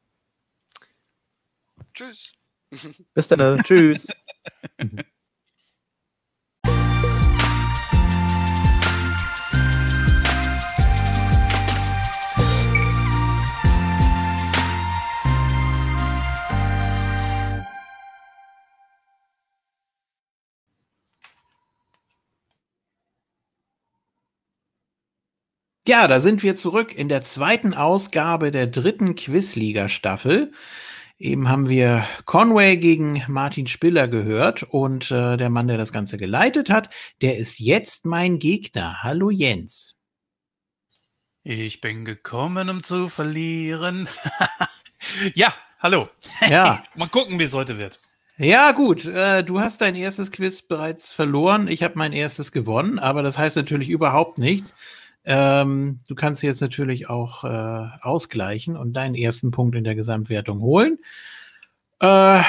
Tschüss. 1.94 2.34
Bis 3.14 3.28
dann. 3.28 3.60
Tschüss. 3.64 4.08
Ja, 25.86 26.08
da 26.08 26.22
sind 26.22 26.44
wir 26.44 26.56
zurück 26.56 26.96
in 26.96 27.10
der 27.10 27.22
zweiten 27.22 27.74
Ausgabe 27.74 28.52
der 28.52 28.68
dritten 28.68 29.16
Quizliga-Staffel. 29.16 30.54
Eben 31.20 31.50
haben 31.50 31.68
wir 31.68 32.08
Conway 32.24 32.78
gegen 32.78 33.22
Martin 33.28 33.68
Spiller 33.68 34.08
gehört 34.08 34.64
und 34.64 35.12
äh, 35.12 35.36
der 35.36 35.50
Mann, 35.50 35.68
der 35.68 35.78
das 35.78 35.92
Ganze 35.92 36.18
geleitet 36.18 36.70
hat, 36.70 36.90
der 37.22 37.38
ist 37.38 37.60
jetzt 37.60 38.06
mein 38.06 38.40
Gegner. 38.40 39.04
Hallo 39.04 39.30
Jens. 39.30 39.98
Ich 41.44 41.82
bin 41.82 42.06
gekommen, 42.06 42.70
um 42.70 42.82
zu 42.82 43.10
verlieren. 43.10 44.08
ja, 45.36 45.54
hallo. 45.80 46.08
Ja, 46.50 46.86
Mal 46.96 47.10
gucken, 47.10 47.40
wie 47.40 47.44
es 47.44 47.54
heute 47.54 47.78
wird. 47.78 48.00
ja 48.38 48.72
gut, 48.72 49.04
äh, 49.04 49.44
du 49.44 49.60
hast 49.60 49.82
dein 49.82 49.96
erstes 49.96 50.32
Quiz 50.32 50.62
bereits 50.62 51.12
verloren. 51.12 51.68
Ich 51.68 51.84
habe 51.84 51.98
mein 51.98 52.14
erstes 52.14 52.54
gewonnen, 52.54 53.00
aber 53.00 53.22
das 53.22 53.38
heißt 53.38 53.58
natürlich 53.58 53.90
überhaupt 53.90 54.38
nichts. 54.38 54.74
Ähm, 55.26 56.00
du 56.08 56.16
kannst 56.16 56.44
jetzt 56.44 56.62
natürlich 56.62 57.10
auch 57.10 57.44
äh, 57.44 57.88
ausgleichen 58.02 58.78
und 58.78 58.94
deinen 58.94 59.16
ersten 59.16 59.52
Punkt 59.52 59.76
in 59.76 59.84
der 59.84 59.96
Gesamtwertung 59.96 60.62
holen. 60.62 61.00
Äh, 62.02 62.42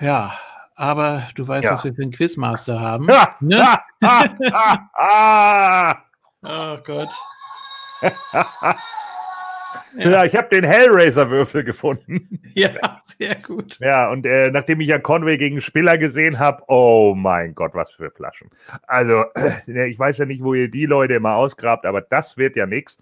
ja, 0.00 0.32
aber 0.74 1.28
du 1.36 1.46
weißt, 1.46 1.64
Ja. 1.64 1.72
was 1.74 1.84
wir 1.84 1.94
für 1.94 2.02
einen 2.02 2.10
Quizmaster 2.10 2.80
haben. 2.80 3.08
Ha, 3.10 3.36
Ne? 3.40 3.64
ha. 4.02 6.02
Oh 6.46 6.76
Gott. 6.84 7.08
Ja, 9.96 10.24
ich 10.24 10.36
habe 10.36 10.48
den 10.48 10.64
Hellraiser-Würfel 10.64 11.64
gefunden. 11.64 12.40
Ja, 12.56 12.70
sehr 13.02 13.34
gut. 13.34 13.80
Ja, 13.80 14.10
und 14.10 14.24
äh, 14.26 14.48
nachdem 14.52 14.80
ich 14.80 14.86
ja 14.86 15.00
Conway 15.00 15.38
gegen 15.38 15.60
Spiller 15.60 15.98
gesehen 15.98 16.38
habe, 16.38 16.62
oh 16.68 17.12
mein 17.16 17.52
Gott, 17.56 17.74
was 17.74 17.90
für 17.90 18.12
Flaschen. 18.12 18.48
Also, 18.86 19.24
äh, 19.34 19.88
ich 19.90 19.98
weiß 19.98 20.18
ja 20.18 20.24
nicht, 20.24 20.44
wo 20.44 20.54
ihr 20.54 20.70
die 20.70 20.86
Leute 20.86 21.14
immer 21.14 21.34
ausgrabt, 21.34 21.84
aber 21.84 22.00
das 22.00 22.36
wird 22.36 22.54
ja 22.54 22.66
nichts. 22.66 22.98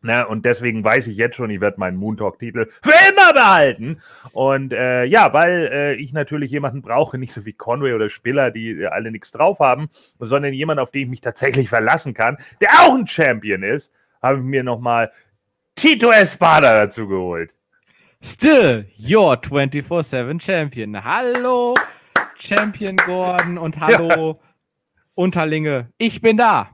Ne, 0.00 0.28
und 0.28 0.44
deswegen 0.44 0.84
weiß 0.84 1.08
ich 1.08 1.16
jetzt 1.16 1.34
schon, 1.34 1.50
ich 1.50 1.60
werde 1.60 1.80
meinen 1.80 1.96
Moontalk-Titel 1.96 2.68
für 2.82 2.92
immer 3.10 3.32
behalten. 3.32 3.98
Und 4.32 4.72
äh, 4.72 5.02
ja, 5.02 5.32
weil 5.32 5.68
äh, 5.72 5.94
ich 5.94 6.12
natürlich 6.12 6.52
jemanden 6.52 6.82
brauche, 6.82 7.18
nicht 7.18 7.32
so 7.32 7.44
wie 7.44 7.52
Conway 7.52 7.94
oder 7.94 8.08
Spiller, 8.08 8.52
die 8.52 8.82
äh, 8.82 8.86
alle 8.86 9.10
nichts 9.10 9.32
drauf 9.32 9.58
haben, 9.58 9.88
sondern 10.20 10.52
jemanden, 10.52 10.82
auf 10.82 10.92
den 10.92 11.02
ich 11.02 11.08
mich 11.08 11.20
tatsächlich 11.20 11.68
verlassen 11.68 12.14
kann, 12.14 12.36
der 12.60 12.68
auch 12.82 12.94
ein 12.94 13.08
Champion 13.08 13.64
ist, 13.64 13.92
habe 14.22 14.38
ich 14.38 14.44
mir 14.44 14.62
nochmal 14.62 15.10
Tito 15.78 16.10
Espada 16.10 16.80
dazu 16.86 17.06
geholt. 17.06 17.54
Still 18.20 18.84
your 18.98 19.36
24-7 19.36 20.40
Champion. 20.40 21.04
Hallo, 21.04 21.74
Champion 22.36 22.96
Gordon 22.96 23.58
und 23.58 23.78
hallo, 23.78 24.40
Unterlinge. 25.14 25.88
Ich 25.98 26.20
bin 26.20 26.36
da. 26.36 26.68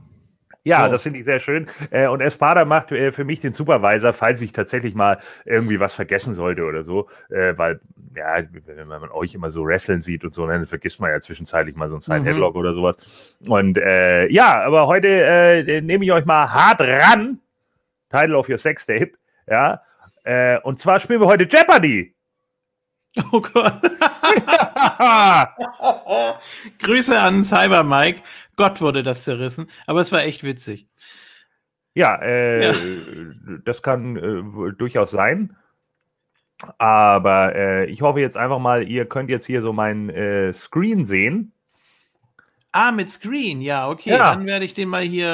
Ja, 0.63 0.85
So. 0.85 0.91
das 0.93 1.03
finde 1.03 1.19
ich 1.19 1.25
sehr 1.25 1.39
schön. 1.39 1.67
Äh, 1.91 2.07
und 2.07 2.21
Espada 2.21 2.65
macht 2.65 2.91
äh, 2.91 3.11
für 3.11 3.23
mich 3.23 3.39
den 3.41 3.53
Supervisor, 3.53 4.11
falls 4.13 4.41
ich 4.41 4.51
tatsächlich 4.51 4.95
mal 4.95 5.19
irgendwie 5.45 5.79
was 5.79 5.93
vergessen 5.93 6.33
sollte 6.33 6.63
oder 6.63 6.83
so. 6.83 7.07
Äh, 7.29 7.55
weil, 7.55 7.79
ja, 8.15 8.37
wenn 8.65 8.87
man 8.87 9.11
euch 9.11 9.35
immer 9.35 9.51
so 9.51 9.63
wrestlen 9.63 10.01
sieht 10.01 10.23
und 10.23 10.33
so, 10.33 10.47
dann 10.47 10.65
vergisst 10.65 10.99
man 10.99 11.11
ja 11.11 11.19
zwischenzeitlich 11.19 11.75
mal 11.75 11.89
so 11.89 11.95
ein 11.97 12.01
Side 12.01 12.21
Mhm. 12.21 12.25
Headlock 12.25 12.55
oder 12.55 12.73
sowas. 12.73 13.37
Und 13.47 13.77
äh, 13.77 14.27
ja, 14.31 14.63
aber 14.63 14.87
heute 14.87 15.07
äh, 15.07 15.81
nehme 15.81 16.03
ich 16.03 16.11
euch 16.11 16.25
mal 16.25 16.51
hart 16.51 16.81
ran. 16.81 17.37
Title 18.15 18.35
of 18.37 18.49
your 18.49 18.57
Sex 18.57 18.85
Tape. 18.85 19.11
Ja. 19.49 19.81
Äh, 20.23 20.59
und 20.61 20.79
zwar 20.79 20.99
spielen 20.99 21.21
wir 21.21 21.27
heute 21.27 21.45
Jeopardy. 21.45 22.13
Oh 23.31 23.39
Gott. 23.39 23.81
Grüße 26.79 27.17
an 27.17 27.45
Cyber 27.45 27.83
Mike. 27.83 28.21
Gott 28.57 28.81
wurde 28.81 29.03
das 29.03 29.23
zerrissen, 29.23 29.69
aber 29.87 30.01
es 30.01 30.11
war 30.11 30.23
echt 30.23 30.43
witzig. 30.43 30.87
Ja, 31.93 32.15
äh, 32.21 32.67
Ja. 32.67 32.73
das 33.63 33.81
kann 33.81 34.17
äh, 34.17 34.73
durchaus 34.73 35.11
sein. 35.11 35.55
Aber 36.77 37.55
äh, 37.55 37.85
ich 37.85 38.01
hoffe 38.01 38.19
jetzt 38.19 38.35
einfach 38.37 38.59
mal, 38.59 38.85
ihr 38.87 39.05
könnt 39.05 39.29
jetzt 39.29 39.45
hier 39.45 39.61
so 39.61 39.71
meinen 39.71 40.09
äh, 40.09 40.51
Screen 40.51 41.05
sehen. 41.05 41.53
Ah, 42.77 42.91
mit 42.91 43.09
Screen, 43.09 43.61
ja, 43.61 43.87
okay. 43.89 44.09
Ja. 44.09 44.35
Dann 44.35 44.45
werde 44.45 44.65
ich 44.65 44.73
den 44.73 44.89
mal 44.89 45.01
hier 45.03 45.27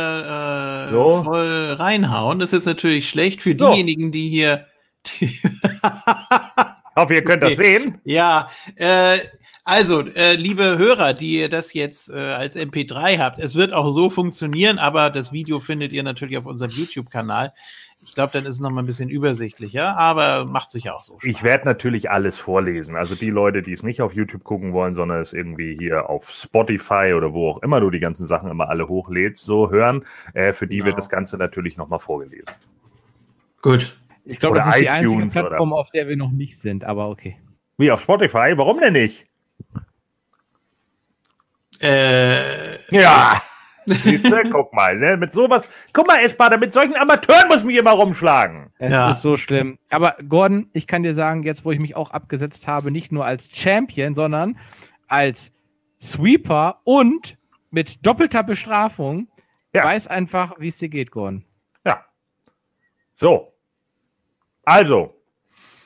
äh, 0.89 0.91
So. 0.91 1.23
voll 1.23 1.73
reinhauen. 1.73 2.37
Das 2.37 2.53
ist 2.53 2.65
natürlich 2.67 3.09
schlecht 3.09 3.41
für 3.41 3.55
So. 3.55 3.71
diejenigen, 3.71 4.11
die 4.11 4.29
hier. 4.29 4.67
Die 5.19 5.25
Ich 5.25 5.41
hoffe, 6.95 7.13
ihr 7.15 7.23
könnt 7.23 7.41
das 7.41 7.53
Okay. 7.53 7.63
sehen. 7.63 7.97
ja, 8.03 8.49
äh, 8.75 9.17
also, 9.63 10.01
äh, 10.01 10.35
liebe 10.35 10.77
Hörer, 10.77 11.13
die 11.15 11.39
ihr 11.39 11.49
das 11.49 11.73
jetzt 11.73 12.09
äh, 12.09 12.17
als 12.17 12.55
MP3 12.55 13.17
habt, 13.17 13.39
es 13.39 13.55
wird 13.55 13.73
auch 13.73 13.91
so 13.91 14.09
funktionieren, 14.09 14.77
aber 14.77 15.09
das 15.09 15.31
Video 15.31 15.59
findet 15.59 15.93
ihr 15.93 16.03
natürlich 16.03 16.37
auf 16.37 16.45
unserem 16.45 16.71
YouTube-Kanal. 16.71 17.53
Ich 18.03 18.15
glaube, 18.15 18.33
dann 18.33 18.45
ist 18.45 18.55
es 18.55 18.59
noch 18.61 18.71
mal 18.71 18.81
ein 18.81 18.87
bisschen 18.87 19.09
übersichtlicher, 19.09 19.95
aber 19.95 20.45
macht 20.45 20.71
sich 20.71 20.89
auch 20.89 21.03
so. 21.03 21.19
Ich 21.21 21.33
Spaß. 21.33 21.43
werde 21.43 21.65
natürlich 21.65 22.09
alles 22.09 22.35
vorlesen. 22.35 22.95
Also 22.95 23.13
die 23.13 23.29
Leute, 23.29 23.61
die 23.61 23.73
es 23.73 23.83
nicht 23.83 24.01
auf 24.01 24.13
YouTube 24.13 24.43
gucken 24.43 24.73
wollen, 24.73 24.95
sondern 24.95 25.21
es 25.21 25.33
irgendwie 25.33 25.77
hier 25.77 26.09
auf 26.09 26.29
Spotify 26.31 27.13
oder 27.15 27.33
wo 27.33 27.49
auch 27.51 27.61
immer 27.61 27.79
du 27.79 27.91
die 27.91 27.99
ganzen 27.99 28.25
Sachen 28.25 28.49
immer 28.49 28.69
alle 28.69 28.87
hochlädst, 28.87 29.43
so 29.45 29.69
hören, 29.69 30.03
äh, 30.33 30.51
für 30.51 30.65
die 30.67 30.77
Genau. 30.77 30.87
wird 30.87 30.97
das 30.97 31.09
Ganze 31.09 31.37
natürlich 31.37 31.77
nochmal 31.77 31.99
vorgelesen. 31.99 32.47
Gut. 33.61 33.95
Ich 34.25 34.39
glaube, 34.39 34.57
das 34.57 34.67
ist 34.67 34.79
die 34.79 34.89
einzige 34.89 35.17
iTunes 35.17 35.35
oder- 35.37 35.47
Plattform, 35.49 35.73
auf 35.73 35.89
der 35.91 36.07
wir 36.07 36.17
noch 36.17 36.31
nicht 36.31 36.57
sind, 36.59 36.83
aber 36.83 37.07
okay. 37.09 37.37
Wie 37.77 37.91
auf 37.91 38.01
Spotify? 38.01 38.53
Warum 38.55 38.79
denn 38.79 38.93
nicht? 38.93 39.27
Äh, 41.81 42.77
Ja. 42.89 43.41
Siehst 43.85 44.25
du, 44.25 44.43
guck 44.51 44.73
mal, 44.73 44.97
ne? 44.97 45.17
mit 45.17 45.31
sowas. 45.33 45.67
Guck 45.93 46.07
mal, 46.07 46.19
Espada, 46.19 46.57
mit 46.57 46.71
solchen 46.73 46.95
Amateuren 46.95 47.47
muss 47.47 47.63
mich 47.63 47.75
immer 47.77 47.91
rumschlagen. 47.91 48.71
Es 48.77 48.91
Ja. 48.93 49.09
ist 49.09 49.21
so 49.21 49.37
schlimm. 49.37 49.77
Aber 49.89 50.15
Gordon, 50.27 50.69
ich 50.73 50.87
kann 50.87 51.03
dir 51.03 51.13
sagen, 51.13 51.43
jetzt 51.43 51.65
wo 51.65 51.71
ich 51.71 51.79
mich 51.79 51.95
auch 51.95 52.11
abgesetzt 52.11 52.67
habe, 52.67 52.91
nicht 52.91 53.11
nur 53.11 53.25
als 53.25 53.55
Champion, 53.55 54.13
sondern 54.15 54.57
als 55.07 55.51
Sweeper 56.01 56.81
und 56.83 57.37
mit 57.71 58.05
doppelter 58.05 58.43
Bestrafung, 58.43 59.27
Ja. 59.73 59.83
weiß 59.83 60.07
einfach, 60.07 60.59
wie 60.59 60.67
es 60.67 60.77
dir 60.77 60.89
geht, 60.89 61.11
Gordon. 61.11 61.43
Ja. 61.85 62.05
So. 63.17 63.53
Also, 64.63 65.15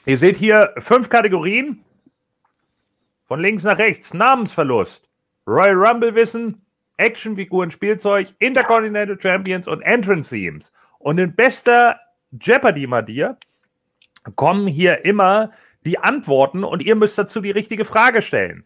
ihr 0.05 0.17
seht 0.17 0.37
hier 0.37 0.73
fünf 0.79 1.09
Kategorien. 1.09 1.81
Von 3.27 3.39
links 3.39 3.63
nach 3.63 3.77
rechts. 3.77 4.13
Namensverlust. 4.13 5.07
Royal 5.47 5.73
Rumble 5.75 6.13
Wissen, 6.15 6.64
Actionfiguren, 6.97 7.71
Spielzeug, 7.71 8.29
Intercontinental 8.39 9.19
Champions 9.21 9.67
und 9.67 9.81
Entrance 9.81 10.33
Themes. 10.33 10.71
Und 10.99 11.17
in 11.17 11.35
bester 11.35 11.99
Jeopardy-Manier 12.39 13.37
kommen 14.35 14.67
hier 14.67 15.05
immer 15.05 15.51
die 15.85 15.99
Antworten 15.99 16.63
und 16.63 16.81
ihr 16.81 16.95
müsst 16.95 17.17
dazu 17.17 17.41
die 17.41 17.51
richtige 17.51 17.85
Frage 17.85 18.21
stellen. 18.21 18.65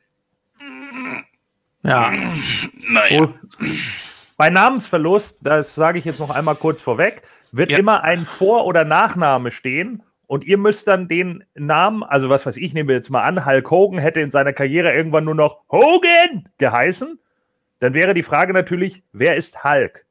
ja. 1.84 2.12
Naja. 2.90 3.28
Bei 4.38 4.50
Namensverlust, 4.50 5.38
das 5.42 5.76
sage 5.76 6.00
ich 6.00 6.06
jetzt 6.06 6.20
noch 6.20 6.30
einmal 6.30 6.56
kurz 6.56 6.82
vorweg, 6.82 7.24
wird 7.52 7.72
Ja. 7.72 7.78
immer 7.78 8.04
ein 8.04 8.26
Vor- 8.26 8.66
oder 8.66 8.86
Nachname 8.86 9.52
stehen 9.52 10.02
und 10.28 10.46
ihr 10.46 10.58
müsst 10.58 10.88
dann 10.88 11.08
den 11.08 11.44
Namen, 11.56 12.04
also 12.04 12.30
was 12.30 12.46
weiß 12.46 12.58
ich, 12.58 12.74
nehmen 12.74 12.88
wir 12.88 12.96
jetzt 12.96 13.10
mal 13.10 13.24
an, 13.24 13.46
Hulk 13.46 13.70
Hogan 13.70 14.00
hätte 14.00 14.22
in 14.22 14.32
seiner 14.32 14.54
Karriere 14.54 14.94
irgendwann 14.94 15.26
nur 15.26 15.36
noch 15.36 15.62
Hogan 15.70 16.48
geheißen, 16.58 17.20
dann 17.80 17.94
wäre 17.94 18.14
die 18.14 18.24
Frage 18.24 18.54
natürlich, 18.54 19.04
wer 19.14 19.36
ist 19.36 19.64
Hulk? 19.64 20.06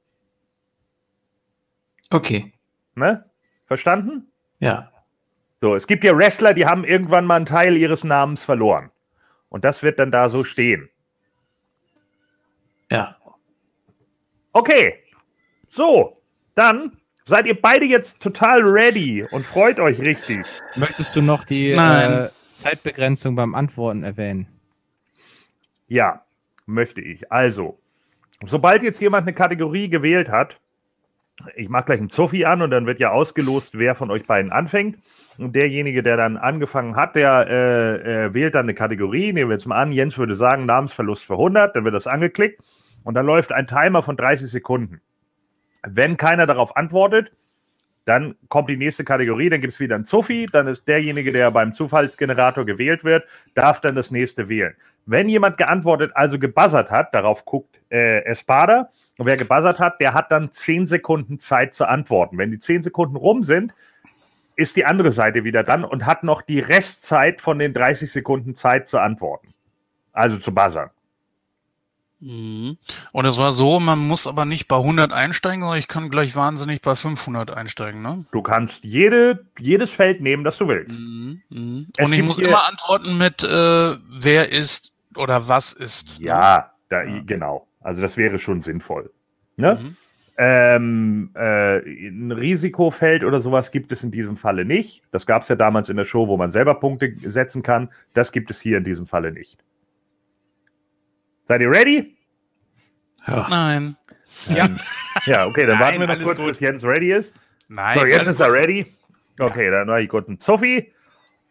Okay. 2.10 2.52
Ne? 2.94 3.24
Verstanden? 3.66 4.26
Ja. 4.60 4.90
So, 5.60 5.74
es 5.74 5.86
gibt 5.86 6.04
ja 6.04 6.16
Wrestler, 6.16 6.54
die 6.54 6.66
haben 6.66 6.84
irgendwann 6.84 7.26
mal 7.26 7.36
einen 7.36 7.46
Teil 7.46 7.76
ihres 7.76 8.04
Namens 8.04 8.44
verloren. 8.44 8.90
Und 9.48 9.64
das 9.64 9.82
wird 9.82 9.98
dann 9.98 10.10
da 10.10 10.28
so 10.28 10.44
stehen. 10.44 10.88
Ja. 12.90 13.16
Okay. 14.52 15.02
So, 15.70 16.22
dann 16.54 16.96
seid 17.24 17.46
ihr 17.46 17.60
beide 17.60 17.84
jetzt 17.84 18.20
total 18.20 18.62
ready 18.62 19.26
und 19.30 19.44
freut 19.44 19.78
euch 19.78 20.00
richtig. 20.00 20.46
Möchtest 20.76 21.14
du 21.14 21.20
noch 21.20 21.44
die 21.44 21.72
äh, 21.72 22.30
Zeitbegrenzung 22.54 23.34
beim 23.36 23.54
Antworten 23.54 24.02
erwähnen? 24.02 24.46
Ja, 25.88 26.24
möchte 26.68 27.00
ich. 27.00 27.30
Also, 27.32 27.78
sobald 28.46 28.82
jetzt 28.82 29.00
jemand 29.00 29.26
eine 29.26 29.34
Kategorie 29.34 29.88
gewählt 29.88 30.28
hat, 30.28 30.60
ich 31.54 31.68
mache 31.68 31.86
gleich 31.86 32.00
einen 32.00 32.10
Zuffi 32.10 32.44
an 32.44 32.62
und 32.62 32.70
dann 32.70 32.86
wird 32.86 32.98
ja 32.98 33.10
ausgelost, 33.10 33.78
wer 33.78 33.94
von 33.94 34.10
euch 34.10 34.26
beiden 34.26 34.50
anfängt. 34.50 34.98
Und 35.38 35.54
derjenige, 35.54 36.02
der 36.02 36.16
dann 36.16 36.36
angefangen 36.36 36.96
hat, 36.96 37.14
der 37.14 37.46
äh, 37.48 38.24
äh, 38.26 38.34
wählt 38.34 38.54
dann 38.54 38.66
eine 38.66 38.74
Kategorie. 38.74 39.32
Nehmen 39.32 39.50
wir 39.50 39.56
jetzt 39.56 39.66
mal 39.66 39.80
an, 39.80 39.92
Jens 39.92 40.18
würde 40.18 40.34
sagen, 40.34 40.66
Namensverlust 40.66 41.24
für 41.24 41.34
100, 41.34 41.76
dann 41.76 41.84
wird 41.84 41.94
das 41.94 42.08
angeklickt 42.08 42.60
und 43.04 43.14
dann 43.14 43.26
läuft 43.26 43.52
ein 43.52 43.66
Timer 43.68 44.02
von 44.02 44.16
30 44.16 44.50
Sekunden. 44.50 45.00
Wenn 45.86 46.16
keiner 46.16 46.46
darauf 46.46 46.76
antwortet, 46.76 47.30
dann 48.08 48.36
kommt 48.48 48.70
die 48.70 48.76
nächste 48.78 49.04
Kategorie, 49.04 49.50
dann 49.50 49.60
gibt 49.60 49.74
es 49.74 49.80
wieder 49.80 49.94
einen 49.94 50.06
Zuffi, 50.06 50.46
dann 50.50 50.66
ist 50.66 50.88
derjenige, 50.88 51.30
der 51.30 51.50
beim 51.50 51.74
Zufallsgenerator 51.74 52.64
gewählt 52.64 53.04
wird, 53.04 53.28
darf 53.52 53.82
dann 53.82 53.94
das 53.94 54.10
nächste 54.10 54.48
wählen. 54.48 54.74
Wenn 55.04 55.28
jemand 55.28 55.58
geantwortet, 55.58 56.12
also 56.14 56.38
gebuzzert 56.38 56.90
hat, 56.90 57.14
darauf 57.14 57.44
guckt 57.44 57.78
äh, 57.90 58.24
Espada, 58.24 58.88
und 59.18 59.26
wer 59.26 59.36
gebuzzert 59.36 59.78
hat, 59.78 60.00
der 60.00 60.14
hat 60.14 60.32
dann 60.32 60.50
10 60.50 60.86
Sekunden 60.86 61.38
Zeit 61.38 61.74
zu 61.74 61.86
antworten. 61.86 62.38
Wenn 62.38 62.50
die 62.50 62.58
10 62.58 62.82
Sekunden 62.82 63.16
rum 63.16 63.42
sind, 63.42 63.74
ist 64.56 64.76
die 64.76 64.86
andere 64.86 65.12
Seite 65.12 65.44
wieder 65.44 65.62
dran 65.62 65.84
und 65.84 66.06
hat 66.06 66.24
noch 66.24 66.40
die 66.40 66.60
Restzeit 66.60 67.42
von 67.42 67.58
den 67.58 67.74
30 67.74 68.10
Sekunden 68.10 68.54
Zeit 68.54 68.88
zu 68.88 68.98
antworten. 68.98 69.52
Also 70.12 70.38
zu 70.38 70.54
buzzern. 70.54 70.88
Mhm. 72.20 72.78
Und 73.12 73.24
es 73.26 73.38
war 73.38 73.52
so, 73.52 73.78
man 73.78 73.98
muss 74.00 74.26
aber 74.26 74.44
nicht 74.44 74.66
bei 74.66 74.76
100 74.76 75.12
einsteigen, 75.12 75.60
sondern 75.62 75.78
ich 75.78 75.88
kann 75.88 76.10
gleich 76.10 76.34
wahnsinnig 76.34 76.82
bei 76.82 76.96
500 76.96 77.50
einsteigen, 77.50 78.02
ne? 78.02 78.26
Du 78.32 78.42
kannst 78.42 78.82
jede, 78.84 79.44
jedes 79.58 79.90
Feld 79.90 80.20
nehmen, 80.20 80.42
das 80.44 80.58
du 80.58 80.66
willst. 80.68 80.98
Mhm. 80.98 81.42
Es 81.96 82.04
Und 82.04 82.12
ich 82.12 82.22
muss 82.22 82.38
immer 82.38 82.66
antworten 82.68 83.18
mit, 83.18 83.42
äh, 83.44 83.48
wer 83.48 84.50
ist 84.50 84.92
oder 85.16 85.48
was 85.48 85.72
ist. 85.72 86.18
ne? 86.18 86.26
Ja, 86.26 86.72
da, 86.88 87.02
Ja. 87.04 87.22
genau. 87.24 87.66
Also 87.80 88.02
das 88.02 88.16
wäre 88.16 88.38
schon 88.38 88.60
sinnvoll. 88.60 89.10
Ne? 89.56 89.78
Mhm. 89.80 89.96
Ähm, 90.40 91.30
äh, 91.34 91.78
ein 91.78 92.30
Risikofeld 92.30 93.24
oder 93.24 93.40
sowas 93.40 93.72
gibt 93.72 93.90
es 93.90 94.04
in 94.04 94.10
diesem 94.12 94.36
Falle 94.36 94.64
nicht. 94.64 95.02
Das 95.10 95.26
gab 95.26 95.42
es 95.42 95.48
ja 95.48 95.56
damals 95.56 95.88
in 95.88 95.96
der 95.96 96.04
Show, 96.04 96.28
wo 96.28 96.36
man 96.36 96.50
selber 96.50 96.74
Punkte 96.74 97.12
setzen 97.16 97.62
kann. 97.62 97.90
Das 98.14 98.30
gibt 98.30 98.50
es 98.50 98.60
hier 98.60 98.78
in 98.78 98.84
diesem 98.84 99.06
Falle 99.06 99.32
nicht. 99.32 99.58
Seid 101.48 101.60
ihr 101.62 101.70
ready? 101.70 102.16
ja. 103.26 103.46
Nein. 103.48 103.96
Ja. 104.48 104.68
Ja, 105.26 105.46
okay, 105.46 105.66
dann 105.66 105.78
Nein, 105.78 105.98
warten 105.98 106.00
wir 106.00 106.06
noch 106.06 106.22
kurz, 106.22 106.36
gut. 106.38 106.46
bis 106.46 106.60
Jens 106.60 106.84
ready 106.84 107.12
ist. 107.12 107.34
Nein. 107.68 107.98
So, 107.98 108.04
jetzt 108.04 108.26
ist 108.28 108.40
er 108.40 108.48
gut. 108.48 108.56
ready. 108.56 108.94
Okay, 109.38 109.70
dann 109.70 109.86
mache 109.88 110.02
ich 110.02 110.08
kurz 110.08 110.28
einen 110.28 110.38
Zuffi. 110.38 110.92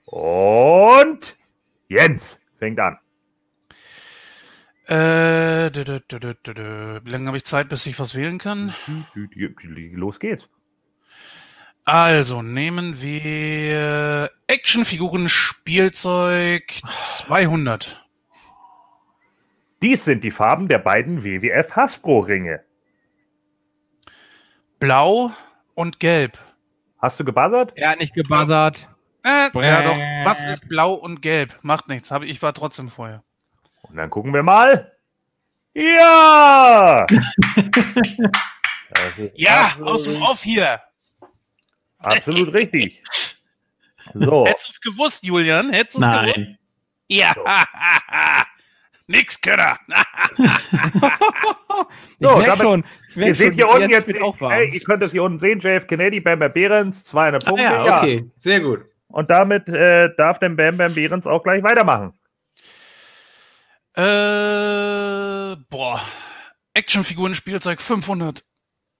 Und 0.05 1.35
Jens 1.89 2.39
fängt 2.59 2.79
an. 2.79 2.97
Äh, 4.85 5.69
dü, 5.71 5.83
dü, 5.83 5.99
dü. 5.99 6.99
Wie 7.03 7.09
lange 7.09 7.27
habe 7.27 7.37
ich 7.37 7.43
Zeit, 7.43 7.67
bis 7.67 7.85
ich 7.87 7.99
was 7.99 8.15
wählen 8.15 8.37
kann? 8.37 8.73
Los 9.93 10.19
geht's. 10.19 10.49
Also 11.83 12.41
nehmen 12.41 13.01
wir 13.01 14.31
Actionfiguren 14.47 15.27
Spielzeug 15.29 16.63
200. 16.93 18.06
Dies 19.81 20.05
sind 20.05 20.23
die 20.23 20.31
Farben 20.31 20.67
der 20.67 20.79
beiden 20.79 21.23
WWF 21.23 21.75
Hasbro-Ringe. 21.75 22.63
Blau 24.79 25.31
und 25.75 25.99
Gelb. 25.99 26.37
Hast 26.99 27.19
du 27.19 27.25
gebuzzert? 27.25 27.73
Er 27.75 27.91
hat 27.91 27.99
nicht 27.99 28.13
gebuzzert. 28.13 28.89
Äh, 29.23 29.49
ja 29.53 29.81
doch. 29.83 29.97
Was 30.25 30.43
ist 30.45 30.67
Blau 30.67 30.93
und 30.93 31.21
Gelb? 31.21 31.57
Macht 31.61 31.87
nichts. 31.87 32.11
Habe 32.11 32.25
ich 32.25 32.41
war 32.41 32.53
trotzdem 32.53 32.89
vorher. 32.89 33.23
Und 33.83 33.97
dann 33.97 34.09
gucken 34.09 34.33
wir 34.33 34.43
mal. 34.43 34.91
Ja! 35.73 37.05
Ja, 39.35 39.75
aus 39.81 40.03
dem 40.03 40.21
Off 40.21 40.41
hier. 40.43 40.81
absolut 41.99 42.53
richtig. 42.53 43.03
So, 44.13 44.45
Hättest 44.47 44.67
du 44.67 44.71
es 44.71 44.81
gewusst, 44.81 45.23
Julian? 45.25 45.73
Hättest 45.73 45.97
du 45.97 46.01
es 46.01 46.07
gewusst? 46.07 46.37
Nein. 46.37 46.57
Ja. 47.09 47.33
So. 47.35 47.43
Nix 49.07 49.39
Könner. 49.41 49.77
Ich 52.19 52.27
So, 52.27 52.37
merke 52.37 52.45
damit- 52.45 52.57
schon. 52.61 52.83
Ich 53.09 53.15
merk 53.15 53.27
ihr 53.29 53.35
seht 53.35 53.45
schon, 53.47 53.53
hier 53.53 53.69
unten 53.69 53.89
jetzt, 53.91 54.07
wird 54.07 54.21
auch 54.21 54.41
warm. 54.41 54.51
hey, 54.51 54.69
ihr 54.73 54.79
könnt 54.81 55.03
das 55.03 55.11
hier 55.11 55.21
unten 55.23 55.37
sehen, 55.37 55.59
JF 55.59 55.85
Kennedy, 55.85 56.19
Bamber 56.19 56.49
Behrens, 56.49 57.03
200 57.05 57.45
Ah, 57.45 57.49
Punkte. 57.49 57.63
ja, 57.65 57.97
okay. 57.97 58.31
Sehr 58.37 58.59
gut. 58.61 58.85
Und 59.07 59.29
damit 59.29 59.69
äh, 59.69 60.09
darf 60.17 60.39
der 60.39 60.49
Bam 60.49 60.77
Bam 60.77 60.93
Behrens 60.95 61.27
auch 61.27 61.43
gleich 61.43 61.61
weitermachen. 61.63 62.13
Äh, 63.95 65.55
boah. 65.69 66.01
Actionfiguren, 66.73 67.35
Spielzeug 67.35 67.81
500. 67.81 68.43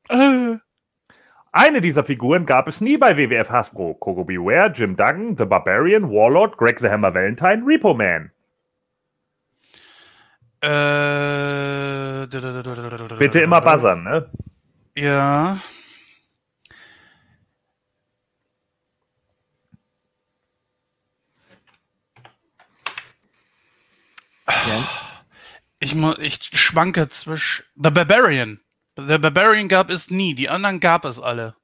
Äh, 0.09 0.55
Eine 1.51 1.81
dieser 1.81 2.03
Figuren 2.03 2.45
gab 2.45 2.67
es 2.67 2.81
nie 2.81 2.97
bei 2.97 3.17
WWF 3.17 3.49
Hasbro. 3.49 3.95
Coco 3.95 4.23
Beware, 4.23 4.71
Jim 4.75 4.95
Duggan, 4.95 5.35
The 5.37 5.45
Barbarian, 5.45 6.09
Warlord, 6.09 6.57
Greg 6.57 6.79
the 6.79 6.89
Hammer 6.89 7.13
Valentine, 7.13 7.63
Repo 7.65 7.93
Man. 7.93 8.31
Äh, 10.61 12.27
Bitte 13.17 13.39
immer 13.41 13.61
buzzern, 13.61 14.03
ne? 14.03 14.29
Ja. 14.95 15.61
Jens. 24.67 25.09
Ich, 25.79 25.95
ich 26.19 26.59
schwanke 26.59 27.07
zwischen. 27.09 27.63
The 27.75 27.91
Barbarian. 27.91 28.59
The 28.95 29.19
Barbarian 29.19 29.67
gab 29.67 29.91
es 29.91 30.09
nie, 30.09 30.33
die 30.33 30.49
anderen 30.49 30.79
gab 30.79 31.05
es 31.05 31.19
alle. 31.19 31.55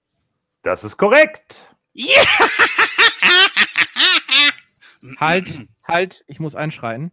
Das 0.62 0.84
ist 0.84 0.98
korrekt. 0.98 1.56
Halt, 5.20 5.68
halt, 5.86 6.24
ich 6.28 6.40
muss 6.40 6.56
einschreiten. 6.56 7.12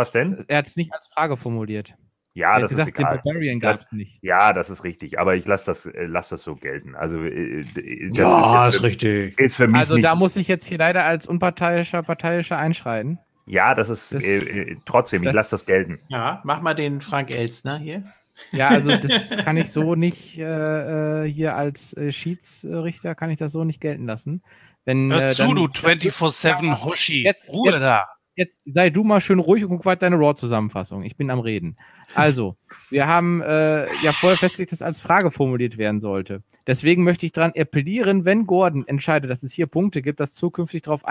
Was 0.00 0.12
denn? 0.12 0.44
Er 0.48 0.58
hat 0.58 0.66
es 0.66 0.76
nicht 0.76 0.92
als 0.92 1.06
Frage 1.08 1.36
formuliert. 1.36 1.94
Ja, 2.32 2.50
er 2.50 2.54
hat 2.56 2.62
das 2.62 2.70
ist 2.72 2.78
gesagt, 2.78 2.98
den 2.98 3.06
egal. 3.06 3.20
Barbarian 3.24 3.58
gab 3.60 3.72
Das- 3.72 3.82
es 3.86 3.92
nicht. 3.92 4.18
Ja, 4.22 4.52
das 4.52 4.70
ist 4.70 4.84
richtig. 4.84 5.18
Aber 5.18 5.34
ich 5.34 5.46
lasse 5.46 5.66
das, 5.66 5.86
äh, 5.86 6.04
lass 6.06 6.28
das 6.28 6.42
so 6.42 6.54
gelten. 6.54 6.94
Also, 6.94 7.22
äh, 7.24 7.64
das 7.64 8.18
ja, 8.18 8.68
ist, 8.68 8.74
ist 8.76 8.82
jetzt, 8.82 8.84
richtig. 9.04 9.40
ist 9.40 9.56
für 9.56 9.66
mich 9.68 9.80
Also 9.80 9.94
nicht. 9.96 10.04
da 10.04 10.14
muss 10.14 10.36
ich 10.36 10.46
jetzt 10.48 10.64
hier 10.66 10.78
leider 10.78 11.04
als 11.04 11.26
unparteiischer 11.26 12.02
Parteiischer 12.02 12.56
einschreiten. 12.56 13.18
ja, 13.46 13.74
das 13.74 13.88
ist 13.90 14.14
das- 14.14 14.22
äh, 14.22 14.36
äh, 14.38 14.76
trotzdem. 14.86 15.22
Ich 15.22 15.26
das- 15.26 15.34
lasse 15.36 15.50
das 15.50 15.66
gelten. 15.66 15.98
Ja, 16.08 16.40
mach 16.44 16.60
mal 16.60 16.74
den 16.74 17.00
Frank 17.00 17.30
Elstner 17.30 17.78
hier. 17.78 18.04
Ja, 18.52 18.68
also 18.68 18.90
das 18.96 19.36
kann 19.36 19.56
ich 19.56 19.70
so 19.72 19.96
nicht 19.96 20.38
äh, 20.38 21.24
äh, 21.24 21.30
hier 21.30 21.56
als 21.56 21.94
äh, 21.96 22.12
Schiedsrichter 22.12 23.14
kann 23.16 23.30
ich 23.30 23.38
das 23.38 23.50
so 23.52 23.64
nicht 23.64 23.80
gelten 23.80 24.06
lassen. 24.06 24.42
Wenn, 24.84 25.12
Hör 25.12 25.24
äh, 25.24 25.28
zu, 25.28 25.42
dann- 25.46 25.56
du 25.56 25.64
24-7 25.66 26.84
Hoshi. 26.84 27.24
Jetzt- 27.24 27.50
Ruhe 27.52 27.72
jetzt- 27.72 27.82
da. 27.82 28.06
Jetzt 28.36 28.62
sei 28.64 28.90
du 28.90 29.04
mal 29.04 29.20
schön 29.20 29.38
ruhig 29.38 29.64
und 29.64 29.70
guck 29.70 29.84
weiter 29.84 30.00
deine 30.08 30.16
Raw-Zusammenfassung. 30.16 31.02
Ich 31.02 31.16
bin 31.16 31.30
am 31.30 31.40
Reden. 31.40 31.76
Also, 32.14 32.56
wir 32.88 33.06
haben 33.06 33.42
äh, 33.42 33.86
ja 34.02 34.12
vorher 34.12 34.38
festgelegt, 34.38 34.72
dass 34.72 34.78
es 34.78 34.82
als 34.82 35.00
Frage 35.00 35.30
formuliert 35.30 35.76
werden 35.78 36.00
sollte. 36.00 36.42
Deswegen 36.66 37.02
möchte 37.04 37.26
ich 37.26 37.32
daran 37.32 37.52
appellieren, 37.56 38.24
wenn 38.24 38.46
Gordon 38.46 38.86
entscheidet, 38.86 39.30
dass 39.30 39.42
es 39.42 39.52
hier 39.52 39.66
Punkte 39.66 40.00
gibt, 40.00 40.20
dass 40.20 40.34
zukünftig 40.34 40.82
darauf 40.82 41.02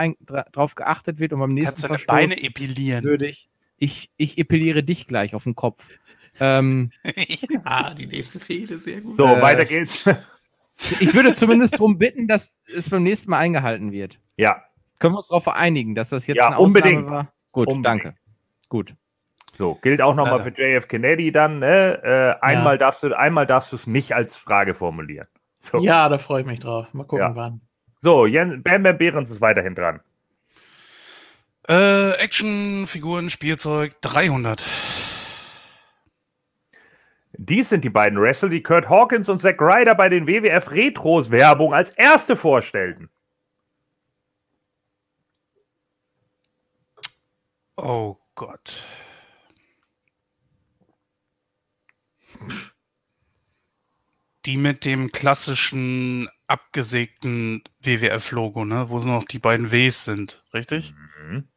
drauf 0.52 0.76
geachtet 0.76 1.20
wird 1.20 1.34
und 1.34 1.40
beim 1.40 1.54
nächsten 1.54 1.82
Kannst 1.82 2.06
Verstoß 2.06 2.08
Beine 2.08 2.41
epilieren. 2.44 3.04
würde 3.04 3.28
ich, 3.28 3.50
ich, 3.78 4.10
ich 4.18 4.38
epiliere 4.38 4.82
dich 4.84 5.06
gleich 5.06 5.36
auf 5.36 5.44
den 5.44 5.56
Kopf. 5.56 5.88
Ähm, 6.40 6.91
Ah, 7.64 7.94
die 7.94 8.08
nächste 8.08 8.40
Fehde, 8.40 8.78
sehr 8.78 9.02
gut. 9.02 9.18
So, 9.18 9.26
Äh, 9.26 9.41
weiter 9.41 9.66
geht's. 9.66 10.10
ich 11.00 11.14
würde 11.14 11.34
zumindest 11.34 11.74
darum 11.74 11.98
bitten, 11.98 12.28
dass 12.28 12.60
es 12.74 12.90
beim 12.90 13.04
nächsten 13.04 13.30
Mal 13.32 13.40
eingehalten 13.40 13.91
wird. 13.91 14.20
ja, 14.38 14.64
Können 15.00 15.14
wir 15.14 15.18
uns 15.20 15.30
darauf 15.30 15.44
vereinigen, 15.44 15.96
dass 15.96 16.10
das 16.10 16.28
jetzt 16.28 16.38
Ja, 16.38 16.48
eine 16.48 16.58
Ausnahme 16.58 16.86
unbedingt. 16.86 17.10
war? 17.10 17.32
Gut, 17.52 17.68
Unbedingt. 17.70 17.86
danke. 18.06 18.18
Gut. 18.70 18.96
so. 19.58 19.76
Gilt 19.82 20.02
auch 20.02 20.14
nochmal 20.16 20.38
Ja, 20.38 20.44
für 20.44 20.50
JF 20.50 20.88
Kennedy 20.88 21.32
dann. 21.32 21.60
Ne? 21.60 22.38
Äh, 22.42 22.46
einmal 22.46 22.78
darfst 22.78 23.02
du 23.04 23.18
einmal 23.18 23.46
darfst 23.48 23.72
du 23.72 23.76
es 23.76 23.88
nicht 23.88 24.14
als 24.14 24.36
Frage 24.36 24.76
formulieren. 24.76 25.28
So, 25.60 25.80
Ja, 25.80 26.08
da 26.08 26.18
freue 26.18 26.42
ich 26.42 26.48
mich 26.48 26.60
drauf. 26.60 26.94
Mal 26.94 27.04
gucken, 27.04 27.26
Ja. 27.26 27.36
wann. 27.36 27.62
so 28.02 28.26
Jen, 28.26 28.62
Bam 28.64 28.84
Bam 28.84 28.98
Behrens 28.98 29.30
ist 29.32 29.42
weiterhin 29.42 29.76
dran. 29.76 30.00
Äh, 31.68 32.12
Actionfiguren, 32.14 33.30
Spielzeug 33.30 34.00
300. 34.02 34.64
Dies 37.34 37.70
sind 37.70 37.84
die 37.84 37.90
beiden 37.90 38.20
Wrestler, 38.22 38.50
die 38.50 38.64
Kurt 38.64 38.90
Hawkins 38.90 39.30
und 39.30 39.38
Zack 39.38 39.62
Ryder 39.62 39.96
bei 39.96 40.10
den 40.10 40.28
WWF 40.28 40.72
Retros 40.72 41.32
Werbung 41.32 41.74
als 41.74 41.92
erste 41.92 42.36
vorstellten. 42.36 43.10
Oh 47.81 48.18
Gott. 48.35 48.77
Die 54.45 54.57
mit 54.57 54.84
dem 54.84 55.11
klassischen 55.14 56.27
abgesägten 56.47 57.64
WWF-Logo, 57.81 58.65
ne? 58.65 58.89
Wo 58.89 58.99
so 58.99 59.07
noch 59.07 59.23
die 59.23 59.39
beiden 59.39 59.72
Ws 59.72 60.03
sind, 60.06 60.43
richtig? 60.53 60.93
Mhm. 61.23 61.47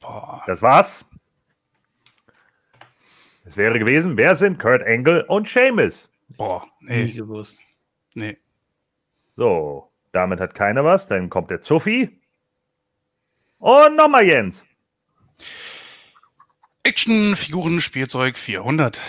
Boah. 0.00 0.42
Das 0.46 0.62
war's. 0.62 1.04
Es 3.44 3.56
wäre 3.56 3.78
gewesen, 3.78 4.16
wer 4.16 4.34
sind 4.34 4.58
Kurt 4.58 4.82
Angle 4.82 5.24
und 5.26 5.48
Seamus? 5.48 6.08
Boah. 6.30 6.66
Nie 6.80 7.04
Nee. 7.06 7.12
gewusst. 7.12 7.58
Nee. 8.14 8.38
So, 9.36 9.89
damit 10.12 10.40
hat 10.40 10.54
keiner 10.54 10.84
was. 10.84 11.08
Dann 11.08 11.30
kommt 11.30 11.50
der 11.50 11.60
Zuffi. 11.60 12.20
Und 13.58 13.96
nochmal 13.96 14.24
Jens. 14.24 14.64
Actionfiguren, 16.82 17.80
Spielzeug 17.80 18.38
400. 18.38 19.00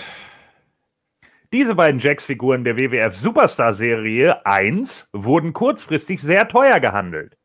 Diese 1.54 1.76
beiden 1.76 2.00
Jax-Figuren 2.00 2.64
der 2.64 2.78
WWF 2.78 3.18
Superstar-Serie 3.18 4.46
1 4.46 5.10
wurden 5.12 5.52
kurzfristig 5.54 6.22
sehr 6.22 6.48
teuer 6.48 6.80
gehandelt. 6.80 7.38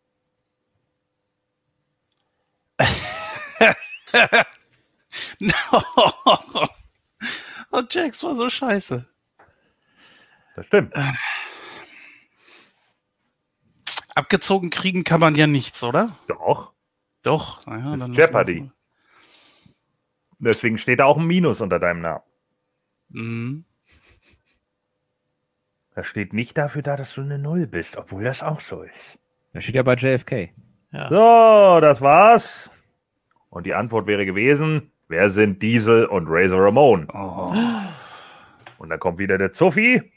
oh, 7.71 7.83
Jax 7.91 8.23
war 8.23 8.37
so 8.37 8.49
scheiße. 8.49 9.05
Das 10.55 10.67
stimmt. 10.67 10.95
Abgezogen 14.17 14.71
kriegen 14.71 15.05
kann 15.05 15.21
man 15.21 15.35
ja 15.35 15.47
nichts, 15.47 15.85
oder? 15.85 16.17
Doch. 16.27 16.73
Doch. 17.23 17.67
Naja, 17.67 17.93
Ist 17.93 18.01
dann 18.01 18.15
Jeopardy. 18.15 18.71
Deswegen 20.39 20.79
steht 20.79 21.01
da 21.01 21.05
auch 21.05 21.19
ein 21.19 21.27
Minus 21.27 21.61
unter 21.61 21.79
deinem 21.79 22.01
Namen. 22.01 22.23
Mhm. 23.11 23.65
Das 25.95 26.07
steht 26.07 26.33
nicht 26.33 26.57
dafür 26.57 26.81
da, 26.81 26.97
dass 26.97 27.15
du 27.15 27.21
eine 27.21 27.39
Null 27.39 27.67
bist, 27.67 27.99
obwohl 27.99 28.25
das 28.25 28.43
auch 28.43 28.61
so 28.61 28.83
ist. 28.83 29.19
Das 29.53 29.65
steht 29.65 29.77
ja 29.77 29.83
bei 29.83 29.95
JFK. 29.95 30.51
Ja. 30.93 31.09
So, 31.11 31.81
das 31.81 32.01
war's. 32.01 32.71
Und 33.51 33.67
die 33.67 33.75
Antwort 33.75 34.07
wäre 34.07 34.25
gewesen, 34.25 34.93
wer 35.09 35.29
sind 35.29 35.63
Diesel 35.63 36.07
und 36.07 36.27
Razor 36.27 36.65
Ramon? 36.65 37.07
Oh. 37.13 37.53
Und 38.79 38.89
dann 38.89 38.99
kommt 38.99 39.19
wieder 39.19 39.37
der 39.37 39.53
Zuffi. 39.53 40.11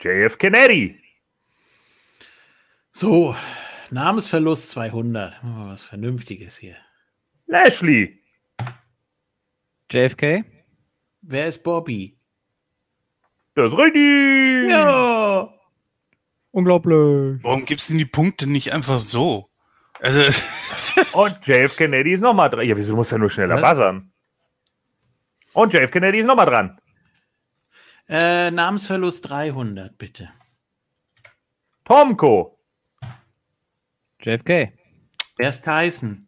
JF 0.00 0.38
Kennedy. 0.38 1.05
So, 2.96 3.36
Namensverlust 3.90 4.70
200. 4.70 5.42
Machen 5.42 5.54
wir 5.54 5.64
mal 5.66 5.72
was 5.74 5.82
Vernünftiges 5.82 6.56
hier. 6.56 6.76
Lashley. 7.44 8.22
JFK? 9.90 10.46
Wer 11.20 11.46
ist 11.46 11.62
Bobby? 11.62 12.18
Das 13.54 13.70
ist 13.70 13.78
richtig. 13.78 14.70
Ja. 14.70 15.52
Unglaublich. 16.52 17.38
Warum 17.42 17.66
gibst 17.66 17.90
du 17.90 17.92
denn 17.92 17.98
die 17.98 18.06
Punkte 18.06 18.46
nicht 18.46 18.72
einfach 18.72 18.98
so? 18.98 19.50
Also, 20.00 20.20
Und 21.12 21.46
JF 21.46 21.76
Kennedy 21.76 22.14
ist 22.14 22.22
nochmal 22.22 22.48
dran. 22.48 22.66
Ja, 22.66 22.78
wieso 22.78 22.96
musst 22.96 23.12
ja 23.12 23.18
nur 23.18 23.28
schneller 23.28 23.56
Was? 23.56 23.76
buzzern? 23.76 24.10
Und 25.52 25.74
JF 25.74 25.90
Kennedy 25.90 26.20
ist 26.20 26.26
nochmal 26.26 26.46
dran. 26.46 26.80
Äh, 28.08 28.50
Namensverlust 28.50 29.28
300, 29.28 29.98
bitte. 29.98 30.30
Tomko. 31.84 32.55
JFK. 34.26 34.72
Wer 35.38 35.48
ist 35.48 35.62
Tyson? 35.64 36.26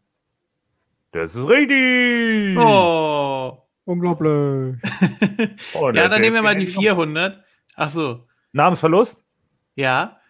Das 1.12 1.35
ist 1.35 1.49
richtig. 1.49 2.57
Oh. 2.59 3.62
Unglaublich. 3.85 4.31
Und 4.31 4.81
ja, 5.75 5.93
der 5.93 6.09
dann 6.09 6.20
nehmen 6.20 6.35
wir 6.37 6.43
mal 6.43 6.55
die 6.55 6.66
Kennedy 6.66 6.75
noch- 6.75 6.83
400. 6.97 7.45
Ach 7.77 7.91
so. 7.91 8.27
Namensverlust? 8.53 9.23
Ja. 9.75 10.20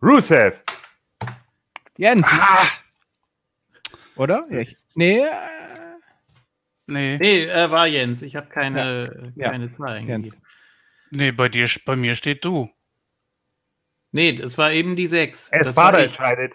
Rusev. 0.00 0.62
Jens. 1.96 2.26
ah, 2.30 2.66
Oder? 4.16 4.46
Ich, 4.50 4.76
nee, 4.94 5.18
äh, 5.18 5.26
nee, 6.86 7.18
Nee, 7.18 7.44
äh, 7.46 7.70
war 7.70 7.86
Jens. 7.88 8.22
Ich 8.22 8.36
habe 8.36 8.46
keine, 8.48 9.32
Ja. 9.34 9.50
keine 9.50 9.70
Zahl 9.72 9.96
Jens. 9.96 10.08
eingegeben. 10.08 10.42
nee, 11.10 11.32
bei 11.32 11.48
dir, 11.48 11.68
bei 11.84 11.96
mir 11.96 12.14
steht 12.14 12.44
du. 12.44 12.70
Nee, 14.12 14.32
das 14.32 14.56
war 14.58 14.72
eben 14.72 14.96
die 14.96 15.06
6. 15.06 15.48
Es 15.52 15.66
das 15.68 15.76
war 15.76 15.92
war 15.92 15.98
ich. 16.00 16.06
entscheidet. 16.06 16.52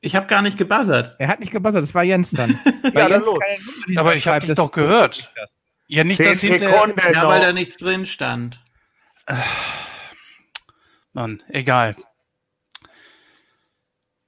ich 0.00 0.16
habe 0.16 0.26
gar 0.26 0.42
nicht 0.42 0.58
gebuzzert. 0.58 1.14
Er 1.18 1.28
hat 1.28 1.40
nicht 1.40 1.52
gebuzzert, 1.52 1.82
das 1.82 1.94
war 1.94 2.02
Jens 2.02 2.30
dann. 2.30 2.58
Dann 2.82 3.10
Jens 3.10 3.26
Nummer 3.26 4.00
Aber 4.00 4.14
ich 4.14 4.26
hab 4.26 4.32
schreibt, 4.34 4.42
dich 4.44 4.48
das- 4.50 4.56
doch 4.56 4.72
gehört. 4.72 5.32
Ja, 5.88 6.02
nicht, 6.04 6.18
dass 6.18 6.40
hinterher... 6.40 6.70
Sekunden 6.70 7.00
Ja, 7.14 7.28
weil 7.28 7.40
da 7.40 7.52
nichts 7.52 7.76
drin 7.76 8.06
stand. 8.06 8.60
Mann, 11.12 11.42
egal. 11.48 11.94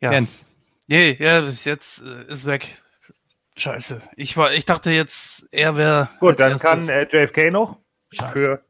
Ja. 0.00 0.12
Jens. 0.12 0.46
Nee, 0.86 1.16
ja, 1.20 1.40
jetzt 1.64 2.02
äh, 2.02 2.32
ist 2.32 2.46
weg. 2.46 2.80
Scheiße. 3.56 4.00
Ich 4.16 4.36
war, 4.36 4.52
ich 4.52 4.64
dachte 4.64 4.90
jetzt, 4.90 5.46
er 5.50 5.76
wäre. 5.76 6.08
Gut, 6.20 6.38
dann 6.38 6.58
kann 6.58 6.88
äh, 6.88 7.02
JFK 7.10 7.50
noch. 7.50 7.78
Scheiße. 8.12 8.32
Für 8.34 8.64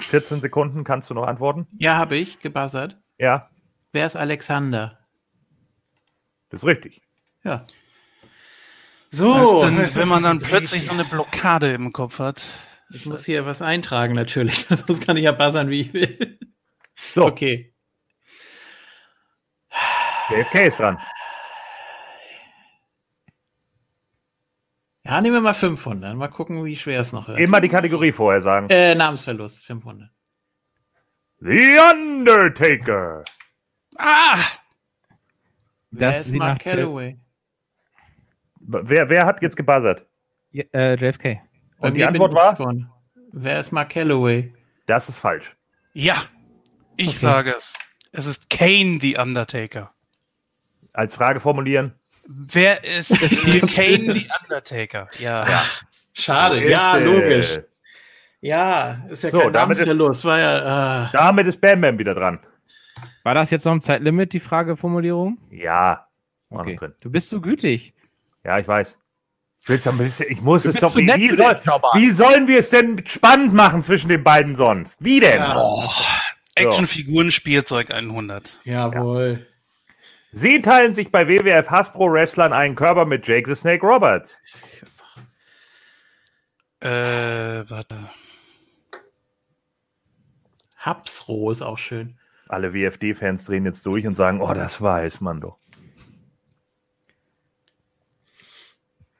14 0.00 0.40
Sekunden 0.40 0.84
kannst 0.84 1.10
du 1.10 1.14
noch 1.14 1.26
antworten. 1.26 1.66
Ja, 1.78 1.96
habe 1.96 2.16
ich 2.16 2.38
gebuzzert. 2.40 2.98
Ja, 3.18 3.50
Wer 3.92 4.04
ist 4.06 4.16
Alexander? 4.16 4.98
das 6.50 6.62
ist 6.62 6.66
richtig. 6.66 7.00
Ja. 7.44 7.66
Was 9.10 9.18
So, 9.18 9.60
denn, 9.62 9.78
wenn 9.94 10.08
man 10.08 10.22
dann 10.22 10.38
plötzlich 10.38 10.84
so 10.84 10.92
eine 10.92 11.04
Blockade 11.04 11.72
im 11.72 11.92
Kopf 11.92 12.18
hat? 12.18 12.44
Ich 12.90 13.06
muss 13.06 13.24
hier 13.24 13.46
was 13.46 13.62
eintragen, 13.62 14.14
natürlich. 14.14 14.58
Sonst 14.66 15.04
kann 15.06 15.16
ich 15.16 15.24
ja 15.24 15.32
buzzern, 15.32 15.70
wie 15.70 15.80
ich 15.80 15.92
will. 15.94 16.38
So, 17.14 17.24
Okay. 17.24 17.72
JFK 20.30 20.66
ist 20.66 20.78
dran. 20.80 20.98
Ja, 25.06 25.20
nehmen 25.20 25.34
wir 25.36 25.40
mal 25.40 25.54
500. 25.54 26.16
Mal 26.16 26.26
gucken, 26.28 26.64
wie 26.64 26.74
schwer 26.74 27.00
es 27.00 27.12
noch 27.12 27.28
wird. 27.28 27.38
Immer 27.38 27.60
die 27.60 27.68
Kategorie 27.68 28.10
vorher 28.12 28.40
sagen. 28.40 28.68
Äh, 28.70 28.94
Namensverlust, 28.96 29.64
500. 29.64 30.10
The 31.38 31.78
Undertaker. 31.94 33.24
Ah! 33.96 34.36
Das 35.92 36.26
ist 36.26 36.34
Mark 36.34 36.58
Calloway? 36.60 37.18
Wer, 38.58 39.08
wer 39.08 39.26
hat 39.26 39.40
jetzt 39.42 39.56
gebuzzert? 39.56 40.04
Ja, 40.50 40.64
äh, 40.72 40.94
JFK. 40.96 41.40
Und 41.78 41.94
die 41.94 42.04
Antwort 42.04 42.34
war? 42.34 42.56
vorne. 42.56 42.90
Wer 43.32 43.60
ist 43.60 43.70
Mark 43.70 43.90
Calloway? 43.90 44.52
Das 44.86 45.08
ist 45.08 45.18
falsch. 45.18 45.54
Ja, 45.92 46.16
ich 46.96 47.08
Okay. 47.08 47.16
sage 47.16 47.54
es. 47.56 47.74
Es 48.12 48.26
ist 48.26 48.50
Kane, 48.50 48.98
the 49.00 49.18
Undertaker. 49.18 49.94
Als 50.94 51.14
Frage 51.14 51.38
formulieren. 51.38 51.94
Wer 52.28 52.82
ist 52.84 53.10
Kane, 53.74 54.14
the 54.14 54.28
Undertaker? 54.42 55.08
Ja. 55.18 55.46
Schade, 56.12 56.60
Ist, 56.60 56.70
ja, 56.70 56.96
logisch. 56.96 57.60
Ja, 58.40 59.02
ist 59.10 59.22
ja 59.24 59.30
So, 59.30 59.40
kein 59.40 59.52
damit 59.52 59.76
ist- 59.78 59.86
Namensverlust. 59.86 60.24
War 60.24 60.38
ja, 60.38 61.06
äh, 61.06 61.12
Damit 61.12 61.46
ist 61.46 61.60
Bam 61.60 61.80
Bam 61.80 61.98
wieder 61.98 62.14
dran. 62.14 62.40
War 63.22 63.34
das 63.34 63.50
jetzt 63.50 63.64
noch 63.64 63.72
im 63.72 63.80
Zeitlimit, 63.82 64.32
die 64.32 64.40
Frageformulierung? 64.40 65.38
Ja. 65.50 66.06
Okay. 66.50 66.76
drin. 66.76 66.94
Du 67.00 67.10
bist 67.10 67.28
so 67.28 67.40
gütig. 67.40 67.92
Ja, 68.44 68.58
ich 68.58 68.68
weiß. 68.68 68.98
Ich, 69.62 69.68
will's 69.68 69.86
ein 69.88 69.98
bisschen, 69.98 70.26
ich 70.30 70.40
muss 70.40 70.62
Du 70.62 70.68
es 70.68 70.76
doch. 70.76 70.90
zu 70.90 70.98
Wie, 71.00 71.34
soll, 71.34 71.56
wie 71.94 72.10
sollen 72.12 72.46
wir 72.46 72.58
es 72.58 72.70
denn 72.70 73.02
spannend 73.06 73.52
machen 73.52 73.82
zwischen 73.82 74.08
den 74.08 74.22
beiden 74.22 74.54
sonst? 74.54 75.02
Wie 75.04 75.18
denn? 75.18 75.40
Ja. 75.40 75.56
Oh, 75.58 75.82
Actionfiguren, 76.54 77.32
Spielzeug 77.32 77.90
100. 77.90 78.58
jawohl. 78.64 79.46
Sie 80.32 80.60
teilen 80.60 80.92
sich 80.92 81.10
bei 81.10 81.28
WWF 81.28 81.70
Hasbro 81.70 82.12
Wrestlern 82.12 82.52
einen 82.52 82.74
Körper 82.74 83.04
mit 83.04 83.26
Jake 83.26 83.48
the 83.48 83.54
Snake 83.54 83.86
Roberts. 83.86 84.38
Äh, 86.80 86.88
warte. 87.68 88.10
Hapsroh 90.76 91.50
ist 91.50 91.62
auch 91.62 91.78
schön. 91.78 92.18
Alle 92.48 92.72
WFD-Fans 92.72 93.44
drehen 93.44 93.64
jetzt 93.64 93.84
durch 93.86 94.06
und 94.06 94.14
sagen: 94.14 94.40
Oh, 94.40 94.54
das 94.54 94.80
weiß 94.80 95.20
man 95.20 95.40
doch. 95.40 95.58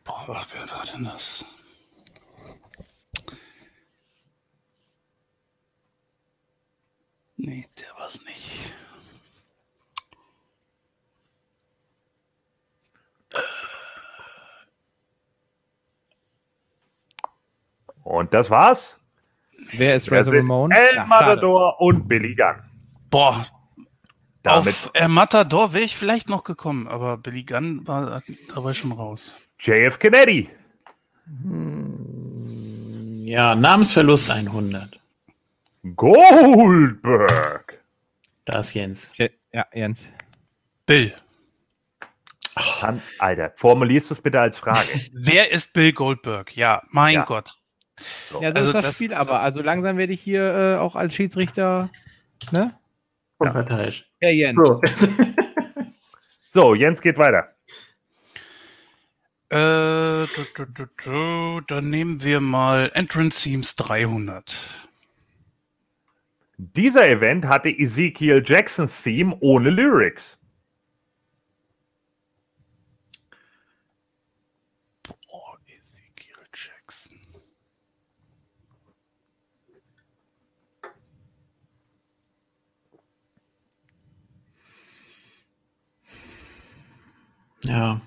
Boah, 0.05 0.47
wer 0.53 0.71
war 0.71 0.85
denn 0.95 1.05
das? 1.05 1.45
Nee, 7.37 7.69
der 7.79 7.89
war's 7.99 8.21
nicht. 8.25 8.73
Und 18.07 18.33
das 18.35 18.51
war's. 18.51 19.01
Wer 19.73 19.97
ist 19.97 20.13
Razor 20.13 20.37
Ramon? 20.37 20.71
El 20.71 20.81
Ja, 20.95 20.95
schade. 20.95 21.09
Matador 21.09 21.81
und 21.81 22.07
Billy 22.07 22.37
Gunn. 22.37 22.63
Boah, 23.11 23.45
Damit 24.45 24.69
auf 24.75 24.91
äh, 24.95 25.09
Matador 25.09 25.73
wäre 25.73 25.83
ich 25.85 25.97
vielleicht 25.97 26.29
noch 26.29 26.45
gekommen, 26.45 26.87
aber 26.87 27.17
Billy 27.19 27.43
Gunn 27.43 27.85
war, 27.87 28.23
da 28.55 28.63
war 28.65 28.71
ich 28.71 28.79
schon 28.79 28.93
raus. 28.93 29.35
JF 29.59 29.99
Kennedy. 29.99 30.49
Ja, 33.25 33.57
Namensverlust 33.57 34.31
100. 34.31 35.01
Goldberg. 35.97 37.83
Da 38.45 38.61
ist 38.61 38.73
Jens. 38.75 39.11
Je- 39.17 39.31
Ja, 39.53 39.67
Jens. 39.75 40.13
Bill. 40.87 41.13
Kann, 42.81 43.03
Alter, 43.19 43.53
formulierst 43.57 44.11
du 44.11 44.15
es 44.15 44.21
bitte 44.21 44.41
als 44.41 44.59
Frage. 44.59 44.89
Wer 45.13 45.51
ist 45.51 45.73
Bill 45.73 45.93
Goldberg? 45.93 46.57
Ja, 46.57 46.83
mein 46.91 47.15
Ja. 47.15 47.25
Gott. 47.25 47.59
So. 48.31 48.43
Ja, 48.43 48.53
so 48.53 48.59
Also 48.59 48.69
ist 48.69 48.75
das, 48.75 48.85
das- 48.85 48.95
Spiel 48.97 49.15
aber. 49.15 49.41
Also 49.41 49.63
langsam 49.63 49.97
werde 49.97 50.13
ich 50.13 50.21
hier 50.21 50.43
äh, 50.43 50.77
auch 50.79 50.97
als 50.97 51.15
Schiedsrichter. 51.15 51.91
Ne? 52.51 52.75
Unparteiisch. 53.39 54.11
Ja, 54.21 54.31
Jens. 54.31 54.59
So. 54.63 54.81
So, 56.53 56.75
Jens 56.75 57.03
geht 57.03 57.19
weiter. 57.19 57.55
Äh, 59.51 60.27
du, 60.27 60.45
du, 60.55 60.65
du, 60.65 60.87
du, 61.05 61.61
dann 61.67 61.91
nehmen 61.91 62.23
wir 62.23 62.41
mal 62.41 62.91
Entrance 62.95 63.43
Themes 63.43 63.75
300. 63.77 64.57
Dieser 66.57 67.07
Event 67.11 67.45
hatte 67.45 67.69
Ezekiel 67.69 68.43
Jacksons 68.43 69.03
Theme 69.03 69.37
ohne 69.41 69.69
Lyrics. 69.69 70.39
Oh, 75.31 75.57
Ezekiel 75.67 76.37
Jackson. 76.55 77.19
Ja. 87.65 88.01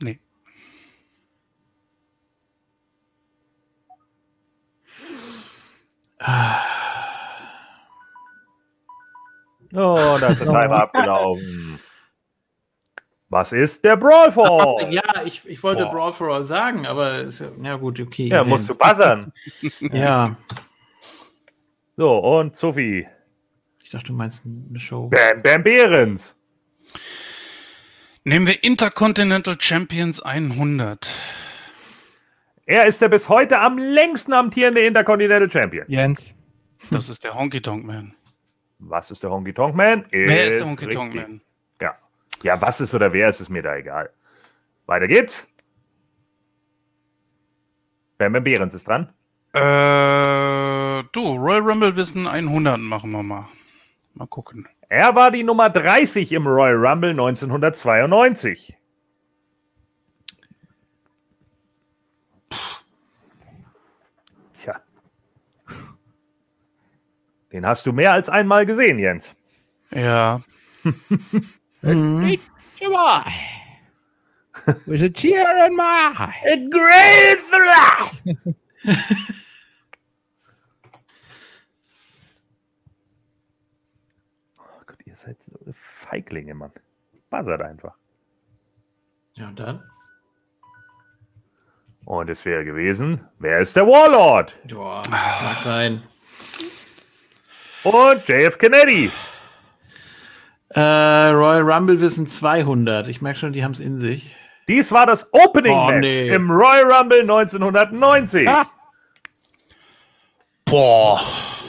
Nee. 0.00 0.20
Oh, 9.74 10.16
da 10.20 10.28
ist 10.30 10.40
der 10.40 10.46
Timer 10.46 10.82
abgelaufen. 10.82 11.78
Was 13.30 13.52
ist 13.52 13.84
der 13.84 13.96
Brawl 13.96 14.32
for 14.32 14.80
All? 14.80 14.92
Ja, 14.92 15.22
ich, 15.24 15.46
ich 15.46 15.62
wollte 15.62 15.84
Boah. 15.84 15.92
Brawl 15.92 16.12
for 16.14 16.28
All 16.34 16.44
sagen, 16.44 16.86
aber 16.86 17.18
ist 17.18 17.40
ja, 17.40 17.50
ja 17.62 17.76
gut, 17.76 18.00
okay. 18.00 18.28
Ja, 18.28 18.42
musst 18.42 18.68
du 18.68 18.74
buzzern. 18.74 19.32
Ja, 19.80 20.36
So, 21.98 22.16
und 22.16 22.54
Sophie. 22.54 23.08
ich 23.82 23.90
dachte, 23.90 24.06
du 24.06 24.12
meinst 24.12 24.44
eine 24.46 24.78
Show. 24.78 25.08
Bam 25.08 25.42
Bam 25.42 25.64
Behrens. 25.64 26.36
Nehmen 28.22 28.46
wir 28.46 28.62
Intercontinental 28.62 29.56
Champions 29.60 30.22
100. 30.22 31.12
Er 32.66 32.86
ist 32.86 33.02
der 33.02 33.08
bis 33.08 33.28
heute 33.28 33.58
am 33.58 33.78
längsten 33.78 34.32
amtierende 34.32 34.86
Intercontinental 34.86 35.50
Champion. 35.50 35.86
Jens. 35.88 36.36
Das 36.92 37.08
ist 37.08 37.24
der 37.24 37.34
Honky 37.34 37.60
Tonk 37.60 37.82
Man. 37.82 38.14
Was 38.78 39.10
ist 39.10 39.24
der 39.24 39.30
Honky 39.30 39.52
Tonk 39.52 39.74
Man? 39.74 40.06
Wer 40.12 40.46
ist 40.46 40.60
der 40.60 40.68
Honky 40.68 40.84
richtig. 40.84 41.02
Tonk 41.02 41.14
Man? 41.16 41.40
Ja. 41.82 41.98
ja, 42.44 42.60
was 42.60 42.80
ist 42.80 42.94
oder 42.94 43.12
wer 43.12 43.28
ist, 43.28 43.40
ist 43.40 43.48
mir 43.48 43.62
da 43.62 43.74
egal. 43.74 44.10
Weiter 44.86 45.08
geht's. 45.08 45.48
Bam 48.18 48.34
Bam 48.34 48.44
Behrens 48.44 48.74
ist 48.74 48.86
dran. 48.86 49.12
Äh, 49.52 50.87
du, 51.12 51.36
Royal 51.36 51.60
Rumble 51.60 51.96
Wissen 51.96 52.26
100 52.26 52.78
machen 52.78 53.10
wir 53.10 53.22
mal. 53.22 53.48
Mal 54.14 54.26
gucken. 54.26 54.68
Er 54.88 55.14
war 55.14 55.30
die 55.30 55.42
Nummer 55.42 55.70
30 55.70 56.32
im 56.32 56.46
Royal 56.46 56.74
Rumble 56.74 57.10
1992. 57.10 58.76
Tja. 64.56 64.80
Den 67.52 67.66
hast 67.66 67.86
du 67.86 67.92
mehr 67.92 68.12
als 68.12 68.28
einmal 68.28 68.66
gesehen, 68.66 68.98
Jens. 68.98 69.34
Ja. 69.90 70.42
Mhm. 71.82 72.38
With 74.86 75.02
a 75.02 75.08
cheer 75.08 75.66
in 75.66 75.76
my 75.76 76.12
eye. 76.14 76.34
A 76.44 76.56
great 76.68 77.38
Oh 84.58 84.82
Gott, 84.86 84.98
ihr 85.06 85.16
seid 85.28 85.42
so 85.42 85.52
Feiglinge, 85.72 86.54
Mann. 86.54 86.72
Buzzert 87.30 87.60
einfach. 87.60 87.94
Ja, 89.34 89.48
und 89.48 89.58
dann? 89.60 89.82
Und 92.04 92.30
es 92.30 92.44
wäre 92.46 92.64
gewesen, 92.64 93.20
wer 93.38 93.58
ist 93.60 93.76
der 93.76 93.86
Warlord? 93.86 94.56
Boah, 94.66 95.02
mag 95.10 95.58
sein. 95.62 96.02
Und 97.84 98.26
JF 98.26 98.56
Kennedy. 98.56 99.10
Äh, 100.70 100.80
Royal 100.80 101.70
Rumble 101.70 102.00
Wissen 102.00 102.26
200. 102.26 103.08
Ich 103.08 103.20
merke 103.20 103.38
schon, 103.38 103.52
die 103.52 103.62
haben 103.62 103.72
es 103.72 103.80
in 103.80 103.98
sich. 103.98 104.34
Dies 104.68 104.90
war 104.92 105.06
das 105.06 105.32
Opening 105.32 105.72
Oh, 105.76 105.86
Match 105.86 106.00
nee. 106.00 106.28
im 106.28 106.50
Royal 106.50 106.90
Rumble 106.90 107.20
1990. 107.20 108.48
Ah. 108.48 108.66
Boah. 110.64 111.20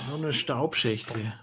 So 0.06 0.16
eine 0.16 0.34
Staubschicht 0.34 1.14
hier. 1.16 1.34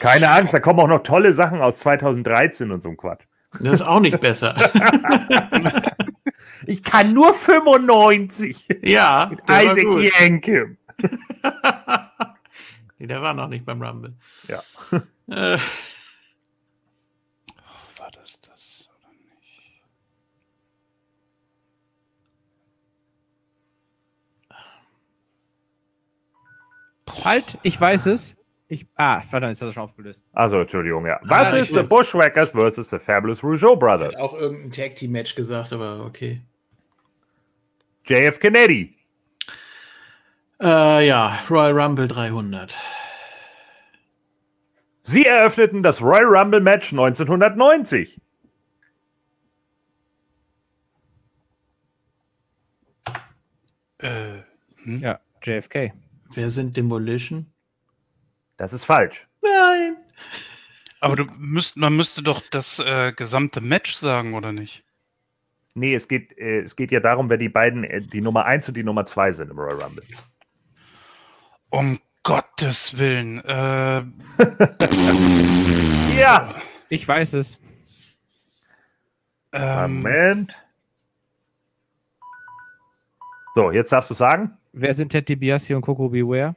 Keine 0.00 0.30
Angst, 0.30 0.54
da 0.54 0.60
kommen 0.60 0.80
auch 0.80 0.88
noch 0.88 1.02
tolle 1.02 1.34
Sachen 1.34 1.60
aus 1.60 1.78
2013 1.78 2.70
und 2.72 2.80
so 2.82 2.88
ein 2.88 2.96
Quatsch. 2.96 3.24
Das 3.60 3.74
ist 3.74 3.82
auch 3.82 4.00
nicht 4.00 4.18
besser. 4.20 4.54
Ich 6.66 6.82
kann 6.82 7.12
nur 7.12 7.34
95. 7.34 8.66
ja, 8.82 9.26
der 9.26 9.48
war 9.48 9.62
Isaac 9.64 9.84
gut. 9.84 10.02
Yankem. 10.18 10.78
nee, 12.98 13.06
der 13.06 13.20
war 13.22 13.34
noch 13.34 13.48
nicht 13.48 13.64
beim 13.66 13.82
Rumble. 13.82 14.14
Ja. 14.48 14.62
Äh, 15.26 15.58
War 17.98 18.10
das 18.12 18.40
das 18.42 18.88
oder 18.88 19.10
nicht? 19.12 19.72
Halt, 27.24 27.58
ich 27.62 27.80
weiß 27.80 28.06
es. 28.06 28.36
Ich, 28.68 28.86
ah, 28.96 29.20
verdammt, 29.20 29.50
jetzt 29.50 29.60
hat 29.60 29.68
er 29.68 29.72
schon 29.72 29.82
aufgelöst. 29.82 30.24
Also, 30.32 30.58
Entschuldigung, 30.60 31.04
ja. 31.06 31.20
Was 31.24 31.52
Ah, 31.52 31.56
ist 31.58 31.70
ich 31.70 31.80
The 31.82 31.86
Bushwhackers 31.88 32.50
versus 32.50 32.88
The 32.90 32.98
Fabulous 32.98 33.42
Rougeau 33.44 33.76
Brothers? 33.76 34.14
hat 34.14 34.20
auch 34.20 34.34
irgendein 34.34 34.70
Tag 34.70 34.96
Team 34.96 35.12
Match 35.12 35.34
gesagt, 35.34 35.72
aber 35.72 36.04
okay. 36.06 36.40
JF 38.06 38.40
Kennedy. 38.40 38.96
Äh, 40.62 41.06
ja, 41.06 41.38
Royal 41.50 41.78
Rumble 41.78 42.08
300. 42.08 42.74
Sie 45.02 45.26
eröffneten 45.26 45.82
das 45.82 46.00
Royal 46.00 46.24
Rumble 46.24 46.60
Match 46.60 46.90
1990. 46.92 48.18
Äh, 53.98 54.42
hm? 54.82 55.00
Ja, 55.00 55.20
JFK. 55.42 55.92
Wer 56.34 56.50
sind 56.50 56.76
Demolition? 56.76 57.46
Das 58.56 58.72
ist 58.72 58.84
falsch. 58.84 59.26
Nein. 59.42 59.96
Aber 61.00 61.16
du 61.16 61.24
müsst, 61.36 61.76
man 61.76 61.96
müsste 61.96 62.22
doch 62.22 62.40
das 62.50 62.78
äh, 62.78 63.12
gesamte 63.12 63.60
Match 63.60 63.92
sagen, 63.92 64.34
oder 64.34 64.52
nicht? 64.52 64.84
Nee, 65.74 65.94
es 65.94 66.06
geht, 66.08 66.36
äh, 66.38 66.60
es 66.60 66.76
geht 66.76 66.92
ja 66.92 67.00
darum, 67.00 67.28
wer 67.28 67.36
die 67.36 67.48
beiden, 67.48 67.84
äh, 67.84 68.00
die 68.00 68.20
Nummer 68.20 68.44
1 68.46 68.68
und 68.68 68.74
die 68.76 68.84
Nummer 68.84 69.04
2 69.04 69.32
sind 69.32 69.50
im 69.50 69.58
Royal 69.58 69.82
Rumble. 69.82 70.04
Um 71.70 71.98
Gottes 72.22 72.96
Willen. 72.96 73.44
Äh, 73.44 74.02
Ja! 76.16 76.54
Ich 76.88 77.06
weiß 77.06 77.34
es. 77.34 77.58
ähm, 79.52 79.96
Moment. 79.96 80.56
So, 83.56 83.70
jetzt 83.72 83.90
darfst 83.92 84.10
du 84.10 84.14
sagen. 84.14 84.56
Wer 84.72 84.94
sind 84.94 85.10
Ted 85.10 85.28
DiBiase 85.28 85.74
und 85.76 85.82
Coco 85.82 86.08
Beware? 86.08 86.54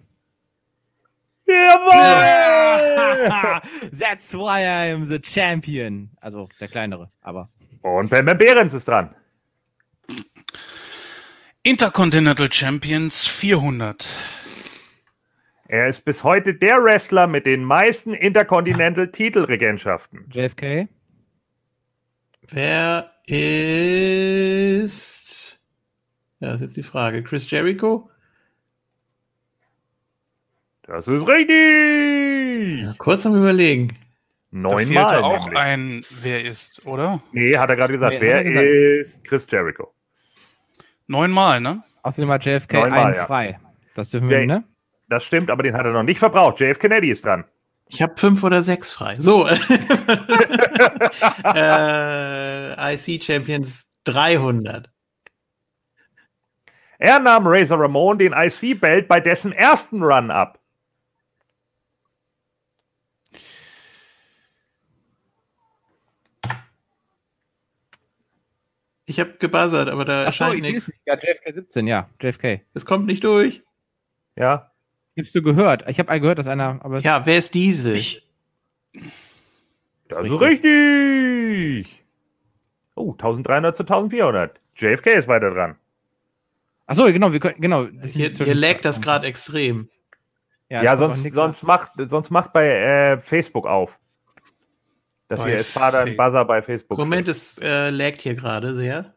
Jawohl! 1.47 3.29
That's 3.99 4.33
why 4.33 4.61
I 4.61 4.91
am 4.91 5.05
the 5.05 5.19
champion. 5.19 6.09
Also 6.21 6.49
der 6.59 6.67
kleinere, 6.67 7.09
aber. 7.21 7.49
und 7.81 8.09
Ben 8.09 8.25
Ben 8.25 8.37
Behrens 8.37 8.73
ist 8.73 8.87
dran. 8.87 9.15
Intercontinental 11.63 12.51
Champions 12.51 13.25
400. 13.25 14.07
Er 15.69 15.87
ist 15.87 16.05
bis 16.05 16.23
heute 16.23 16.53
der 16.53 16.77
Wrestler 16.81 17.27
mit 17.27 17.45
den 17.45 17.61
meisten 17.63 18.13
Intercontinental-Titelregentschaften. 18.13 20.29
JFK? 20.31 20.87
Wer 22.49 23.11
ist. 23.27 25.59
Ja, 26.39 26.53
ist 26.53 26.61
jetzt 26.61 26.77
die 26.77 26.83
Frage. 26.83 27.21
Chris 27.21 27.51
Jericho? 27.51 28.09
Das 30.87 31.05
ist 31.07 31.27
richtig! 31.27 32.83
Ja, 32.85 32.93
kurz 32.97 33.25
am 33.25 33.35
Überlegen. 33.35 33.89
Da 34.51 34.59
Neunmal. 34.59 34.85
fehlte 35.09 35.23
auch 35.25 35.45
nämlich. 35.45 35.59
ein, 35.59 36.01
wer 36.21 36.45
ist, 36.45 36.85
oder? 36.85 37.19
Nee, 37.33 37.57
hat 37.57 37.69
er 37.69 37.75
gerade 37.75 37.91
gesagt. 37.93 38.13
Nee, 38.13 38.21
Wer 38.21 38.35
er 38.37 38.43
gesagt. 38.45 38.65
ist 38.65 39.23
Chris 39.25 39.45
Jericho? 39.51 39.93
Neunmal, 41.07 41.59
ne? 41.59 41.83
Außerdem 42.03 42.31
hat 42.31 42.45
JFK 42.45 42.73
Neunmal, 42.73 43.05
einen 43.07 43.13
ja. 43.15 43.25
frei. 43.25 43.59
Das 43.95 44.09
dürfen 44.09 44.29
wir, 44.29 44.39
Ja, 44.39 44.45
ne? 44.45 44.63
Das 45.09 45.23
stimmt, 45.25 45.49
aber 45.51 45.63
den 45.63 45.73
hat 45.75 45.85
er 45.85 45.91
noch 45.91 46.03
nicht 46.03 46.19
verbraucht. 46.19 46.59
JF 46.61 46.79
Kennedy 46.79 47.09
ist 47.11 47.25
dran. 47.25 47.43
Ich 47.89 48.01
habe 48.01 48.13
fünf 48.17 48.43
oder 48.43 48.63
sechs 48.63 48.91
frei. 48.91 49.15
So. 49.17 49.47
äh, 51.53 52.93
IC 52.93 53.23
Champions 53.23 53.87
300. 54.05 54.89
Er 56.99 57.19
nahm 57.19 57.45
Razor 57.47 57.79
Ramon 57.79 58.17
den 58.17 58.33
IC-Belt 58.33 59.07
bei 59.07 59.19
dessen 59.19 59.51
ersten 59.51 60.01
Run 60.03 60.31
ab. 60.31 60.59
Ich 69.09 69.19
habe 69.21 69.33
gebuzzert, 69.39 69.87
aber 69.87 70.03
da 70.05 70.25
Achso, 70.25 70.43
erscheint 70.43 70.55
ich 70.57 70.63
sehe 70.63 70.73
nichts. 70.73 70.91
Ja, 71.05 71.15
JFK 71.15 71.53
17, 71.53 71.87
ja. 71.87 72.09
JFK. 72.21 72.61
Es 72.73 72.85
kommt 72.85 73.05
nicht 73.07 73.23
durch. 73.23 73.63
Ja, 74.35 74.71
Gibst 75.15 75.33
du 75.33 75.41
gehört? 75.41 75.87
Ich 75.89 75.97
habe 75.97 76.19
gehört, 76.19 76.37
dass 76.37 76.47
einer. 76.47 76.79
Aber 76.85 76.97
es- 76.97 77.03
Ja, 77.03 77.25
wer 77.25 77.39
ist 77.39 77.53
Diesel? 77.55 77.95
Ich, 77.95 78.27
das 80.09 80.19
Ist 80.19 80.25
ist 80.33 80.41
richtig. 80.41 82.05
Oh, 82.95 83.13
1300 83.13 83.75
zu 83.75 83.83
1400. 83.83 84.59
JFK 84.75 85.07
ist 85.15 85.27
weiter 85.27 85.49
dran. 85.51 85.75
Achso, 86.85 87.05
genau, 87.05 87.33
wir 87.33 87.39
können, 87.39 87.59
genau. 87.59 87.85
Das 87.85 88.11
hier, 88.13 88.29
hier 88.29 88.53
laggt 88.55 88.85
das 88.85 89.01
gerade 89.01 89.25
extrem. 89.25 89.89
Ja, 90.69 90.83
kommt 90.83 90.97
sonst, 90.97 91.33
sonst, 91.33 91.63
macht, 91.63 91.91
sonst 92.07 92.29
macht 92.29 92.53
bei 92.53 92.67
äh, 92.67 93.19
Facebook 93.19 93.65
auf. 93.65 93.97
Das 95.29 95.41
Bei 95.41 95.49
hier 95.49 95.57
ein 95.59 95.63
Fa- 95.65 96.05
Buzzer 96.25 96.45
bei 96.45 96.61
Facebook. 96.61 96.97
Moment, 96.97 97.27
es 97.27 97.57
äh, 97.59 97.89
laggt 97.89 98.21
hier 98.21 98.35
gerade 98.35 98.73
sehr. 98.75 99.13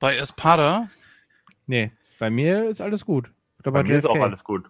bei 0.00 0.16
Espada, 0.16 0.88
Nee, 1.66 1.92
bei 2.18 2.30
mir 2.30 2.68
ist 2.68 2.80
alles 2.80 3.04
gut. 3.04 3.30
Glaube, 3.62 3.78
bei 3.78 3.82
bei 3.84 3.88
mir 3.90 3.96
ist 3.98 4.06
auch 4.08 4.16
alles 4.20 4.42
gut. 4.42 4.68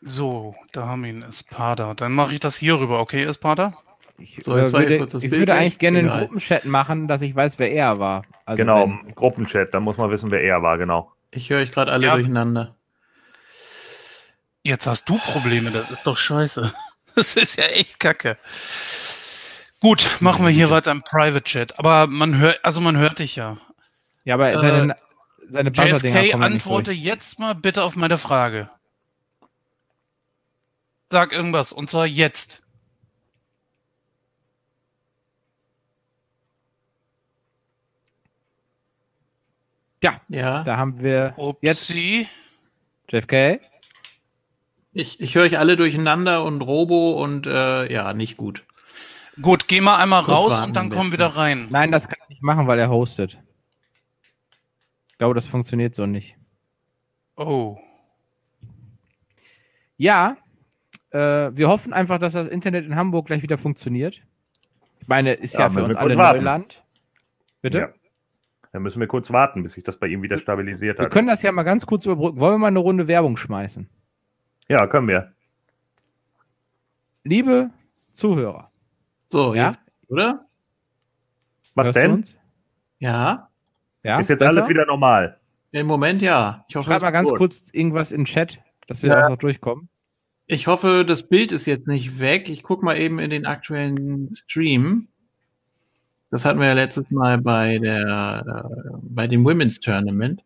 so, 0.00 0.54
da 0.72 0.86
haben 0.86 1.02
wir 1.04 1.10
ihn, 1.10 1.22
Espada. 1.22 1.94
Dann 1.94 2.12
mache 2.12 2.32
ich 2.34 2.40
das 2.40 2.56
hier 2.56 2.78
rüber, 2.78 3.00
okay, 3.00 3.22
Espada? 3.24 3.74
Ich, 4.18 4.38
So, 4.42 4.56
äh, 4.56 4.62
jetzt 4.62 4.72
würde, 4.72 4.98
kurz 4.98 5.12
das 5.12 5.22
ich 5.22 5.30
Bild 5.30 5.42
würde 5.42 5.54
eigentlich 5.54 5.78
gerne 5.78 5.98
einen 6.00 6.08
Egal. 6.08 6.20
Gruppenchat 6.20 6.64
machen, 6.64 7.08
dass 7.08 7.22
ich 7.22 7.34
weiß, 7.34 7.58
wer 7.58 7.72
er 7.72 7.98
war. 7.98 8.22
Also 8.44 8.62
genau, 8.62 8.88
wenn- 8.88 9.14
Gruppenchat, 9.14 9.72
da 9.72 9.80
muss 9.80 9.96
man 9.96 10.10
wissen, 10.10 10.30
wer 10.30 10.42
er 10.42 10.62
war, 10.62 10.76
genau. 10.78 11.12
Ich 11.30 11.50
höre 11.50 11.60
euch 11.62 11.72
gerade 11.72 11.90
alle 11.92 12.06
Ja. 12.06 12.14
durcheinander. 12.14 12.76
Jetzt 14.64 14.86
hast 14.86 15.08
du 15.08 15.18
Probleme, 15.18 15.70
das 15.72 15.90
ist 15.90 16.06
doch 16.06 16.16
scheiße. 16.16 16.72
Das 17.14 17.36
ist 17.36 17.56
ja 17.56 17.64
echt 17.64 18.00
kacke. 18.00 18.38
Gut, 19.80 20.16
machen 20.20 20.46
wir 20.46 20.50
hier 20.50 20.70
weiter 20.70 20.90
im 20.92 21.02
Private 21.02 21.44
Chat. 21.44 21.78
Aber 21.78 22.06
man 22.06 22.38
hört, 22.38 22.64
also 22.64 22.80
man 22.80 22.96
hört 22.96 23.18
dich 23.18 23.36
ja. 23.36 23.58
ja, 24.24 24.32
aber 24.32 24.50
Äh, 24.50 24.58
seine, 24.60 24.96
seine 25.50 25.70
Buzzer-Dinger 25.70 26.22
JFK, 26.22 26.30
kommen 26.32 26.42
ja 26.42 26.48
nicht 26.48 26.54
antworte 26.62 26.92
durch. 26.92 27.04
jetzt 27.04 27.38
mal 27.38 27.54
bitte 27.54 27.82
auf 27.82 27.96
meine 27.96 28.16
Frage. 28.16 28.70
Sag 31.10 31.32
irgendwas, 31.32 31.70
und 31.70 31.90
zwar 31.90 32.06
jetzt. 32.06 32.62
Ja, 40.02 40.20
Ja, 40.28 40.62
da 40.64 40.76
haben 40.78 41.00
wir 41.00 41.34
jetzt 41.60 41.90
Upsi. 41.90 42.28
JFK. 43.10 43.60
Ich, 44.92 45.20
ich 45.20 45.34
höre 45.34 45.44
euch 45.44 45.58
alle 45.58 45.76
durcheinander 45.76 46.44
und 46.44 46.60
Robo 46.62 47.12
und 47.22 47.46
äh, 47.46 47.92
ja, 47.92 48.12
nicht 48.14 48.36
gut. 48.36 48.64
Gut, 49.40 49.66
geh 49.68 49.80
mal 49.80 49.96
einmal 49.96 50.24
Kurz 50.24 50.36
raus 50.36 50.60
und 50.60 50.76
dann 50.76 50.86
am 50.86 50.90
komm 50.90 50.98
besten. 50.98 51.12
wieder 51.12 51.28
rein. 51.28 51.66
Nein, 51.70 51.90
das 51.90 52.08
kann 52.08 52.18
ich 52.24 52.28
nicht 52.28 52.42
machen, 52.42 52.66
weil 52.66 52.78
er 52.78 52.90
hostet. 52.90 53.40
Ich 55.08 55.18
glaube, 55.18 55.34
das 55.34 55.46
funktioniert 55.46 55.94
so 55.94 56.04
nicht. 56.06 56.36
Oh. 57.36 57.78
Ja, 59.96 60.36
äh, 61.10 61.18
wir 61.54 61.68
hoffen 61.68 61.92
einfach, 61.92 62.18
dass 62.18 62.32
das 62.34 62.48
Internet 62.48 62.84
in 62.84 62.96
Hamburg 62.96 63.26
gleich 63.26 63.42
wieder 63.42 63.56
funktioniert. 63.58 64.22
Ich 65.00 65.08
meine, 65.08 65.32
ist 65.32 65.54
ja, 65.54 65.60
Ja, 65.60 65.70
für 65.70 65.84
uns 65.84 65.94
wir 65.94 66.00
alle 66.00 66.16
warten. 66.16 66.38
Neuland. 66.38 66.82
Bitte? 67.60 67.78
Ja. 67.78 67.88
Dann 68.72 68.82
müssen 68.82 69.00
wir 69.00 69.06
kurz 69.06 69.30
warten, 69.30 69.62
bis 69.62 69.74
sich 69.74 69.84
das 69.84 69.98
bei 69.98 70.06
ihm 70.08 70.22
wieder 70.22 70.38
stabilisiert 70.38 70.98
Wir 70.98 71.04
hat. 71.06 71.12
können 71.12 71.28
das 71.28 71.42
ja 71.42 71.52
mal 71.52 71.62
ganz 71.62 71.86
kurz 71.86 72.04
überbrücken. 72.06 72.40
Wollen 72.40 72.54
wir 72.54 72.58
mal 72.58 72.66
eine 72.68 72.78
Runde 72.78 73.06
Werbung 73.08 73.36
schmeißen? 73.36 73.88
Ja, 74.72 74.86
können 74.86 75.06
wir. 75.06 75.32
liebe 77.24 77.70
Zuhörer, 78.12 78.70
So, 79.28 79.54
Ja? 79.54 79.68
jetzt, 79.68 79.80
oder? 80.08 80.46
Was 81.74 81.88
hörst 81.88 81.96
denn? 81.98 82.24
Ja, 82.98 83.48
Ja, 84.02 84.18
Ist 84.18 84.30
jetzt 84.30 84.38
besser? 84.40 84.56
alles 84.60 84.68
wieder 84.70 84.86
normal. 84.86 85.38
im 85.72 85.86
Moment 85.86 86.22
ja. 86.22 86.64
Ich 86.68 86.74
hoffe, 86.76 86.86
Schreib 86.90 87.02
mal 87.02 87.10
ganz 87.10 87.28
gut. 87.28 87.38
kurz 87.38 87.68
irgendwas 87.72 88.12
in 88.12 88.20
den 88.22 88.24
Chat, 88.24 88.60
dass 88.88 89.02
wir 89.02 89.10
Ja. 89.10 89.16
da 89.20 89.24
auch 89.26 89.30
noch 89.30 89.36
durchkommen. 89.36 89.88
ich 90.46 90.66
hoffe, 90.66 91.04
das 91.06 91.28
Bild 91.28 91.52
ist 91.52 91.66
jetzt 91.66 91.86
nicht 91.86 92.18
weg. 92.18 92.48
Ich 92.48 92.62
gucke 92.62 92.82
mal 92.84 92.96
eben 92.98 93.18
in 93.18 93.28
den 93.30 93.44
aktuellen 93.46 94.34
Stream. 94.34 95.08
Das 96.30 96.44
hatten 96.46 96.60
wir 96.60 96.66
ja 96.66 96.72
letztes 96.72 97.10
Mal 97.10 97.38
bei 97.38 97.78
der 97.78 98.42
äh, 98.46 98.96
bei 99.02 99.26
dem 99.28 99.44
Women's 99.44 99.80
Tournament. 99.80 100.42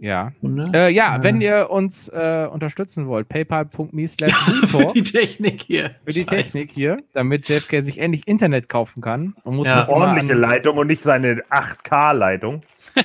Ja. 0.00 0.30
Ne? 0.42 0.64
Äh, 0.74 0.90
ja, 0.92 1.16
Äh. 1.16 1.22
wenn 1.24 1.40
ihr 1.40 1.70
uns 1.70 2.08
äh, 2.08 2.46
unterstützen 2.50 3.08
wollt, 3.08 3.28
paypal.me 3.28 4.06
slash 4.06 4.32
Für 4.66 4.86
die 4.94 5.02
Technik 5.02 5.62
hier. 5.62 5.90
für 6.04 6.12
die 6.12 6.20
Scheiße. 6.22 6.34
Technik 6.36 6.70
hier, 6.70 6.98
damit 7.14 7.48
JFK 7.48 7.82
sich 7.82 7.98
endlich 7.98 8.26
Internet 8.28 8.68
kaufen 8.68 9.00
kann 9.02 9.34
und 9.42 9.56
muss 9.56 9.66
Ja. 9.66 9.88
Ordentliche 9.88 10.34
Leitung 10.34 10.78
und 10.78 10.86
nicht 10.86 11.02
seine 11.02 11.42
8K-Leitung. 11.50 12.62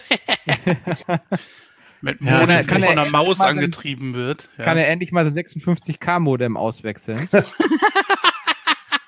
Mit 2.02 2.20
Ja, 2.22 2.32
Modem, 2.42 2.48
kann 2.48 2.50
er- 2.50 2.62
die 2.62 2.68
kann 2.68 2.82
von 2.82 2.98
er 2.98 3.04
der 3.04 3.12
Maus 3.12 3.38
sein- 3.38 3.50
angetrieben 3.58 4.14
wird. 4.14 4.50
Ja. 4.58 4.64
kann 4.66 4.78
er 4.78 4.88
endlich 4.90 5.12
mal 5.12 5.24
sein 5.26 5.34
56K-Modem 5.34 6.58
auswechseln. 6.58 7.30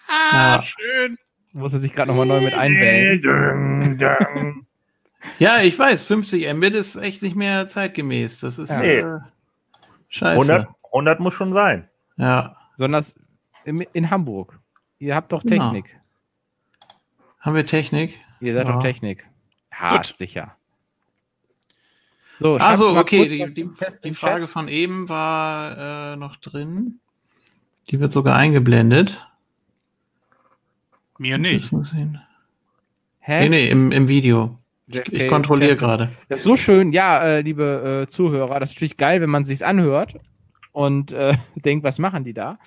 ah, 0.08 0.56
Ja. 0.58 0.64
schön. 0.64 1.18
muss 1.54 1.74
er 1.74 1.80
sich 1.80 1.94
gerade 1.94 2.08
nochmal 2.10 2.26
neu 2.26 2.42
mit 2.42 2.54
einwählen. 2.54 3.22
Ja, 5.40 5.62
ich 5.62 5.78
weiß, 5.78 6.04
50 6.04 6.52
Mbit 6.54 6.76
ist 6.76 6.96
echt 6.96 7.22
nicht 7.22 7.36
mehr 7.36 7.68
zeitgemäß. 7.68 8.40
Das 8.40 8.58
ist 8.58 8.70
Ja. 8.70 8.82
äh, 8.84 9.20
scheiße. 10.10 10.36
100, 10.40 10.68
100 10.92 11.20
muss 11.20 11.34
schon 11.34 11.54
sein. 11.54 11.90
Ja. 12.18 12.56
Sondern 12.78 13.00
das 13.00 13.16
in, 13.66 13.82
in 13.94 14.10
Hamburg. 14.10 14.60
Ihr 15.00 15.16
habt 15.16 15.32
doch 15.34 15.44
Genau. 15.44 15.66
Technik. 15.72 16.00
Haben 17.40 17.56
wir 17.56 17.66
Technik? 17.66 18.20
Ihr 18.40 18.54
seid 18.54 18.68
Ja. 18.68 18.74
doch 18.74 18.82
Technik. 18.82 19.28
Ja, 19.80 19.98
Gut. 19.98 20.14
sicher. 20.18 20.56
So, 22.38 22.56
Also, 22.56 22.98
okay, 22.98 23.20
kurz 23.20 23.54
die, 23.54 23.64
die, 23.64 23.70
die 24.04 24.14
Frage 24.14 24.42
Chat? 24.42 24.50
von 24.50 24.68
eben 24.68 25.08
war 25.10 26.14
äh, 26.14 26.16
noch 26.18 26.36
drin. 26.38 27.00
Die 27.90 28.00
wird 28.00 28.12
sogar 28.12 28.36
eingeblendet. 28.36 29.26
Mir 31.18 31.38
nicht. 31.38 31.72
Hä? 33.20 33.42
Nee, 33.44 33.50
nee, 33.50 33.70
im, 33.70 33.92
im 33.92 34.08
Video. 34.08 34.60
JFK 34.88 35.14
Ich 35.14 35.28
kontrolliere 35.28 35.76
gerade. 35.76 36.10
Das 36.30 36.40
ist 36.40 36.46
so 36.46 36.56
schön, 36.56 36.94
ja, 36.94 37.24
äh, 37.24 37.42
liebe 37.42 38.04
äh, 38.04 38.08
Zuhörer. 38.08 38.60
Das 38.60 38.70
ist 38.70 38.76
natürlich 38.76 38.98
geil, 38.98 39.22
wenn 39.22 39.30
man 39.30 39.44
sich 39.44 39.66
anhört 39.66 40.16
und 40.72 41.12
äh, 41.14 41.34
denkt, 41.56 41.84
was 41.84 42.00
machen 42.00 42.24
die 42.24 42.34
da? 42.34 42.60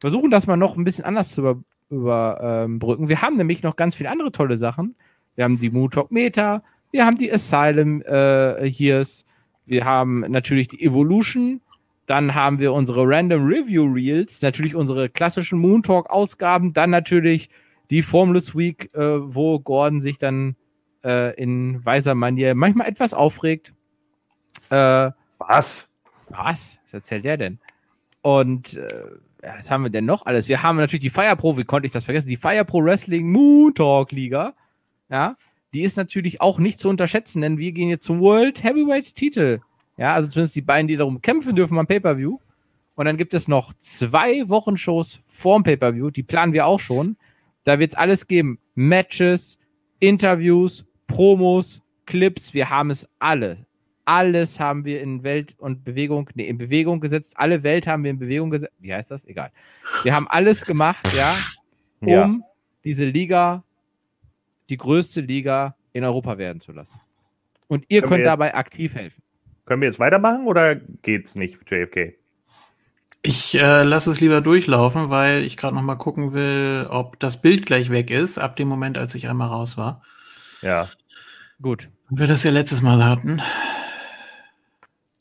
Versuchen 0.00 0.30
das 0.30 0.46
mal 0.46 0.56
noch 0.56 0.76
ein 0.76 0.84
bisschen 0.84 1.04
anders 1.04 1.32
zu 1.32 1.42
über, 1.42 1.62
überbrücken. 1.90 3.08
Wir 3.08 3.22
haben 3.22 3.36
nämlich 3.36 3.62
noch 3.62 3.76
ganz 3.76 3.94
viele 3.94 4.10
andere 4.10 4.32
tolle 4.32 4.56
Sachen. 4.56 4.96
Wir 5.36 5.44
haben 5.44 5.58
die 5.58 5.70
Moon 5.70 5.90
Talk 5.90 6.10
Meta, 6.10 6.62
wir 6.90 7.06
haben 7.06 7.16
die 7.16 7.32
Asylum 7.32 8.02
äh, 8.02 8.66
Years, 8.66 9.24
wir 9.64 9.84
haben 9.84 10.20
natürlich 10.28 10.68
die 10.68 10.82
Evolution, 10.82 11.60
dann 12.06 12.34
haben 12.34 12.58
wir 12.58 12.72
unsere 12.72 13.06
Random 13.06 13.46
Review 13.46 13.84
Reels, 13.84 14.42
natürlich 14.42 14.74
unsere 14.74 15.08
klassischen 15.08 15.60
Moon 15.60 15.82
Talk 15.82 16.10
Ausgaben, 16.10 16.72
dann 16.72 16.90
natürlich 16.90 17.48
die 17.90 18.02
Formless 18.02 18.56
Week, 18.56 18.92
äh, 18.94 19.20
wo 19.22 19.60
Gordon 19.60 20.00
sich 20.00 20.18
dann 20.18 20.56
äh, 21.04 21.34
in 21.40 21.84
weiser 21.84 22.14
Manier 22.14 22.54
manchmal 22.54 22.88
etwas 22.88 23.14
aufregt. 23.14 23.74
Äh, 24.70 24.74
Was? 24.76 25.14
was? 25.38 25.86
Was 26.28 26.78
erzählt 26.92 27.24
der 27.24 27.36
denn? 27.36 27.58
Und 28.22 28.74
äh, 28.74 29.04
was 29.42 29.70
haben 29.70 29.84
wir 29.84 29.90
denn 29.90 30.04
noch 30.04 30.26
alles? 30.26 30.48
Wir 30.48 30.62
haben 30.62 30.76
natürlich 30.76 31.00
die 31.00 31.10
Fire 31.10 31.36
Pro, 31.36 31.56
wie 31.56 31.64
konnte 31.64 31.86
ich 31.86 31.92
das 31.92 32.04
vergessen? 32.04 32.28
Die 32.28 32.36
Fire 32.36 32.64
Pro 32.64 32.84
Wrestling 32.84 33.30
Moon 33.30 33.74
Talk 33.74 34.12
Liga. 34.12 34.54
Ja, 35.08 35.36
die 35.72 35.82
ist 35.82 35.96
natürlich 35.96 36.40
auch 36.40 36.58
nicht 36.58 36.78
zu 36.78 36.88
unterschätzen, 36.88 37.42
denn 37.42 37.58
wir 37.58 37.72
gehen 37.72 37.88
jetzt 37.88 38.04
zum 38.04 38.20
World 38.20 38.62
Heavyweight 38.62 39.14
Titel. 39.14 39.60
Ja, 39.96 40.14
also 40.14 40.28
zumindest 40.28 40.56
die 40.56 40.62
beiden, 40.62 40.88
die 40.88 40.96
darum 40.96 41.20
kämpfen 41.20 41.54
dürfen 41.54 41.78
am 41.78 41.86
Pay-Per-View. 41.86 42.38
Und 42.96 43.04
dann 43.04 43.16
gibt 43.16 43.34
es 43.34 43.48
noch 43.48 43.72
zwei 43.78 44.48
Wochenshows 44.48 45.20
vorm 45.26 45.62
Pay-Per-View, 45.62 46.10
die 46.10 46.22
planen 46.22 46.52
wir 46.52 46.66
auch 46.66 46.80
schon. 46.80 47.16
Da 47.64 47.78
wird 47.78 47.92
es 47.92 47.98
alles 47.98 48.26
geben. 48.26 48.58
Matches, 48.74 49.58
Interviews, 50.00 50.86
Promos, 51.10 51.82
Clips, 52.06 52.54
wir 52.54 52.70
haben 52.70 52.90
es 52.90 53.08
alle. 53.18 53.66
Alles 54.04 54.58
haben 54.60 54.84
wir 54.84 55.00
in 55.00 55.22
Welt 55.22 55.54
und 55.58 55.84
Bewegung, 55.84 56.30
nee, 56.34 56.46
in 56.48 56.56
Bewegung 56.58 57.00
gesetzt. 57.00 57.34
Alle 57.36 57.62
Welt 57.62 57.86
haben 57.86 58.02
wir 58.04 58.10
in 58.10 58.18
Bewegung 58.18 58.50
gesetzt. 58.50 58.72
Wie 58.78 58.92
heißt 58.94 59.10
das? 59.10 59.24
Egal. 59.26 59.50
Wir 60.02 60.14
haben 60.14 60.26
alles 60.28 60.64
gemacht, 60.64 61.06
ja, 61.16 61.34
um 62.00 62.08
Ja. 62.08 62.34
diese 62.84 63.04
Liga, 63.04 63.62
die 64.68 64.76
größte 64.76 65.20
Liga 65.20 65.76
in 65.92 66.04
Europa 66.04 66.38
werden 66.38 66.60
zu 66.60 66.72
lassen. 66.72 67.00
Und 67.68 67.84
ihr 67.88 68.00
Können 68.00 68.08
könnt 68.10 68.18
jetzt- 68.20 68.26
dabei 68.26 68.54
aktiv 68.54 68.94
helfen. 68.94 69.22
Können 69.66 69.82
wir 69.82 69.88
jetzt 69.88 70.00
weitermachen 70.00 70.46
oder 70.46 70.74
geht's 70.74 71.34
nicht, 71.36 71.58
JFK? 71.70 72.14
Ich 73.22 73.54
äh, 73.54 73.82
lasse 73.82 74.10
es 74.10 74.20
lieber 74.20 74.40
durchlaufen, 74.40 75.10
weil 75.10 75.44
ich 75.44 75.56
gerade 75.56 75.74
noch 75.74 75.82
mal 75.82 75.94
gucken 75.96 76.32
will, 76.32 76.86
ob 76.88 77.20
das 77.20 77.40
Bild 77.42 77.66
gleich 77.66 77.90
weg 77.90 78.10
ist, 78.10 78.38
ab 78.38 78.56
dem 78.56 78.66
Moment, 78.66 78.96
als 78.98 79.14
ich 79.14 79.28
einmal 79.28 79.48
raus 79.48 79.76
war. 79.76 80.02
Ja. 80.62 80.88
Gut. 81.62 81.90
Wir 82.08 82.26
das 82.26 82.42
ja 82.42 82.50
letztes 82.50 82.80
Mal 82.82 83.04
hatten. 83.04 83.40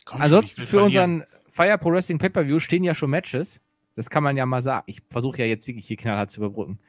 Komm 0.05 0.21
Ansonsten 0.21 0.61
für 0.61 0.81
unseren 0.83 1.23
Fire 1.49 1.77
Pro 1.77 1.91
Wrestling 1.91 2.17
Pay-Per-View 2.17 2.59
stehen 2.59 2.83
ja 2.83 2.95
schon 2.95 3.09
Matches. 3.09 3.61
Das 3.95 4.09
kann 4.09 4.23
man 4.23 4.37
ja 4.37 4.45
mal 4.45 4.61
sagen. 4.61 4.83
Ich 4.87 5.01
versuche 5.09 5.39
ja 5.39 5.45
jetzt 5.45 5.67
wirklich 5.67 5.85
hier 5.87 5.97
knallhart 5.97 6.31
zu 6.31 6.39
überbrücken. 6.41 6.79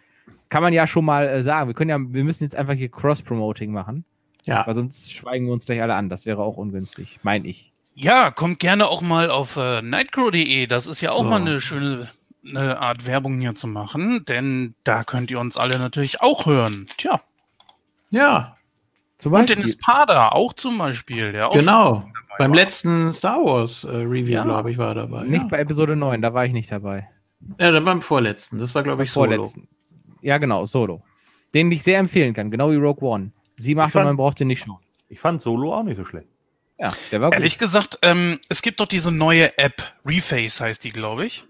Kann 0.49 0.63
man 0.63 0.73
ja 0.73 0.87
schon 0.87 1.05
mal 1.05 1.29
äh, 1.29 1.43
sagen. 1.43 1.69
Wir 1.69 1.75
können 1.75 1.91
ja, 1.91 1.99
wir 1.99 2.25
müssen 2.25 2.45
jetzt 2.45 2.57
einfach 2.57 2.75
hier 2.75 2.89
Cross-Promoting 2.91 3.73
machen, 3.73 4.05
Ja. 4.47 4.67
weil 4.67 4.75
sonst 4.75 5.13
schweigen 5.13 5.47
wir 5.47 5.53
uns 5.53 5.67
gleich 5.67 5.83
alle 5.83 5.95
an. 5.95 6.09
Das 6.09 6.27
wäre 6.27 6.43
auch 6.43 6.57
ungünstig, 6.57 7.19
mein 7.23 7.45
ich. 7.45 7.73
Ja, 7.95 8.31
kommt 8.31 8.61
gerne 8.61 8.87
auch 8.89 9.03
mal 9.03 9.31
auf 9.31 9.57
äh, 9.57 9.83
nightcrow.de. 9.83 10.67
Das 10.67 10.87
ist 10.87 11.01
ja 11.01 11.11
auch 11.11 11.25
So. 11.25 11.29
mal 11.29 11.41
eine 11.41 11.61
schöne 11.61 12.09
eine 12.47 12.79
Art 12.79 13.05
Werbung 13.07 13.39
hier 13.39 13.55
zu 13.55 13.67
machen, 13.67 14.25
denn 14.25 14.75
da 14.85 15.05
könnt 15.05 15.31
ihr 15.31 15.39
uns 15.39 15.59
alle 15.59 15.79
natürlich 15.79 16.23
auch 16.23 16.47
hören. 16.47 16.87
Tja, 16.97 17.21
Ja, 18.09 18.57
Zum 19.21 19.33
und 19.33 19.41
Beispiel. 19.41 19.57
den 19.57 19.65
Espada 19.65 20.29
auch 20.31 20.53
zum 20.55 20.79
Beispiel. 20.79 21.33
Der 21.33 21.49
auch 21.49 21.53
genau. 21.55 22.05
Beim 22.39 22.51
war. 22.51 22.57
letzten 22.57 23.13
Star 23.13 23.45
Wars 23.45 23.85
äh, 23.85 23.89
Review, 23.91 24.33
Ja. 24.33 24.45
glaube 24.45 24.71
ich, 24.71 24.79
war 24.79 24.89
er 24.89 24.95
dabei. 24.95 25.25
nicht 25.25 25.43
ja. 25.43 25.49
bei 25.49 25.59
Episode 25.59 25.95
9, 25.97 26.23
da 26.23 26.33
war 26.35 26.45
ich 26.47 26.53
nicht 26.53 26.73
dabei. 26.73 27.09
ja, 27.59 27.71
dann 27.71 27.85
beim 27.85 28.01
vorletzten. 28.03 28.59
Das 28.59 28.75
war, 28.75 28.83
glaube 28.83 29.05
ich, 29.05 29.11
Solo. 29.13 29.29
Vorletzten. 29.31 29.69
Ja, 30.23 30.39
genau, 30.39 30.65
Solo. 30.65 31.03
Den 31.55 31.71
ich 31.73 31.83
sehr 31.83 31.99
empfehlen 31.99 32.33
kann, 32.35 32.51
genau 32.51 32.71
wie 32.71 32.77
Rogue 32.77 33.07
One. 33.09 33.33
Sie 33.57 33.75
macht, 33.75 33.93
fand- 33.93 34.03
und 34.05 34.11
man 34.11 34.17
braucht 34.17 34.41
den 34.41 34.49
nicht 34.49 34.61
schauen. 34.65 34.79
Ich 35.09 35.21
fand 35.21 35.41
Solo 35.41 35.75
auch 35.75 35.83
nicht 35.83 35.97
so 35.97 36.05
schlecht. 36.05 36.29
Ja, 36.79 36.89
der 37.11 37.21
war 37.21 37.29
gut. 37.31 37.35
Ehrlich 37.39 37.59
gesagt, 37.59 37.99
ähm, 38.03 38.39
es 38.49 38.63
gibt 38.63 38.81
doch 38.81 38.87
diese 38.87 39.13
neue 39.13 39.59
App, 39.59 39.83
Reface 40.07 40.61
heißt 40.63 40.83
die, 40.85 40.91
glaube 40.91 41.27
ich. 41.27 41.45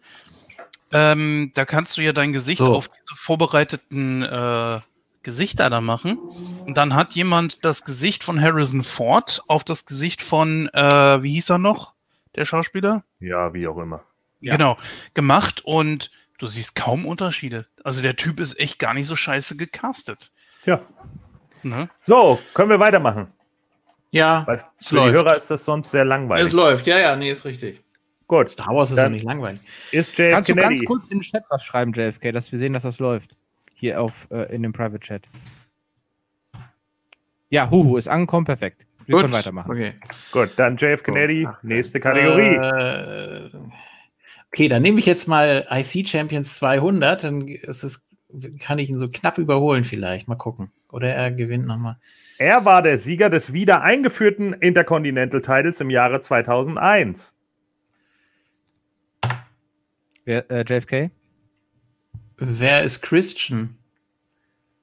Ähm, 0.93 1.53
da 1.55 1.65
kannst 1.65 1.97
du 1.97 2.01
ja 2.01 2.13
dein 2.13 2.33
Gesicht 2.33 2.59
So. 2.59 2.75
auf 2.75 2.89
diese 2.89 3.15
vorbereiteten 3.15 4.23
äh, 4.23 4.81
Gesichter 5.23 5.71
da 5.71 5.81
machen. 5.81 6.19
Und 6.67 6.77
dann 6.77 6.95
hat 6.95 7.13
jemand 7.13 7.65
das 7.65 7.85
Gesicht 7.85 8.25
von 8.25 8.41
Harrison 8.41 8.85
Ford 8.85 9.43
auf 9.49 9.65
das 9.65 9.87
Gesicht 9.87 10.23
von, 10.23 10.69
äh, 10.73 11.23
wie 11.23 11.33
hieß 11.35 11.51
er 11.51 11.59
noch, 11.59 11.93
der 12.37 12.45
Schauspieler? 12.45 13.05
Ja, 13.19 13.53
wie 13.53 13.67
auch 13.67 13.79
immer. 13.79 14.03
Ja. 14.41 14.53
Genau, 14.53 14.77
gemacht 15.15 15.63
und 15.65 16.11
du 16.39 16.47
siehst 16.47 16.75
kaum 16.75 17.05
Unterschiede. 17.05 17.67
Also 17.85 18.01
der 18.03 18.17
Typ 18.17 18.41
ist 18.41 18.59
echt 18.59 18.79
gar 18.79 18.95
nicht 18.95 19.07
so 19.07 19.17
scheiße 19.17 19.57
gecastet. 19.57 20.31
Tja. 20.65 20.81
Ne? 21.63 21.91
So, 22.07 22.39
können 22.55 22.71
wir 22.71 22.81
weitermachen. 22.81 23.29
Ja, 24.13 24.45
Weil 24.47 24.65
Es 24.79 24.89
für 24.89 24.95
die 24.95 25.01
läuft. 25.03 25.15
Hörer 25.15 25.37
ist 25.37 25.51
das 25.51 25.65
sonst 25.65 25.91
sehr 25.91 26.05
langweilig. 26.05 26.47
es 26.47 26.53
läuft. 26.53 26.87
Ja, 26.87 26.99
ja, 26.99 27.15
nee, 27.17 27.31
ist 27.31 27.45
richtig. 27.45 27.83
Gut, 28.27 28.49
Star 28.49 28.75
Wars 28.75 28.91
ist 28.91 28.97
ja 28.97 29.09
nicht 29.09 29.25
langweilig. 29.25 29.61
ist 29.91 30.17
JF 30.17 30.33
Kannst 30.33 30.49
du 30.49 30.55
ganz 30.55 30.85
kurz 30.85 31.09
in 31.09 31.19
den 31.19 31.23
Chat 31.23 31.45
was 31.51 31.65
schreiben, 31.65 31.93
JFK, 31.93 32.33
dass 32.33 32.51
wir 32.51 32.59
sehen, 32.59 32.73
dass 32.73 32.85
das 32.85 32.99
läuft? 32.99 33.37
Hier 33.81 33.98
auf, 34.02 34.28
äh, 34.31 34.55
in 34.55 34.62
dem 34.62 34.73
Private 34.73 35.01
Chat. 35.01 35.23
Ja, 37.48 37.70
Huhu 37.70 37.97
ist 37.97 38.09
angekommen, 38.09 38.44
perfekt. 38.44 38.86
Wir 39.07 39.15
Gut. 39.15 39.23
können 39.23 39.32
weitermachen. 39.32 39.70
Okay. 39.70 39.94
Gut, 40.32 40.51
dann 40.57 40.77
JF 40.77 41.02
Kennedy, 41.02 41.48
nächste 41.62 41.98
Kategorie. 41.98 42.57
Äh, 42.57 43.51
okay, 44.52 44.69
dann 44.69 44.82
nehme 44.82 44.98
ich 44.98 45.07
jetzt 45.07 45.28
mal 45.28 45.66
IC 45.70 46.07
Champions 46.07 46.57
200. 46.57 47.24
Dann 47.24 47.48
ist 47.48 47.82
es, 47.82 48.07
kann 48.59 48.78
ich 48.78 48.90
ihn 48.90 48.98
so 48.98 49.09
knapp 49.09 49.39
überholen 49.39 49.85
vielleicht. 49.85 50.28
Mal 50.28 50.35
gucken. 50.35 50.70
Oder 50.93 51.15
er 51.15 51.31
gewinnt 51.31 51.66
nochmal. 51.66 51.97
Er 52.36 52.66
war 52.66 52.82
der 52.82 52.98
Sieger 52.98 53.31
des 53.31 53.55
wieder 53.55 53.81
eingeführten 53.81 54.52
Intercontinental 54.52 55.40
Titles 55.40 55.81
im 55.81 55.89
Jahre 55.89 56.20
2001. 56.20 57.32
Wer, 60.27 60.51
äh, 60.51 60.65
JFK? 60.69 61.11
Wer 62.41 62.83
ist 62.85 63.03
Christian? 63.03 63.77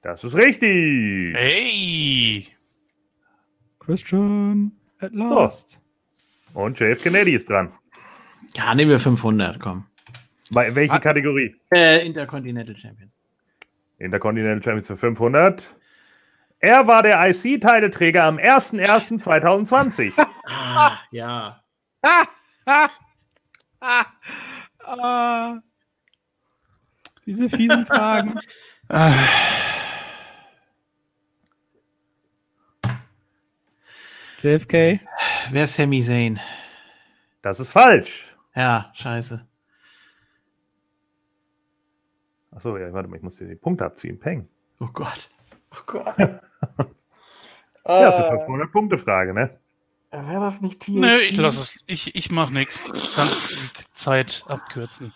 Das 0.02 0.22
ist 0.24 0.34
richtig. 0.34 1.34
Hey! 1.36 2.46
Christian 3.80 4.72
at 5.00 5.12
last. 5.12 5.80
Und 6.54 6.78
JF 6.78 7.02
Kennedy 7.02 7.32
ist 7.34 7.48
dran. 7.48 7.72
Ja, 8.54 8.74
nehmen 8.74 8.90
wir 8.90 9.00
500, 9.00 9.58
komm. 9.60 9.86
Bei- 10.50 10.74
Welche 10.74 10.94
Ah. 10.94 10.98
Kategorie? 11.00 11.54
Äh, 11.74 12.06
Intercontinental 12.06 12.76
Champions. 12.76 13.20
Intercontinental 13.98 14.62
Champions 14.62 14.86
für 14.86 14.96
500. 14.96 15.74
Er 16.60 16.86
war 16.86 17.02
der 17.02 17.20
IC-Titelträger 17.28 18.24
am 18.24 18.38
01.01.2020. 18.38 20.12
Ah, 20.46 20.98
ja. 21.10 21.60
Ah, 22.02 22.26
ah, 22.66 22.88
ah, 23.80 24.06
ah. 24.84 25.56
Diese 27.28 27.50
fiesen 27.50 27.84
Fragen. 27.84 28.40
Ah, 28.90 29.12
JFK. 34.42 34.98
Wer 35.50 35.64
ist 35.64 35.74
Sami 35.74 36.02
Zayn? 36.02 36.40
Das 37.42 37.60
ist 37.60 37.72
falsch. 37.72 38.34
Ja, 38.56 38.90
scheiße. 38.94 39.46
Achso, 42.50 42.78
ja, 42.78 42.90
warte 42.94 43.10
mal, 43.10 43.16
ich 43.16 43.22
muss 43.22 43.36
dir 43.36 43.46
die 43.46 43.56
Punkte 43.56 43.84
abziehen. 43.84 44.18
Peng. 44.18 44.48
Oh 44.80 44.88
Gott. 44.90 45.28
Oh 45.72 45.82
Gott. 45.84 46.16
Ja, 47.84 48.06
das 48.10 48.18
ist 48.18 48.24
eine 48.24 48.38
500-Punkte-Frage, 48.46 49.34
ne? 49.34 49.58
Wäre 50.10 50.40
das 50.40 50.62
nicht 50.62 50.80
TLC? 50.80 50.94
nö, 50.94 51.16
ich 51.18 51.36
lasse 51.36 51.60
es. 51.60 51.84
Ich, 51.86 52.14
ich 52.14 52.30
mach 52.30 52.48
nichts. 52.50 52.82
Kannst 53.14 53.50
die 53.50 53.94
Zeit 53.94 54.44
abkürzen. 54.46 55.12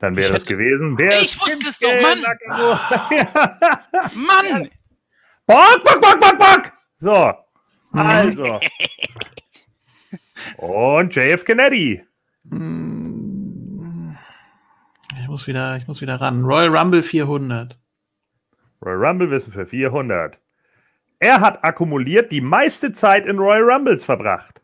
Dann 0.00 0.16
wäre 0.16 0.32
das 0.32 0.42
hätte- 0.42 0.54
gewesen. 0.56 0.98
Wer 0.98 1.20
Ich 1.20 1.38
wusste 1.40 1.68
es 1.68 1.78
doch, 1.78 1.92
Mann! 2.02 2.14
Mann! 4.14 4.70
Bock, 5.46 5.84
bock, 5.84 6.00
bock, 6.00 6.20
bock, 6.20 6.38
bock! 6.38 6.72
So, 6.98 7.32
also. 7.92 8.60
Und 10.58 11.14
JF 11.14 11.44
Kennedy. 11.44 12.02
Hm. 12.50 14.16
Ich 15.20 15.28
muss 15.28 15.46
wieder, 15.46 15.76
ich 15.76 15.86
muss 15.86 16.00
wieder 16.00 16.20
ran. 16.20 16.42
Royal 16.44 16.74
Rumble 16.76 17.02
400. 17.02 17.78
Royal 18.84 19.06
Rumble 19.06 19.30
Wissen 19.30 19.52
für 19.52 19.66
400. 19.66 20.38
Er 21.18 21.40
hat 21.40 21.64
akkumuliert 21.64 22.30
die 22.30 22.40
meiste 22.40 22.92
Zeit 22.92 23.26
in 23.26 23.38
Royal 23.38 23.62
Rumbles 23.70 24.04
verbracht. 24.04 24.60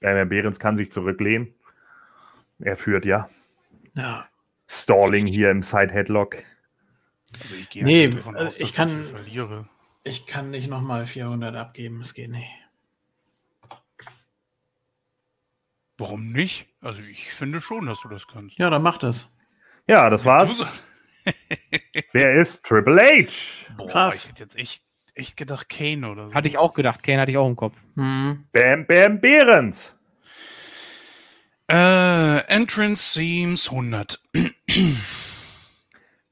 Daniel 0.00 0.26
Behrens 0.26 0.58
kann 0.58 0.76
sich 0.76 0.90
zurücklehnen. 0.92 1.54
Er 2.58 2.76
führt 2.76 3.04
ja. 3.04 3.28
Ja. 3.94 4.28
Stalling 4.68 5.26
hier 5.26 5.50
im 5.50 5.62
Side-Headlock. 5.62 6.36
Also 7.40 7.54
ich 7.54 7.68
gehe 7.70 7.84
Nee, 7.84 8.04
eigentlich 8.04 8.16
davon 8.16 8.36
äh, 8.36 8.38
aus, 8.40 8.56
ich 8.60 8.68
dass 8.68 8.74
kann- 8.76 9.02
ich 9.04 9.10
verliere. 9.10 9.68
Ich 10.02 10.26
kann 10.26 10.50
nicht 10.50 10.68
nochmal 10.68 11.06
400 11.06 11.54
abgeben. 11.56 12.00
Es 12.00 12.14
geht 12.14 12.30
nicht. 12.30 12.48
Warum 15.98 16.32
nicht? 16.32 16.66
Also 16.80 17.00
ich 17.02 17.32
finde 17.32 17.60
schon, 17.60 17.86
dass 17.86 18.00
du 18.00 18.08
das 18.08 18.26
kannst. 18.26 18.58
Ja, 18.58 18.70
dann 18.70 18.82
mach 18.82 18.98
das. 18.98 19.28
Ja, 19.86 20.08
das 20.08 20.24
war's. 20.24 20.64
Wer 22.12 22.34
ist 22.40 22.64
Triple 22.64 23.00
H? 23.28 23.30
Boah, 23.76 23.88
Krass. 23.88 24.24
ich 24.24 24.30
hätte 24.30 24.42
jetzt 24.44 24.56
echt, 24.56 24.82
echt 25.20 25.36
gedacht 25.36 25.68
Kane 25.68 26.10
oder 26.10 26.28
so. 26.28 26.34
Hatte 26.34 26.48
ich 26.48 26.58
auch 26.58 26.74
gedacht. 26.74 27.02
Kane 27.02 27.20
hatte 27.20 27.30
ich 27.30 27.38
auch 27.38 27.46
im 27.46 27.56
Kopf. 27.56 27.76
Hm. 27.96 28.44
Bam 28.52 28.86
Bam 28.86 29.20
Behrens. 29.20 29.94
Äh, 31.70 32.38
Entrance 32.48 33.18
Themes 33.18 33.68
100. 33.70 34.20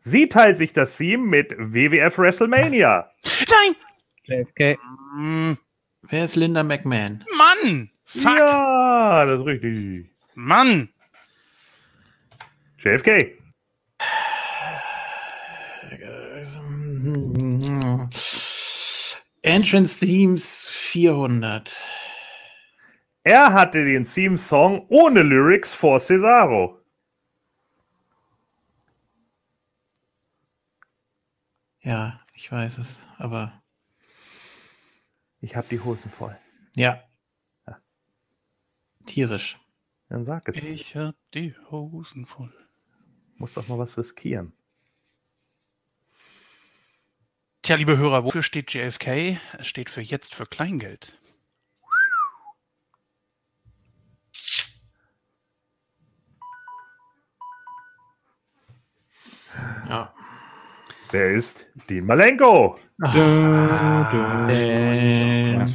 Sie 0.01 0.29
teilt 0.29 0.59
sich 0.59 0.73
das 0.73 0.97
Team 0.97 1.27
mit 1.29 1.53
WWF 1.57 2.19
WrestleMania. 2.19 3.11
Nein! 3.49 3.77
JFK. 4.25 4.79
Hm, 5.17 5.59
Wer 6.03 6.25
ist 6.25 6.37
Linda 6.37 6.63
McMahon? 6.63 7.25
Mann! 7.37 7.91
Fuck! 8.05 8.39
Ja, 8.39 9.27
das 9.27 9.41
ist 9.41 9.47
richtig. 9.47 10.11
Mann! 10.35 10.89
JFK. 12.79 13.37
Entrance 19.43 19.99
Themes 20.01 20.67
400. 20.69 21.73
Er 23.23 23.53
hatte 23.53 23.85
den 23.85 24.05
Theme-Song 24.05 24.87
ohne 24.89 25.23
Lyrics 25.23 25.75
vor 25.75 26.01
Cesaro. 26.01 26.79
Ja, 31.81 32.21
ich 32.35 32.51
weiß 32.51 32.79
es, 32.79 33.03
aber 33.19 33.63
Ich 35.41 35.55
hab 35.57 35.69
die 35.69 35.81
Hosen 35.81 36.11
voll. 36.11 36.37
ja. 36.75 37.03
Tierisch. 39.07 39.59
Dann 40.11 40.25
sag 40.27 40.49
es. 40.49 40.57
Ich 40.63 40.95
hab 40.95 41.15
die 41.33 41.55
Hosen 41.71 42.27
voll. 42.27 42.53
Muss 43.37 43.55
doch 43.55 43.69
mal 43.69 43.79
was 43.79 43.97
riskieren. 43.97 44.53
Tja, 47.63 47.77
liebe 47.77 47.97
Hörer, 47.99 48.25
wofür 48.25 48.43
steht 48.43 48.73
JFK? 48.73 49.39
Es 49.59 49.67
steht 49.67 49.91
für 49.91 50.01
jetzt 50.01 50.35
für 50.35 50.47
Kleingeld. 50.47 51.13
Ja. 59.89 60.15
Wer 61.11 61.31
ist 61.33 61.67
Dean 61.89 62.05
Malenko? 62.05 62.77
Du, 62.99 63.09
du. 64.11 64.49
Äh, 64.51 65.67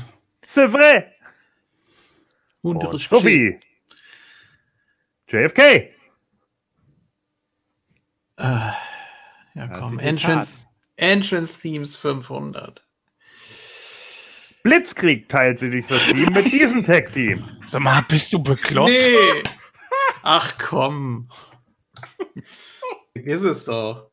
C'est 0.45 0.67
vrai. 0.67 1.11
und 2.61 2.83
Und 2.85 2.99
Sophie. 3.01 3.59
JFK. 5.27 5.89
Ah, 8.37 8.75
ja, 9.55 9.67
komm. 9.67 9.99
Entrance, 9.99 10.67
Entrance 10.95 11.61
Themes 11.61 11.95
500. 11.95 12.85
Blitzkrieg 14.63 15.27
teilt 15.27 15.59
sie 15.59 15.69
sich 15.71 15.87
das 15.87 16.05
Team 16.05 16.31
mit 16.33 16.51
diesem 16.51 16.83
Tag-Team. 16.85 17.43
Sag 17.65 17.81
mal, 17.81 18.01
bist 18.07 18.31
du 18.31 18.41
bekloppt? 18.41 18.91
Nee. 18.91 19.43
Ach 20.23 20.57
komm. 20.57 21.29
Ist 23.13 23.43
es 23.43 23.65
doch. 23.65 24.09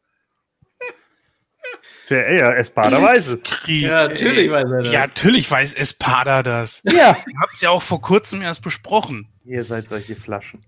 Der 2.11 2.33
ja, 2.35 2.53
Espada 2.55 3.01
weiß 3.01 3.29
es. 3.29 3.43
Krieg. 3.45 3.83
Ja, 3.85 4.09
natürlich 4.09 4.51
weiß 4.51 4.65
er 4.65 4.83
das. 4.83 4.93
Ja, 4.93 5.01
natürlich 5.07 5.49
weiß 5.49 5.75
Espada 5.75 6.43
das. 6.43 6.83
Ja. 6.91 7.17
Ihr 7.27 7.41
habt 7.41 7.55
es 7.55 7.61
ja 7.61 7.71
auch 7.71 7.83
vor 7.83 8.01
kurzem 8.01 8.43
erst 8.43 8.63
besprochen. 8.63 9.29
Ihr 9.45 9.65
seid 9.65 9.89
solche 9.89 10.17
Flaschen. 10.17 10.61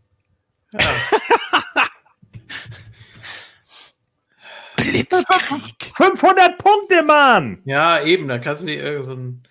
Blitzkrieg. 4.82 5.92
500 5.94 6.58
Punkte, 6.58 7.02
Mann! 7.02 7.60
Ja, 7.64 8.02
eben, 8.02 8.28
da 8.28 8.38
kannst 8.38 8.62
du 8.62 8.66
dir 8.66 8.82
irgend 8.82 9.04
so 9.04 9.12
einen 9.12 9.42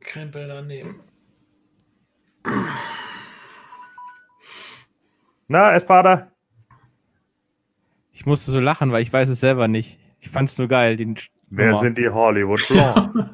Krempel 0.00 0.46
da 0.48 0.62
nehmen. 0.62 1.00
Na, 5.48 5.74
Espada? 5.74 6.30
Ich 8.12 8.26
musste 8.26 8.50
so 8.50 8.60
lachen, 8.60 8.92
weil 8.92 9.02
ich 9.02 9.12
weiß 9.12 9.28
es 9.28 9.40
selber 9.40 9.68
nicht. 9.68 9.98
Ich 10.20 10.30
fand 10.30 10.48
es 10.48 10.58
nur 10.58 10.68
geil. 10.68 10.96
Den 10.96 11.16
Wer 11.50 11.70
Nummer. 11.70 11.80
sind 11.80 11.98
die 11.98 12.08
Hollywood 12.08 12.66
Blondes? 12.68 13.30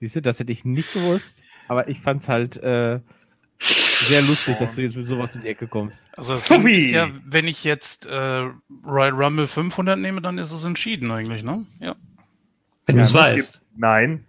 Siehst 0.00 0.16
du, 0.16 0.22
das 0.22 0.38
hätte 0.40 0.52
ich 0.52 0.64
nicht 0.64 0.92
gewusst. 0.92 1.42
Aber 1.68 1.88
ich 1.88 2.00
fand 2.00 2.22
es 2.22 2.28
halt 2.28 2.56
äh, 2.58 3.00
sehr 4.06 4.22
lustig, 4.22 4.56
dass 4.58 4.74
du 4.74 4.82
jetzt 4.82 4.96
mit 4.96 5.04
sowas 5.06 5.34
um 5.34 5.40
die 5.40 5.48
Ecke 5.48 5.66
kommst. 5.66 6.08
Also 6.16 6.32
das 6.32 6.48
ist 6.50 6.90
ja, 6.90 7.10
wenn 7.24 7.46
ich 7.48 7.64
jetzt 7.64 8.06
äh, 8.06 8.48
Royal 8.84 9.10
Rumble 9.10 9.46
500 9.46 9.98
nehme, 9.98 10.20
dann 10.20 10.38
ist 10.38 10.52
es 10.52 10.64
entschieden 10.64 11.10
eigentlich, 11.10 11.42
ne? 11.42 11.64
Ja. 11.80 11.94
Wenn 12.86 12.96
Ja, 12.96 13.02
du 13.02 13.08
es 13.08 13.14
weißt. 13.14 13.60
Nein. 13.76 14.24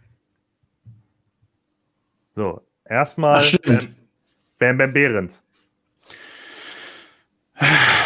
So, 2.36 2.62
erstmal 2.86 3.44
stimmt. 3.44 3.90
Bam 4.60 4.78
Bam 4.78 4.94
Behrens. 4.94 5.44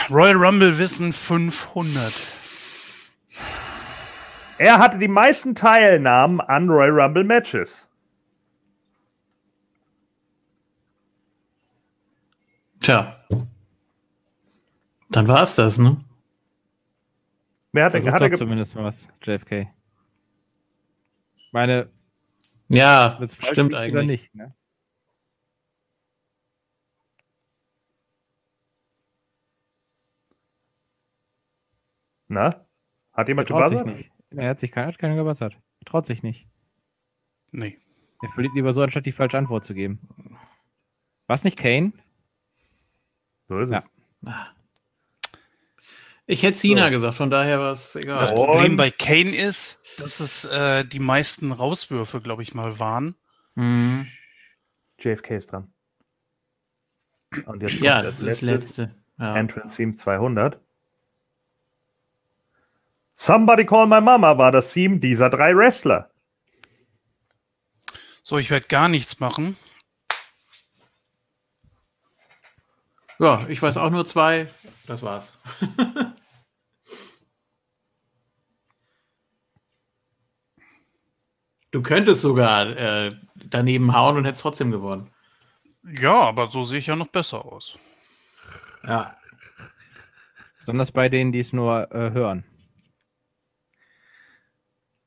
Royal 0.09 0.35
Rumble 0.35 0.77
Wissen 0.77 1.13
500. 1.13 2.13
Er 4.57 4.79
hatte 4.79 4.97
die 4.97 5.07
meisten 5.07 5.55
Teilnahmen 5.55 6.41
an 6.41 6.69
Royal 6.69 6.99
Rumble 6.99 7.23
Matches. 7.23 7.86
Tja. 12.87 13.21
Dann 15.09 15.27
war 15.27 15.43
es 15.43 15.55
das, 15.55 15.77
ne? 15.77 15.97
Wer 17.73 17.83
hat, 17.83 17.91
Versuch 17.91 18.13
hat 18.13 18.21
doch 18.21 18.27
er 18.27 18.31
zumindest 18.31 18.75
mal 18.75 18.85
was, 18.85 19.09
JFK. 19.21 19.67
Meine, 21.51 21.89
Ja, 22.69 23.19
wird's 23.19 23.35
falsch 23.35 23.51
stimmt 23.51 23.73
eigentlich. 23.73 23.91
oder 23.91 24.03
nicht? 24.03 24.33
Ne? 24.35 24.55
Na? 32.29 32.65
Hat 33.13 33.27
jemand 33.27 33.49
Traut 33.49 33.67
sich 33.69 33.79
gebuzzert? 33.79 33.97
nicht. 33.97 34.11
Er 34.31 34.49
hat 34.49 34.59
sich 34.59 34.71
keiner, 34.71 34.87
hat 34.87 34.99
keiner 34.99 35.15
gebassert. 35.15 35.57
Traut 35.85 36.05
sich 36.05 36.23
nicht. 36.23 36.47
Nee. 37.51 37.77
Er 38.21 38.29
verliert 38.29 38.55
lieber 38.55 38.73
so, 38.73 38.81
anstatt 38.81 39.05
die 39.05 39.11
falsche 39.11 39.37
Antwort 39.37 39.63
zu 39.63 39.73
geben. 39.73 39.99
Was 41.27 41.43
nicht 41.43 41.57
Kane? 41.57 41.93
So 43.47 43.59
ist 43.59 43.71
Ja. 43.71 43.83
es. 44.23 44.31
Ich 46.29 46.43
hätte 46.43 46.57
Cena 46.57 46.85
So. 46.85 46.91
gesagt, 46.91 47.15
von 47.15 47.29
daher 47.29 47.59
war 47.59 47.71
es 47.71 47.95
egal. 47.95 48.19
Das 48.19 48.33
Problem 48.33 48.75
bei 48.75 48.91
Kane 48.91 49.33
ist, 49.35 49.81
dass 49.97 50.19
es 50.19 50.43
äh, 50.45 50.83
die 50.83 50.99
meisten 50.99 51.51
Rauswürfe, 51.53 52.19
glaube 52.19 52.43
ich 52.43 52.53
mal, 52.53 52.79
waren. 52.79 53.15
Mhm. 53.55 54.07
JFK 54.99 55.31
ist 55.37 55.51
dran. 55.51 55.71
Und 57.45 57.61
jetzt 57.61 57.71
kommt 57.73 57.83
Ja, 57.83 58.01
das 58.01 58.15
das, 58.17 58.41
letzte. 58.41 58.45
letzte. 58.45 58.95
Ja. 59.19 59.35
Entrance 59.37 59.77
Theme 59.77 59.95
200. 59.95 60.59
Somebody 63.15 63.65
Call 63.65 63.87
My 63.87 64.01
Mama 64.01 64.37
war 64.37 64.51
das 64.51 64.71
Theme 64.73 64.99
dieser 64.99 65.29
drei 65.29 65.55
Wrestler. 65.55 66.11
So, 68.21 68.37
ich 68.37 68.51
werde 68.51 68.67
gar 68.67 68.89
nichts 68.89 69.19
machen. 69.19 69.55
Ja, 73.19 73.45
ich 73.47 73.61
weiß 73.61 73.77
auch 73.77 73.89
nur 73.89 74.05
zwei. 74.05 74.49
Das 74.85 75.01
war's. 75.03 75.37
du 81.71 81.81
könntest 81.81 82.21
sogar 82.21 82.67
äh, 82.77 83.15
daneben 83.35 83.93
hauen 83.95 84.17
und 84.17 84.25
hättest 84.25 84.43
trotzdem 84.43 84.71
gewonnen. 84.71 85.11
Ja, 85.83 86.21
aber 86.21 86.49
so 86.49 86.63
sehe 86.63 86.79
ich 86.79 86.87
ja 86.87 86.95
noch 86.95 87.07
besser 87.07 87.45
aus. 87.45 87.77
Ja. 88.83 89.17
Besonders 90.59 90.91
bei 90.91 91.07
denen, 91.09 91.31
die 91.31 91.39
es 91.39 91.53
nur 91.53 91.91
äh, 91.93 92.11
hören. 92.11 92.43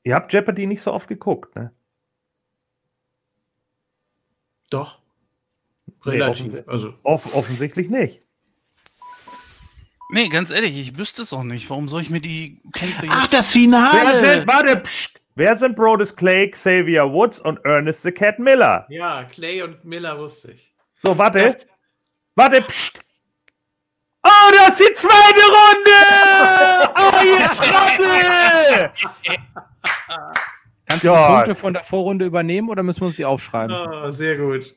Ihr 0.02 0.14
habt 0.14 0.32
Jeopardy 0.32 0.66
nicht 0.66 0.82
so 0.82 0.92
oft 0.92 1.08
geguckt, 1.08 1.54
ne? 1.54 1.74
Doch. 4.70 5.00
Nee, 6.04 6.12
Relativ. 6.12 6.46
offensi- 6.52 6.68
also, 6.68 6.94
Off 7.02 7.34
offensichtlich 7.34 7.88
nicht. 7.88 8.20
Nee, 10.12 10.28
ganz 10.28 10.50
ehrlich, 10.50 10.78
ich 10.78 10.96
wüsste 10.98 11.22
es 11.22 11.32
auch 11.32 11.44
nicht. 11.44 11.70
Warum 11.70 11.88
soll 11.88 12.02
ich 12.02 12.10
mir 12.10 12.20
die 12.20 12.60
ach, 13.08 13.22
jetzt... 13.22 13.32
das 13.34 13.54
Wer 13.54 13.60
Finale! 13.62 14.20
sind, 14.20 14.48
warte, 14.48 14.76
psst, 14.78 15.20
wer 15.36 15.54
sind 15.56 15.76
Brodus 15.76 16.16
Clay, 16.16 16.50
Xavier 16.50 17.04
Woods 17.12 17.38
und 17.38 17.58
Ernest 17.64 18.02
the 18.02 18.10
Cat 18.10 18.38
Miller? 18.38 18.86
Ja, 18.88 19.24
Clay 19.24 19.62
und 19.62 19.84
Miller 19.84 20.18
wusste 20.18 20.52
ich. 20.52 20.72
So, 21.02 21.16
warte. 21.16 21.40
Das- 21.40 21.66
Warte, 22.36 22.62
psst. 22.62 23.00
Oh, 24.22 24.50
das 24.52 24.80
ist 24.80 24.88
die 24.88 24.92
zweite 24.94 25.46
Runde! 25.46 25.90
Oh, 27.02 27.24
ihr 27.24 27.46
Trottel! 27.50 28.90
Kannst 30.86 31.04
du 31.04 31.08
Ja. 31.08 31.28
die 31.28 31.34
Punkte 31.34 31.54
von 31.54 31.72
der 31.72 31.84
Vorrunde 31.84 32.24
übernehmen 32.26 32.68
oder 32.68 32.82
müssen 32.82 33.00
wir 33.02 33.06
uns 33.06 33.16
die 33.16 33.24
aufschreiben? 33.24 33.74
Oh, 33.74 34.10
sehr 34.10 34.36
gut. 34.36 34.74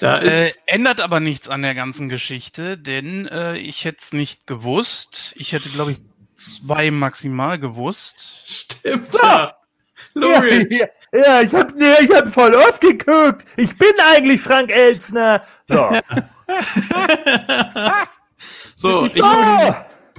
Da 0.00 0.20
Äh, 0.20 0.50
ändert 0.66 1.00
aber 1.00 1.20
nichts 1.20 1.48
an 1.48 1.62
der 1.62 1.74
ganzen 1.74 2.08
Geschichte, 2.08 2.76
denn 2.78 3.26
äh, 3.28 3.56
ich 3.58 3.84
hätte 3.84 3.98
es 4.00 4.12
nicht 4.12 4.46
gewusst. 4.46 5.32
Ich 5.36 5.52
hätte, 5.52 5.68
glaube 5.70 5.92
ich, 5.92 5.98
zwei 6.34 6.90
maximal 6.90 7.58
gewusst. 7.58 8.42
stimmt. 8.46 9.08
Ja. 9.22 9.56
Logisch. 10.14 10.66
Ja, 10.70 10.86
ja, 11.12 11.40
ich 11.42 11.52
hab, 11.52 11.74
nee, 11.74 11.92
ich 12.00 12.10
hab 12.10 12.32
voll 12.32 12.54
oft 12.54 12.80
geguckt. 12.80 13.46
Ich 13.56 13.76
bin 13.76 13.92
eigentlich 14.14 14.40
Frank 14.40 14.70
Elzner. 14.70 15.42
So, 15.68 15.90
so, 18.76 19.04
ich 19.04 19.14
ich, 19.16 19.22
so. 19.22 19.74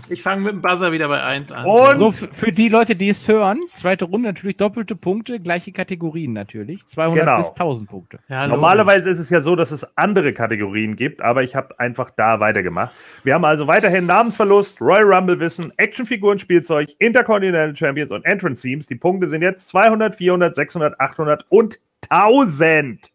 Ich 0.09 0.21
fange 0.21 0.41
mit 0.41 0.51
dem 0.53 0.61
Buzzer 0.61 0.91
wieder 0.91 1.07
bei 1.07 1.21
1 1.23 1.51
an. 1.51 1.65
Und 1.65 1.97
So, 1.97 2.11
für 2.11 2.51
die 2.51 2.69
Leute, 2.69 2.95
die 2.95 3.09
es 3.09 3.27
hören, 3.27 3.59
zweite 3.73 4.05
Runde 4.05 4.27
natürlich 4.29 4.57
doppelte 4.57 4.95
Punkte, 4.95 5.39
gleiche 5.39 5.71
Kategorien 5.71 6.33
natürlich. 6.33 6.85
200 6.85 7.25
Genau. 7.25 7.37
bis 7.37 7.53
1000 7.53 7.89
Punkte. 7.89 8.19
Ja. 8.29 8.47
Normalerweise 8.47 9.09
ist 9.09 9.19
es 9.19 9.29
ja 9.29 9.41
so, 9.41 9.55
dass 9.55 9.71
es 9.71 9.85
andere 9.97 10.33
Kategorien 10.33 10.95
gibt, 10.95 11.21
aber 11.21 11.43
ich 11.43 11.55
habe 11.55 11.79
einfach 11.79 12.11
da 12.15 12.39
weitergemacht. 12.39 12.91
Wir 13.23 13.33
haben 13.33 13.45
also 13.45 13.67
weiterhin 13.67 14.05
Namensverlust, 14.05 14.79
Royal 14.81 15.03
Rumble 15.13 15.39
Wissen, 15.39 15.71
Actionfiguren, 15.77 16.39
Spielzeug, 16.39 16.89
Intercontinental 16.99 17.75
Champions 17.75 18.11
und 18.11 18.25
Entrance 18.25 18.61
Teams. 18.61 18.87
Die 18.87 18.95
Punkte 18.95 19.27
sind 19.27 19.41
jetzt 19.41 19.67
200, 19.69 20.15
400, 20.15 20.55
600, 20.55 20.99
800 20.99 21.45
und 21.49 21.79
1000. 22.09 23.11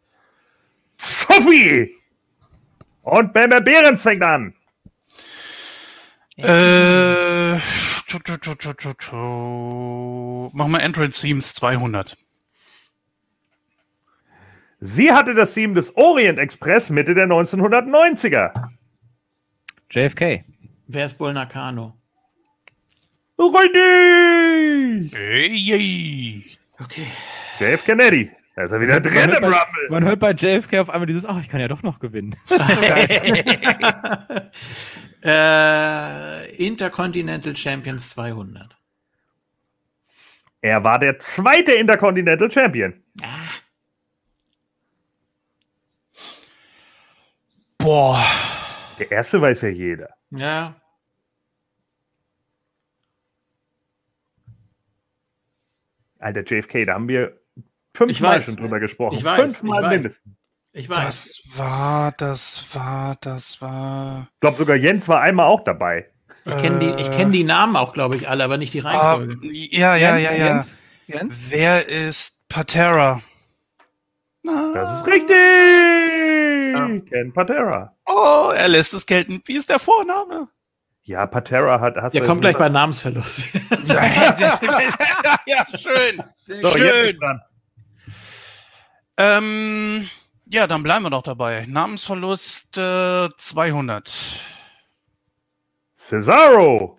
Sophie! 0.98 1.90
Und 3.02 3.32
Bamber 3.32 3.60
Behrens 3.60 4.02
fängt 4.02 4.22
an. 4.22 4.54
Äh, 6.36 7.58
tu, 8.08 8.18
tu, 8.20 8.36
tu, 8.38 8.54
tu, 8.54 8.72
tu, 8.72 8.94
tu. 8.94 10.50
Machen 10.54 10.72
wir 10.72 10.80
Entrance 10.80 11.20
Themes 11.20 11.52
200. 11.54 12.16
Sie 14.80 15.12
hatte 15.12 15.34
das 15.34 15.54
Team 15.54 15.74
des 15.74 15.94
Orient 15.96 16.38
Express 16.38 16.90
Mitte 16.90 17.14
der 17.14 17.26
1990er. 17.26 18.70
JFK. 19.90 20.44
Wer 20.88 21.06
ist 21.06 21.18
Bull 21.18 21.32
Nakano? 21.34 21.96
Richtig! 23.38 25.12
Ey, 25.14 25.54
yay. 25.54 26.44
Okay. 26.78 27.06
Dave 27.58 27.78
Kennedy. 27.84 28.30
Da 28.54 28.64
ist 28.64 28.72
er 28.72 28.80
wieder 28.80 29.00
drin 29.00 29.14
Man 29.14 29.24
im 29.24 29.30
hört, 29.30 29.40
bei, 29.40 29.46
Rumble. 29.46 29.90
man 29.90 30.04
hört 30.04 30.20
bei 30.20 30.30
JFK 30.32 30.80
auf 30.80 30.90
einmal 30.90 31.06
dieses, 31.06 31.24
ach, 31.24 31.40
ich 31.40 31.48
kann 31.48 31.60
ja 31.60 31.68
doch 31.68 31.82
noch 31.82 32.00
gewinnen. 32.00 32.36
äh, 35.24 36.54
Intercontinental 36.56 37.56
Champions 37.56 38.10
200. 38.10 38.76
Er 40.60 40.84
war 40.84 40.98
der 40.98 41.18
zweite 41.18 41.72
Intercontinental 41.72 42.50
Champion. 42.50 43.02
Boah. 47.78 48.22
Der 48.98 49.10
erste 49.10 49.40
weiß 49.40 49.62
ja 49.62 49.68
jeder. 49.70 50.10
Ja. 50.30 50.76
Alter 56.20 56.44
JFK, 56.44 56.84
da 56.86 56.94
haben 56.94 57.08
wir 57.08 57.41
fünfmal 57.94 58.38
weiß. 58.38 58.46
schon 58.46 58.56
drüber 58.56 58.80
gesprochen. 58.80 59.16
Ich 59.16 59.24
weiß, 59.24 59.40
fünfmal 59.56 59.80
ich 59.80 59.84
weiß. 59.84 59.90
mindestens. 59.92 60.34
Ich 60.74 60.88
weiß. 60.88 61.42
Das 61.44 61.58
war, 61.58 62.12
das 62.12 62.64
war, 62.74 63.16
das 63.20 63.60
war. 63.60 64.28
Ich 64.34 64.40
glaube, 64.40 64.58
sogar 64.58 64.76
Jens 64.76 65.08
war 65.08 65.20
einmal 65.20 65.46
auch 65.46 65.64
dabei. 65.64 66.08
Ich 66.44 66.56
kenne 66.56 66.78
die, 66.80 67.00
ich 67.02 67.10
kenn 67.12 67.30
die 67.30 67.44
Namen 67.44 67.76
auch, 67.76 67.92
glaube 67.92 68.16
ich, 68.16 68.28
alle, 68.28 68.42
aber 68.42 68.56
nicht 68.58 68.74
die 68.74 68.82
Ah, 68.84 69.14
Reihenfolge. 69.14 69.48
ja, 69.52 69.94
ja, 69.96 70.16
ja, 70.16 70.32
ja. 70.32 70.46
Jens? 70.46 70.78
Jens? 71.06 71.40
Wer 71.50 71.86
ist 71.88 72.40
Patera? 72.48 73.20
Das 74.42 75.00
ist 75.00 75.06
richtig! 75.06 75.36
Ken 77.10 77.32
Patera. 77.32 77.94
Oh, 78.06 78.50
er 78.54 78.68
lässt 78.68 78.92
es 78.94 79.06
gelten. 79.06 79.40
Wie 79.44 79.56
ist 79.56 79.70
der 79.70 79.78
Vorname? 79.78 80.48
Ja, 81.04 81.26
Patera 81.26 81.80
hat. 81.80 81.96
Hast 81.96 82.14
Der 82.14 82.24
kommt 82.24 82.40
gleich 82.40 82.56
bei 82.56 82.68
Namensverlust. 82.68 83.42
ja, 83.86 84.58
ja, 85.46 85.66
schön. 85.76 86.22
So, 86.36 86.54
jetzt 86.54 86.78
schön. 86.78 87.18
Ähm, 89.24 90.10
ja, 90.46 90.66
dann 90.66 90.82
bleiben 90.82 91.04
wir 91.04 91.10
doch 91.10 91.22
dabei. 91.22 91.64
Namensverlust 91.68 92.76
äh, 92.76 93.28
200. 93.36 94.12
Cesaro. 95.94 96.98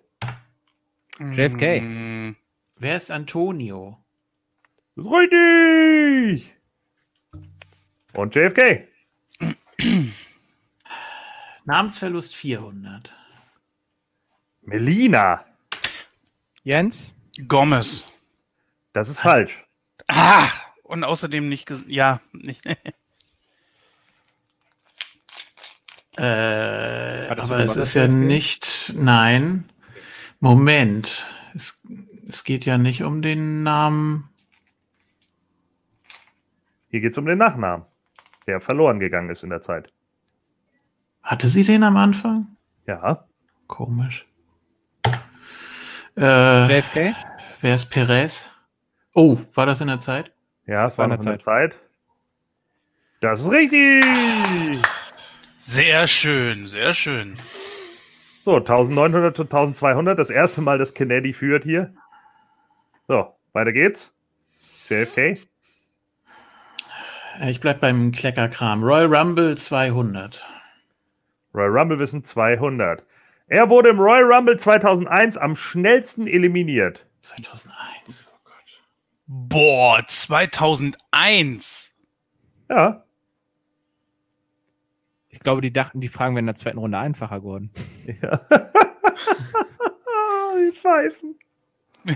JFK. 1.20 1.82
Mm, 1.82 2.36
Wer 2.76 2.96
ist 2.96 3.10
Antonio? 3.10 3.98
Richtig! 4.96 6.50
Und 8.14 8.34
JFK. 8.34 8.88
Namensverlust 11.66 12.34
400. 12.34 13.12
Melina. 14.62 15.44
Jens? 16.62 17.14
Gomez. 17.48 18.06
Das 18.94 19.10
ist 19.10 19.20
falsch. 19.20 19.62
Ah! 20.08 20.48
Und 20.94 21.02
außerdem 21.02 21.48
nicht. 21.48 21.68
ges- 21.68 21.82
Ja, 21.88 22.20
nicht. 22.32 22.62
Äh, 26.16 27.26
aber 27.28 27.58
es 27.58 27.74
ist 27.74 27.94
ja 27.94 28.06
nicht. 28.06 28.92
Nein. 28.96 29.68
Moment. 30.38 31.26
Es, 31.56 31.76
es 32.28 32.44
geht 32.44 32.64
ja 32.66 32.78
nicht 32.78 33.02
um 33.02 33.20
den 33.20 33.64
Namen. 33.64 34.28
Hier 36.90 37.00
geht 37.00 37.10
es 37.10 37.18
um 37.18 37.26
den 37.26 37.38
Nachnamen, 37.38 37.84
der 38.46 38.60
verloren 38.60 39.00
gegangen 39.00 39.28
ist 39.30 39.42
in 39.42 39.50
der 39.50 39.60
Zeit. 39.60 39.92
Hatte 41.24 41.48
sie 41.48 41.64
den 41.64 41.82
am 41.82 41.96
Anfang? 41.96 42.46
Ja. 42.86 43.26
Komisch. 43.66 44.24
Äh, 46.16 46.66
JFK? 46.78 47.16
wer 47.60 47.74
ist 47.74 47.86
Perez? 47.86 48.48
Oh, 49.14 49.38
war 49.54 49.66
das 49.66 49.80
in 49.80 49.88
der 49.88 49.98
Zeit? 49.98 50.30
Ja, 50.66 50.86
es 50.86 50.96
war 50.98 51.04
in 51.06 51.10
der 51.10 51.38
Zeit. 51.38 51.74
Das 53.20 53.40
ist 53.40 53.50
richtig! 53.50 54.04
Sehr 55.56 56.06
schön, 56.06 56.66
sehr 56.66 56.92
schön. 56.94 57.36
So, 58.44 58.56
1900 58.56 59.34
zu 59.34 59.44
1200. 59.44 60.18
Das 60.18 60.28
erste 60.30 60.60
Mal, 60.60 60.76
dass 60.78 60.92
Kennedy 60.92 61.32
führt 61.32 61.64
hier. 61.64 61.90
So, 63.08 63.34
weiter 63.54 63.72
geht's. 63.72 64.12
JFK. 64.90 65.18
Äh, 67.40 67.50
Ich 67.50 67.60
bleib 67.60 67.80
beim 67.80 68.12
Kleckerkram. 68.12 68.84
Royal 68.84 69.14
Rumble 69.14 69.56
200. 69.56 70.44
Royal 71.54 71.70
Rumble 71.78 71.98
wissen 71.98 72.24
200. 72.24 73.04
Er 73.48 73.70
wurde 73.70 73.88
im 73.90 73.98
Royal 73.98 74.30
Rumble 74.30 74.58
2001 74.58 75.36
am 75.38 75.56
schnellsten 75.56 76.26
eliminiert. 76.26 77.06
2001. 77.22 78.28
Boah, 79.26 80.04
2001. 80.06 81.94
Ja. 82.68 83.04
Ich 85.28 85.40
glaube, 85.40 85.60
die 85.60 85.72
dachten, 85.72 86.00
die 86.00 86.08
Fragen 86.08 86.34
wären 86.34 86.44
in 86.44 86.46
der 86.46 86.54
zweiten 86.54 86.78
Runde 86.78 86.98
einfacher 86.98 87.40
geworden. 87.40 87.70
ja. 88.22 88.40
Die 90.56 90.70
Pfeifen. 90.70 91.36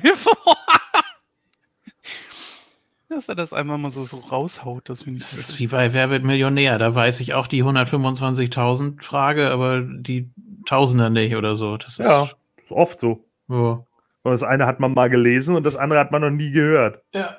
Dass 3.09 3.29
er 3.29 3.35
das 3.35 3.53
einmal 3.53 3.79
mal 3.79 3.91
so, 3.91 4.05
so 4.05 4.19
raushaut, 4.19 4.89
das. 4.89 5.05
Das 5.05 5.37
ist 5.37 5.59
wie 5.59 5.67
bei 5.69 5.95
Wer 5.95 6.11
wird 6.11 6.25
Millionär. 6.25 6.79
Da 6.79 6.95
weiß 6.95 7.21
ich 7.21 7.33
auch 7.35 7.47
die 7.47 7.65
125.000 7.65 9.03
Frage, 9.03 9.51
aber 9.51 9.81
die 9.81 10.31
Tausender 10.67 11.09
nicht 11.09 11.35
oder 11.35 11.57
so. 11.57 11.79
Das 11.79 11.99
ist 11.99 12.07
Ja, 12.07 12.25
ist 12.25 12.71
oft 12.71 13.01
so. 13.01 13.25
Ja. 13.49 13.83
Und 14.29 14.35
das 14.35 14.43
eine 14.43 14.67
hat 14.67 14.79
man 14.81 14.95
mal 14.95 15.11
gelesen 15.11 15.57
und 15.57 15.65
das 15.65 15.77
andere 15.77 15.99
hat 15.99 16.13
man 16.13 16.23
noch 16.23 16.31
nie 16.31 16.51
gehört. 16.53 17.03
ja. 17.13 17.37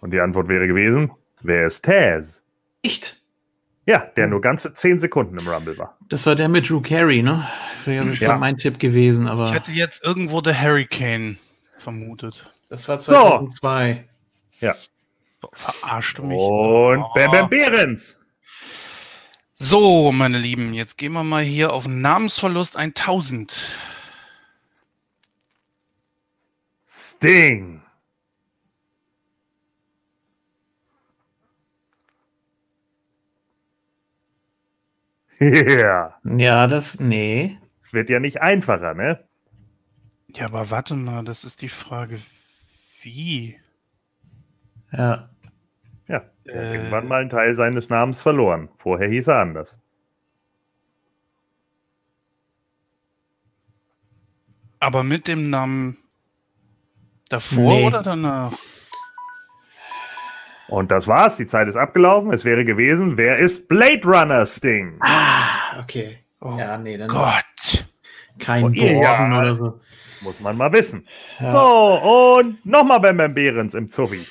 Und 0.00 0.10
die 0.10 0.20
Antwort 0.20 0.48
wäre 0.48 0.66
gewesen: 0.66 1.10
Wer 1.42 1.66
ist 1.66 1.84
Taz? 1.84 2.42
Echt? 2.82 3.20
Ja, 3.86 3.98
der 4.16 4.26
nur 4.28 4.40
ganze 4.40 4.72
10 4.72 4.98
Sekunden 4.98 5.38
im 5.38 5.46
Rumble 5.46 5.76
war. 5.76 5.98
Das 6.08 6.24
war 6.26 6.34
der 6.34 6.48
mit 6.48 6.68
Drew 6.70 6.80
Carey, 6.80 7.22
ne? 7.22 7.46
Wäre 7.84 8.06
jetzt 8.06 8.20
Ja. 8.20 8.32
so 8.32 8.38
mein 8.38 8.56
Tipp 8.56 8.78
gewesen, 8.78 9.26
aber 9.28 9.46
Ich 9.48 9.52
hätte 9.54 9.72
jetzt 9.72 10.02
irgendwo 10.04 10.40
der 10.40 10.58
Hurricane 10.60 11.38
vermutet. 11.76 12.50
das 12.70 12.88
war 12.88 12.98
2002. 12.98 14.04
Boah, 14.60 15.50
Verarscht 15.52 16.16
du 16.18 16.22
mich? 16.24 16.38
Und 16.38 17.02
Oh. 17.02 17.10
Bam 17.14 17.30
Bam 17.32 17.50
Behrens. 17.50 18.18
So, 19.56 20.12
meine 20.12 20.38
Lieben, 20.38 20.74
jetzt 20.74 20.96
gehen 20.96 21.12
wir 21.12 21.24
mal 21.24 21.42
hier 21.42 21.72
auf 21.72 21.88
Namensverlust 21.88 22.76
1000. 22.76 23.56
Sting. 26.86 27.82
Ja, 35.40 36.14
Ja, 36.24 36.66
das, 36.66 36.98
nee. 37.00 37.58
es 37.82 37.92
wird 37.92 38.08
ja 38.10 38.20
nicht 38.20 38.40
einfacher, 38.42 38.94
ne? 38.94 39.24
Ja, 40.28 40.46
aber 40.46 40.70
warte 40.70 40.94
mal, 40.94 41.24
das 41.24 41.44
ist 41.44 41.62
die 41.62 41.68
Frage, 41.70 42.20
wie? 43.02 43.58
Ja. 44.92 45.33
Er 46.46 46.62
Äh. 46.62 46.74
irgendwann 46.74 47.08
mal 47.08 47.20
einen 47.22 47.30
Teil 47.30 47.54
seines 47.54 47.88
Namens 47.88 48.20
verloren. 48.22 48.68
Vorher 48.78 49.08
hieß 49.08 49.28
er 49.28 49.38
anders. 49.40 49.78
Aber 54.80 55.02
mit 55.02 55.28
dem 55.28 55.48
Namen 55.50 55.96
davor 57.28 57.72
Nee. 57.74 57.86
oder 57.86 58.02
danach? 58.02 58.52
Und 60.68 60.90
das 60.90 61.06
war's, 61.06 61.36
die 61.36 61.46
Zeit 61.46 61.68
ist 61.68 61.76
abgelaufen. 61.76 62.32
Es 62.32 62.44
wäre 62.44 62.64
gewesen, 62.64 63.16
wer 63.16 63.38
ist 63.38 63.68
Blade 63.68 64.00
Runner 64.04 64.44
Sting? 64.46 64.96
Ah, 65.00 65.80
okay. 65.80 66.18
Oh 66.40 66.56
Ja, 66.58 66.76
nee, 66.78 66.96
dann 66.96 67.08
Gott. 67.08 67.86
kein 68.38 68.64
Oh, 68.64 68.68
Borden 68.70 69.00
ja. 69.02 69.38
oder 69.40 69.54
so. 69.54 69.80
Muss 70.22 70.40
man 70.40 70.56
mal 70.56 70.72
wissen. 70.72 71.06
Ja. 71.38 71.52
So, 71.52 72.36
und 72.38 72.64
nochmal 72.66 73.00
Bam 73.00 73.16
Bam 73.18 73.34
Behrens 73.34 73.74
im 73.74 73.88
Zuffi. 73.90 74.26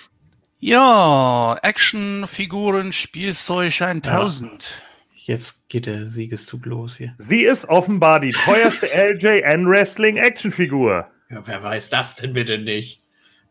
Ja, 0.65 1.57
Actionfiguren, 1.61 2.94
Spielzeug 2.94 3.81
1000. 3.81 4.81
Jetzt 5.14 5.68
geht 5.68 5.88
der 5.88 6.10
Siegeszug 6.10 6.65
los 6.65 6.95
hier. 6.95 7.14
Sie 7.18 7.44
ist 7.44 7.65
offenbar 7.68 8.22
die 8.22 8.31
teuerste 8.31 8.85
LJN 8.95 9.68
Wrestling 9.68 10.15
Actionfigur. 10.15 11.06
Ja, 11.30 11.45
wer 11.45 11.61
weiß 11.64 11.90
das 11.90 12.15
denn 12.15 12.31
bitte 12.31 12.60
nicht? 12.60 13.02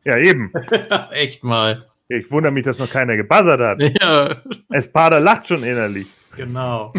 Ja, 0.04 0.16
eben. 0.16 0.54
Echt 1.10 1.44
mal. 1.44 1.86
Ich 2.08 2.30
wundere 2.30 2.50
mich, 2.50 2.64
dass 2.64 2.78
noch 2.78 2.88
keiner 2.88 3.16
gebuzzert 3.18 3.60
hat. 3.60 3.78
Ja, 4.00 4.34
Espada 4.70 5.18
lacht 5.18 5.48
schon 5.48 5.64
innerlich. 5.64 6.06
genau. 6.34 6.94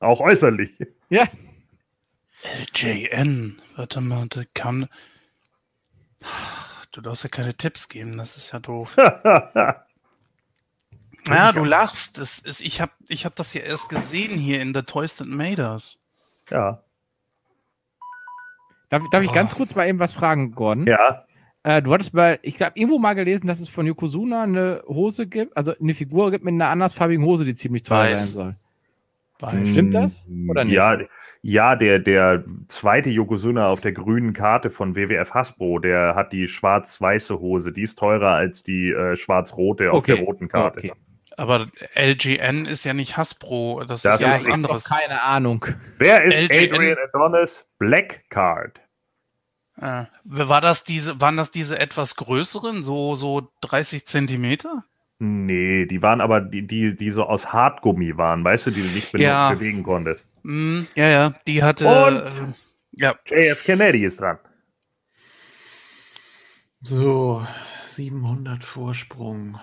Auch 0.00 0.18
äußerlich. 0.18 0.72
LJN. 2.72 3.62
Warte 3.76 4.00
mal, 4.00 4.26
da 4.30 4.42
kann. 4.52 4.88
Du 6.94 7.00
darfst 7.00 7.24
ja 7.24 7.28
keine 7.28 7.54
Tipps 7.54 7.88
geben, 7.88 8.16
das 8.16 8.36
ist 8.36 8.52
ja 8.52 8.60
doof. 8.60 8.96
Ja, 11.26 11.52
du 11.52 11.64
lachst. 11.64 12.18
Das 12.18 12.38
ist, 12.38 12.60
ich 12.60 12.82
habe 12.82 12.92
ich 13.08 13.24
hab 13.24 13.34
das 13.34 13.54
ja 13.54 13.62
erst 13.62 13.88
gesehen 13.88 14.38
hier 14.38 14.60
in 14.60 14.74
The 14.74 14.82
Toys 14.82 15.14
That 15.16 15.26
Made 15.26 15.62
Us. 15.62 16.02
ja. 16.50 16.82
Darf, 18.90 19.02
darf 19.10 19.22
ich 19.24 19.30
Oh. 19.30 19.32
ganz 19.32 19.54
kurz 19.54 19.74
mal 19.74 19.88
eben 19.88 19.98
was 19.98 20.12
fragen, 20.12 20.52
Gordon? 20.52 20.86
Ja. 20.86 21.24
Äh, 21.62 21.80
du 21.80 21.92
hattest 21.94 22.12
bei, 22.12 22.38
ich 22.42 22.56
glaube, 22.56 22.72
irgendwo 22.78 22.98
mal 22.98 23.14
gelesen, 23.14 23.46
dass 23.46 23.58
es 23.58 23.68
von 23.70 23.86
Yokozuna 23.86 24.42
eine 24.42 24.82
Hose 24.86 25.26
gibt, 25.26 25.56
also 25.56 25.72
eine 25.80 25.94
Figur 25.94 26.30
gibt 26.30 26.44
mit 26.44 26.52
einer 26.52 26.68
andersfarbigen 26.68 27.24
Hose, 27.24 27.46
die 27.46 27.54
ziemlich 27.54 27.82
teuer 27.84 28.10
Weiß. 28.12 28.20
sein 28.20 28.28
soll. 28.28 28.56
Weiß. 29.52 29.70
Stimmt 29.70 29.94
das? 29.94 30.28
Oder 30.48 30.64
nicht? 30.64 30.74
Ja, 30.74 30.98
ja 31.42 31.76
der, 31.76 31.98
der 31.98 32.44
zweite 32.68 33.10
Yokozuna 33.10 33.68
auf 33.68 33.80
der 33.80 33.92
grünen 33.92 34.32
Karte 34.32 34.70
von 34.70 34.94
WWF 34.96 35.32
Hasbro, 35.32 35.78
der 35.78 36.14
hat 36.14 36.32
die 36.32 36.48
schwarz-weiße 36.48 37.38
Hose. 37.38 37.72
Die 37.72 37.82
ist 37.82 37.98
teurer 37.98 38.32
als 38.32 38.62
die 38.62 38.90
äh, 38.90 39.16
schwarz-rote 39.16 39.90
auf 39.92 39.98
Okay. 39.98 40.16
der 40.16 40.24
roten 40.24 40.48
Karte. 40.48 40.78
Okay. 40.78 40.92
Aber 41.36 41.66
LGN 41.96 42.64
ist 42.64 42.84
ja 42.84 42.94
nicht 42.94 43.16
Hasbro, 43.16 43.82
das, 43.86 44.02
Das 44.02 44.14
ist 44.16 44.20
ja 44.20 44.30
was 44.30 44.38
ich 44.40 44.44
habe 44.44 44.54
anderes. 44.54 44.84
doch 44.84 44.96
keine 44.96 45.22
Ahnung. 45.22 45.66
Wer 45.98 46.22
ist 46.24 46.40
LJN? 46.40 46.72
Adrian 46.74 46.96
Adonis 47.12 47.66
Black 47.78 48.24
Card? 48.30 48.80
Ah, 49.76 50.06
war 50.22 50.60
das 50.60 50.84
diese, 50.84 51.20
waren 51.20 51.36
das 51.36 51.50
diese 51.50 51.76
etwas 51.80 52.14
größeren, 52.14 52.84
so, 52.84 53.16
so 53.16 53.50
30 53.62 54.06
Zentimeter? 54.06 54.84
Nee, 55.20 55.86
die 55.86 56.02
waren 56.02 56.20
aber 56.20 56.40
die, 56.40 56.66
die, 56.66 56.94
die 56.94 57.10
so 57.10 57.24
aus 57.24 57.52
Hartgummi 57.52 58.16
waren, 58.16 58.42
weißt 58.44 58.66
du, 58.66 58.70
die 58.72 58.82
du 58.82 58.88
nicht 58.88 59.12
benutzt, 59.12 59.26
Ja. 59.28 59.52
bewegen 59.54 59.82
konntest. 59.84 60.30
Hm, 60.42 60.86
ja, 60.96 61.08
ja, 61.08 61.34
die 61.46 61.62
hatte. 61.62 61.86
Und? 61.86 62.16
äh, 62.16 62.52
ja, 62.92 63.14
JF 63.26 63.62
Kennedy 63.64 64.04
ist 64.04 64.20
dran. 64.20 64.38
So, 66.82 67.46
700 67.88 68.62
Vorsprung. 68.64 69.58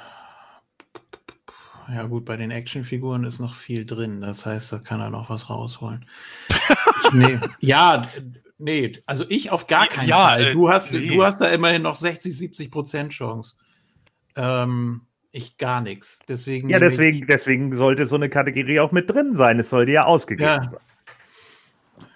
Ja 1.90 2.04
gut, 2.04 2.26
bei 2.26 2.38
den 2.38 2.52
Actionfiguren 2.52 3.26
ist 3.26 3.40
noch 3.40 3.54
viel 3.54 3.86
drin. 3.86 4.22
Das 4.22 4.46
heißt, 4.46 4.72
da 4.72 4.80
kann 4.80 5.02
er 5.02 5.10
noch 5.10 5.30
was 5.30 5.50
rausholen. 5.50 6.06
nee. 7.14 7.38
Ja, 7.60 8.08
nee, 8.58 8.98
also 9.06 9.26
ich 9.28 9.52
auf 9.52 9.68
gar 9.68 9.88
keinen 9.88 10.08
Ja, 10.08 10.30
Fall. 10.30 10.42
äh, 10.48 10.54
Du 10.54 10.70
hast, 10.70 10.94
nee. 10.94 11.08
du 11.08 11.24
hast 11.24 11.42
da 11.42 11.48
immerhin 11.50 11.82
noch 11.82 11.96
60, 11.96 12.36
70 12.38 12.72
Prozent 12.72 13.12
Chance. 13.12 13.56
Ähm, 14.36 15.02
ich 15.32 15.58
gar 15.58 15.82
nichts. 15.82 16.20
Deswegen 16.28 16.70
Ja, 16.70 16.80
deswegen, 16.80 17.26
deswegen 17.28 17.74
sollte 17.74 18.06
so 18.06 18.16
eine 18.16 18.30
Kategorie 18.30 18.80
auch 18.80 18.92
mit 18.92 19.10
drin 19.10 19.34
sein. 19.34 19.60
Es 19.60 19.70
sollte 19.70 19.92
ja 19.92 20.06
ausgegeben 20.06 20.64
Ja. 20.64 20.68
sein. 20.70 20.80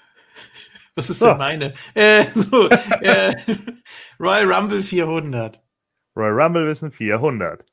Was 0.96 1.10
ist 1.10 1.20
So. 1.20 1.28
denn 1.30 1.38
meine? 1.38 1.74
Äh, 1.94 2.26
so, 2.34 2.70
äh, 2.70 3.36
Royal 4.20 4.52
Rumble 4.52 4.84
400. 4.84 5.62
Royal 6.16 6.42
Rumble 6.42 6.68
wissen 6.68 6.92
400. 6.92 7.66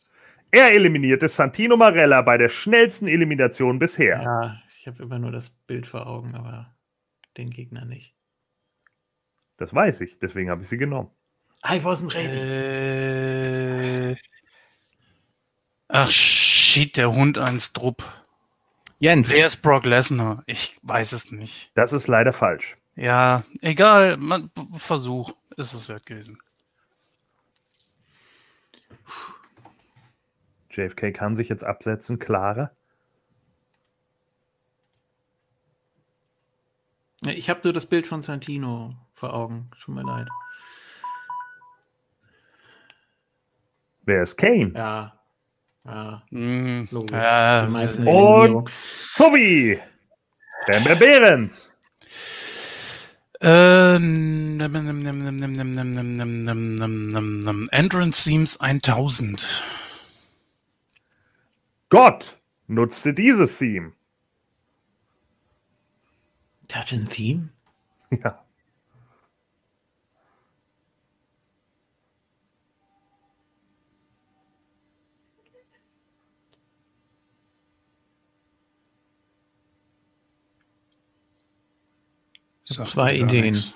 Er 0.51 0.73
eliminierte 0.75 1.29
Santino 1.29 1.77
Marella 1.77 2.21
bei 2.23 2.37
der 2.37 2.49
schnellsten 2.49 3.07
Elimination 3.09 3.79
bisher. 3.79 4.21
Ja, 4.23 4.63
ich 4.79 4.87
habe 4.87 5.03
immer 5.03 5.19
nur 5.19 5.31
das 5.33 5.51
Bild 5.51 5.87
vor 5.87 6.07
Augen, 6.07 6.35
aber 6.35 6.75
den 7.37 7.51
Gegner 7.51 7.85
nicht. 7.85 8.15
Das 9.57 9.73
weiß 9.73 10.01
ich, 10.03 10.19
deswegen 10.19 10.51
habe 10.51 10.63
ich 10.63 10.69
sie 10.69 10.77
genommen. 10.77 11.11
I 11.65 11.79
wasn't 11.79 12.13
ready. 12.15 12.39
Äh, 12.39 14.17
ach, 15.93 16.11
shit, 16.11 16.97
der 16.97 17.13
Hund 17.13 17.39
ans 17.39 17.73
Drupp. 17.73 18.03
Jens, 18.99 19.33
Wer 19.33 19.47
ist 19.47 19.57
Brock 19.63 19.85
Lesnar? 19.85 20.43
Ich 20.47 20.79
weiß 20.83 21.13
es 21.13 21.33
nicht. 21.33 21.71
Das 21.75 21.93
ist 21.93 22.07
leider 22.07 22.33
falsch. 22.33 22.77
Ja, 22.97 23.45
egal, 23.61 24.17
man, 24.17 24.51
Versuch 24.73 25.33
ist 25.57 25.73
es 25.75 25.89
wert 25.89 26.07
gewesen. 26.07 26.39
JFK 30.71 31.13
kann 31.13 31.37
sich 31.37 31.49
jetzt 31.49 31.65
absetzen, 31.65 32.19
klarer. 32.19 32.71
Ich 37.25 37.51
habe 37.51 37.61
nur 37.65 37.73
das 37.73 37.87
Bild 37.87 38.07
von 38.07 38.23
Santino 38.23 38.97
vor 39.15 39.35
Augen. 39.35 39.71
Tut 39.81 39.95
mir 39.95 40.03
leid. 40.03 40.29
Wer 44.05 44.23
ist 44.23 44.37
Kane? 44.37 44.73
Ja. 44.75 45.22
Ja, 45.85 46.23
mm, 46.31 46.85
logisch. 46.91 47.13
Äh, 47.13 47.67
meisten 47.67 48.07
und 48.07 48.71
Sovi! 48.71 49.81
Stemmer 50.65 50.95
Behrens! 50.97 51.73
Entrance 57.73 58.25
Themes 58.25 58.61
1000. 58.61 59.63
Gott 61.89 62.39
nutzte 62.69 63.13
dieses 63.13 63.59
Theme. 63.59 63.93
Der 66.71 66.81
hat 66.83 66.93
ein 66.93 67.07
Theme? 67.07 67.49
Ja. 68.11 68.42
Sagt 82.73 82.89
Zwei 82.89 83.15
Ideen. 83.17 83.53
nichts. 83.55 83.73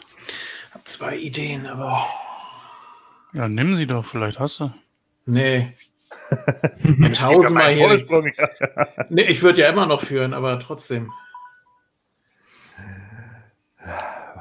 Hab 0.73 0.86
zwei 0.86 1.16
Ideen, 1.16 1.66
aber. 1.66 2.06
Ja, 3.32 3.48
nimm 3.48 3.77
sie 3.77 3.86
doch, 3.86 4.05
vielleicht 4.05 4.39
hast 4.40 4.60
du. 4.60 4.73
Nee. 5.27 5.74
Tausendmal 7.14 7.73
hier. 7.73 8.05
Nee, 9.09 9.23
ich 9.23 9.43
würde 9.43 9.60
ja 9.60 9.68
immer 9.68 9.86
noch 9.86 10.02
führen, 10.02 10.35
aber 10.35 10.59
trotzdem. 10.59 11.12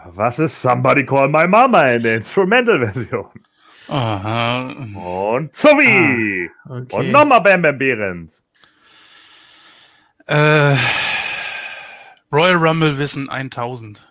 Was 0.06 0.40
ist 0.40 0.62
Somebody 0.62 1.06
Call 1.06 1.28
My 1.30 1.48
Mama 1.48 1.82
in 1.92 2.04
der 2.04 2.16
Instrumental-Version? 2.18 3.30
Aha. 3.88 4.70
Und 4.96 5.54
Sowie. 5.54 6.50
Okay. 6.68 6.96
Und 6.96 7.12
nochmal 7.12 7.42
Bam 7.42 7.62
Bam 7.62 7.78
Behrens. 7.78 8.44
Äh, 10.28 10.76
Royal 12.32 12.56
Rumble 12.56 12.98
Wissen 12.98 13.30
1000. 13.30 14.06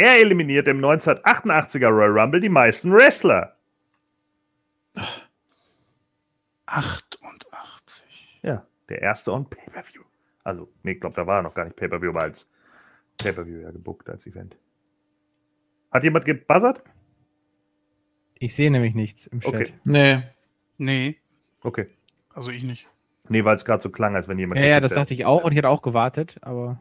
Er 0.00 0.18
eliminiert 0.18 0.66
im 0.66 0.82
1988er 0.82 1.88
Royal 1.88 2.18
Rumble 2.18 2.40
die 2.40 2.48
meisten 2.48 2.90
Wrestler. 2.90 3.54
88. 6.64 8.38
Ja, 8.42 8.66
der 8.88 9.02
erste 9.02 9.30
on 9.30 9.44
Pay-Per-View. 9.50 10.00
Also, 10.42 10.68
nee, 10.84 10.92
ich 10.92 11.00
glaube, 11.00 11.16
da 11.16 11.26
war 11.26 11.40
er 11.40 11.42
noch 11.42 11.52
gar 11.52 11.64
nicht 11.64 11.76
Pay-Per-View, 11.76 12.08
aber 12.08 12.22
als 12.22 12.48
Pay-Per-View 13.18 13.60
ja 13.60 13.70
gebuckt 13.72 14.08
als 14.08 14.26
Event. 14.26 14.56
Hat 15.92 16.02
jemand 16.02 16.24
gebuzzert? 16.24 16.82
Ich 18.38 18.54
sehe 18.54 18.70
nämlich 18.70 18.94
nichts 18.94 19.26
im 19.26 19.40
Chat. 19.40 19.52
Okay. 19.54 19.74
Nee. 19.84 20.22
Nee, 20.78 21.20
Okay. 21.62 21.88
also 22.32 22.50
ich 22.50 22.62
nicht. 22.64 22.88
Nee, 23.28 23.44
weil 23.44 23.54
es 23.54 23.66
gerade 23.66 23.82
so 23.82 23.90
klang, 23.90 24.16
als 24.16 24.28
wenn 24.28 24.38
jemand. 24.38 24.60
Ja, 24.60 24.66
ja, 24.66 24.80
das 24.80 24.94
dachte 24.94 25.12
ich 25.12 25.26
auch 25.26 25.44
und 25.44 25.52
ich 25.52 25.58
hatte 25.58 25.68
auch 25.68 25.82
gewartet, 25.82 26.38
aber. 26.40 26.80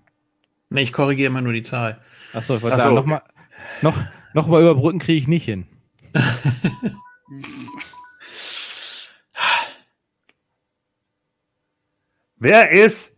Nee, 0.69 0.81
ich 0.83 0.93
korrigiere 0.93 1.27
immer 1.31 1.41
nur 1.41 1.53
die 1.53 1.63
Zahl. 1.63 1.99
Achso, 2.33 2.55
ich 2.55 2.61
wollte 2.61 2.75
Ach 2.75 2.79
so, 2.79 2.95
sagen, 2.95 2.97
okay. 2.97 3.01
noch, 3.01 3.05
mal, 3.07 3.21
noch, 3.81 3.97
noch 4.33 4.47
mal 4.47 4.61
überbrücken 4.61 4.99
kriege 4.99 5.19
ich 5.19 5.27
nicht 5.27 5.45
hin. 5.45 5.65
Wer 12.37 12.69
ist 12.71 13.13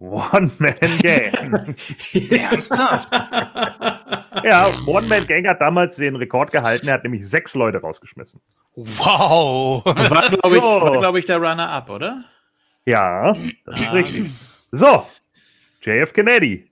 One-Man-Gang? 0.00 1.76
Ernsthaft? 2.30 3.08
ja, 4.44 4.68
One-Man-Gang 4.86 5.46
hat 5.46 5.60
damals 5.60 5.96
den 5.96 6.16
Rekord 6.16 6.50
gehalten. 6.50 6.88
Er 6.88 6.94
hat 6.94 7.04
nämlich 7.04 7.26
sechs 7.28 7.54
Leute 7.54 7.78
rausgeschmissen. 7.80 8.40
Wow. 8.74 9.84
War, 9.84 10.28
glaube 10.28 10.56
ich, 10.56 10.62
So. 10.62 10.80
war, 10.82 10.98
glaub 10.98 11.16
ich, 11.16 11.26
der 11.26 11.36
Runner-Up, 11.38 11.88
oder? 11.90 12.24
Ja, 12.86 13.32
das 13.32 13.80
ist 13.80 13.86
Ah. 13.86 13.92
richtig. 13.92 14.30
So, 14.72 15.06
JF 15.82 16.12
Kennedy. 16.12 16.68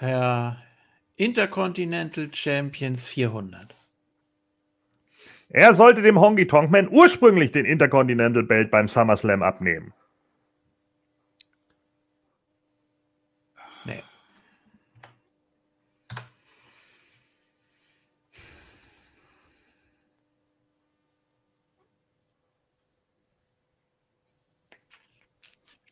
Herr 0.00 0.56
Intercontinental 1.16 2.30
Champions 2.32 3.06
400. 3.06 3.74
Er 5.50 5.74
sollte 5.74 6.00
dem 6.00 6.18
Honky 6.18 6.46
Tonk 6.46 6.70
Man 6.70 6.88
ursprünglich 6.88 7.52
den 7.52 7.66
Intercontinental 7.66 8.44
Belt 8.44 8.70
beim 8.70 8.88
SummerSlam 8.88 9.42
abnehmen. 9.42 9.92
Nee. 13.84 14.02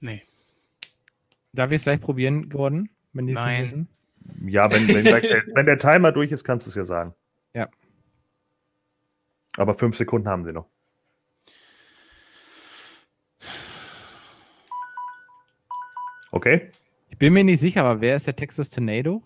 Nee. 0.00 0.22
Darf 1.58 1.72
ich 1.72 1.76
es 1.78 1.82
gleich 1.82 2.00
probieren, 2.00 2.50
Gordon? 2.50 2.88
Wenn 3.12 3.26
die 3.26 3.32
Nein. 3.32 3.64
wissen? 3.64 3.88
Ja, 4.46 4.70
wenn, 4.70 4.86
wenn, 4.86 5.04
der, 5.04 5.22
wenn 5.54 5.66
der 5.66 5.76
Timer 5.76 6.12
durch 6.12 6.30
ist, 6.30 6.44
kannst 6.44 6.66
du 6.66 6.70
es 6.70 6.76
ja 6.76 6.84
sagen. 6.84 7.14
Ja. 7.52 7.68
Aber 9.56 9.74
fünf 9.74 9.96
Sekunden 9.96 10.28
haben 10.28 10.44
sie 10.44 10.52
noch. 10.52 10.68
Okay. 16.30 16.70
Ich 17.08 17.18
bin 17.18 17.32
mir 17.32 17.42
nicht 17.42 17.58
sicher, 17.58 17.82
aber 17.84 18.00
wer 18.00 18.14
ist 18.14 18.28
der 18.28 18.36
Texas 18.36 18.70
Tornado? 18.70 19.20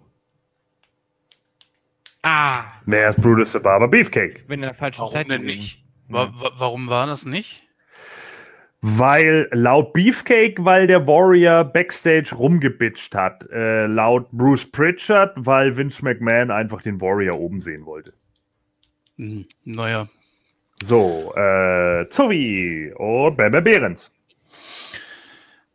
Ah, 2.23 2.65
Wer 2.87 3.11
ist 3.11 3.21
Brutus 3.21 3.53
the 3.53 3.59
Barber 3.59 3.89
Beefcake? 3.89 4.39
ich 4.39 4.47
bin 4.47 4.61
in 4.61 4.63
der 4.63 4.75
falschen 4.75 5.01
Warum 5.01 5.13
Zeit. 5.13 5.29
denn 5.29 5.43
nicht? 5.43 5.85
Wa 6.09 6.33
wa 6.35 6.53
warum 6.57 6.89
war 6.89 7.07
das 7.07 7.27
nicht? 7.27 7.63
Weil 8.85 9.49
laut 9.53 9.93
Beefcake, 9.93 10.65
weil 10.65 10.89
der 10.89 11.07
Warrior 11.07 11.63
Backstage 11.65 12.35
rumgebitcht 12.35 13.15
hat. 13.15 13.49
Äh, 13.53 13.87
laut 13.87 14.29
Bruce 14.33 14.67
Pritchard, 14.71 15.33
weil 15.37 15.77
Vince 15.77 16.05
McMahon 16.05 16.51
einfach 16.51 16.83
den 16.83 17.01
Warrior 17.01 17.39
oben 17.39 17.61
sehen 17.61 17.87
wollte. 17.87 18.13
Hm, 19.19 19.47
naja. 19.65 20.09
So, 20.83 21.33
äh, 21.37 22.09
Zowie 22.11 22.93
und 22.97 23.37
Bamber 23.37 23.61
Behrens. 23.61 24.11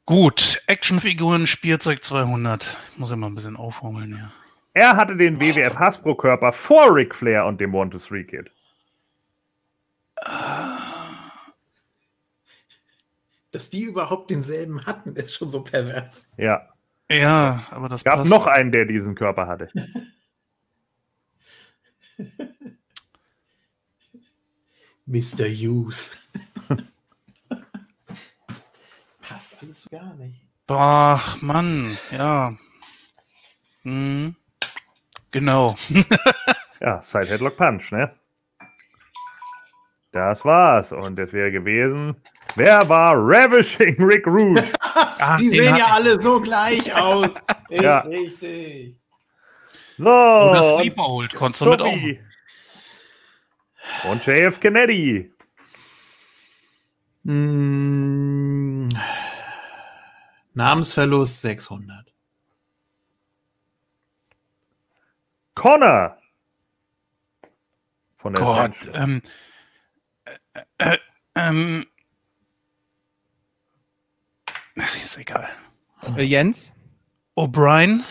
Gut, 0.05 0.61
Actionfiguren, 0.67 1.47
Spielzeug 1.47 2.03
200. 2.03 2.77
Ich 2.91 2.97
muss 2.97 3.09
ja 3.09 3.15
mal 3.15 3.27
ein 3.27 3.35
bisschen 3.35 3.55
aufholen, 3.55 4.17
ja. 4.17 4.31
Er 4.73 4.95
hatte 4.95 5.15
den 5.15 5.39
WWF 5.39 5.77
Hasbro-Körper 5.77 6.51
vor 6.51 6.93
Ric 6.93 7.15
Flair 7.15 7.45
und 7.45 7.59
dem 7.59 7.73
One-to-Three-Kid. 7.73 8.51
Dass 13.51 13.69
die 13.69 13.81
überhaupt 13.83 14.29
denselben 14.29 14.85
hatten, 14.85 15.15
ist 15.15 15.33
schon 15.33 15.49
so 15.49 15.61
pervers. 15.63 16.29
Ja. 16.37 16.67
Ja, 17.09 17.63
aber 17.71 17.87
das 17.87 18.01
Es 18.01 18.05
gab 18.05 18.17
passt. 18.17 18.29
noch 18.29 18.47
einen, 18.47 18.71
der 18.73 18.83
diesen 18.85 19.15
Körper 19.15 19.47
hatte. 19.47 19.69
Mr. 25.05 25.45
Hughes. 25.47 26.17
Passt 29.21 29.61
alles 29.61 29.87
gar 29.89 30.13
nicht. 30.15 30.41
Ach, 30.67 31.41
Mann, 31.41 31.97
ja. 32.11 32.53
Hm. 33.83 34.35
Genau. 35.31 35.75
Ja, 36.79 37.01
Side 37.01 37.25
Headlock 37.25 37.57
Punch, 37.57 37.91
ne? 37.91 38.13
Das 40.11 40.45
war's. 40.45 40.91
Und 40.91 41.17
es 41.17 41.33
wäre 41.33 41.51
gewesen. 41.51 42.15
Wer 42.57 42.89
war 42.89 43.13
Ravishing 43.15 44.01
Rick 44.03 44.25
Rude? 44.25 44.63
Ah, 45.19 45.35
Die 45.37 45.49
sehen 45.49 45.75
ja 45.75 45.85
alle 45.93 46.19
so 46.21 46.39
gleich 46.39 46.93
aus. 46.95 47.35
Ist 47.69 47.83
Ja. 47.83 47.99
richtig. 48.01 48.95
So. 49.97 50.09
Oder 50.09 50.57
und 50.57 50.63
Sleeperhold, 50.63 51.33
konntest 51.35 51.61
du 51.61 51.69
mit 51.71 51.79
Sophie. 51.79 52.19
Und 54.09 54.25
JF 54.25 54.59
Kennedy. 54.59 55.31
Mm, 57.23 58.89
Namensverlust 60.53 61.41
600. 61.41 62.13
Connor. 65.55 66.17
Von 68.17 68.33
der 68.33 68.43
Gott, 68.43 68.71
ähm, 68.93 69.21
äh, 70.25 70.63
äh, 70.77 70.97
ähm, 71.35 71.85
ach, 74.79 75.01
ist 75.01 75.17
egal. 75.17 75.47
Äh, 76.15 76.23
Jens? 76.23 76.73
O'Brien, 77.35 78.01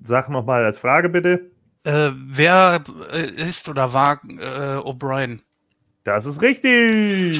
Sag 0.00 0.28
nochmal 0.28 0.64
als 0.64 0.78
Frage 0.78 1.08
bitte. 1.08 1.50
äh, 1.84 2.10
wer 2.14 2.82
äh, 3.12 3.26
ist 3.26 3.68
oder 3.68 3.92
war 3.92 4.20
äh, 4.24 4.76
O'Brien? 4.78 5.40
Das 6.04 6.24
ist 6.24 6.40
richtig. 6.40 7.38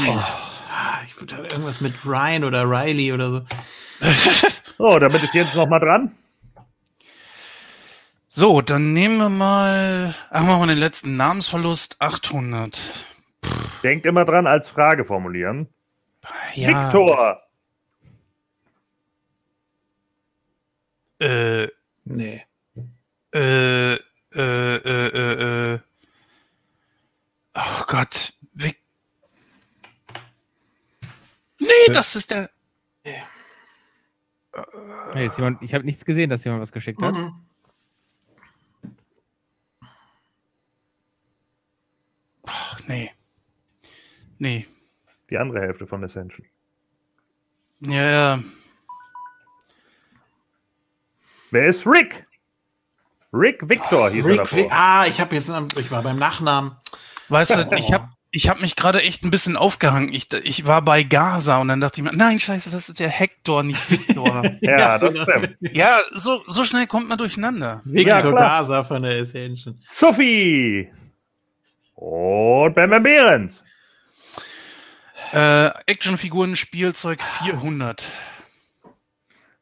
Ah, 0.71 1.01
Ich 1.07 1.19
würde 1.21 1.37
irgendwas 1.37 1.81
mit 1.81 1.95
Ryan 2.05 2.45
oder 2.45 2.65
Riley 2.69 3.13
oder 3.13 3.31
so. 3.31 3.41
So, 4.77 4.99
damit 5.01 5.23
ist 5.23 5.35
jetzt 5.35 5.55
nochmal 5.55 5.81
dran. 5.81 6.13
So, 8.29 8.61
dann 8.61 8.93
nehmen 8.93 9.17
wir 9.19 9.31
mal, 9.31 10.15
ach, 10.31 10.43
machen 10.45 10.61
wir 10.61 10.67
den 10.75 10.79
letzten 10.79 11.17
Namensverlust, 11.17 11.97
800. 12.01 12.79
Denkt 13.83 14.05
immer 14.07 14.25
dran, 14.25 14.47
als 14.47 14.69
Frage 14.69 15.05
formulieren. 15.05 15.69
Ja, 16.55 16.69
Viktor! 16.93 17.41
Äh, 21.21 21.69
Nee. 22.05 22.45
äh, 23.35 23.95
äh, 23.95 23.99
äh, 24.35 24.77
äh, 25.09 25.75
äh. 25.75 25.79
Oh 27.55 27.85
Gott, 27.87 28.33
Vic 28.53 28.79
Nee, 31.61 31.93
das 31.93 32.15
ist 32.15 32.31
der. 32.31 32.51
Nee, 35.15 35.27
ist 35.27 35.37
jemand, 35.39 35.63
ich 35.63 35.75
habe 35.75 35.85
nichts 35.85 36.05
gesehen, 36.05 36.31
dass 36.31 36.45
jemand 36.45 36.63
was 36.63 36.73
geschickt 36.73 37.03
hat. 37.03 37.15
Mhm. 37.15 37.35
Ach, 42.45 42.81
nee. 42.87 43.11
Nee. 44.39 44.67
Die 45.31 45.39
andere 45.39 45.61
Hälfte 45.61 45.87
von 45.87 46.03
Ascension. 46.05 46.47
Ja, 47.81 48.11
ja. 48.11 48.43
Wer 51.51 51.67
ist 51.67 51.87
Rick? 51.87 52.27
Rick 53.33 53.69
Victor 53.69 54.11
hieß 54.11 54.25
er 54.25 54.31
Rick, 54.31 54.37
davor. 54.39 54.59
Wi- 54.59 54.69
ah, 54.71 55.07
ich 55.07 55.21
habe 55.21 55.35
jetzt, 55.37 55.53
ich 55.77 55.91
war 55.91 56.03
beim 56.03 56.19
Nachnamen. 56.19 56.73
Weißt 57.29 57.57
du, 57.57 57.77
ich 57.77 57.93
habe 57.93 58.09
ich 58.31 58.49
hab 58.49 58.61
mich 58.61 58.77
gerade 58.77 59.01
echt 59.03 59.25
ein 59.25 59.31
bisschen 59.31 59.57
aufgehangen. 59.57 60.13
Ich, 60.13 60.31
ich 60.45 60.67
war 60.67 60.83
bei 60.83 61.03
Gaza 61.03 61.59
und 61.59 61.69
dann 61.69 61.81
dachte 61.81 62.01
ich 62.01 62.05
mir, 62.05 62.13
nein, 62.15 62.39
scheiße, 62.39 62.69
das 62.71 62.89
ist 62.91 62.99
ja 63.01 63.07
Hector, 63.09 63.63
nicht 63.63 63.91
Victor. 63.91 64.43
Ja, 64.61 64.99
das 64.99 65.13
genau. 65.13 65.25
stimmt. 65.25 65.57
ja, 65.61 65.99
so, 66.13 66.43
so 66.47 66.65
schnell 66.65 66.87
kommt 66.87 67.09
man 67.09 67.17
durcheinander. 67.19 67.81
Victor 67.85 68.15
Ja, 68.17 68.21
klar. 68.21 68.33
Gaza 68.61 68.83
von 68.83 69.03
der 69.03 69.21
Ascension. 69.23 69.81
Sophie! 69.89 70.91
Und 71.95 72.75
Bam 72.75 72.91
Bam 72.91 73.03
Behrens. 73.03 73.65
Äh, 75.33 75.67
Actionfiguren, 75.87 76.57
Spielzeug 76.57 77.23
400. 77.23 78.03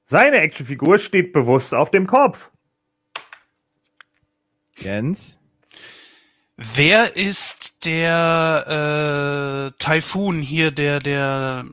Seine 0.09 0.37
Actionfigur 0.39 1.01
steht 1.01 1.33
bewusst 1.33 1.75
auf 1.75 1.91
dem 1.91 2.07
Kopf. 2.07 2.51
Jens. 4.77 5.41
Wer 6.57 7.17
ist 7.17 7.85
der 7.85 9.73
äh, 9.75 9.79
Typhoon 9.83 10.41
hier, 10.41 10.71
der, 10.71 11.01
der. 11.01 11.65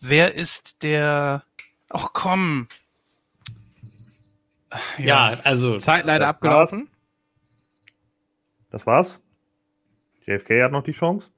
Wer 0.00 0.34
ist 0.34 0.82
der. 0.82 1.44
Ach 1.88 2.08
komm. 2.12 2.66
Ja, 4.98 5.38
also. 5.44 5.78
Zeit 5.78 6.04
leider 6.04 6.26
Das 6.26 6.34
abgelaufen. 6.34 6.90
Das 8.70 8.86
war's. 8.86 9.20
JFK 10.26 10.64
hat 10.64 10.72
noch 10.72 10.82
die 10.82 10.92
Chance. 10.92 11.28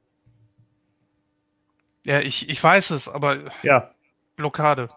Ja, 2.06 2.20
ich, 2.20 2.48
ich 2.48 2.64
weiß 2.64 2.92
es, 2.92 3.10
aber 3.10 3.52
Ja, 3.62 3.92
Blockade. 4.36 4.88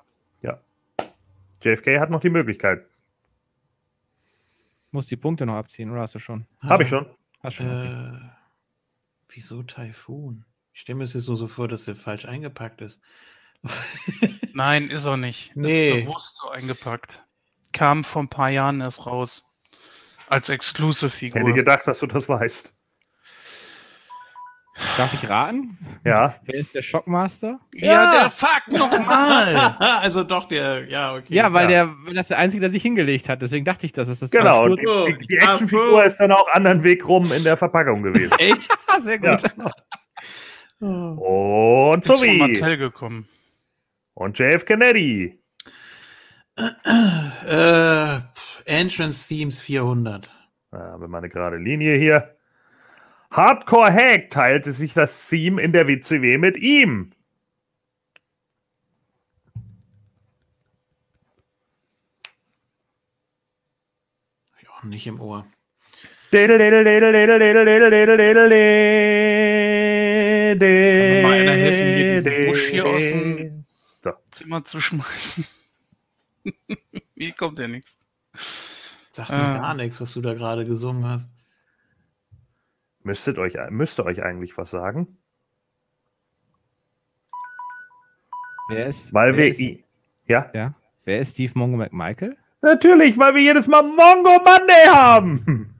JFK 1.61 1.99
hat 1.99 2.09
noch 2.09 2.21
die 2.21 2.29
Möglichkeit. 2.29 2.85
Muss 4.91 5.07
die 5.07 5.15
Punkte 5.15 5.45
noch 5.45 5.55
abziehen, 5.55 5.89
oder 5.89 6.01
hast 6.01 6.15
du 6.15 6.19
schon? 6.19 6.45
Habe 6.63 6.83
ich 6.83 6.89
schon. 6.89 7.05
Hast 7.41 7.55
schon. 7.55 7.67
Okay. 7.67 8.15
Äh, 8.15 8.29
wieso 9.29 9.63
Typhoon? 9.63 10.45
Ich 10.73 10.81
stelle 10.81 10.97
mir 10.97 11.03
es 11.05 11.13
jetzt 11.13 11.27
nur 11.27 11.37
so 11.37 11.47
vor, 11.47 11.67
dass 11.67 11.87
er 11.87 11.95
falsch 11.95 12.25
eingepackt 12.25 12.81
ist. 12.81 12.99
Nein, 14.53 14.89
ist 14.89 15.05
er 15.05 15.17
nicht. 15.17 15.55
Nee. 15.55 15.99
Ist 15.99 16.05
bewusst 16.05 16.37
so 16.37 16.49
eingepackt. 16.49 17.25
Kam 17.73 18.03
vor 18.03 18.23
ein 18.23 18.29
paar 18.29 18.49
Jahren 18.49 18.81
erst 18.81 19.05
raus. 19.05 19.45
Als 20.27 20.47
Hätte 20.47 20.55
Exclusive-Figur. 20.55 21.53
gedacht, 21.53 21.87
dass 21.87 21.99
du 21.99 22.07
das 22.07 22.27
weißt. 22.27 22.73
Darf 24.97 25.13
ich 25.13 25.29
raten? 25.29 25.77
Ja. 26.03 26.35
Wer 26.45 26.55
ist 26.55 26.73
der 26.75 26.81
Shockmaster? 26.81 27.59
Ja, 27.73 28.11
der 28.11 28.29
Fuck 28.31 28.67
nochmal! 28.69 29.55
also 29.79 30.23
doch, 30.23 30.47
der, 30.47 30.87
ja, 30.89 31.15
okay. 31.15 31.33
Ja, 31.33 31.53
weil 31.53 31.63
Ja. 31.63 31.85
der, 31.85 31.95
weil 32.05 32.13
das 32.15 32.27
der 32.29 32.37
Einzige, 32.39 32.61
der 32.61 32.69
sich 32.69 32.81
hingelegt 32.81 33.29
hat. 33.29 33.41
Deswegen 33.41 33.63
dachte 33.65 33.85
ich, 33.85 33.93
dass 33.93 34.07
es 34.09 34.19
das 34.19 34.31
Genau. 34.31 34.63
Und 34.63 34.79
die, 34.79 35.27
die 35.27 35.35
Actionfigur 35.35 36.03
ist 36.03 36.17
dann 36.19 36.31
auch 36.31 36.47
anderen 36.51 36.83
Weg 36.83 37.07
rum 37.07 37.31
in 37.31 37.43
der 37.43 37.57
Verpackung 37.57 38.01
gewesen. 38.03 38.31
Echt? 38.37 38.69
Ah, 38.87 38.99
sehr 38.99 39.19
gut. 39.19 39.43
Und 40.79 42.05
Ist 42.05 42.19
von. 42.19 42.37
Mattel 42.37 42.77
gekommen. 42.77 43.27
Und 44.13 44.37
JF 44.39 44.65
Kennedy. 44.65 45.39
Äh, 46.57 48.19
Entrance 48.65 49.27
Themes 49.27 49.61
400. 49.61 50.29
Ja, 50.73 50.79
haben 50.79 51.01
wir 51.01 51.07
mal 51.07 51.19
eine 51.19 51.29
gerade 51.29 51.57
Linie 51.57 51.97
hier. 51.97 52.35
Hardcore 53.31 53.91
Hack 53.93 54.29
teilte 54.29 54.71
sich 54.71 54.93
das 54.93 55.27
Theme 55.29 55.61
in 55.61 55.71
der 55.71 55.87
WCW 55.87 56.37
mit 56.37 56.57
ihm. 56.57 57.11
Auch 64.69 64.83
nicht 64.83 65.05
im 65.07 65.19
Ohr. 65.19 65.45
Kann 66.31 66.39
mir 70.59 71.21
mal 71.23 71.33
einer 71.33 71.51
helfen, 71.51 71.87
hier 71.95 72.13
diesen 72.13 72.45
Busch 72.47 72.69
hier 72.69 72.85
aus 72.85 73.01
dem- 73.01 73.65
So. 74.03 74.11
Zimmer 74.31 74.63
zu 74.65 74.79
schmeißen. 74.81 75.45
Hier 77.15 77.33
kommt 77.33 77.59
ja 77.59 77.67
nichts. 77.67 77.99
Sagt 79.11 79.29
mir 79.29 79.35
Ah. 79.35 79.57
gar 79.59 79.73
nichts, 79.75 80.01
was 80.01 80.11
du 80.13 80.21
da 80.21 80.33
gerade 80.33 80.65
gesungen 80.65 81.05
hast. 81.05 81.27
Müsstet 83.03 83.37
euch, 83.37 83.55
müsste 83.69 84.05
euch 84.05 84.21
eigentlich 84.23 84.57
was 84.57 84.71
sagen? 84.71 85.17
Wer 88.69 88.85
ist, 88.87 89.13
Weil 89.13 89.35
wer 89.35 89.43
wir. 89.43 89.49
ist, 89.49 89.83
Ja? 90.27 90.49
ja, 90.53 90.73
wer 91.03 91.19
ist 91.19 91.31
Steve 91.33 91.51
Mongo 91.55 91.77
McMichael? 91.77 92.37
Natürlich, 92.61 93.17
weil 93.17 93.33
wir 93.35 93.41
jedes 93.41 93.67
Mal 93.67 93.81
Mongo 93.81 94.37
Monday 94.37 94.85
haben. 94.87 95.75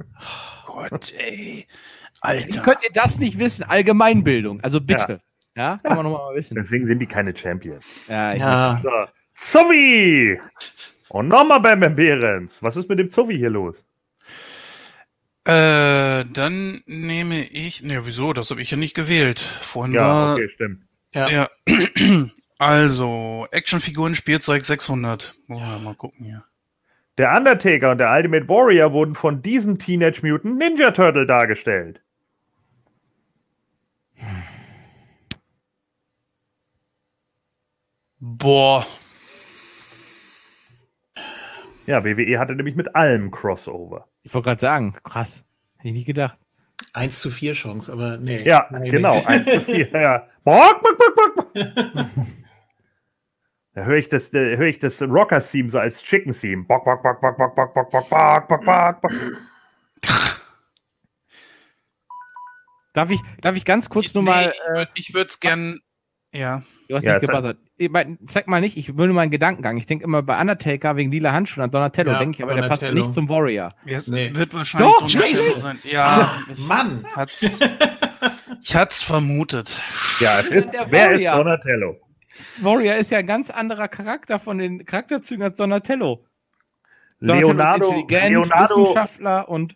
Gott, 0.66 1.14
ey. 1.14 1.68
Wie 2.14 2.28
Alter. 2.28 2.62
könnt 2.62 2.84
ihr 2.84 2.92
das 2.94 3.20
nicht 3.20 3.40
wissen? 3.40 3.64
Allgemeinbildung. 3.64 4.62
Also 4.62 4.80
bitte. 4.80 5.22
Ja, 5.56 5.80
kann 5.84 5.96
man 5.96 6.06
nochmal 6.06 6.36
wissen. 6.36 6.56
Deswegen 6.56 6.86
sind 6.86 7.00
die 7.00 7.08
keine 7.08 7.36
Champions. 7.36 7.84
Ja, 8.08 8.34
ich 8.34 8.40
Ja, 8.40 8.80
So. 8.84 8.90
Zowie! 9.34 10.40
Und 11.10 11.28
nochmal 11.30 11.60
Bam 11.62 11.80
Bam 11.80 11.96
Behrens. 11.96 12.62
Was 12.62 12.78
ist 12.78 12.88
mit 12.90 13.00
dem 13.00 13.10
Zowie 13.10 13.38
hier 13.38 13.50
los? 13.50 13.84
Äh, 15.44 16.26
dann 16.26 16.82
nehme 16.86 17.44
ich. 17.46 17.82
Ne, 17.82 18.06
wieso? 18.06 18.34
Das 18.34 18.52
habe 18.52 18.62
ich 18.62 18.70
ja 18.72 18.78
nicht 18.78 18.94
gewählt. 18.96 19.40
Vorhin 19.40 19.94
Ja, 19.94 20.02
war. 20.02 20.34
okay, 20.34 20.50
stimmt. 20.54 20.84
ja. 21.14 21.30
Ja. 21.30 21.50
Also, 22.60 23.48
Actionfiguren, 23.50 24.14
Spielzeug 24.14 24.66
600. 24.66 25.34
Wollen 25.48 25.62
wir 25.68 25.80
mal 25.80 25.96
gucken 25.96 26.26
hier. 26.28 26.44
Der 27.18 27.36
Undertaker 27.36 27.90
und 27.90 27.98
der 27.98 28.12
Ultimate 28.14 28.48
Warrior 28.48 28.94
wurden 28.94 29.16
von 29.16 29.42
diesem 29.42 29.80
Teenage 29.80 30.22
Mutant 30.22 30.60
Ninja 30.60 30.92
Turtle 30.92 31.26
dargestellt. 31.26 32.02
Boah. 38.20 38.86
Ja, 41.88 42.04
WWE 42.06 42.40
hatte 42.40 42.56
nämlich 42.56 42.76
mit 42.76 42.96
allem 42.96 43.32
Crossover. 43.32 44.08
Ich 44.24 44.34
wollte 44.34 44.50
gerade 44.50 44.62
sagen, 44.62 44.96
krass. 45.04 45.44
Hätte 45.78 45.90
ich 45.90 45.94
nicht 45.96 46.06
gedacht. 46.06 46.38
1 46.94 47.20
zu 47.20 47.30
4 47.32 47.54
Chance, 47.54 47.92
aber 47.92 48.18
nee. 48.18 48.44
Ja, 48.44 48.68
Nee, 48.72 48.90
genau. 48.92 49.16
nee. 49.16 49.26
1 49.26 49.46
zu 49.50 49.62
4. 49.62 49.92
Ja. 49.92 50.28
Bock, 50.44 50.82
bock, 50.82 51.16
bock, 51.16 51.36
bock. 51.54 52.08
Da 53.74 53.84
höre 53.84 53.98
ich 53.98 54.10
das, 54.10 54.32
da 54.32 54.40
höre 54.40 54.68
ich 54.68 54.80
das 54.80 55.02
Rocker-Theme 55.02 55.70
so 55.70 55.80
als 55.80 56.02
Chicken-Theme. 56.04 56.66
Bock, 56.66 56.84
bock, 56.84 57.02
bock, 57.04 57.22
bock, 57.22 57.38
bock, 57.38 57.56
bock, 57.56 57.74
bock, 57.74 57.90
bock, 57.90 58.10
bock, 58.10 58.48
bock, 58.48 58.66
bock, 58.66 59.02
bock. 59.02 59.12
Darf 62.94 63.10
ich, 63.10 63.22
darf 63.42 63.56
ich 63.56 63.64
ganz 63.64 63.88
kurz 63.90 64.14
nur 64.14 64.24
mal. 64.24 64.54
Äh, 64.74 64.86
ich 64.96 65.14
würde 65.14 65.30
es 65.30 65.40
gern. 65.40 65.80
Ja. 66.34 66.64
du 66.90 66.96
hast 66.96 67.04
Ja, 67.06 67.14
nicht 67.14 67.28
gebuzzert. 67.28 67.58
Mein, 67.62 67.71
Zeig 68.28 68.48
mal 68.48 68.62
nicht, 68.62 68.78
ich 68.78 68.98
will 68.98 69.08
nur 69.08 69.16
meinen 69.16 69.32
Gedankengang. 69.32 69.78
Ich 69.78 69.86
denke 69.86 70.04
immer 70.04 70.22
bei 70.22 70.40
Undertaker 70.40 70.96
wegen 70.96 71.12
lila 71.12 71.32
Handschuhen 71.32 71.64
an 71.64 71.72
Donatello, 71.72 72.12
Ja, 72.12 72.20
denke 72.20 72.38
ich, 72.38 72.44
aber 72.44 72.54
der 72.54 72.68
passt 72.68 72.84
Donatello. 72.84 73.04
nicht 73.06 73.14
zum 73.14 73.30
Warrior. 73.30 73.74
Es 73.86 74.08
Nee. 74.08 74.32
wird 74.34 74.54
wahrscheinlich. 74.54 74.90
Doch, 74.92 75.00
Donatello 75.08 75.28
scheiße! 75.36 75.60
sein. 75.60 75.80
Ja, 75.84 76.32
ich 76.54 76.60
Mann! 76.68 77.06
hat's, 77.16 77.60
ich 78.62 78.76
hat's 78.76 79.02
vermutet. 79.02 79.72
Ja, 80.20 80.40
es 80.40 80.48
ist, 80.48 80.72
Der 80.74 80.92
wer 80.92 81.12
ist 81.12 81.24
Warrior. 81.26 81.38
Donatello? 81.44 81.96
Warrior 82.62 82.96
ist 82.96 83.12
ja 83.12 83.20
ein 83.20 83.28
ganz 83.28 83.50
anderer 83.50 83.88
Charakter 83.88 84.40
von 84.40 84.58
den 84.58 84.86
Charakterzügen 84.86 85.44
als 85.44 85.58
Donatello. 85.58 86.26
Donatello 87.20 87.48
Leonardo, 87.50 87.84
ist 87.84 87.90
intelligent, 88.00 88.32
Leonardo, 88.32 88.76
Wissenschaftler 88.82 89.50
und 89.50 89.76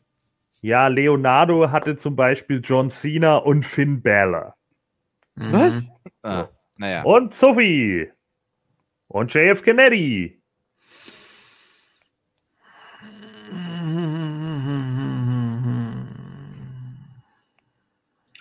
ja, 0.62 0.88
Leonardo 0.88 1.70
hatte 1.72 1.96
zum 1.96 2.16
Beispiel 2.16 2.60
John 2.64 2.90
Cena 2.90 3.36
und 3.38 3.64
Finn 3.64 4.02
Balor. 4.02 4.56
was? 5.36 5.92
Ah, 6.24 6.48
naja. 6.78 7.04
Und 7.04 7.34
Sophie. 7.34 8.12
Und 9.08 9.34
JF 9.34 9.64
Kennedy. 9.64 10.42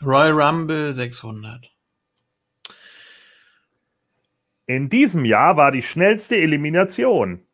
Royal 0.02 0.32
Rumble 0.32 0.94
600. 0.94 1.70
In 4.66 4.89
diesem 4.89 5.24
Jahr 5.24 5.56
war 5.56 5.70
die 5.70 5.82
schnellste 5.82 6.36
Elimination. 6.36 7.47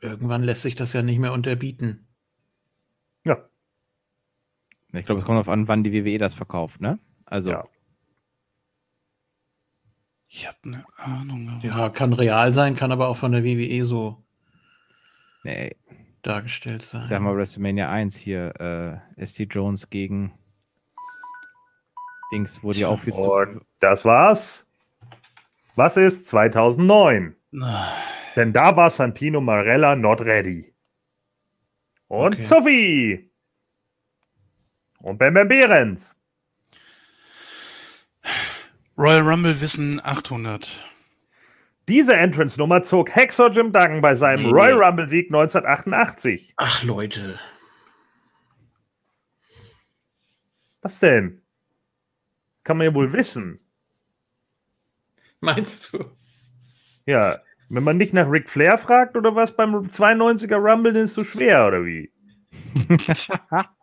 Irgendwann 0.00 0.44
lässt 0.44 0.62
sich 0.62 0.74
das 0.74 0.92
ja 0.92 1.02
nicht 1.02 1.18
mehr 1.18 1.32
unterbieten. 1.32 2.07
Ja, 4.92 5.00
Ich 5.00 5.06
glaube, 5.06 5.18
es 5.20 5.24
kommt 5.24 5.36
darauf 5.36 5.48
an, 5.48 5.68
wann 5.68 5.84
die 5.84 5.92
WWE 5.92 6.18
das 6.18 6.34
verkauft, 6.34 6.80
ne? 6.80 6.98
Also, 7.26 7.50
Ja. 7.50 7.64
Ich 10.30 10.46
habe 10.46 10.58
eine 10.64 10.84
Ahnung. 10.96 11.60
Ja, 11.62 11.88
kann 11.88 12.12
real 12.12 12.52
sein, 12.52 12.76
kann 12.76 12.92
aber 12.92 13.08
auch 13.08 13.16
von 13.16 13.32
der 13.32 13.44
WWE 13.44 13.86
so 13.86 14.22
nee, 15.42 15.74
dargestellt 16.20 16.82
sein. 16.82 17.02
ich 17.02 17.08
sag 17.08 17.22
mal 17.22 17.34
WrestleMania 17.34 17.90
1 17.90 18.14
hier, 18.16 19.00
äh, 19.16 19.24
ST 19.24 19.46
Jones 19.54 19.88
gegen 19.88 20.32
Dings, 22.30 22.62
wo 22.62 22.72
die 22.72 22.84
auch 22.84 22.98
viel 22.98 23.14
zu. 23.14 23.60
das 23.80 24.04
war's. 24.04 24.66
Was 25.76 25.96
ist 25.96 26.26
2009? 26.26 27.34
Ah, 27.62 27.88
Denn 28.36 28.52
da 28.52 28.76
war 28.76 28.90
Santino 28.90 29.40
Marella 29.40 29.96
not 29.96 30.20
ready. 30.20 30.74
Und 32.08 32.34
Okay. 32.34 32.42
Sophie. 32.42 33.27
Und 34.98 35.18
Bam 35.18 35.34
Bam 35.34 35.48
Behrens. 35.48 36.14
Royal 38.96 39.20
Rumble 39.22 39.60
Wissen 39.60 40.00
800. 40.04 40.70
Diese 41.86 42.14
Entrance-Nummer 42.14 42.82
zog 42.82 43.14
Hexor 43.14 43.50
Jim 43.50 43.72
Duggan 43.72 44.00
bei 44.00 44.14
seinem 44.14 44.42
Nee, 44.42 44.50
Royal 44.50 44.74
nee. 44.76 44.84
Rumble-Sieg 44.84 45.26
1988. 45.28 46.54
Ach, 46.56 46.82
Leute. 46.82 47.38
Was 50.82 51.00
denn? 51.00 51.40
Kann 52.64 52.76
man 52.76 52.88
ja 52.88 52.94
wohl 52.94 53.12
wissen. 53.12 53.60
Meinst 55.40 55.92
du? 55.92 56.04
Ja, 57.06 57.38
wenn 57.70 57.84
man 57.84 57.96
nicht 57.96 58.12
nach 58.12 58.30
Ric 58.30 58.50
Flair 58.50 58.76
fragt 58.76 59.16
oder 59.16 59.34
was 59.34 59.56
beim 59.56 59.74
92er 59.74 60.56
Rumble, 60.56 60.92
dann 60.92 61.04
ist 61.04 61.10
es 61.10 61.14
so 61.14 61.24
schwer, 61.24 61.66
oder 61.68 61.86
wie? 61.86 62.12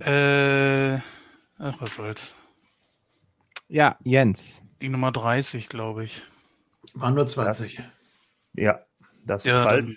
Äh, 0.00 0.96
ach, 1.58 1.80
was 1.80 1.94
soll's. 1.94 2.36
Ja, 3.68 3.96
Jens. 4.04 4.62
Die 4.80 4.88
Nummer 4.88 5.12
30, 5.12 5.68
glaube 5.68 6.04
ich. 6.04 6.22
Waren 6.94 7.14
nur 7.14 7.26
20. 7.26 7.82
Ja, 8.54 8.80
das 9.24 9.42
ist 9.42 9.50
Ja, 9.50 9.64
falsch. 9.64 9.96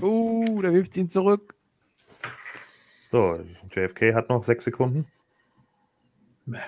Uh, 0.00 0.62
da 0.62 0.72
wirft 0.72 0.94
sie 0.94 1.02
ihn 1.02 1.08
zurück. 1.08 1.54
So, 3.10 3.40
JFK 3.70 4.14
hat 4.14 4.28
noch 4.28 4.42
sechs 4.42 4.64
Sekunden. 4.64 5.06
Bäh. 6.46 6.58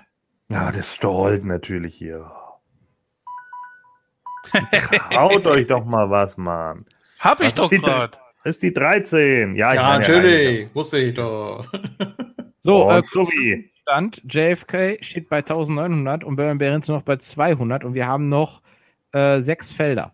Ja, 0.49 0.71
der 0.71 0.83
stallt 0.83 1.45
natürlich 1.45 1.95
hier. 1.95 2.31
Traut 5.11 5.47
euch 5.47 5.67
doch 5.67 5.85
mal 5.85 6.11
was, 6.11 6.37
Mann. 6.37 6.85
Hab 7.19 7.41
ich 7.41 7.47
Was 7.47 7.55
doch 7.55 7.73
ist 7.73 7.83
gerade. 7.83 8.19
Das 8.45 8.57
ist 8.57 8.63
die 8.63 8.73
13. 8.75 9.57
Ja, 9.57 9.71
ich 9.71 9.77
Ja, 9.77 9.83
meine 9.83 10.01
natürlich. 10.01 10.75
Wusste 10.75 10.99
ich 10.99 11.15
doch. 11.15 11.67
So, 12.61 12.89
Ja, 12.89 12.99
äh, 12.99 13.03
Sophie. 13.07 13.71
Stand, 13.83 14.23
JFK 14.31 14.99
steht 15.03 15.29
bei 15.29 15.39
1900 15.39 16.25
und 16.25 16.37
Bam 16.37 16.59
Behrens 16.59 16.89
noch 16.89 17.03
bei 17.03 17.17
200 17.17 17.85
und 17.85 17.95
wir 17.95 18.07
haben 18.07 18.29
noch 18.29 18.63
äh, 19.13 19.41
sechs 19.41 19.73
Felder. 19.73 20.13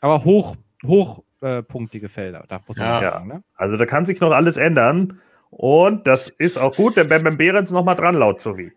Aber 0.00 0.24
hoch, 0.24 0.56
hochpunktige 0.84 2.08
Felder, 2.08 2.44
da 2.48 2.60
muss 2.66 2.78
man 2.78 2.88
Ja. 2.88 3.00
sagen. 3.00 3.28
Ne? 3.28 3.42
Also 3.56 3.76
da 3.76 3.86
kann 3.86 4.06
sich 4.06 4.20
noch 4.20 4.30
alles 4.32 4.56
ändern. 4.56 5.20
Und 5.50 6.06
das 6.06 6.28
ist 6.28 6.56
auch 6.56 6.74
gut, 6.76 6.96
denn 6.96 7.08
Bam 7.08 7.24
Bam 7.24 7.36
Behrens 7.36 7.70
noch 7.70 7.84
mal 7.84 7.94
dran, 7.94 8.14
laut 8.14 8.40
Sophie. 8.40 8.72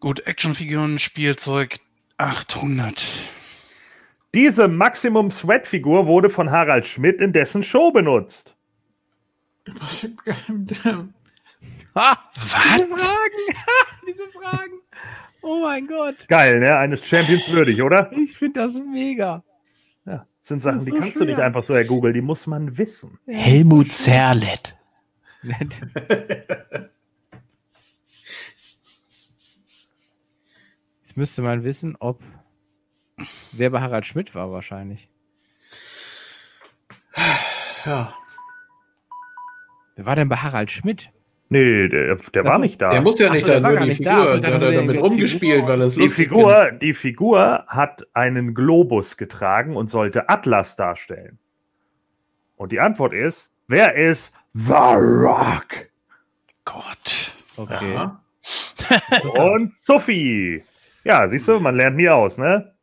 Gut, 0.00 0.20
Actionfiguren, 0.26 0.98
Spielzeug 0.98 1.78
800. 2.18 3.04
Diese 4.34 4.68
Maximum 4.68 5.30
Sweat 5.30 5.66
Figur 5.66 6.06
wurde 6.06 6.28
von 6.28 6.50
Harald 6.50 6.86
Schmidt 6.86 7.20
in 7.20 7.32
dessen 7.32 7.62
Show 7.62 7.90
benutzt. 7.90 8.54
Ha, 11.94 12.16
diese 12.36 12.86
Fragen, 12.86 13.38
diese 14.06 14.28
Fragen. 14.28 14.80
Oh 15.42 15.60
mein 15.62 15.86
Gott, 15.86 16.26
Geil, 16.28 16.58
ne? 16.60 16.76
Eines 16.76 17.06
Champions 17.06 17.48
würdig, 17.50 17.80
oder? 17.82 18.10
ich 18.12 18.36
finde 18.36 18.60
das 18.60 18.78
mega. 18.80 19.42
Ja. 20.04 20.26
Das 20.40 20.48
sind 20.48 20.60
Sachen, 20.60 20.78
ist 20.78 20.86
die 20.86 20.90
so 20.90 20.96
kannst 20.98 21.20
du 21.20 21.24
nicht 21.24 21.36
schwer. 21.36 21.46
einfach 21.46 21.62
so 21.62 21.74
ergoogeln, 21.74 22.12
die 22.14 22.20
muss 22.20 22.46
man 22.46 22.76
wissen. 22.76 23.18
Helmut 23.26 23.92
Zerlett. 23.92 24.76
Jetzt 31.02 31.16
müsste 31.16 31.42
man 31.42 31.64
wissen, 31.64 31.96
ob 31.98 32.20
wer 33.52 33.70
bei 33.70 33.80
Harald 33.80 34.06
Schmidt 34.06 34.34
war 34.34 34.50
wahrscheinlich. 34.52 35.08
Ja. 37.84 38.14
Wer 39.96 40.06
war 40.06 40.16
denn 40.16 40.28
bei 40.28 40.36
Harald 40.36 40.70
Schmidt? 40.70 41.10
Nee, 41.50 41.88
der, 41.88 42.14
der 42.16 42.44
war 42.44 42.58
nicht 42.58 42.80
da. 42.80 42.90
Der 42.90 43.00
muss 43.00 43.18
ja 43.18 43.28
Ach 43.28 43.32
nicht 43.32 43.40
so, 43.40 43.46
der 43.46 43.60
da, 43.60 43.62
war 43.62 43.70
nur 43.70 43.80
die 43.80 43.88
nicht 43.88 44.04
da. 44.06 44.16
Figur. 44.16 44.28
Also, 44.30 44.42
der 44.42 44.54
hat 44.54 44.62
der 44.62 44.72
damit 44.72 45.00
rumgespielt, 45.00 45.60
Figur- 45.60 45.68
weil 45.68 45.80
es 45.80 45.94
die, 45.94 46.00
lustig 46.00 46.28
Figur, 46.28 46.70
die 46.72 46.94
Figur 46.94 47.64
hat 47.66 48.06
einen 48.12 48.54
Globus 48.54 49.16
getragen 49.16 49.74
und 49.74 49.88
sollte 49.88 50.28
Atlas 50.28 50.76
darstellen. 50.76 51.38
Und 52.56 52.70
die 52.72 52.80
Antwort 52.80 53.14
ist, 53.14 53.50
wer 53.66 53.94
ist 53.94 54.34
The 54.52 54.72
Rock? 54.72 55.88
Gott. 56.66 57.32
Okay. 57.56 57.94
Ja. 57.94 58.20
Und 59.38 59.72
Sophie. 59.74 60.62
Ja, 61.02 61.28
siehst 61.28 61.48
du, 61.48 61.58
man 61.60 61.76
lernt 61.76 61.96
nie 61.96 62.08
aus, 62.10 62.36
ne? 62.36 62.74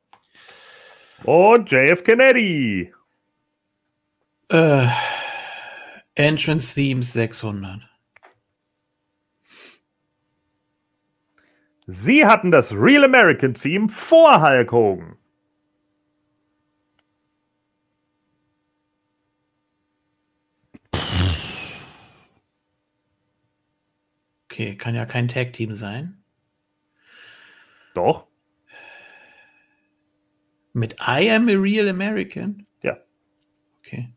Und 1.26 1.72
JF 1.72 2.04
Kennedy. 2.04 2.94
Äh, 4.50 4.88
Entrance 6.14 6.76
Themes 6.76 7.14
600. 7.14 7.82
Sie 11.88 12.26
hatten 12.28 12.52
das 12.52 12.72
Real 12.74 13.04
American 13.04 13.56
Theme 13.56 13.90
vor 13.90 14.40
Hulk 14.40 14.72
Hogan. 14.72 15.18
Okay, 24.46 24.78
kann 24.78 24.94
ja 24.94 25.08
kein 25.08 25.28
Tag-Team 25.28 25.76
sein. 25.76 26.24
Doch. 27.96 28.28
Mit 30.76 30.94
I 31.00 31.30
am 31.32 31.48
a 31.48 31.54
Real 31.54 31.88
American? 31.88 32.68
Ja. 32.82 32.98
Okay. 33.80 34.10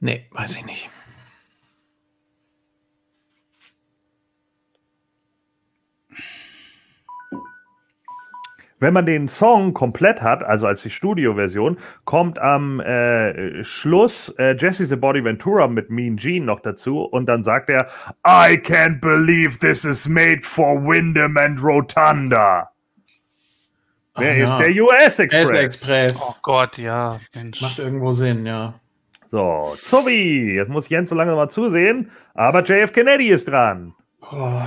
Nee, 0.00 0.24
weiß 0.30 0.56
ich 0.56 0.64
nicht. 0.64 0.88
Wenn 8.80 8.94
man 8.94 9.04
den 9.04 9.28
Song 9.28 9.74
komplett 9.74 10.22
hat, 10.22 10.42
also 10.42 10.66
als 10.66 10.82
die 10.82 10.88
Studioversion, 10.88 11.76
kommt 12.06 12.38
am 12.38 12.80
äh, 12.80 13.62
Schluss 13.62 14.30
äh, 14.38 14.56
Jesse 14.58 14.86
the 14.86 14.96
Body 14.96 15.22
Ventura 15.22 15.68
mit 15.68 15.90
Mean 15.90 16.16
Gene 16.16 16.46
noch 16.46 16.60
dazu 16.60 17.02
und 17.02 17.26
dann 17.26 17.42
sagt 17.42 17.68
er, 17.68 17.86
I 18.26 18.56
can't 18.56 19.00
believe 19.02 19.58
this 19.58 19.84
is 19.84 20.08
made 20.08 20.40
for 20.42 20.82
Wyndham 20.82 21.36
and 21.36 21.62
Rotunda. 21.62 22.73
Wer 24.16 24.32
Ach 24.32 24.36
ist 24.36 24.50
ja. 24.50 24.58
der 24.58 24.84
US 24.84 25.18
Express? 25.18 25.50
S-Express. 25.50 26.20
Oh 26.22 26.34
Gott, 26.42 26.78
ja, 26.78 27.18
Mensch. 27.34 27.60
Macht 27.60 27.78
irgendwo 27.78 28.12
Sinn, 28.12 28.46
ja. 28.46 28.78
So, 29.30 29.76
Zobi, 29.82 30.54
jetzt 30.54 30.68
muss 30.68 30.88
Jens 30.88 31.08
so 31.08 31.16
lange 31.16 31.34
mal 31.34 31.48
zusehen, 31.48 32.10
aber 32.34 32.62
JF 32.62 32.92
Kennedy 32.92 33.30
ist 33.30 33.48
dran. 33.48 33.94
Oh. 34.20 34.62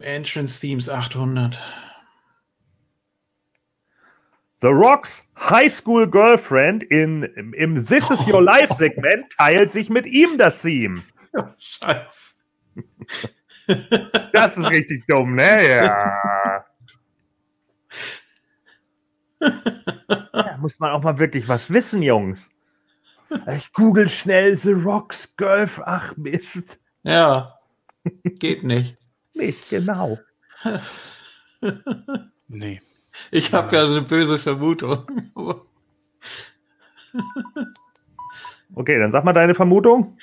Entrance 0.00 0.60
Themes 0.60 0.88
800. 0.88 1.56
The 4.60 4.66
Rocks 4.66 5.22
High 5.38 5.72
School 5.72 6.06
Girlfriend 6.10 6.82
in, 6.82 7.22
im, 7.22 7.54
im 7.54 7.86
This 7.86 8.10
Is 8.10 8.26
Your 8.26 8.42
Life 8.42 8.74
Segment 8.78 9.26
teilt 9.38 9.72
sich 9.72 9.88
mit 9.88 10.06
ihm 10.06 10.36
das 10.36 10.60
Theme. 10.60 11.04
Scheiße. 11.58 12.34
Das 14.32 14.56
ist 14.56 14.70
richtig 14.70 15.06
dumm, 15.06 15.34
ne? 15.34 15.68
Ja. 15.68 16.64
ja. 19.40 20.56
Muss 20.58 20.78
man 20.78 20.90
auch 20.92 21.02
mal 21.02 21.18
wirklich 21.18 21.48
was 21.48 21.72
wissen, 21.72 22.02
Jungs. 22.02 22.50
Ich 23.56 23.72
google 23.72 24.08
schnell 24.08 24.54
The 24.54 24.72
Rocks 24.72 25.34
Girlfriend. 25.36 25.88
Ach 25.88 26.16
Mist. 26.16 26.80
Ja. 27.02 27.54
Geht 28.24 28.64
nicht. 28.64 28.96
Nicht 29.34 29.70
genau. 29.70 30.18
Nee. 32.48 32.80
Ich 33.30 33.52
habe 33.52 33.76
ja 33.76 33.84
eine 33.84 34.02
böse 34.02 34.38
Vermutung. 34.38 35.06
Okay, 38.74 38.98
dann 38.98 39.10
sag 39.10 39.24
mal 39.24 39.32
deine 39.32 39.54
Vermutung. 39.54 40.18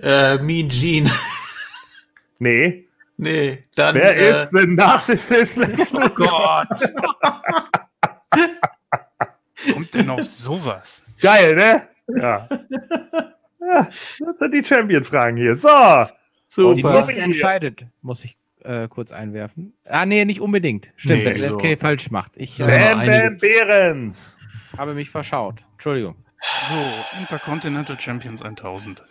äh, 0.00 0.38
mean 0.38 0.68
Gene. 0.68 1.10
Nee. 2.38 2.88
Nee, 3.16 3.64
dann. 3.76 3.94
Wer 3.94 4.16
äh, 4.16 4.30
ist 4.30 4.50
the 4.50 4.66
Narcissist? 4.66 5.56
Lex 5.56 5.94
Oh? 5.94 6.08
Gott. 6.14 6.92
Kommt 9.72 9.94
denn 9.94 10.10
auf 10.10 10.24
sowas? 10.24 11.04
Geil, 11.20 11.54
ne? 11.54 11.88
Ja. 12.20 12.48
ja. 13.60 13.88
Das 14.18 14.38
sind 14.38 14.52
die 14.52 14.64
Champion-Fragen 14.64 15.36
hier. 15.36 15.54
So. 15.54 15.68
Super. 16.48 16.74
Die 16.74 16.82
So. 16.82 16.92
nächste 16.92 17.20
entscheidet, 17.20 17.86
muss 18.02 18.24
ich 18.24 18.36
äh, 18.64 18.88
kurz 18.88 19.12
einwerfen. 19.12 19.74
Ah, 19.84 20.04
nee, 20.06 20.24
nicht 20.24 20.40
unbedingt. 20.40 20.92
Stimmt, 20.96 21.24
Nee, 21.24 21.40
wenn 21.40 21.52
so. 21.52 21.58
LFK 21.58 21.78
falsch 21.80 22.10
macht. 22.10 22.32
Ich 22.36 22.58
äh, 22.60 22.64
Bam. 22.66 23.36
Behrens. 23.36 24.36
habe 24.76 24.94
mich 24.94 25.10
verschaut. 25.10 25.62
Entschuldigung. 25.74 26.16
So, 26.68 26.74
Intercontinental 27.20 27.98
Champions 27.98 28.42
1000. 28.42 29.02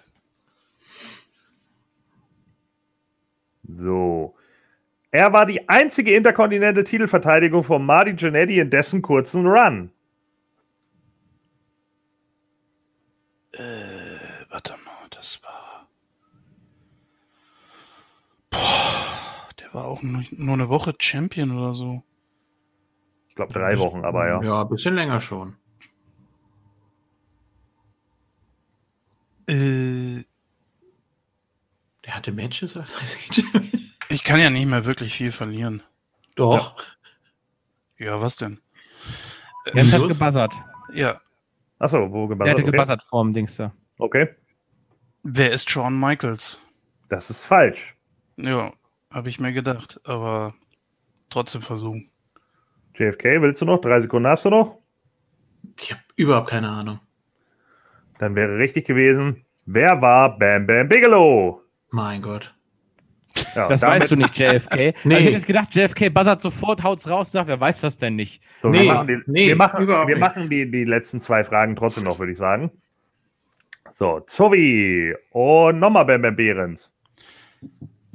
So. 3.64 4.35
Er 5.11 5.31
war 5.31 5.45
die 5.45 5.69
einzige 5.69 6.15
interkontinentale 6.15 6.84
Titelverteidigung 6.84 7.64
von 7.64 7.85
Marty 7.85 8.15
Jannetty 8.18 8.60
in 8.60 8.69
dessen 8.69 9.02
kurzen 9.02 9.45
Run. 9.45 9.91
Äh, 13.52 14.18
warte 14.49 14.73
mal, 14.84 15.07
das 15.11 15.40
war. 15.44 15.88
Boah, 18.49 19.49
der 19.60 19.73
war 19.73 19.85
auch 19.85 20.02
nur, 20.02 20.23
nur 20.31 20.53
eine 20.56 20.69
Woche 20.69 20.95
Champion 20.98 21.52
oder 21.52 21.73
so. 21.73 22.03
Ich 23.30 23.35
glaube 23.35 23.53
drei 23.53 23.77
Wochen, 23.77 24.03
aber 24.03 24.27
ja. 24.27 24.41
Ja, 24.41 24.61
ein 24.61 24.69
bisschen 24.69 24.95
länger 24.95 25.22
schon. 25.22 25.56
Äh, 29.48 30.23
Der 32.05 32.15
hatte 32.15 32.31
Matches 32.31 32.77
als 32.77 32.95
ich 34.09 34.23
kann 34.23 34.39
ja 34.39 34.49
nicht 34.49 34.67
mehr 34.67 34.85
wirklich 34.85 35.13
viel 35.13 35.31
verlieren. 35.31 35.81
Doch. 36.35 36.75
Ja, 37.97 38.19
was 38.21 38.35
denn? 38.35 38.59
Äh, 39.65 39.77
Jens 39.77 39.93
hat 39.93 40.07
gebuzzert. 40.07 40.53
ja, 40.93 41.21
Achso, 41.80 42.11
wo 42.11 42.27
Der 42.27 42.35
gebuzzert? 42.35 42.53
hatte 42.53 42.63
Okay. 42.63 42.71
gebuzzert 42.71 43.03
vorm 43.03 43.34
Dings 43.34 43.55
da. 43.55 43.73
okay. 43.97 44.30
wer 45.23 45.51
ist 45.51 45.69
Shawn 45.69 45.97
Michaels? 45.99 46.59
Das 47.09 47.30
ist 47.30 47.45
falsch. 47.45 47.95
Ja, 48.38 48.73
habe 49.11 49.30
ich 49.30 49.39
mir 49.39 49.53
gedacht, 49.53 49.99
aber 50.03 50.53
trotzdem 51.30 51.61
versuchen. 51.61 52.09
JFK, 52.95 53.41
willst 53.41 53.61
du 53.61 53.65
noch? 53.65 53.80
Drei 53.81 53.99
Sekunden 54.01 54.27
hast 54.27 54.45
du 54.45 54.49
noch? 54.49 54.80
Ich 55.80 55.91
habe 55.91 56.01
überhaupt 56.15 56.49
keine 56.49 56.69
Ahnung. 56.69 56.99
Dann 58.19 58.35
wäre 58.35 58.57
richtig 58.57 58.85
gewesen. 58.85 59.45
Wer 59.65 60.01
war 60.01 60.38
Bam 60.38 60.67
Bam 60.67 60.88
Bigelow? 60.89 61.61
Mein 61.93 62.23
Gott. 62.23 62.53
Ja, 63.55 63.67
Das 63.67 63.81
weißt 63.83 64.09
du 64.11 64.15
nicht, 64.15 64.37
JFK. 64.37 64.75
Nee. 65.03 65.15
Also 65.15 65.17
ich 65.17 65.25
hätte 65.25 65.29
jetzt 65.31 65.45
gedacht, 65.47 65.75
JFK 65.75 66.09
buzzert 66.09 66.41
sofort, 66.41 66.83
haut's 66.83 67.07
raus, 67.07 67.31
sagt, 67.31 67.47
wer 67.47 67.59
weiß 67.59 67.81
das 67.81 67.97
denn 67.99 68.15
nicht? 68.15 68.41
So, 68.63 68.69
Nee, 68.69 68.79
wir 68.81 68.93
machen, 68.93 69.07
die, 69.07 69.17
nee, 69.27 69.47
wir 69.49 69.55
machen, 69.55 69.83
überhaupt 69.83 70.07
wir 70.07 70.15
nicht. 70.15 70.21
machen 70.21 70.49
die, 70.49 70.69
die 70.69 70.83
letzten 70.85 71.21
zwei 71.21 71.43
Fragen 71.43 71.75
trotzdem 71.75 72.03
noch, 72.03 72.17
würde 72.19 72.31
ich 72.31 72.37
sagen. 72.37 72.71
So, 73.91 74.21
Zovi 74.21 75.13
und 75.31 75.77
nochmal 75.79 76.05
Bam 76.05 76.23
Bam 76.23 76.35
Behrens. 76.35 76.91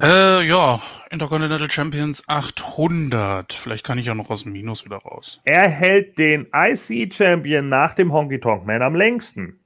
Äh, 0.01 0.45
ja, 0.45 0.81
Intercontinental 1.09 1.71
Champions 1.71 2.23
800. 2.27 3.53
Vielleicht 3.53 3.85
kann 3.85 3.97
ich 3.97 4.05
ja 4.05 4.15
noch 4.15 4.29
aus 4.29 4.43
dem 4.43 4.51
Minus 4.53 4.83
wieder 4.85 4.97
raus. 4.97 5.41
Er 5.45 5.69
hält 5.69 6.17
den 6.17 6.47
IC-Champion 6.53 7.67
nach 7.69 7.93
dem 7.95 8.11
Honky 8.11 8.39
Tonk 8.39 8.65
Man 8.65 8.81
am 8.81 8.95
längsten. 8.95 9.58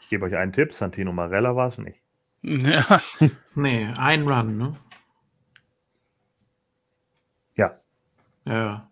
Ich 0.00 0.08
gebe 0.08 0.26
euch 0.26 0.36
einen 0.36 0.52
Tipp, 0.52 0.72
Santino 0.74 1.12
Marella 1.12 1.54
war 1.56 1.68
es 1.68 1.78
nicht. 1.78 2.00
Ja, 2.42 3.00
Nee, 3.54 3.86
ein 3.96 4.26
Run, 4.28 4.58
ne? 4.58 4.76
Ja, 7.54 7.78
Ja. 8.44 8.88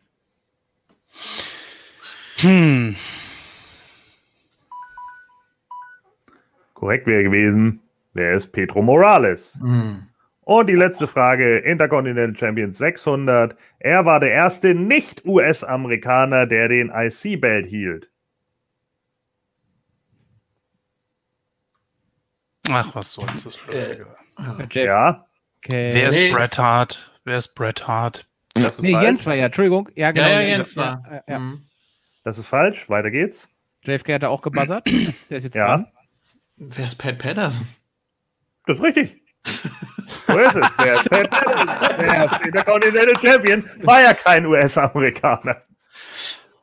hm. 2.38 2.94
korrekt 6.74 7.06
wäre 7.06 7.24
gewesen. 7.24 7.80
Wer 8.12 8.34
ist 8.34 8.48
Pedro 8.52 8.82
Morales? 8.82 9.58
Hm. 9.60 10.06
Und 10.42 10.66
die 10.66 10.74
letzte 10.74 11.06
Frage, 11.06 11.58
Intercontinental 11.58 12.36
Champions 12.36 12.76
600. 12.78 13.56
Er 13.78 14.04
war 14.04 14.18
der 14.18 14.32
erste 14.32 14.74
Nicht-US-Amerikaner, 14.74 16.46
der 16.46 16.68
den 16.68 16.90
IC-Belt 16.90 17.66
hielt. 17.66 18.10
Ach, 22.68 22.94
was 22.94 23.12
soll's, 23.12 23.44
das 23.44 23.56
scheißegal. 23.56 24.16
JFK. 24.70 24.74
Ja, 24.76 25.26
Wer 25.66 26.08
ist 26.08 26.16
Nee. 26.16 26.32
Bret 26.32 26.58
Hart? 26.58 27.12
Wer 27.24 27.38
ist 27.38 27.54
Bret 27.54 27.86
Hart? 27.86 28.26
das 28.54 28.74
ist 28.74 28.82
Nee, 28.82 28.92
falsch. 28.92 29.04
Jens 29.04 29.26
war 29.26 29.34
ja, 29.34 29.46
Entschuldigung. 29.46 29.88
Ja, 29.94 30.10
genau. 30.12 30.26
Ja, 30.28 30.40
ja, 30.40 30.48
Jens 30.48 30.76
war. 30.76 31.02
Ja, 31.10 31.22
ja. 31.26 31.36
Hm. 31.36 31.66
Das 32.24 32.38
ist 32.38 32.46
falsch. 32.46 32.88
Weiter 32.88 33.10
geht's. 33.10 33.48
JFK 33.84 34.14
hat 34.14 34.22
da 34.22 34.28
auch 34.28 34.42
gebuzzert. 34.42 34.86
Der 34.86 35.36
ist 35.38 35.44
jetzt 35.44 35.54
Ja. 35.54 35.66
dran. 35.68 35.86
Wer 36.56 36.86
ist 36.86 36.96
Pat 36.96 37.18
Patterson? 37.18 37.66
Das 38.70 38.78
ist 38.78 38.84
richtig. 38.84 39.20
So 40.28 40.38
ist 40.38 40.54
es. 40.54 40.68
Der 40.76 40.94
ist 40.94 42.46
Intercontinental 42.46 43.14
Champion 43.20 43.64
war 43.82 44.00
ja 44.00 44.14
kein 44.14 44.46
US-Amerikaner. 44.46 45.56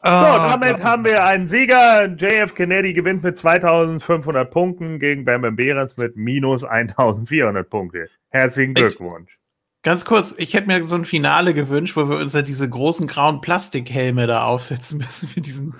So, 0.02 0.10
Ah, 0.10 0.58
damit 0.58 0.82
haben 0.86 1.04
wir 1.04 1.26
einen 1.26 1.48
Sieger. 1.48 2.06
JF 2.06 2.56
Kennedy 2.56 2.94
gewinnt 2.94 3.24
mit 3.24 3.36
2500 3.36 4.50
Punkten 4.50 5.00
gegen 5.00 5.26
Bam 5.26 5.42
Bam 5.42 5.58
Behrens 5.58 5.98
mit 5.98 6.16
minus 6.16 6.64
1400 6.64 7.70
Punkte. 7.70 8.08
Herzlichen 8.30 8.74
Glückwunsch. 8.74 9.38
Ganz 9.84 10.06
kurz, 10.06 10.34
ich 10.38 10.54
hätte 10.54 10.68
mir 10.68 10.82
so 10.86 10.96
ein 10.96 11.04
Finale 11.04 11.54
gewünscht, 11.54 11.98
wo 11.98 12.10
wir 12.10 12.20
uns 12.20 12.32
ja 12.32 12.42
diese 12.42 12.70
großen 12.70 13.08
grauen 13.08 13.42
Plastikhelme 13.42 14.28
da 14.28 14.46
aufsetzen 14.46 15.00
müssen, 15.00 15.30
diesen, 15.42 15.74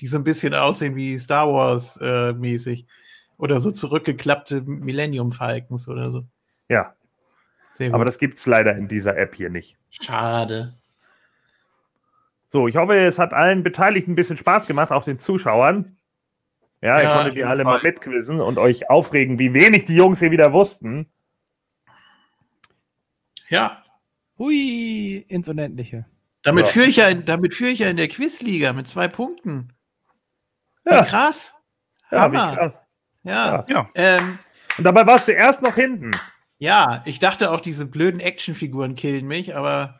die 0.00 0.06
so 0.06 0.16
ein 0.16 0.24
bisschen 0.24 0.54
aussehen 0.54 0.94
wie 0.94 1.18
Star 1.18 1.52
Wars 1.52 1.98
äh, 2.00 2.34
mäßig. 2.34 2.86
Oder 3.42 3.58
so 3.58 3.72
zurückgeklappte 3.72 4.60
Millennium 4.60 5.32
Falcons 5.32 5.88
oder 5.88 6.12
so. 6.12 6.24
Ja, 6.68 6.94
Sehr 7.72 7.88
gut. 7.88 7.96
aber 7.96 8.04
das 8.04 8.18
gibt's 8.18 8.46
leider 8.46 8.76
in 8.76 8.86
dieser 8.86 9.16
App 9.18 9.34
hier 9.34 9.50
nicht. 9.50 9.76
Schade. 9.90 10.78
So, 12.50 12.68
ich 12.68 12.76
hoffe, 12.76 12.96
es 12.96 13.18
hat 13.18 13.32
allen 13.34 13.64
Beteiligten 13.64 14.12
ein 14.12 14.14
bisschen 14.14 14.38
Spaß 14.38 14.68
gemacht, 14.68 14.92
auch 14.92 15.02
den 15.02 15.18
Zuschauern. 15.18 15.96
Ja, 16.82 16.98
ihr 16.98 17.02
Ja, 17.02 17.12
konntet 17.14 17.30
auf 17.30 17.34
die 17.34 17.42
alle 17.44 17.64
Fall. 17.64 17.78
mal 17.78 17.82
mitquizzen 17.82 18.40
und 18.40 18.58
euch 18.58 18.88
aufregen, 18.88 19.40
wie 19.40 19.52
wenig 19.54 19.86
die 19.86 19.96
Jungs 19.96 20.20
hier 20.20 20.30
wieder 20.30 20.52
wussten. 20.52 21.10
Ja. 23.48 23.82
Hui, 24.38 25.16
ins 25.28 25.48
Unendliche. 25.48 26.04
Damit 26.44 26.66
Ja. 26.66 26.72
führe 26.72 26.86
ich 26.86 26.96
ja, 26.96 27.12
damit 27.12 27.54
führe 27.54 27.70
ich 27.70 27.80
ja 27.80 27.88
in 27.88 27.96
der 27.96 28.06
Quizliga 28.08 28.72
mit 28.72 28.86
zwei 28.86 29.08
Punkten. 29.08 29.72
Wie 30.84 30.94
Ja. 30.94 31.04
krass. 31.04 31.54
Ja, 32.12 32.30
wie 32.32 32.36
Hammer. 32.38 32.54
krass. 32.56 32.78
Ja. 33.24 33.64
Ja. 33.68 33.88
Ähm, 33.94 34.38
Und 34.78 34.84
dabei 34.84 35.06
warst 35.06 35.28
du 35.28 35.32
erst 35.32 35.62
noch 35.62 35.74
hinten. 35.74 36.12
ja, 36.58 37.02
ich 37.04 37.18
dachte 37.18 37.50
auch, 37.50 37.60
diese 37.60 37.86
blöden 37.86 38.20
Actionfiguren 38.20 38.94
killen 38.94 39.26
mich, 39.26 39.54
aber. 39.56 39.98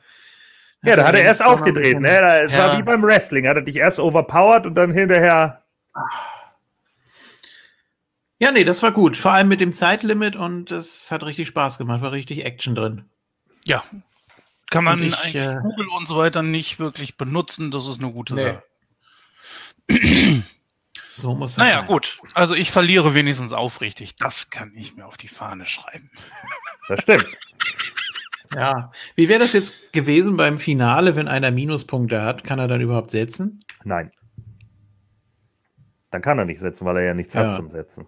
Ja, 0.85 0.97
da 0.97 1.07
hat 1.07 1.15
er 1.15 1.23
erst 1.23 1.45
aufgedreht. 1.45 2.01
Ne? 2.01 2.09
Da- 2.21 2.41
Es 2.43 2.53
war 2.53 2.73
Ja. 2.73 2.79
wie 2.79 2.83
beim 2.83 3.03
Wrestling. 3.05 3.47
Hat 3.47 3.55
er 3.57 3.63
dich 3.63 3.77
erst 3.77 4.01
overpowered 4.01 4.67
und 4.67 4.75
dann 4.75 4.91
hinterher. 4.93 5.63
Ja, 8.41 8.51
nee, 8.51 8.65
das 8.65 8.83
war 8.83 8.91
gut. 8.91 9.17
Vor 9.17 9.31
allem 9.31 9.47
mit 9.49 9.61
dem 9.61 9.73
Zeitlimit 9.73 10.35
und 10.35 10.73
es 10.73 11.13
hat 11.13 11.23
richtig 11.23 11.47
Spaß 11.49 11.79
gemacht, 11.79 12.03
war 12.03 12.11
richtig 12.11 12.45
Action 12.45 12.75
drin. 12.75 13.05
Ja. 13.65 13.85
Kann 14.71 14.83
man 14.83 15.01
ich, 15.03 15.15
eigentlich 15.17 15.37
äh, 15.37 15.59
Google 15.61 15.87
und 15.97 16.09
so 16.09 16.17
weiter 16.17 16.43
nicht 16.43 16.81
wirklich 16.81 17.17
benutzen. 17.17 17.71
Das 17.71 17.87
ist 17.87 18.03
eine 18.03 18.11
gute 18.11 18.35
Nee. 18.35 18.43
Sache. 18.43 18.63
So 21.19 21.35
muss 21.35 21.55
das 21.57 21.65
Naja, 21.67 21.79
sein. 21.81 21.87
gut. 21.89 22.19
Also 22.35 22.55
ich 22.55 22.71
verliere 22.71 23.15
wenigstens 23.15 23.53
aufrichtig. 23.53 24.17
Das 24.17 24.51
kann 24.51 24.73
ich 24.75 24.97
mir 24.97 25.07
auf 25.07 25.17
die 25.17 25.29
Fahne 25.29 25.67
schreiben. 25.67 26.11
Das 26.89 27.01
stimmt. 27.03 27.27
Ja. 28.55 28.93
Wie 29.15 29.29
wäre 29.29 29.41
das 29.41 29.53
jetzt 29.53 29.93
gewesen 29.93 30.37
beim 30.37 30.59
Finale, 30.59 31.17
wenn 31.17 31.29
einer 31.29 31.51
Minuspunkte 31.51 32.23
hat? 32.23 32.45
Kann 32.45 32.59
er 32.59 32.69
dann 32.69 32.81
überhaupt 32.81 33.11
setzen? 33.11 33.61
Nein. 33.85 34.11
Dann 36.11 36.21
kann 36.23 36.39
er 36.39 36.45
nicht 36.45 36.61
setzen, 36.61 36.85
weil 36.85 36.99
er 36.99 37.05
ja 37.05 37.15
nichts 37.15 37.33
Ja. 37.35 37.47
hat 37.47 37.55
zum 37.55 37.71
Setzen. 37.71 38.07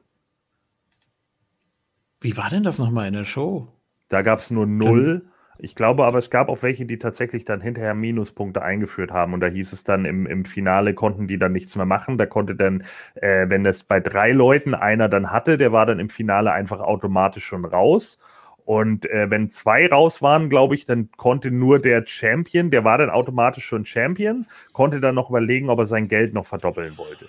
Wie 2.21 2.37
war 2.37 2.51
denn 2.51 2.63
das 2.63 2.79
nochmal 2.79 3.07
in 3.09 3.15
der 3.15 3.25
Show? 3.25 3.73
Da 4.09 4.23
gab 4.23 4.39
es 4.41 4.51
nur 4.51 4.67
0, 4.67 5.27
Ich 5.59 5.77
glaube 5.77 6.05
aber, 6.05 6.19
es 6.19 6.31
gab 6.31 6.49
auch 6.49 6.63
welche, 6.63 6.85
die 6.85 6.99
tatsächlich 6.99 7.45
dann 7.45 7.61
hinterher 7.61 7.95
Minuspunkte 7.95 8.63
eingeführt 8.63 9.13
haben. 9.13 9.35
Und 9.35 9.41
da 9.41 9.47
hieß 9.47 9.73
es 9.73 9.85
dann, 9.85 10.05
im, 10.05 10.27
im 10.27 10.45
Finale 10.45 10.95
konnten 10.95 11.29
die 11.29 11.39
dann 11.39 11.53
nichts 11.53 11.77
mehr 11.77 11.87
machen. 11.87 12.19
Da 12.19 12.27
konnte 12.27 12.57
dann, 12.57 12.83
äh, 13.15 13.49
wenn 13.49 13.63
das 13.63 13.85
bei 13.85 14.01
drei 14.01 14.33
Leuten 14.33 14.75
einer 14.75 15.09
dann 15.09 15.31
hatte, 15.31 15.57
der 15.57 15.73
war 15.73 15.87
dann 15.87 16.01
im 16.01 16.09
Finale 16.09 16.53
einfach 16.53 16.81
automatisch 16.81 17.45
schon 17.45 17.65
raus. 17.65 18.19
Und 18.65 19.09
äh, 19.11 19.31
wenn 19.31 19.51
zwei 19.51 19.87
raus 19.87 20.23
waren, 20.23 20.49
glaube 20.49 20.75
ich, 20.75 20.87
dann 20.87 21.11
konnte 21.13 21.51
nur 21.51 21.79
der 21.79 22.05
Champion, 22.07 22.71
der 22.71 22.83
war 22.83 22.99
dann 22.99 23.11
automatisch 23.11 23.67
schon 23.67 23.87
Champion, 23.87 24.47
konnte 24.73 25.01
dann 25.01 25.15
noch 25.15 25.29
überlegen, 25.31 25.69
ob 25.69 25.79
er 25.79 25.87
sein 25.87 26.09
Geld 26.09 26.35
noch 26.35 26.47
verdoppeln 26.47 26.97
wollte. 26.97 27.29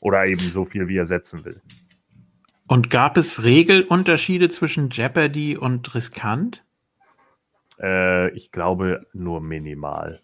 Oder 0.00 0.26
eben 0.26 0.52
so 0.52 0.64
viel, 0.64 0.86
wie 0.86 0.98
er 0.98 1.06
setzen 1.06 1.44
will. 1.44 1.60
Und 2.66 2.90
gab 2.90 3.16
es 3.16 3.42
Regelunterschiede 3.42 4.48
zwischen 4.50 4.90
Jeopardy 4.90 5.56
und 5.56 5.94
Riskant? 5.94 6.63
Äh, 7.80 8.30
ich 8.30 8.52
glaube 8.52 9.06
nur 9.12 9.40
minimal. 9.40 10.20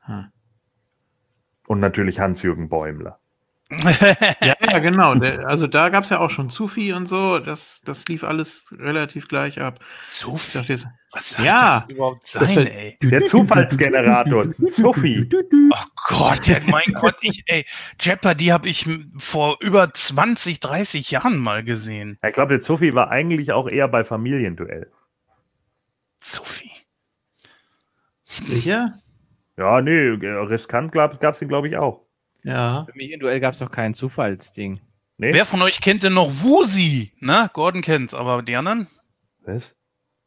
Hm. 0.00 0.32
Und 1.66 1.80
natürlich 1.80 2.20
Hans-Jürgen 2.20 2.68
Bäumler. 2.68 3.18
Ja, 3.70 4.54
ja, 4.60 4.78
genau. 4.78 5.14
Der, 5.16 5.46
also 5.46 5.66
da 5.66 5.90
gab 5.90 6.04
es 6.04 6.10
ja 6.10 6.20
auch 6.20 6.30
schon 6.30 6.48
Zufi 6.48 6.92
und 6.94 7.06
so. 7.06 7.38
Das, 7.38 7.80
das 7.84 8.06
lief 8.08 8.24
alles 8.24 8.64
relativ 8.72 9.28
gleich 9.28 9.60
ab. 9.60 9.80
Jetzt, 10.00 10.86
Was 11.12 11.30
soll 11.30 11.44
Ja, 11.44 11.80
das 11.80 11.88
überhaupt 11.90 12.22
das 12.34 12.48
sein, 12.48 12.56
wär- 12.64 12.74
ey? 12.74 12.98
Der 13.02 13.24
Zufallsgenerator, 13.26 14.46
Sophie. 14.68 15.28
Oh 15.70 15.84
Gott, 16.08 16.46
ja, 16.46 16.56
mein 16.66 16.94
Gott, 16.94 17.16
ich, 17.20 17.42
ey, 17.46 17.66
Jeopardy 18.00 18.46
habe 18.46 18.68
ich 18.68 18.88
vor 19.18 19.58
über 19.60 19.92
20, 19.92 20.60
30 20.60 21.10
Jahren 21.10 21.36
mal 21.38 21.62
gesehen. 21.62 22.18
Ich 22.26 22.32
glaube, 22.32 22.54
der 22.54 22.60
Sophie 22.62 22.94
war 22.94 23.10
eigentlich 23.10 23.52
auch 23.52 23.68
eher 23.68 23.88
bei 23.88 24.02
Familienduell. 24.04 24.90
Sophie. 26.20 26.72
sicher? 28.24 28.98
Ja, 29.56 29.80
nee, 29.82 29.90
riskant 29.90 30.92
gab 30.92 31.22
es 31.22 31.38
den, 31.38 31.48
glaube 31.48 31.68
ich, 31.68 31.76
auch. 31.76 32.07
Ja. 32.48 32.86
Familienduell 32.90 33.40
gab 33.40 33.52
es 33.52 33.58
doch 33.58 33.70
kein 33.70 33.92
Zufallsding. 33.94 34.80
Nee? 35.18 35.32
Wer 35.34 35.44
von 35.44 35.60
euch 35.62 35.80
kennt 35.80 36.02
denn 36.02 36.14
noch 36.14 36.30
Wusi? 36.42 37.12
Na, 37.20 37.48
Gordon 37.52 37.82
kennt's, 37.82 38.14
aber 38.14 38.42
die 38.42 38.56
anderen? 38.56 38.86
Was? 39.40 39.74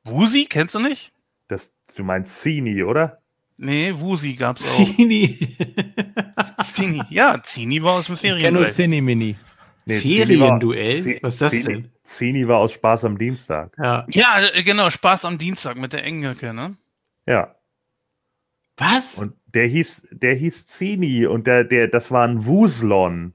Wusi, 0.04 0.46
kennst 0.46 0.76
du 0.76 0.80
nicht? 0.80 1.14
Das, 1.48 1.72
du 1.96 2.04
meinst 2.04 2.42
Zini, 2.42 2.84
oder? 2.84 3.22
Nee, 3.58 3.94
Wusi 3.96 4.34
gab's 4.36 4.70
auch. 4.74 4.96
Zini. 4.96 5.56
Zini. 6.64 7.02
Ja, 7.10 7.42
Zini 7.44 7.82
war 7.84 7.94
aus 7.94 8.08
dem 8.08 8.16
Ich 8.16 8.22
kenne 8.22 8.34
nur 8.34 8.66
Ferienduell. 8.66 8.66
Cine 8.72 9.02
Mini. 9.02 9.36
Nee, 9.86 10.00
Ferienduell? 10.00 11.02
Zini 11.04 11.16
war- 11.16 11.24
Was 11.24 11.34
ist 11.34 11.42
das 11.42 11.52
Zini- 11.52 11.64
denn? 11.66 11.92
Zini 12.04 12.48
war 12.48 12.58
aus 12.60 12.72
Spaß 12.74 13.06
am 13.06 13.18
Dienstag. 13.18 13.74
Ja. 13.78 14.06
Ja, 14.10 14.40
äh, 14.54 14.64
genau, 14.64 14.90
Spaß 14.90 15.26
am 15.26 15.38
Dienstag 15.38 15.78
mit 15.78 15.94
der 15.94 16.04
Engelke, 16.04 16.54
ne? 16.54 16.76
Ja. 17.26 17.56
Was? 18.78 19.18
Und 19.20 19.36
der 19.54 19.66
hieß, 19.68 20.08
der 20.12 20.36
hieß 20.36 20.66
Zini 20.68 21.26
und 21.26 21.48
der, 21.48 21.64
der, 21.64 21.88
das 21.88 22.12
war 22.12 22.28
ein 22.28 22.46
Wuslon. 22.46 23.34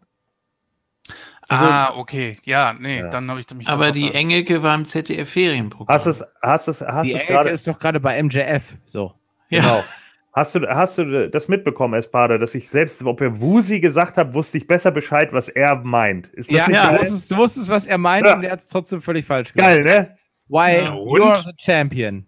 Also- 1.49 1.65
ah, 1.67 1.95
okay. 1.97 2.39
Ja, 2.45 2.73
nee, 2.79 2.99
Ja. 3.01 3.09
dann 3.11 3.31
habe 3.31 3.39
ich 3.41 3.55
mich 3.55 3.69
aber 3.69 3.93
die. 3.93 4.13
Engelke 4.13 4.63
war 4.65 4.75
im 4.75 4.85
ZDF-Ferienprogramm. 4.85 5.95
Hast 5.95 6.07
es, 6.07 6.25
hast 6.43 6.67
es, 6.69 6.81
hast 6.81 7.07
Die 7.07 7.13
es 7.13 7.21
Elke 7.21 7.33
gerade, 7.33 7.51
ist 7.51 7.67
doch 7.69 7.79
gerade 7.79 8.01
bei 8.01 8.21
MJF. 8.21 8.77
So. 8.85 9.13
Ja. 9.49 9.61
genau. 9.61 9.85
Hast 10.33 10.55
du, 10.55 10.67
hast 10.69 10.99
du 10.99 11.31
das 11.31 11.49
mitbekommen, 11.49 11.95
Espada, 11.95 12.37
dass 12.37 12.55
ich 12.55 12.69
selbst, 12.69 13.03
ob 13.05 13.23
er 13.23 13.41
Wusi 13.41 13.81
gesagt 13.81 14.19
habe, 14.19 14.35
wusste 14.35 14.59
ich 14.59 14.67
besser 14.67 14.91
Bescheid, 14.91 15.33
was 15.33 15.49
er 15.49 15.77
meint. 15.77 16.27
Ist 16.35 16.51
das 16.51 16.57
Ja, 16.59 16.69
nicht 16.69 16.79
du, 16.83 16.87
geil? 16.89 16.99
wusstest, 17.01 17.31
du 17.31 17.37
wusstest, 17.39 17.71
was 17.71 17.87
er 17.87 17.97
meint 17.97 18.27
Ja. 18.27 18.35
und 18.35 18.43
er 18.45 18.53
hat 18.53 18.61
es 18.61 18.69
trotzdem 18.69 19.01
völlig 19.01 19.25
falsch 19.25 19.53
gemacht. 19.55 19.71
Geil, 19.71 19.85
ne? 19.85 20.07
Why 20.49 20.77
Ja, 20.85 20.93
you're 20.93 21.43
the 21.43 21.53
champion. 21.57 22.27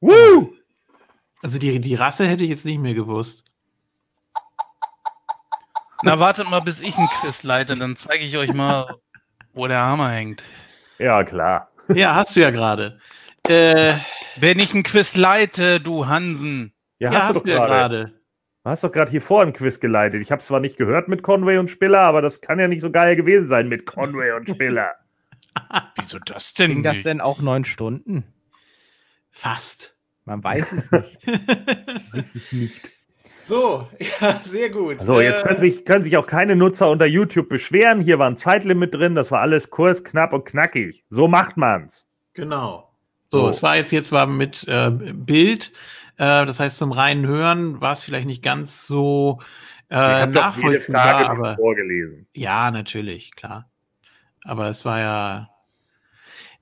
Woo! 0.00 0.52
Also 1.42 1.58
die, 1.58 1.80
die 1.80 1.94
Rasse 1.96 2.26
hätte 2.26 2.44
ich 2.44 2.50
jetzt 2.50 2.64
nicht 2.64 2.78
mehr 2.78 2.94
gewusst. 2.94 3.44
Na, 6.04 6.18
wartet 6.18 6.48
mal, 6.48 6.60
bis 6.60 6.80
ich 6.80 6.96
ein 6.96 7.08
Quiz 7.08 7.42
leite, 7.42 7.76
dann 7.76 7.96
zeige 7.96 8.24
ich 8.24 8.36
euch 8.36 8.52
mal, 8.54 8.96
wo 9.52 9.66
der 9.66 9.80
Hammer 9.80 10.10
hängt. 10.10 10.42
Ja, 10.98 11.22
klar. 11.24 11.70
Ja, 11.94 12.14
hast 12.14 12.36
du 12.36 12.40
ja 12.40 12.50
gerade. 12.50 12.98
Äh, 13.46 13.94
Wenn 14.36 14.58
ich 14.60 14.72
ein 14.74 14.82
Quiz 14.84 15.16
leite, 15.16 15.80
du 15.80 16.06
Hansen. 16.06 16.72
Ja, 16.98 17.12
ja, 17.12 17.22
hast, 17.22 17.36
hast, 17.36 17.42
du 17.46 17.50
ja 17.50 17.64
gerade. 17.64 18.12
Du 18.64 18.70
hast 18.70 18.84
doch 18.84 18.92
gerade 18.92 19.10
hier 19.10 19.22
vor 19.22 19.42
ein 19.42 19.52
Quiz 19.52 19.80
geleitet. 19.80 20.22
Ich 20.22 20.30
habe 20.30 20.42
zwar 20.42 20.60
nicht 20.60 20.76
gehört 20.76 21.08
mit 21.08 21.24
Conway 21.24 21.58
und 21.58 21.68
Spiller, 21.68 22.00
aber 22.00 22.22
das 22.22 22.40
kann 22.40 22.60
ja 22.60 22.68
nicht 22.68 22.80
so 22.80 22.90
geil 22.92 23.16
gewesen 23.16 23.46
sein 23.46 23.68
mit 23.68 23.86
Conway 23.86 24.32
und 24.32 24.48
Spiller. 24.48 24.92
Wieso 25.96 26.18
das 26.20 26.54
denn? 26.54 26.70
Ging 26.70 26.82
das 26.84 27.02
denn 27.02 27.20
auch 27.20 27.40
neun 27.40 27.64
Stunden? 27.64 28.24
Fast. 29.30 29.91
Man 30.24 30.42
weiß 30.42 30.72
es 30.72 30.92
nicht. 30.92 31.26
Das 32.14 32.34
ist 32.34 32.52
nicht. 32.52 32.90
So, 33.38 33.88
ja, 34.20 34.34
sehr 34.36 34.70
gut. 34.70 35.00
So, 35.02 35.20
jetzt 35.20 35.40
Äh, 35.40 35.48
können 35.48 35.60
sich, 35.60 35.84
können 35.84 36.04
sich 36.04 36.16
auch 36.16 36.26
keine 36.26 36.54
Nutzer 36.54 36.88
unter 36.90 37.06
YouTube 37.06 37.48
beschweren. 37.48 38.00
Hier 38.00 38.18
war 38.18 38.28
ein 38.28 38.36
Zeitlimit 38.36 38.94
drin. 38.94 39.14
Das 39.16 39.30
war 39.32 39.40
alles 39.40 39.70
kurz, 39.70 40.04
knapp 40.04 40.32
und 40.32 40.44
knackig. 40.44 41.04
So 41.10 41.26
macht 41.26 41.56
man's. 41.56 42.08
Genau. 42.34 42.92
So, 43.30 43.40
So. 43.40 43.48
es 43.48 43.62
war 43.62 43.76
jetzt 43.76 43.90
hier 43.90 44.04
zwar 44.04 44.26
mit 44.26 44.64
äh, 44.68 44.90
Bild, 44.90 45.72
äh, 46.18 46.46
das 46.46 46.60
heißt 46.60 46.78
zum 46.78 46.92
reinen 46.92 47.26
Hören 47.26 47.80
war 47.80 47.94
es 47.94 48.02
vielleicht 48.02 48.26
nicht 48.26 48.42
ganz 48.42 48.86
so 48.86 49.40
Ich 49.90 49.96
äh, 49.96 50.26
nachvollziehbar, 50.26 51.02
Tage 51.02 51.30
aber 51.30 51.56
vorgelesen. 51.56 52.26
ja, 52.34 52.70
natürlich, 52.70 53.34
klar. 53.34 53.68
Aber 54.44 54.68
es 54.68 54.84
war 54.84 55.00
ja 55.00 55.48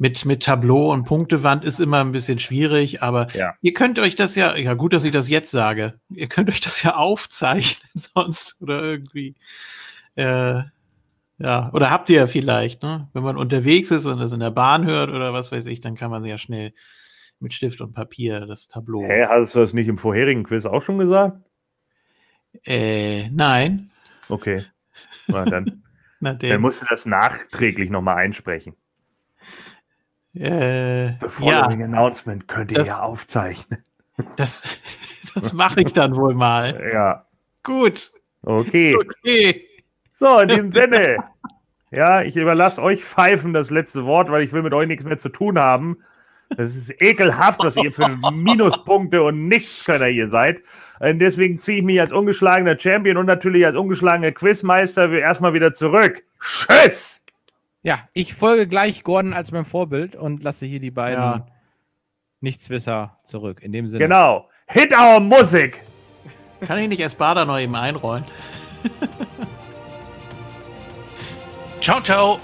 mit, 0.01 0.25
mit 0.25 0.43
Tableau 0.43 0.91
und 0.91 1.05
Punktewand 1.05 1.63
ist 1.63 1.79
immer 1.79 2.01
ein 2.01 2.11
bisschen 2.11 2.39
schwierig, 2.39 3.03
aber 3.03 3.29
Ja. 3.35 3.53
ihr 3.61 3.75
könnt 3.75 3.99
euch 3.99 4.17
das 4.17 4.35
ja, 4.35 4.57
ja 4.57 4.73
gut, 4.73 4.95
dass 4.95 5.05
ich 5.05 5.13
das 5.13 5.29
jetzt 5.29 5.51
sage, 5.51 6.01
ihr 6.09 6.27
könnt 6.27 6.49
euch 6.49 6.63
das 6.63 6.83
ja 6.83 6.95
aufzeichnen 6.97 7.87
sonst 7.95 8.63
oder 8.63 8.83
irgendwie. 8.83 9.35
Äh, 10.15 10.63
ja, 11.37 11.71
oder 11.75 11.91
habt 11.91 12.09
ihr 12.09 12.17
ja 12.17 12.27
vielleicht, 12.27 12.83
ne? 12.83 13.09
Wenn 13.13 13.23
man 13.23 13.37
unterwegs 13.37 13.91
ist 13.91 14.07
und 14.07 14.19
das 14.19 14.33
in 14.33 14.41
der 14.41 14.51
Bahn 14.51 14.87
hört 14.87 15.11
oder 15.11 15.35
was 15.35 15.53
weiß 15.53 15.67
ich, 15.67 15.83
dann 15.83 15.97
kann 15.97 16.11
man 16.11 16.25
ja 16.25 16.39
schnell 16.39 16.73
mit 17.39 17.53
Stift 17.53 17.83
und 17.83 17.93
Papier 17.95 18.41
das 18.47 18.69
Tableau. 18.69 19.05
Hä, 19.05 19.27
hast 19.29 19.55
du 19.55 19.61
das 19.61 19.75
nicht 19.75 19.89
im 19.89 19.99
vorherigen 19.99 20.45
Quiz 20.45 20.65
auch 20.65 20.83
schon 20.83 20.97
gesagt? 20.99 21.39
Äh, 22.65 23.29
nein. 23.31 23.91
Okay. 24.31 24.65
Na, 25.27 25.45
dann, 25.45 25.83
Na, 26.21 26.35
dann 26.35 26.61
musst 26.63 26.81
du 26.81 26.87
das 26.89 27.05
nachträglich 27.05 27.91
nochmal 27.91 28.17
einsprechen. 28.17 28.75
Äh, 30.35 30.39
The 30.41 31.17
ja, 31.23 31.29
following 31.29 31.83
announcement 31.83 32.47
könnt 32.49 32.71
ihr 32.73 32.79
Das- 32.79 32.89
ja 32.89 33.01
aufzeichnen. 33.03 33.85
das, 34.37 34.63
das 35.35 35.53
mache 35.53 35.81
ich 35.83 35.93
dann 35.93 36.15
wohl 36.17 36.35
mal. 36.35 36.91
Ja, 36.93 37.25
Gut. 37.63 38.13
okay. 38.43 38.95
Okay. 38.97 39.67
So, 40.19 40.39
in 40.41 40.49
diesem 40.49 40.73
Sinne. 40.73 41.17
Ja, 41.91 42.23
ich 42.23 42.37
überlasse 42.37 42.81
euch 42.83 43.05
Pfeifen 43.05 43.53
das 43.53 43.71
letzte 43.71 44.05
Wort, 44.05 44.31
weil 44.31 44.43
ich 44.45 44.53
will 44.53 44.63
mit 44.63 44.75
euch 44.75 44.87
nichts 44.87 45.05
mehr 45.05 45.19
zu 45.19 45.29
tun 45.31 45.59
haben. 45.59 45.99
Das 46.57 46.77
ist 46.77 46.91
ekelhaft, 47.01 47.65
was 47.65 47.77
ihr 47.77 47.93
für 47.93 48.09
Minuspunkte 48.33 49.23
und 49.23 49.49
Nichtskönner 49.49 50.07
hier 50.07 50.27
seid. 50.29 50.61
Und 51.01 51.19
deswegen 51.21 51.59
ziehe 51.61 51.79
ich 51.79 51.85
mich 51.85 52.01
als 52.01 52.13
ungeschlagener 52.13 52.79
Champion 52.79 53.17
und 53.17 53.27
natürlich 53.27 53.65
als 53.65 53.77
ungeschlagener 53.77 54.33
Quizmeister 54.33 55.11
erstmal 55.11 55.55
wieder 55.55 55.73
zurück. 55.73 56.23
Tschüss! 56.41 57.20
Ja, 57.83 58.09
ich 58.13 58.35
folge 58.35 58.67
gleich 58.67 59.05
Gordon 59.05 59.33
als 59.33 59.53
mein 59.53 59.65
Vorbild 59.65 60.15
und 60.15 60.43
lasse 60.43 60.67
hier 60.67 60.81
die 60.81 60.91
beiden 60.91 61.19
Ja. 61.21 61.47
Nichtswisser 62.41 63.17
zurück. 63.25 63.63
In 63.63 63.73
dem 63.73 63.89
Sinne. 63.89 64.05
Genau. 64.05 64.49
Hit 64.67 64.93
our 64.93 65.21
Musik! 65.21 65.83
Kann 66.61 66.79
ich 66.79 66.89
nicht 66.89 67.01
Espada 67.01 67.45
noch 67.45 67.59
eben 67.59 67.75
einrollen? 67.75 68.25
Ciao, 71.81 72.01
ciao. 72.03 72.39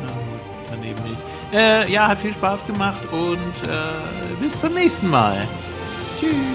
Na 0.00 0.08
gut, 0.08 0.40
dann 0.70 0.82
eben 0.82 1.02
nicht. 1.04 1.16
Äh, 1.52 1.90
ja, 1.92 2.08
hat 2.08 2.18
viel 2.18 2.32
Spaß 2.32 2.66
gemacht 2.66 3.00
und 3.12 3.68
äh, 3.68 4.34
bis 4.40 4.60
zum 4.60 4.74
nächsten 4.74 5.08
Mal. 5.08 5.46
Tschüss. 6.18 6.51